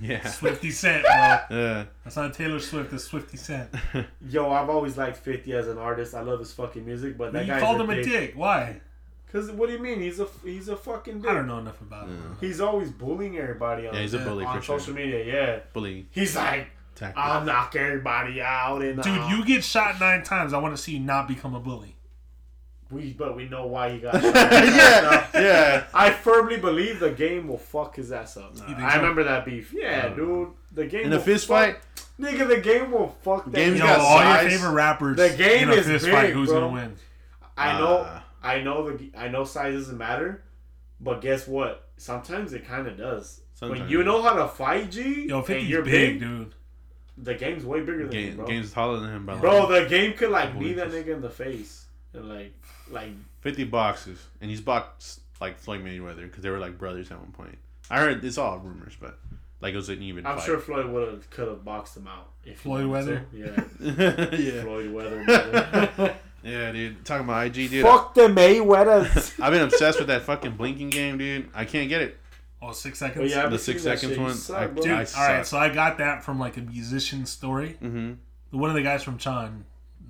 Yeah. 0.00 0.26
Swifty 0.28 0.70
Cent, 0.70 1.02
bro. 1.04 1.12
Yeah. 1.58 1.84
That's 2.04 2.16
not 2.16 2.32
Taylor 2.34 2.60
Swift. 2.60 2.92
It's 2.92 3.04
Swifty 3.04 3.36
Cent. 3.36 3.70
Yo, 4.28 4.50
I've 4.50 4.68
always 4.70 4.96
liked 4.96 5.16
50 5.16 5.52
as 5.54 5.68
an 5.68 5.78
artist. 5.78 6.14
I 6.14 6.20
love 6.20 6.38
his 6.38 6.52
fucking 6.52 6.84
music, 6.84 7.18
but 7.18 7.32
that 7.32 7.42
you 7.46 7.52
guy's 7.52 7.62
called 7.62 7.80
a 7.80 7.84
him 7.84 7.90
a 7.90 7.94
dick. 7.96 8.04
dick. 8.04 8.32
Why? 8.36 8.80
Cause 9.32 9.50
what 9.50 9.66
do 9.66 9.74
you 9.74 9.78
mean? 9.78 10.00
He's 10.00 10.20
a 10.20 10.26
he's 10.42 10.68
a 10.68 10.76
fucking 10.76 11.20
dick. 11.20 11.30
I 11.30 11.34
don't 11.34 11.46
know 11.46 11.58
enough 11.58 11.80
about 11.82 12.08
him. 12.08 12.36
He's 12.40 12.62
always 12.62 12.90
bullying 12.90 13.36
everybody 13.36 13.86
on, 13.86 13.94
Yeah, 13.94 14.00
he's 14.00 14.14
a 14.14 14.18
bully 14.20 14.44
on 14.46 14.56
for 14.56 14.62
sure. 14.62 14.78
social 14.80 14.94
media. 14.94 15.22
Yeah, 15.22 15.58
Bully 15.74 16.06
he's 16.12 16.34
like, 16.34 16.68
tactic. 16.94 17.18
I'll 17.22 17.44
knock 17.44 17.76
everybody 17.76 18.40
out. 18.40 18.80
And 18.80 19.02
Dude, 19.02 19.30
you 19.30 19.44
get 19.44 19.62
shot 19.64 20.00
nine 20.00 20.22
times. 20.22 20.54
I 20.54 20.58
want 20.58 20.74
to 20.74 20.82
see 20.82 20.92
you 20.92 21.00
not 21.00 21.28
become 21.28 21.54
a 21.54 21.60
bully. 21.60 21.94
We 22.90 23.12
but 23.12 23.36
we 23.36 23.48
know 23.48 23.66
why 23.66 23.90
he 23.92 23.98
got 23.98 24.14
shot. 24.22 24.34
yeah. 24.34 25.28
Yeah. 25.34 25.84
I 25.92 26.10
firmly 26.10 26.56
believe 26.56 27.00
the 27.00 27.10
game 27.10 27.48
will 27.48 27.58
fuck 27.58 27.96
his 27.96 28.12
ass 28.12 28.36
up. 28.36 28.56
think 28.56 28.78
I 28.78 28.92
so? 28.92 28.96
remember 29.00 29.24
that 29.24 29.44
beef. 29.44 29.72
Yeah, 29.72 30.04
I 30.04 30.08
don't 30.08 30.16
dude. 30.16 30.48
The 30.72 30.86
game 30.86 31.06
In 31.06 31.12
a 31.12 31.16
will 31.16 31.22
fist 31.22 31.46
fuck- 31.46 31.80
fight, 31.80 32.06
nigga. 32.20 32.48
The 32.48 32.60
game 32.60 32.90
will 32.92 33.14
fuck 33.22 33.44
that. 33.46 33.52
Game's 33.54 33.78
Yo, 33.78 33.86
game. 33.86 33.96
got 33.96 34.00
all 34.00 34.18
size. 34.18 34.42
your 34.42 34.50
favorite 34.58 34.72
rappers 34.74 35.16
The 35.16 35.30
game 35.36 35.62
in 35.64 35.70
a 35.70 35.80
is 35.80 35.86
fist 35.86 36.04
big, 36.06 36.14
fight, 36.14 36.32
who's 36.32 36.48
bro. 36.48 36.60
gonna 36.60 36.72
win? 36.72 36.96
I 37.56 37.78
know. 37.78 37.96
Uh, 37.98 38.20
I 38.42 38.60
know 38.60 38.90
the 38.90 39.10
I 39.16 39.28
know 39.28 39.44
size 39.44 39.74
doesn't 39.74 39.98
matter, 39.98 40.42
but 41.00 41.20
guess 41.20 41.46
what? 41.48 41.88
Sometimes 41.96 42.52
it 42.52 42.66
kind 42.66 42.86
of 42.86 42.96
does. 42.96 43.40
Sometimes. 43.54 43.80
When 43.80 43.88
you 43.90 44.04
know 44.04 44.22
how 44.22 44.34
to 44.34 44.46
fight, 44.46 44.92
G, 44.92 45.26
Yo, 45.28 45.38
and 45.38 45.46
50's 45.46 45.68
you're 45.68 45.82
big, 45.82 46.20
big, 46.20 46.20
dude. 46.20 46.54
the 47.18 47.34
game's 47.34 47.64
way 47.64 47.80
bigger 47.80 48.06
than 48.06 48.12
you, 48.16 48.26
Game, 48.28 48.36
bro. 48.36 48.46
game's 48.46 48.70
taller 48.72 49.00
than 49.00 49.10
him, 49.12 49.26
bro. 49.26 49.38
Bro, 49.40 49.66
the 49.72 49.88
game 49.88 50.12
could 50.16 50.30
like 50.30 50.54
knee 50.54 50.74
that 50.74 50.88
nigga 50.90 51.08
in 51.08 51.20
the 51.20 51.28
face 51.30 51.86
and 51.86 51.87
like 52.14 52.52
like 52.90 53.10
Fifty 53.40 53.64
boxes, 53.64 54.18
and 54.40 54.50
he's 54.50 54.60
boxed 54.60 55.20
like 55.40 55.58
Floyd 55.58 55.84
Mayweather 55.84 56.22
because 56.22 56.42
they 56.42 56.50
were 56.50 56.58
like 56.58 56.76
brothers 56.78 57.10
at 57.10 57.18
one 57.18 57.32
point. 57.32 57.56
I 57.90 58.00
heard 58.00 58.24
it's 58.24 58.36
all 58.38 58.58
rumors, 58.58 58.94
but 59.00 59.18
like 59.60 59.72
it 59.74 59.76
was 59.76 59.88
an 59.88 60.02
even 60.02 60.26
I'm 60.26 60.36
fight. 60.36 60.44
sure 60.46 60.58
Floyd 60.58 60.86
would 60.86 61.08
have 61.08 61.30
could 61.30 61.48
have 61.48 61.64
boxed 61.64 61.96
him 61.96 62.06
out 62.08 62.30
if 62.44 62.60
Floyd 62.60 62.86
Weather? 62.86 63.24
to. 63.32 63.36
Yeah, 63.38 64.36
yeah, 64.36 64.62
Floyd 64.62 64.92
Weather. 64.92 65.24
yeah, 66.42 66.72
dude. 66.72 67.04
Talking 67.04 67.24
about 67.24 67.46
IG, 67.46 67.70
dude. 67.70 67.84
Fuck 67.84 68.14
the 68.14 68.22
Mayweathers. 68.28 69.38
I've 69.40 69.52
been 69.52 69.62
obsessed 69.62 69.98
with 69.98 70.08
that 70.08 70.22
fucking 70.22 70.52
blinking 70.52 70.90
game, 70.90 71.18
dude. 71.18 71.48
I 71.54 71.64
can't 71.64 71.88
get 71.88 72.02
it. 72.02 72.18
Oh, 72.60 72.72
six 72.72 72.98
seconds. 72.98 73.30
yeah, 73.30 73.44
I've 73.44 73.52
The 73.52 73.58
six 73.58 73.84
seconds 73.84 74.18
one, 74.18 74.34
suck, 74.34 74.58
I- 74.60 74.66
Dude, 74.66 74.88
I 74.88 75.04
all 75.16 75.28
right, 75.28 75.46
so 75.46 75.56
I 75.58 75.68
got 75.72 75.98
that 75.98 76.24
from 76.24 76.40
like 76.40 76.56
a 76.56 76.60
musician 76.60 77.24
story. 77.24 77.78
Mm-hmm. 77.80 78.58
One 78.58 78.68
of 78.70 78.74
the 78.74 78.82
guys 78.82 79.02
from 79.04 79.16
Chan, 79.18 79.64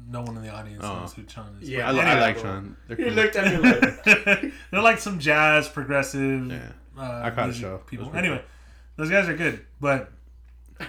no 0.09 0.23
one 0.23 0.37
in 0.37 0.43
the 0.43 0.51
audience 0.53 0.83
Oh. 0.85 1.01
knows 1.01 1.13
who 1.13 1.23
Chan 1.25 1.45
is. 1.61 1.69
Yeah, 1.69 1.89
I, 1.91 1.93
But 1.95 2.07
I 2.07 2.21
like 2.21 2.35
bro. 2.41 2.43
Sean. 2.45 2.77
They're 2.87 2.97
He 2.97 3.11
looked 3.11 3.37
at 3.37 3.63
me 3.63 3.71
like, 3.71 4.53
They're 4.71 4.83
like 4.83 4.99
some 4.99 5.19
jazz, 5.19 5.69
progressive. 5.69 6.47
Yeah. 6.47 6.73
Uh, 6.99 7.21
I 7.25 7.31
caught 7.31 7.51
a 7.51 7.53
show. 7.53 7.79
People. 7.87 8.07
was 8.07 8.13
pretty 8.13 8.29
Anyway, 8.29 8.45
those 8.97 9.11
guys 9.11 9.29
are 9.29 9.37
good, 9.37 9.65
but 9.81 10.11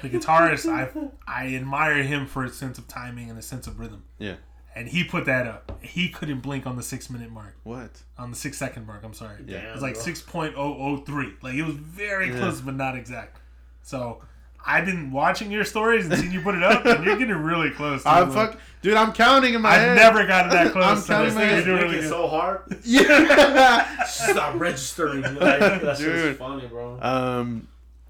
the 0.02 0.10
guitarist, 0.10 0.68
I 0.72 0.90
I 1.28 1.56
admire 1.56 2.02
him 2.04 2.26
for 2.28 2.44
his 2.44 2.56
sense 2.58 2.78
of 2.78 2.88
timing 2.88 3.28
and 3.30 3.38
his 3.38 3.46
sense 3.46 3.68
of 3.68 3.80
rhythm. 3.80 4.04
Yeah. 4.18 4.36
And 4.76 4.88
he 4.88 5.04
put 5.04 5.26
that 5.26 5.46
up. 5.48 5.80
He 5.84 6.10
couldn't 6.10 6.40
blink 6.42 6.66
on 6.68 6.78
the 6.78 6.84
six 6.84 7.10
minute 7.10 7.32
mark, 7.32 7.56
What? 7.64 8.02
on 8.18 8.30
the 8.30 8.38
six 8.38 8.58
second 8.58 8.86
mark. 8.88 9.02
I'm 9.04 9.14
sorry. 9.14 9.38
Yeah. 9.46 9.58
Damn, 9.62 9.70
It 9.70 9.74
was 9.74 9.82
like 9.82 9.94
bro. 9.96 10.04
six 10.04 10.22
point 10.22 10.54
oh 10.58 10.76
oh 10.80 10.98
three. 10.98 11.34
Like 11.42 11.56
it 11.56 11.64
was 11.64 11.76
very 11.76 12.30
Yeah. 12.32 12.38
close, 12.40 12.62
but 12.62 12.76
not 12.76 12.96
exact. 12.96 13.38
So 13.82 14.22
I've 14.66 14.86
been 14.86 15.12
watching 15.12 15.52
your 15.52 15.64
stories 15.64 16.06
and 16.06 16.18
seeing 16.18 16.32
you 16.32 16.42
put 16.42 16.56
it 16.56 16.64
up, 16.64 16.86
and 16.86 17.04
you're 17.06 17.18
getting 17.18 17.36
really 17.36 17.72
close. 17.72 18.06
I'm 18.06 18.26
dude. 18.26 18.34
fuck, 18.36 18.58
dude. 18.82 18.94
I'm 18.96 19.14
counting 19.14 19.54
in 19.56 19.62
my 19.62 19.70
I've 19.70 19.80
head. 19.82 19.96
never 19.96 20.28
gotten 20.28 20.52
that 20.52 20.72
close. 20.72 20.84
I'm 20.86 20.94
close. 20.96 21.06
so 21.06 21.14
counting 21.14 21.26
this 21.30 21.36
my 21.36 21.44
head. 21.46 21.60
is 21.60 21.66
doing 21.66 21.78
really 21.78 21.88
Making 21.96 22.02
good. 22.02 22.10
so 22.10 22.28
hard. 22.28 22.62
Yeah. 22.84 24.04
Stop 24.06 24.60
registering. 24.60 25.22
Like, 25.22 25.38
that 25.60 25.98
Dude. 25.98 26.16
shit's 26.16 26.40
funny, 26.40 26.68
bro. 26.68 27.00
um, 27.02 27.68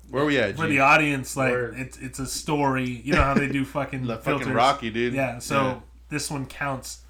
where 0.09 0.25
we 0.25 0.39
at? 0.39 0.55
For 0.57 0.67
the 0.67 0.79
audience, 0.79 1.37
like 1.37 1.51
Word. 1.51 1.75
it's 1.77 1.97
it's 1.99 2.17
a 2.19 2.25
story. 2.25 2.89
You 2.89 3.13
know 3.13 3.21
how 3.23 3.35
they 3.35 3.47
do 3.47 3.63
fucking 3.77 4.07
The 4.07 4.17
filters. 4.17 4.41
fucking 4.47 4.53
Rocky, 4.55 4.89
dude. 4.89 5.13
Yeah. 5.13 5.37
So 5.39 5.55
Yeah. 5.61 5.79
this 6.09 6.31
one 6.31 6.45
counts 6.47 7.01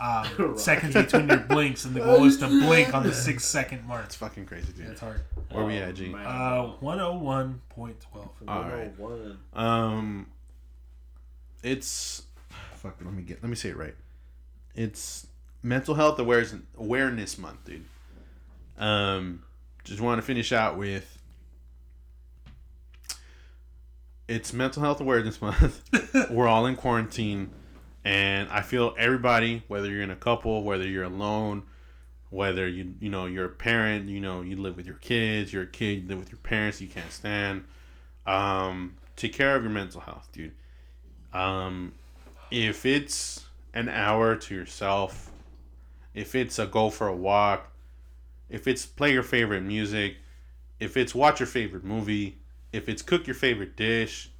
uh, 0.04 0.28
Rocky. 0.38 0.58
seconds 0.58 0.94
between 0.94 1.28
your 1.28 1.38
blinks, 1.48 1.84
and 1.84 1.94
the 1.94 2.00
goal 2.00 2.24
is 2.24 2.38
to 2.38 2.46
blink 2.46 2.94
on 2.94 3.02
the 3.02 3.12
six 3.26 3.44
second 3.44 3.86
mark. 3.86 4.04
It's 4.06 4.14
fucking 4.16 4.46
crazy, 4.46 4.72
dude. 4.72 4.86
It's 4.86 5.00
hard. 5.00 5.20
Where 5.50 5.64
we 5.64 5.76
at, 5.78 5.94
G? 5.94 6.14
Uh, 6.14 6.68
one 6.80 6.98
hundred 6.98 7.18
one 7.18 7.60
point 7.68 8.00
twelve. 8.00 8.30
all 8.48 8.62
right. 8.62 8.96
101. 8.98 9.38
Um, 9.52 10.26
it's 11.62 12.22
fuck. 12.76 12.96
Let 13.04 13.12
me 13.12 13.22
get. 13.22 13.42
Let 13.42 13.50
me 13.50 13.56
say 13.56 13.70
it 13.70 13.76
right. 13.76 13.94
It's 14.74 15.26
Mental 15.62 15.94
Health 15.94 16.18
Awareness 16.18 16.54
Awareness 16.78 17.36
Month, 17.38 17.64
dude. 17.64 17.84
Um, 18.78 19.42
just 19.84 20.00
want 20.00 20.18
to 20.20 20.22
finish 20.22 20.52
out 20.52 20.78
with. 20.78 21.18
It's 24.28 24.52
Mental 24.52 24.82
Health 24.82 25.00
Awareness 25.00 25.42
Month. 25.42 25.82
We're 26.30 26.46
all 26.46 26.66
in 26.66 26.76
quarantine, 26.76 27.50
and 28.04 28.48
I 28.50 28.62
feel 28.62 28.94
everybody, 28.98 29.62
whether 29.68 29.90
you're 29.90 30.02
in 30.02 30.10
a 30.10 30.16
couple, 30.16 30.62
whether 30.62 30.86
you're 30.88 31.04
alone, 31.04 31.64
whether 32.30 32.66
you 32.66 32.94
you 33.00 33.10
know 33.10 33.26
you're 33.26 33.46
a 33.46 33.50
parent, 33.50 34.08
you 34.08 34.20
know 34.20 34.42
you 34.42 34.56
live 34.56 34.76
with 34.76 34.86
your 34.86 34.96
kids, 34.96 35.52
you're 35.52 35.64
a 35.64 35.66
kid, 35.66 36.02
you 36.02 36.08
live 36.08 36.18
with 36.18 36.30
your 36.30 36.38
parents, 36.38 36.80
you 36.80 36.88
can't 36.88 37.12
stand. 37.12 37.64
Um, 38.26 38.96
take 39.16 39.32
care 39.32 39.56
of 39.56 39.62
your 39.62 39.72
mental 39.72 40.00
health, 40.00 40.28
dude. 40.32 40.52
Um, 41.32 41.92
if 42.50 42.86
it's 42.86 43.44
an 43.74 43.88
hour 43.88 44.36
to 44.36 44.54
yourself, 44.54 45.30
if 46.14 46.34
it's 46.34 46.58
a 46.58 46.66
go 46.66 46.90
for 46.90 47.08
a 47.08 47.14
walk, 47.14 47.70
if 48.48 48.66
it's 48.66 48.86
play 48.86 49.12
your 49.12 49.22
favorite 49.22 49.62
music, 49.62 50.16
if 50.78 50.96
it's 50.96 51.14
watch 51.14 51.40
your 51.40 51.46
favorite 51.46 51.84
movie, 51.84 52.38
if 52.72 52.88
it's 52.88 53.02
cook 53.02 53.26
your 53.26 53.34
favorite 53.34 53.76
dish, 53.76 54.30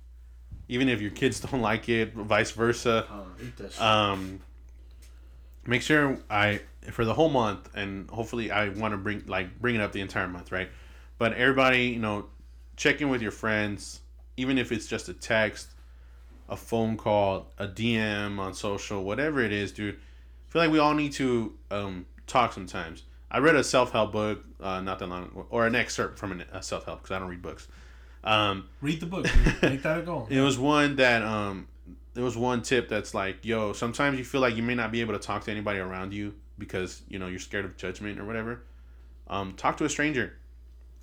even 0.70 0.88
if 0.88 1.00
your 1.00 1.10
kids 1.10 1.40
don't 1.50 1.60
like 1.60 1.88
it, 1.88 2.14
vice 2.14 2.52
versa. 2.52 3.06
Uh, 3.10 3.24
eat 3.42 3.56
that 3.58 3.72
shit. 3.72 3.82
Um, 3.82 4.40
make 5.66 5.82
sure 5.82 6.18
I 6.30 6.60
for 6.92 7.04
the 7.04 7.12
whole 7.12 7.28
month, 7.28 7.68
and 7.74 8.08
hopefully 8.08 8.50
I 8.50 8.70
want 8.70 8.92
to 8.92 8.98
bring 8.98 9.24
like 9.26 9.60
bring 9.60 9.74
it 9.74 9.80
up 9.80 9.92
the 9.92 10.00
entire 10.00 10.28
month, 10.28 10.50
right? 10.52 10.70
But 11.18 11.34
everybody, 11.34 11.88
you 11.88 11.98
know, 11.98 12.26
check 12.76 13.00
in 13.02 13.10
with 13.10 13.20
your 13.20 13.32
friends, 13.32 14.00
even 14.36 14.56
if 14.56 14.72
it's 14.72 14.86
just 14.86 15.08
a 15.08 15.12
text, 15.12 15.68
a 16.48 16.56
phone 16.56 16.96
call, 16.96 17.52
a 17.58 17.66
DM 17.66 18.38
on 18.38 18.54
social, 18.54 19.04
whatever 19.04 19.42
it 19.42 19.52
is, 19.52 19.72
dude. 19.72 19.96
I 19.96 20.52
feel 20.52 20.62
like 20.62 20.70
we 20.70 20.78
all 20.78 20.94
need 20.94 21.12
to 21.12 21.52
um, 21.70 22.06
talk 22.26 22.52
sometimes. 22.52 23.02
I 23.30 23.38
read 23.38 23.56
a 23.56 23.64
self 23.64 23.90
help 23.90 24.12
book 24.12 24.44
uh, 24.60 24.80
not 24.80 25.00
that 25.00 25.08
long, 25.08 25.24
ago, 25.24 25.46
or 25.50 25.66
an 25.66 25.74
excerpt 25.74 26.18
from 26.18 26.32
an- 26.32 26.44
a 26.52 26.62
self 26.62 26.84
help 26.84 27.02
because 27.02 27.14
I 27.14 27.18
don't 27.18 27.28
read 27.28 27.42
books. 27.42 27.66
Um, 28.22 28.68
Read 28.80 29.00
the 29.00 29.06
book. 29.06 29.24
Make 29.62 29.82
that 29.82 29.98
a 29.98 30.02
goal. 30.02 30.26
it 30.30 30.40
was 30.40 30.58
one 30.58 30.96
that 30.96 31.22
um 31.22 31.68
there 32.14 32.24
was 32.24 32.36
one 32.36 32.62
tip 32.62 32.88
that's 32.88 33.14
like, 33.14 33.44
yo, 33.44 33.72
sometimes 33.72 34.18
you 34.18 34.24
feel 34.24 34.40
like 34.40 34.56
you 34.56 34.62
may 34.62 34.74
not 34.74 34.90
be 34.92 35.00
able 35.00 35.14
to 35.14 35.20
talk 35.20 35.44
to 35.44 35.50
anybody 35.50 35.78
around 35.78 36.12
you 36.12 36.34
because, 36.58 37.02
you 37.08 37.18
know, 37.18 37.28
you're 37.28 37.38
scared 37.38 37.64
of 37.64 37.76
judgment 37.76 38.18
or 38.18 38.24
whatever. 38.24 38.62
Um, 39.28 39.54
talk 39.54 39.76
to 39.78 39.84
a 39.84 39.88
stranger. 39.88 40.34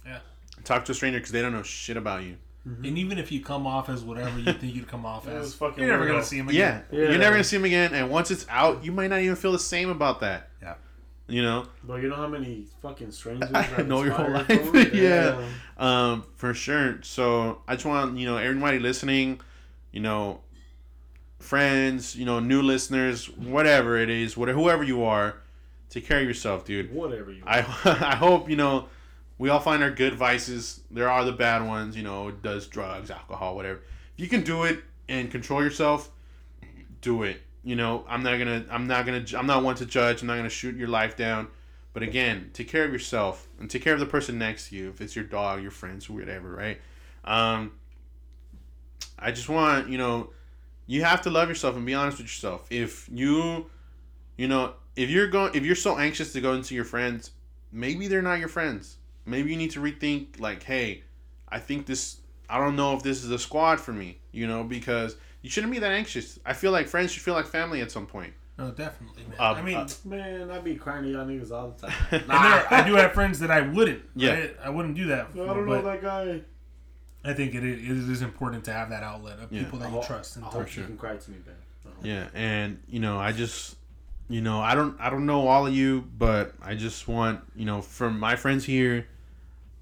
Yeah. 0.05 0.20
Talk 0.65 0.84
to 0.86 0.91
a 0.91 0.95
stranger 0.95 1.20
because 1.20 1.32
they 1.32 1.41
don't 1.41 1.53
know 1.53 1.63
shit 1.63 1.95
about 1.97 2.24
you. 2.24 2.36
And 2.84 2.97
even 2.97 3.18
if 3.18 3.32
you 3.32 3.39
come 3.41 3.65
off 3.65 3.88
as 3.88 4.03
whatever 4.03 4.38
you 4.38 4.51
think 4.51 4.76
you'd 4.76 4.89
come 4.89 5.05
off 5.05 5.26
as, 5.30 5.53
fucking 5.53 5.82
you're 5.82 5.89
never 5.93 6.03
weirdo. 6.03 6.11
gonna 6.11 6.24
see 6.26 6.38
him 6.38 6.49
again. 6.49 6.84
Yeah. 6.91 6.99
You're 6.99 7.18
never 7.18 7.32
gonna 7.36 7.43
see 7.45 7.55
him 7.55 7.63
again, 7.63 7.93
and 7.93 8.09
once 8.09 8.30
it's 8.30 8.45
out, 8.49 8.84
you 8.84 8.91
might 8.91 9.07
not 9.07 9.22
even 9.22 9.38
feel 9.38 9.53
the 9.53 9.59
same 9.59 9.89
about 9.89 10.20
that. 10.20 10.47
You 11.28 11.41
know? 11.41 11.67
Bro, 11.84 11.97
you 11.97 12.09
know 12.09 12.15
how 12.15 12.28
many 12.28 12.65
fucking 12.82 13.11
strangers 13.11 13.51
I 13.53 13.82
know 13.82 14.03
your 14.03 14.13
whole 14.13 14.32
life. 14.32 14.49
Yeah. 14.93 15.41
Um, 15.78 16.23
for 16.36 16.53
sure. 16.53 16.99
So 17.03 17.61
I 17.67 17.75
just 17.75 17.86
want, 17.86 18.17
you 18.17 18.25
know, 18.25 18.38
everybody 18.38 18.80
listening, 18.80 19.41
you 19.91 19.99
know, 19.99 20.39
friends, 21.39 22.15
you 22.15 22.25
know, 22.25 22.39
new 22.39 22.61
listeners, 22.61 23.30
whatever 23.30 23.97
it 23.97 24.09
is, 24.09 24.38
whatever 24.38 24.59
whoever 24.59 24.84
you 24.84 25.03
are, 25.03 25.38
take 25.89 26.07
care 26.07 26.19
of 26.19 26.28
yourself, 26.28 26.65
dude. 26.65 26.93
Whatever 26.93 27.32
you. 27.32 27.43
I 27.45 27.59
I 27.86 28.15
hope 28.15 28.49
you 28.49 28.55
know 28.55 28.88
we 29.38 29.49
all 29.49 29.59
find 29.59 29.84
our 29.84 29.91
good 29.91 30.15
vices. 30.15 30.82
There 30.89 31.09
are 31.09 31.23
the 31.23 31.32
bad 31.32 31.65
ones, 31.65 31.95
you 31.95 32.03
know, 32.03 32.32
does 32.32 32.67
drugs, 32.67 33.11
alcohol, 33.11 33.55
whatever. 33.55 33.82
If 34.15 34.23
you 34.23 34.28
can 34.28 34.43
do 34.43 34.63
it 34.63 34.80
and 35.07 35.30
control 35.30 35.63
yourself, 35.63 36.09
do 37.01 37.23
it. 37.23 37.41
You 37.68 37.76
know, 37.76 38.05
I'm 38.07 38.24
not 38.24 38.38
gonna, 38.38 38.63
I'm 38.72 38.88
not 38.88 39.05
gonna, 39.05 39.26
I'm 39.38 39.45
not 39.45 39.61
one 39.61 39.76
to 39.76 39.86
judge. 39.86 40.22
I'm 40.22 40.28
not 40.28 40.38
gonna 40.38 40.47
shoot 40.47 40.78
your 40.78 40.88
life 40.88 41.18
down. 41.18 41.49
But 41.91 42.01
again, 42.01 42.49
take 42.53 42.70
care 42.70 42.86
of 42.86 42.93
yourself 42.93 43.45
and 43.59 43.70
take 43.70 43.82
care 43.82 43.93
of 43.93 43.99
the 43.99 44.05
person 44.05 44.39
next 44.39 44.70
to 44.70 44.78
you. 44.78 44.88
If 44.88 45.01
it's 45.01 45.18
your 45.18 45.26
dog, 45.26 45.61
your 45.61 45.72
friends, 45.72 46.09
whatever, 46.09 46.49
right? 46.49 46.80
Um, 47.26 47.74
I 49.20 49.34
just 49.34 49.49
want 49.49 49.89
you 49.89 49.97
know, 49.97 50.30
you 50.86 51.03
have 51.03 51.24
to 51.24 51.30
love 51.30 51.49
yourself 51.49 51.76
and 51.76 51.86
be 51.86 51.93
honest 51.93 52.20
with 52.20 52.28
yourself. 52.28 52.72
If 52.72 53.09
you, 53.11 53.70
you 54.38 54.47
know, 54.47 54.76
if 54.95 55.09
you're 55.09 55.28
going, 55.28 55.53
if 55.53 55.65
you're 55.65 55.76
so 55.76 55.97
anxious 55.97 56.32
to 56.34 56.39
go 56.39 56.53
into 56.53 56.74
your 56.74 56.86
friends, 56.86 57.32
maybe 57.74 58.07
they're 58.07 58.22
not 58.22 58.39
your 58.39 58.47
friends. 58.47 58.95
Maybe 59.26 59.51
you 59.51 59.57
need 59.57 59.72
to 59.72 59.82
rethink. 59.82 60.39
Like, 60.39 60.63
hey, 60.63 61.03
I 61.49 61.59
think 61.59 61.86
this. 61.86 62.22
I 62.49 62.59
don't 62.59 62.78
know 62.78 62.95
if 62.95 63.03
this 63.03 63.26
is 63.26 63.30
a 63.30 63.38
squad 63.38 63.82
for 63.82 63.91
me. 63.91 64.20
You 64.32 64.47
know, 64.47 64.63
because 64.63 65.18
you 65.48 65.52
shouldn't 65.52 65.72
be 65.72 65.80
that 65.80 65.93
anxious. 65.93 66.38
I 66.45 66.52
feel 66.52 66.74
like 66.74 66.88
friends 66.89 67.12
should 67.14 67.24
feel 67.24 67.34
like 67.34 67.45
family 67.45 67.80
at 67.80 67.89
some 67.89 68.06
point. 68.06 68.34
No, 68.58 68.70
definitely, 68.72 69.24
man. 69.30 69.38
Uh, 69.39 69.54
I 69.54 69.62
mean, 69.62 69.78
uh, 69.78 69.88
Man, 70.04 70.52
I'd 70.52 70.64
be 70.66 70.76
crying 70.76 71.04
to 71.06 71.10
y'all 71.10 71.26
niggas 71.26 71.52
all 71.52 71.70
the 71.72 71.88
time. 71.88 71.95
and 72.12 72.22
there, 72.30 72.74
I 72.74 72.84
do 72.86 72.95
have 72.95 73.14
friends 73.14 73.39
that 73.39 73.50
I 73.50 73.62
wouldn't. 73.62 74.02
Yeah. 74.16 74.34
right? 74.34 74.56
I 74.62 74.70
wouldn't 74.70 74.95
do 74.95 75.06
that. 75.08 75.28
I 75.34 75.38
don't 75.38 75.66
know 75.66 75.82
that 75.82 76.02
guy. 76.02 76.41
I 77.24 77.34
think 77.34 77.56
it 77.56 77.64
is, 77.64 78.08
it 78.10 78.12
is 78.12 78.22
important 78.22 78.66
to 78.66 78.74
have 78.74 78.89
that 78.89 79.04
outlet 79.04 79.39
of 79.39 79.52
Yeah. 79.54 79.64
people 79.64 79.80
that 79.80 79.86
I 79.86 79.89
you 79.89 79.95
hope- 79.95 80.08
trust 80.08 80.36
and 80.36 80.43
I 80.43 80.50
talk 80.50 80.58
hope 80.58 80.70
to. 80.72 80.82
you 80.82 80.86
can 80.88 80.98
cry 80.98 81.16
to 81.16 81.32
me, 81.32 81.38
man. 81.45 81.56
Yeah, 82.04 82.28
and 82.34 82.80
you 82.89 83.00
know, 83.00 83.18
I 83.18 83.32
just, 83.32 83.78
you 84.28 84.41
know, 84.41 84.60
I 84.60 84.76
don't, 84.76 85.00
I 85.00 85.10
don't 85.10 85.26
know 85.26 85.48
all 85.48 85.66
of 85.66 85.74
you, 85.74 86.02
but 86.18 86.54
I 86.62 86.76
just 86.76 87.08
want, 87.08 87.39
you 87.56 87.64
know, 87.66 87.82
from 87.82 88.20
my 88.20 88.36
friends 88.36 88.66
here, 88.66 89.08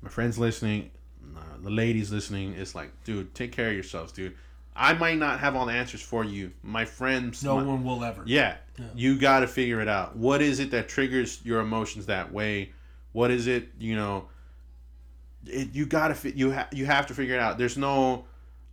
my 0.02 0.10
friends 0.10 0.38
listening, 0.38 0.92
uh, 1.36 1.40
the 1.64 1.70
ladies 1.72 2.12
listening, 2.12 2.54
it's 2.54 2.76
like, 2.76 2.92
dude, 3.06 3.34
take 3.34 3.52
care 3.52 3.70
of 3.70 3.74
yourselves, 3.74 4.12
dude. 4.12 4.36
I 4.76 4.94
might 4.94 5.18
not 5.18 5.40
have 5.40 5.56
all 5.56 5.66
the 5.66 5.74
answers 5.74 6.02
for 6.02 6.24
you. 6.26 6.52
My 6.62 6.84
friends, 6.86 7.44
No 7.44 7.56
my- 7.58 7.64
one 7.64 7.84
will 7.84 8.04
ever. 8.04 8.24
yeah, 8.26 8.58
Yeah. 8.78 8.86
you 8.94 9.18
got 9.18 9.40
to 9.40 9.48
figure 9.48 9.80
it 9.82 9.88
out. 9.88 10.16
What 10.18 10.42
is 10.42 10.60
it 10.60 10.72
that 10.72 10.90
triggers 10.90 11.40
your 11.46 11.62
emotions 11.62 12.08
that 12.08 12.34
way? 12.34 12.72
What 13.14 13.32
is 13.32 13.48
it, 13.48 13.70
you 13.80 13.96
know? 13.96 14.28
It, 15.46 15.74
you 15.74 15.86
got 15.86 16.10
to 16.10 16.16
fi- 16.16 16.34
you 16.36 16.52
ha- 16.52 16.68
you 16.74 16.86
have 16.86 17.08
to 17.08 17.14
figure 17.14 17.36
it 17.36 17.40
out. 17.40 17.58
There's 17.58 17.78
no 17.78 18.26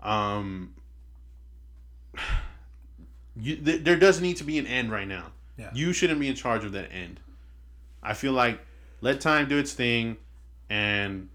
um 0.03 0.74
you 3.36 3.57
th- 3.57 3.84
there 3.84 3.96
doesn't 3.96 4.22
need 4.22 4.36
to 4.38 4.44
be 4.44 4.59
an 4.59 4.66
end 4.66 4.90
right 4.90 5.07
now. 5.09 5.26
Yeah. 5.57 5.70
You 5.74 5.92
shouldn't 5.92 6.18
be 6.20 6.28
in 6.28 6.34
charge 6.34 6.64
of 6.64 6.72
that 6.72 6.90
end. 6.92 7.20
I 8.03 8.14
feel 8.14 8.32
like 8.32 8.61
let 9.00 9.20
time 9.20 9.48
do 9.48 9.59
its 9.59 9.72
thing, 9.72 10.16
and 10.68 11.28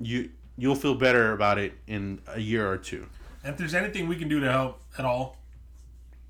you 0.00 0.30
you'll 0.56 0.74
feel 0.74 0.94
better 0.94 1.32
about 1.32 1.58
it 1.58 1.74
in 1.86 2.20
a 2.28 2.40
year 2.40 2.68
or 2.70 2.78
two. 2.78 3.06
And 3.48 3.54
if 3.54 3.58
there's 3.58 3.72
anything 3.74 4.08
we 4.08 4.16
can 4.16 4.28
do 4.28 4.40
to 4.40 4.52
help 4.52 4.82
at 4.98 5.06
all, 5.06 5.38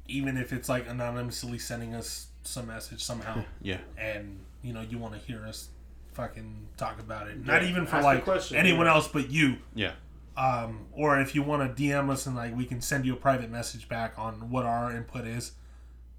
even 0.07 0.37
if 0.37 0.53
it's 0.53 0.69
like 0.69 0.89
anonymously 0.89 1.59
sending 1.59 1.93
us 1.93 2.29
some 2.45 2.69
message 2.69 3.03
somehow, 3.03 3.43
Yeah, 3.61 3.79
and 3.99 4.39
you 4.63 4.73
know 4.73 4.83
you 4.83 4.99
want 4.99 5.15
to 5.15 5.19
hear 5.19 5.45
us 5.45 5.71
fucking 6.13 6.69
talk 6.77 7.01
about 7.01 7.27
it, 7.27 7.45
not 7.45 7.65
even 7.65 7.87
for 7.87 7.97
ask 7.97 8.05
like 8.05 8.23
question, 8.23 8.57
anyone 8.57 8.87
yeah. 8.87 8.95
else 8.95 9.09
but 9.09 9.33
you. 9.33 9.57
yeah, 9.75 9.95
Um, 10.37 10.87
or 10.93 11.19
if 11.21 11.35
you 11.35 11.43
want 11.43 11.77
to 11.77 11.83
DM 11.83 12.09
us 12.09 12.25
and 12.27 12.37
like 12.37 12.57
we 12.57 12.65
can 12.65 12.81
send 12.81 13.05
you 13.05 13.15
a 13.15 13.17
private 13.17 13.51
message 13.51 13.89
back 13.89 14.15
on 14.17 14.49
what 14.49 14.65
our 14.65 14.95
input 14.95 15.27
is, 15.27 15.55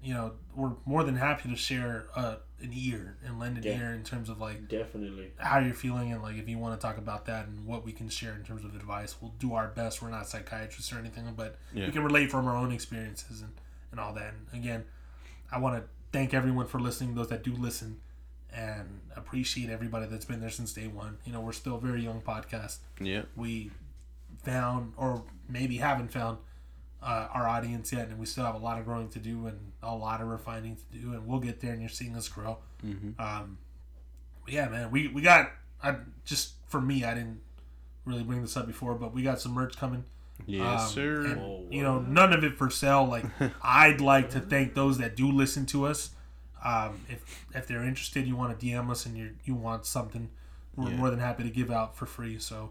you 0.02 0.12
know, 0.12 0.32
we're 0.54 0.72
more 0.84 1.02
than 1.02 1.16
happy 1.16 1.48
to 1.48 1.56
share 1.56 2.08
uh, 2.14 2.34
an 2.62 2.72
ear 2.74 3.16
and 3.24 3.38
lend 3.38 3.56
an 3.58 3.62
Yeah. 3.64 3.78
ear 3.78 3.92
in 3.94 4.02
terms 4.04 4.28
of 4.28 4.40
like 4.40 4.68
Definitely. 4.68 5.32
how 5.38 5.58
you're 5.58 5.74
feeling 5.74 6.12
and 6.12 6.22
like 6.22 6.36
if 6.36 6.48
you 6.48 6.58
want 6.58 6.78
to 6.78 6.86
talk 6.86 6.98
about 6.98 7.26
that 7.26 7.46
and 7.46 7.64
what 7.66 7.84
we 7.84 7.92
can 7.92 8.08
share 8.08 8.34
in 8.34 8.42
terms 8.44 8.64
of 8.64 8.74
advice 8.74 9.16
we'll 9.20 9.32
do 9.38 9.54
our 9.54 9.68
best 9.68 10.02
we're 10.02 10.10
not 10.10 10.28
psychiatrists 10.28 10.92
or 10.92 10.98
anything 10.98 11.24
but 11.36 11.56
Yeah. 11.72 11.86
we 11.86 11.92
can 11.92 12.02
relate 12.04 12.30
from 12.30 12.46
our 12.46 12.56
own 12.56 12.72
experiences 12.72 13.40
and, 13.40 13.52
and 13.90 13.98
all 14.00 14.12
that 14.14 14.34
and 14.52 14.62
again 14.62 14.84
i 15.50 15.58
want 15.58 15.82
to 15.82 15.88
thank 16.12 16.34
everyone 16.34 16.66
for 16.66 16.80
listening 16.80 17.14
those 17.14 17.28
that 17.28 17.42
do 17.42 17.52
listen 17.54 18.00
and 18.52 19.00
appreciate 19.16 19.70
everybody 19.70 20.06
that's 20.06 20.24
been 20.24 20.40
there 20.40 20.50
since 20.50 20.72
day 20.72 20.86
one 20.88 21.18
you 21.24 21.32
know 21.32 21.40
we're 21.40 21.52
still 21.52 21.76
a 21.76 21.80
very 21.80 22.02
young 22.02 22.20
podcast 22.20 22.78
yeah. 23.00 23.22
we 23.36 23.70
found 24.42 24.92
or 24.96 25.22
maybe 25.48 25.76
haven't 25.76 26.10
found 26.12 26.38
uh, 27.02 27.28
our 27.32 27.48
audience 27.48 27.92
yet 27.92 28.08
and 28.08 28.18
we 28.18 28.26
still 28.26 28.44
have 28.44 28.54
a 28.54 28.58
lot 28.58 28.78
of 28.78 28.84
growing 28.84 29.08
to 29.08 29.18
do 29.18 29.46
and 29.46 29.58
a 29.82 29.94
lot 29.94 30.20
of 30.20 30.28
refining 30.28 30.76
to 30.76 30.98
do 30.98 31.12
and 31.12 31.26
we'll 31.26 31.40
get 31.40 31.60
there 31.60 31.72
and 31.72 31.80
you're 31.80 31.88
seeing 31.88 32.14
us 32.14 32.28
grow 32.28 32.58
um, 33.18 33.58
but 34.44 34.52
yeah 34.52 34.68
man 34.68 34.90
we, 34.90 35.08
we 35.08 35.22
got 35.22 35.50
I 35.82 35.96
just 36.24 36.54
for 36.68 36.80
me 36.80 37.04
i 37.04 37.14
didn't 37.14 37.40
really 38.04 38.22
bring 38.22 38.42
this 38.42 38.56
up 38.56 38.66
before 38.66 38.94
but 38.94 39.14
we 39.14 39.22
got 39.22 39.40
some 39.40 39.52
merch 39.52 39.76
coming 39.76 40.04
Yes, 40.46 40.82
um, 40.82 40.88
sir. 40.88 41.20
and, 41.26 41.38
Oh, 41.40 41.66
you 41.70 41.82
know, 41.82 42.00
none 42.00 42.32
of 42.32 42.42
it 42.44 42.56
for 42.56 42.70
sale. 42.70 43.04
Like, 43.04 43.26
I'd 43.62 44.00
like 44.00 44.30
to 44.30 44.40
thank 44.40 44.72
those 44.74 44.96
that 44.96 45.14
do 45.14 45.30
listen 45.30 45.66
to 45.66 45.84
us. 45.84 46.10
Um, 46.64 46.98
if 47.10 47.44
if 47.54 47.66
they're 47.66 47.82
interested, 47.84 48.26
you 48.26 48.36
want 48.36 48.58
to 48.58 48.66
DM 48.66 48.90
us 48.90 49.04
and 49.04 49.18
you 49.18 49.32
you 49.44 49.54
want 49.54 49.84
something, 49.84 50.30
we're 50.76 50.88
Yeah. 50.92 50.96
more 50.96 51.10
than 51.10 51.18
happy 51.18 51.42
to 51.42 51.50
give 51.50 51.70
out 51.70 51.94
for 51.94 52.06
free. 52.06 52.38
So, 52.38 52.70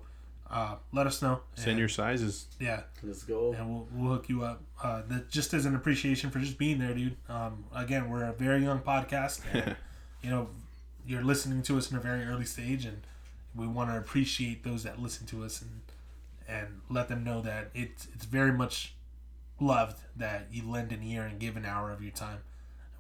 uh, 0.52 0.76
let 0.92 1.06
us 1.08 1.22
know. 1.22 1.42
Send 1.56 1.70
And, 1.72 1.80
your 1.80 1.90
sizes. 1.90 2.48
yeah, 2.60 2.82
Let's 3.04 3.24
go. 3.24 3.54
and 3.54 3.70
we'll, 3.70 3.88
we'll 3.94 4.14
hook 4.14 4.30
you 4.30 4.44
up. 4.44 4.62
Uh, 4.82 5.02
that 5.10 5.30
just 5.30 5.54
as 5.54 5.66
an 5.66 5.76
appreciation 5.76 6.30
for 6.32 6.40
just 6.40 6.58
being 6.58 6.80
there, 6.80 6.94
dude. 6.94 7.16
Um, 7.28 7.66
again, 7.76 8.10
we're 8.10 8.24
a 8.24 8.34
very 8.34 8.64
young 8.64 8.80
podcast, 8.80 9.42
and 9.54 9.76
you 10.24 10.30
know, 10.30 10.50
you're 11.06 11.24
listening 11.24 11.62
to 11.64 11.78
us 11.78 11.92
in 11.92 11.98
a 11.98 12.00
very 12.00 12.24
early 12.26 12.46
stage, 12.46 12.86
and 12.86 13.02
we 13.56 13.68
want 13.68 13.90
to 13.92 13.98
appreciate 13.98 14.64
those 14.64 14.84
that 14.84 15.00
listen 15.00 15.26
to 15.28 15.44
us 15.44 15.62
and 15.62 15.82
and 16.48 16.82
let 16.90 17.10
them 17.10 17.24
know 17.24 17.42
that 17.42 17.70
it's 17.76 18.08
it's 18.16 18.26
very 18.26 18.52
much 18.52 18.96
loved 19.60 20.00
that 20.16 20.48
you 20.52 20.64
lend 20.68 20.92
an 20.92 21.04
ear 21.04 21.24
and 21.24 21.40
give 21.40 21.56
an 21.58 21.66
hour 21.66 21.92
of 21.92 22.02
your 22.02 22.12
time. 22.12 22.40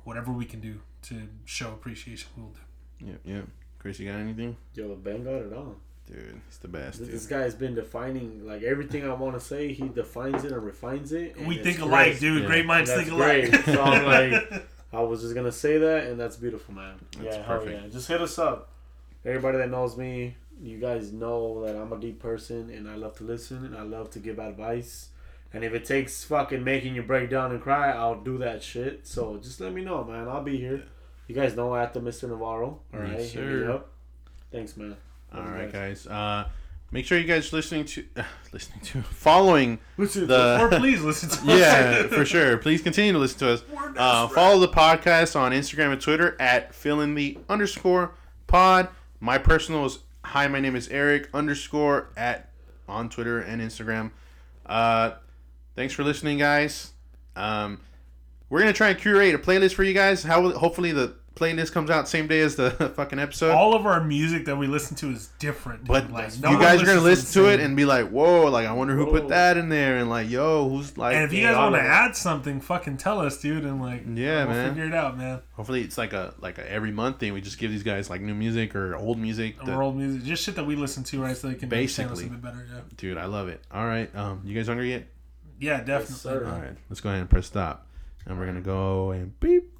Whatever 0.03 0.31
we 0.31 0.45
can 0.45 0.59
do 0.59 0.81
to 1.03 1.27
show 1.45 1.69
appreciation, 1.69 2.29
we'll 2.37 2.47
do. 2.49 3.05
Yep, 3.07 3.19
yep. 3.25 3.45
Chris, 3.79 3.99
you 3.99 4.11
got 4.11 4.19
anything? 4.19 4.55
Yo, 4.75 4.93
Ben 4.95 5.23
got 5.23 5.35
it 5.35 5.53
on. 5.53 5.75
Dude, 6.11 6.41
he's 6.47 6.57
the 6.57 6.67
best, 6.67 6.97
This, 6.99 7.07
dude. 7.07 7.15
this 7.15 7.25
guy's 7.27 7.53
been 7.53 7.75
defining 7.75 8.45
like 8.45 8.63
everything 8.63 9.07
I 9.07 9.13
want 9.13 9.35
to 9.35 9.39
say. 9.39 9.73
He 9.73 9.87
defines 9.89 10.43
it 10.43 10.51
and 10.51 10.63
refines 10.63 11.11
it. 11.13 11.35
and 11.37 11.47
we 11.47 11.55
it's 11.55 11.63
think 11.63 11.77
great. 11.77 11.87
alike, 11.87 12.19
dude. 12.19 12.41
Yeah. 12.41 12.47
Great 12.47 12.65
minds 12.65 12.91
think 12.91 13.11
alike. 13.11 13.49
great. 13.51 13.65
So 13.65 13.81
I'm 13.81 14.05
like, 14.51 14.65
I 14.91 15.01
was 15.01 15.21
just 15.21 15.35
gonna 15.35 15.51
say 15.51 15.77
that, 15.77 16.05
and 16.07 16.19
that's 16.19 16.35
beautiful, 16.37 16.73
man. 16.73 16.95
That's 17.11 17.37
yeah, 17.37 17.43
hell 17.45 17.59
perfect. 17.59 17.83
yeah. 17.83 17.89
Just 17.89 18.07
hit 18.07 18.21
us 18.21 18.39
up. 18.39 18.71
Everybody 19.23 19.59
that 19.59 19.69
knows 19.69 19.97
me, 19.97 20.35
you 20.61 20.79
guys 20.79 21.11
know 21.13 21.63
that 21.65 21.75
I'm 21.75 21.93
a 21.93 21.99
deep 21.99 22.19
person, 22.19 22.69
and 22.71 22.89
I 22.89 22.95
love 22.95 23.15
to 23.17 23.23
listen, 23.23 23.63
and 23.65 23.75
I 23.77 23.83
love 23.83 24.09
to 24.11 24.19
give 24.19 24.39
advice. 24.39 25.09
And 25.53 25.63
if 25.63 25.73
it 25.73 25.85
takes 25.85 26.23
fucking 26.23 26.63
making 26.63 26.95
you 26.95 27.03
break 27.03 27.29
down 27.29 27.51
and 27.51 27.61
cry, 27.61 27.91
I'll 27.91 28.19
do 28.21 28.37
that 28.39 28.63
shit. 28.63 29.05
So 29.05 29.37
just 29.37 29.59
let 29.61 29.73
me 29.73 29.83
know, 29.83 30.03
man. 30.03 30.27
I'll 30.27 30.43
be 30.43 30.57
here. 30.57 30.83
You 31.27 31.35
guys 31.35 31.55
know 31.55 31.75
at 31.75 31.93
the 31.93 31.99
Mr. 31.99 32.27
Navarro. 32.29 32.79
All 32.93 32.99
right, 32.99 33.19
Yes, 33.19 33.31
hit 33.31 33.45
me 33.45 33.65
up. 33.67 33.89
Thanks, 34.51 34.75
man. 34.77 34.95
All 35.33 35.41
right, 35.43 35.71
guys. 35.71 36.07
Uh, 36.07 36.47
make 36.91 37.05
sure 37.05 37.17
you 37.17 37.25
guys 37.27 37.51
listening 37.53 37.85
to, 37.85 38.05
listening 38.53 38.79
to, 38.81 39.01
following 39.03 39.79
Listen, 39.97 40.27
the. 40.27 40.59
or 40.59 40.69
please 40.79 41.01
listen 41.01 41.29
to 41.29 41.53
us. 41.53 41.59
yeah, 41.59 42.03
for 42.07 42.25
sure. 42.25 42.57
Please 42.57 42.81
continue 42.81 43.13
to 43.13 43.19
listen 43.19 43.39
to 43.39 43.53
us. 43.53 43.63
Uh, 43.95 44.27
follow 44.27 44.59
the 44.59 44.67
podcast 44.67 45.35
on 45.39 45.51
Instagram 45.51 45.91
and 45.93 46.01
Twitter 46.01 46.35
at 46.39 46.73
fill 46.73 47.01
in 47.01 47.15
the 47.15 47.37
underscore 47.47 48.15
pod. 48.47 48.89
My 49.19 49.37
personal 49.37 49.85
is 49.85 49.99
hi. 50.25 50.47
My 50.47 50.59
name 50.59 50.75
is 50.75 50.87
Eric 50.89 51.29
underscore 51.33 52.09
at 52.17 52.49
on 52.87 53.09
Twitter 53.09 53.39
and 53.39 53.61
Instagram. 53.61 54.11
Uh, 54.65 55.11
thanks 55.75 55.93
for 55.93 56.03
listening, 56.03 56.39
guys. 56.39 56.93
Um, 57.35 57.81
we're 58.49 58.59
gonna 58.59 58.73
try 58.73 58.89
and 58.89 58.97
curate 58.97 59.35
a 59.35 59.37
playlist 59.37 59.73
for 59.75 59.83
you 59.83 59.93
guys. 59.93 60.23
How 60.23 60.49
hopefully 60.53 60.91
the 60.91 61.15
playlist 61.35 61.71
comes 61.71 61.89
out 61.89 62.07
same 62.09 62.27
day 62.27 62.41
as 62.41 62.55
the 62.55 62.71
fucking 62.95 63.17
episode. 63.19 63.51
all 63.51 63.73
of 63.73 63.85
our 63.85 64.03
music 64.03 64.45
that 64.45 64.57
we 64.57 64.67
listen 64.67 64.95
to 64.97 65.09
is 65.09 65.29
different. 65.39 65.81
dude. 65.83 65.87
But 65.87 66.11
like, 66.11 66.35
you 66.35 66.41
no 66.41 66.49
one 66.51 66.59
guys 66.59 66.81
are 66.81 66.85
gonna 66.85 66.99
listen 67.01 67.41
to 67.43 67.49
it 67.49 67.59
and 67.59 67.75
be 67.77 67.85
like, 67.85 68.09
"Whoa!" 68.09 68.45
Like, 68.51 68.67
I 68.67 68.73
wonder 68.73 68.95
who 68.95 69.05
put 69.07 69.29
that 69.29 69.55
in 69.57 69.69
there, 69.69 69.97
and 69.97 70.09
like, 70.09 70.29
"Yo, 70.29 70.67
who's 70.69 70.97
like?" 70.97 71.15
And 71.15 71.23
if 71.25 71.31
you 71.33 71.43
guys 71.43 71.55
want 71.55 71.75
to 71.75 71.81
add 71.81 72.15
something, 72.15 72.59
fucking 72.61 72.97
tell 72.97 73.19
us, 73.19 73.39
dude, 73.39 73.63
and 73.63 73.81
like, 73.81 74.03
Yeah, 74.05 74.45
we'll 74.45 74.55
man. 74.55 74.69
figure 74.71 74.87
it 74.87 74.93
out, 74.93 75.17
man. 75.17 75.41
Hopefully, 75.53 75.81
it's 75.81 75.97
like 75.97 76.13
a 76.13 76.33
like 76.39 76.57
a 76.57 76.69
every 76.69 76.91
month 76.91 77.19
thing. 77.19 77.33
We 77.33 77.41
just 77.41 77.57
give 77.57 77.71
these 77.71 77.83
guys 77.83 78.09
like 78.09 78.21
new 78.21 78.35
music 78.35 78.75
or 78.75 78.95
old 78.95 79.17
music. 79.17 79.57
that- 79.59 79.69
Or 79.69 79.83
old 79.83 79.95
music, 79.97 80.23
just 80.23 80.43
shit 80.43 80.55
that 80.55 80.65
we 80.65 80.75
listen 80.75 81.03
to, 81.05 81.21
right? 81.21 81.37
So 81.37 81.47
they 81.47 81.55
can 81.55 81.71
understand 81.71 82.11
us 82.11 82.19
a 82.19 82.21
Basically. 82.23 82.37
bit 82.37 82.43
better. 82.43 82.67
Yeah, 82.73 82.79
Dude, 82.97 83.17
I 83.17 83.25
love 83.25 83.47
it. 83.47 83.61
All 83.71 83.85
right, 83.85 84.13
um, 84.15 84.41
you 84.43 84.53
guys 84.55 84.67
hungry 84.67 84.91
yet? 84.91 85.07
yeah, 85.59 85.77
definitely. 85.81 86.15
sir. 86.15 86.45
All 86.45 86.59
right, 86.59 86.75
let's 86.89 87.01
go 87.01 87.09
ahead 87.09 87.21
and 87.21 87.29
press 87.29 87.45
stop, 87.45 87.87
and 88.25 88.37
we're 88.37 88.45
gonna 88.45 88.61
go 88.61 89.11
and 89.11 89.37
beep. 89.39 89.71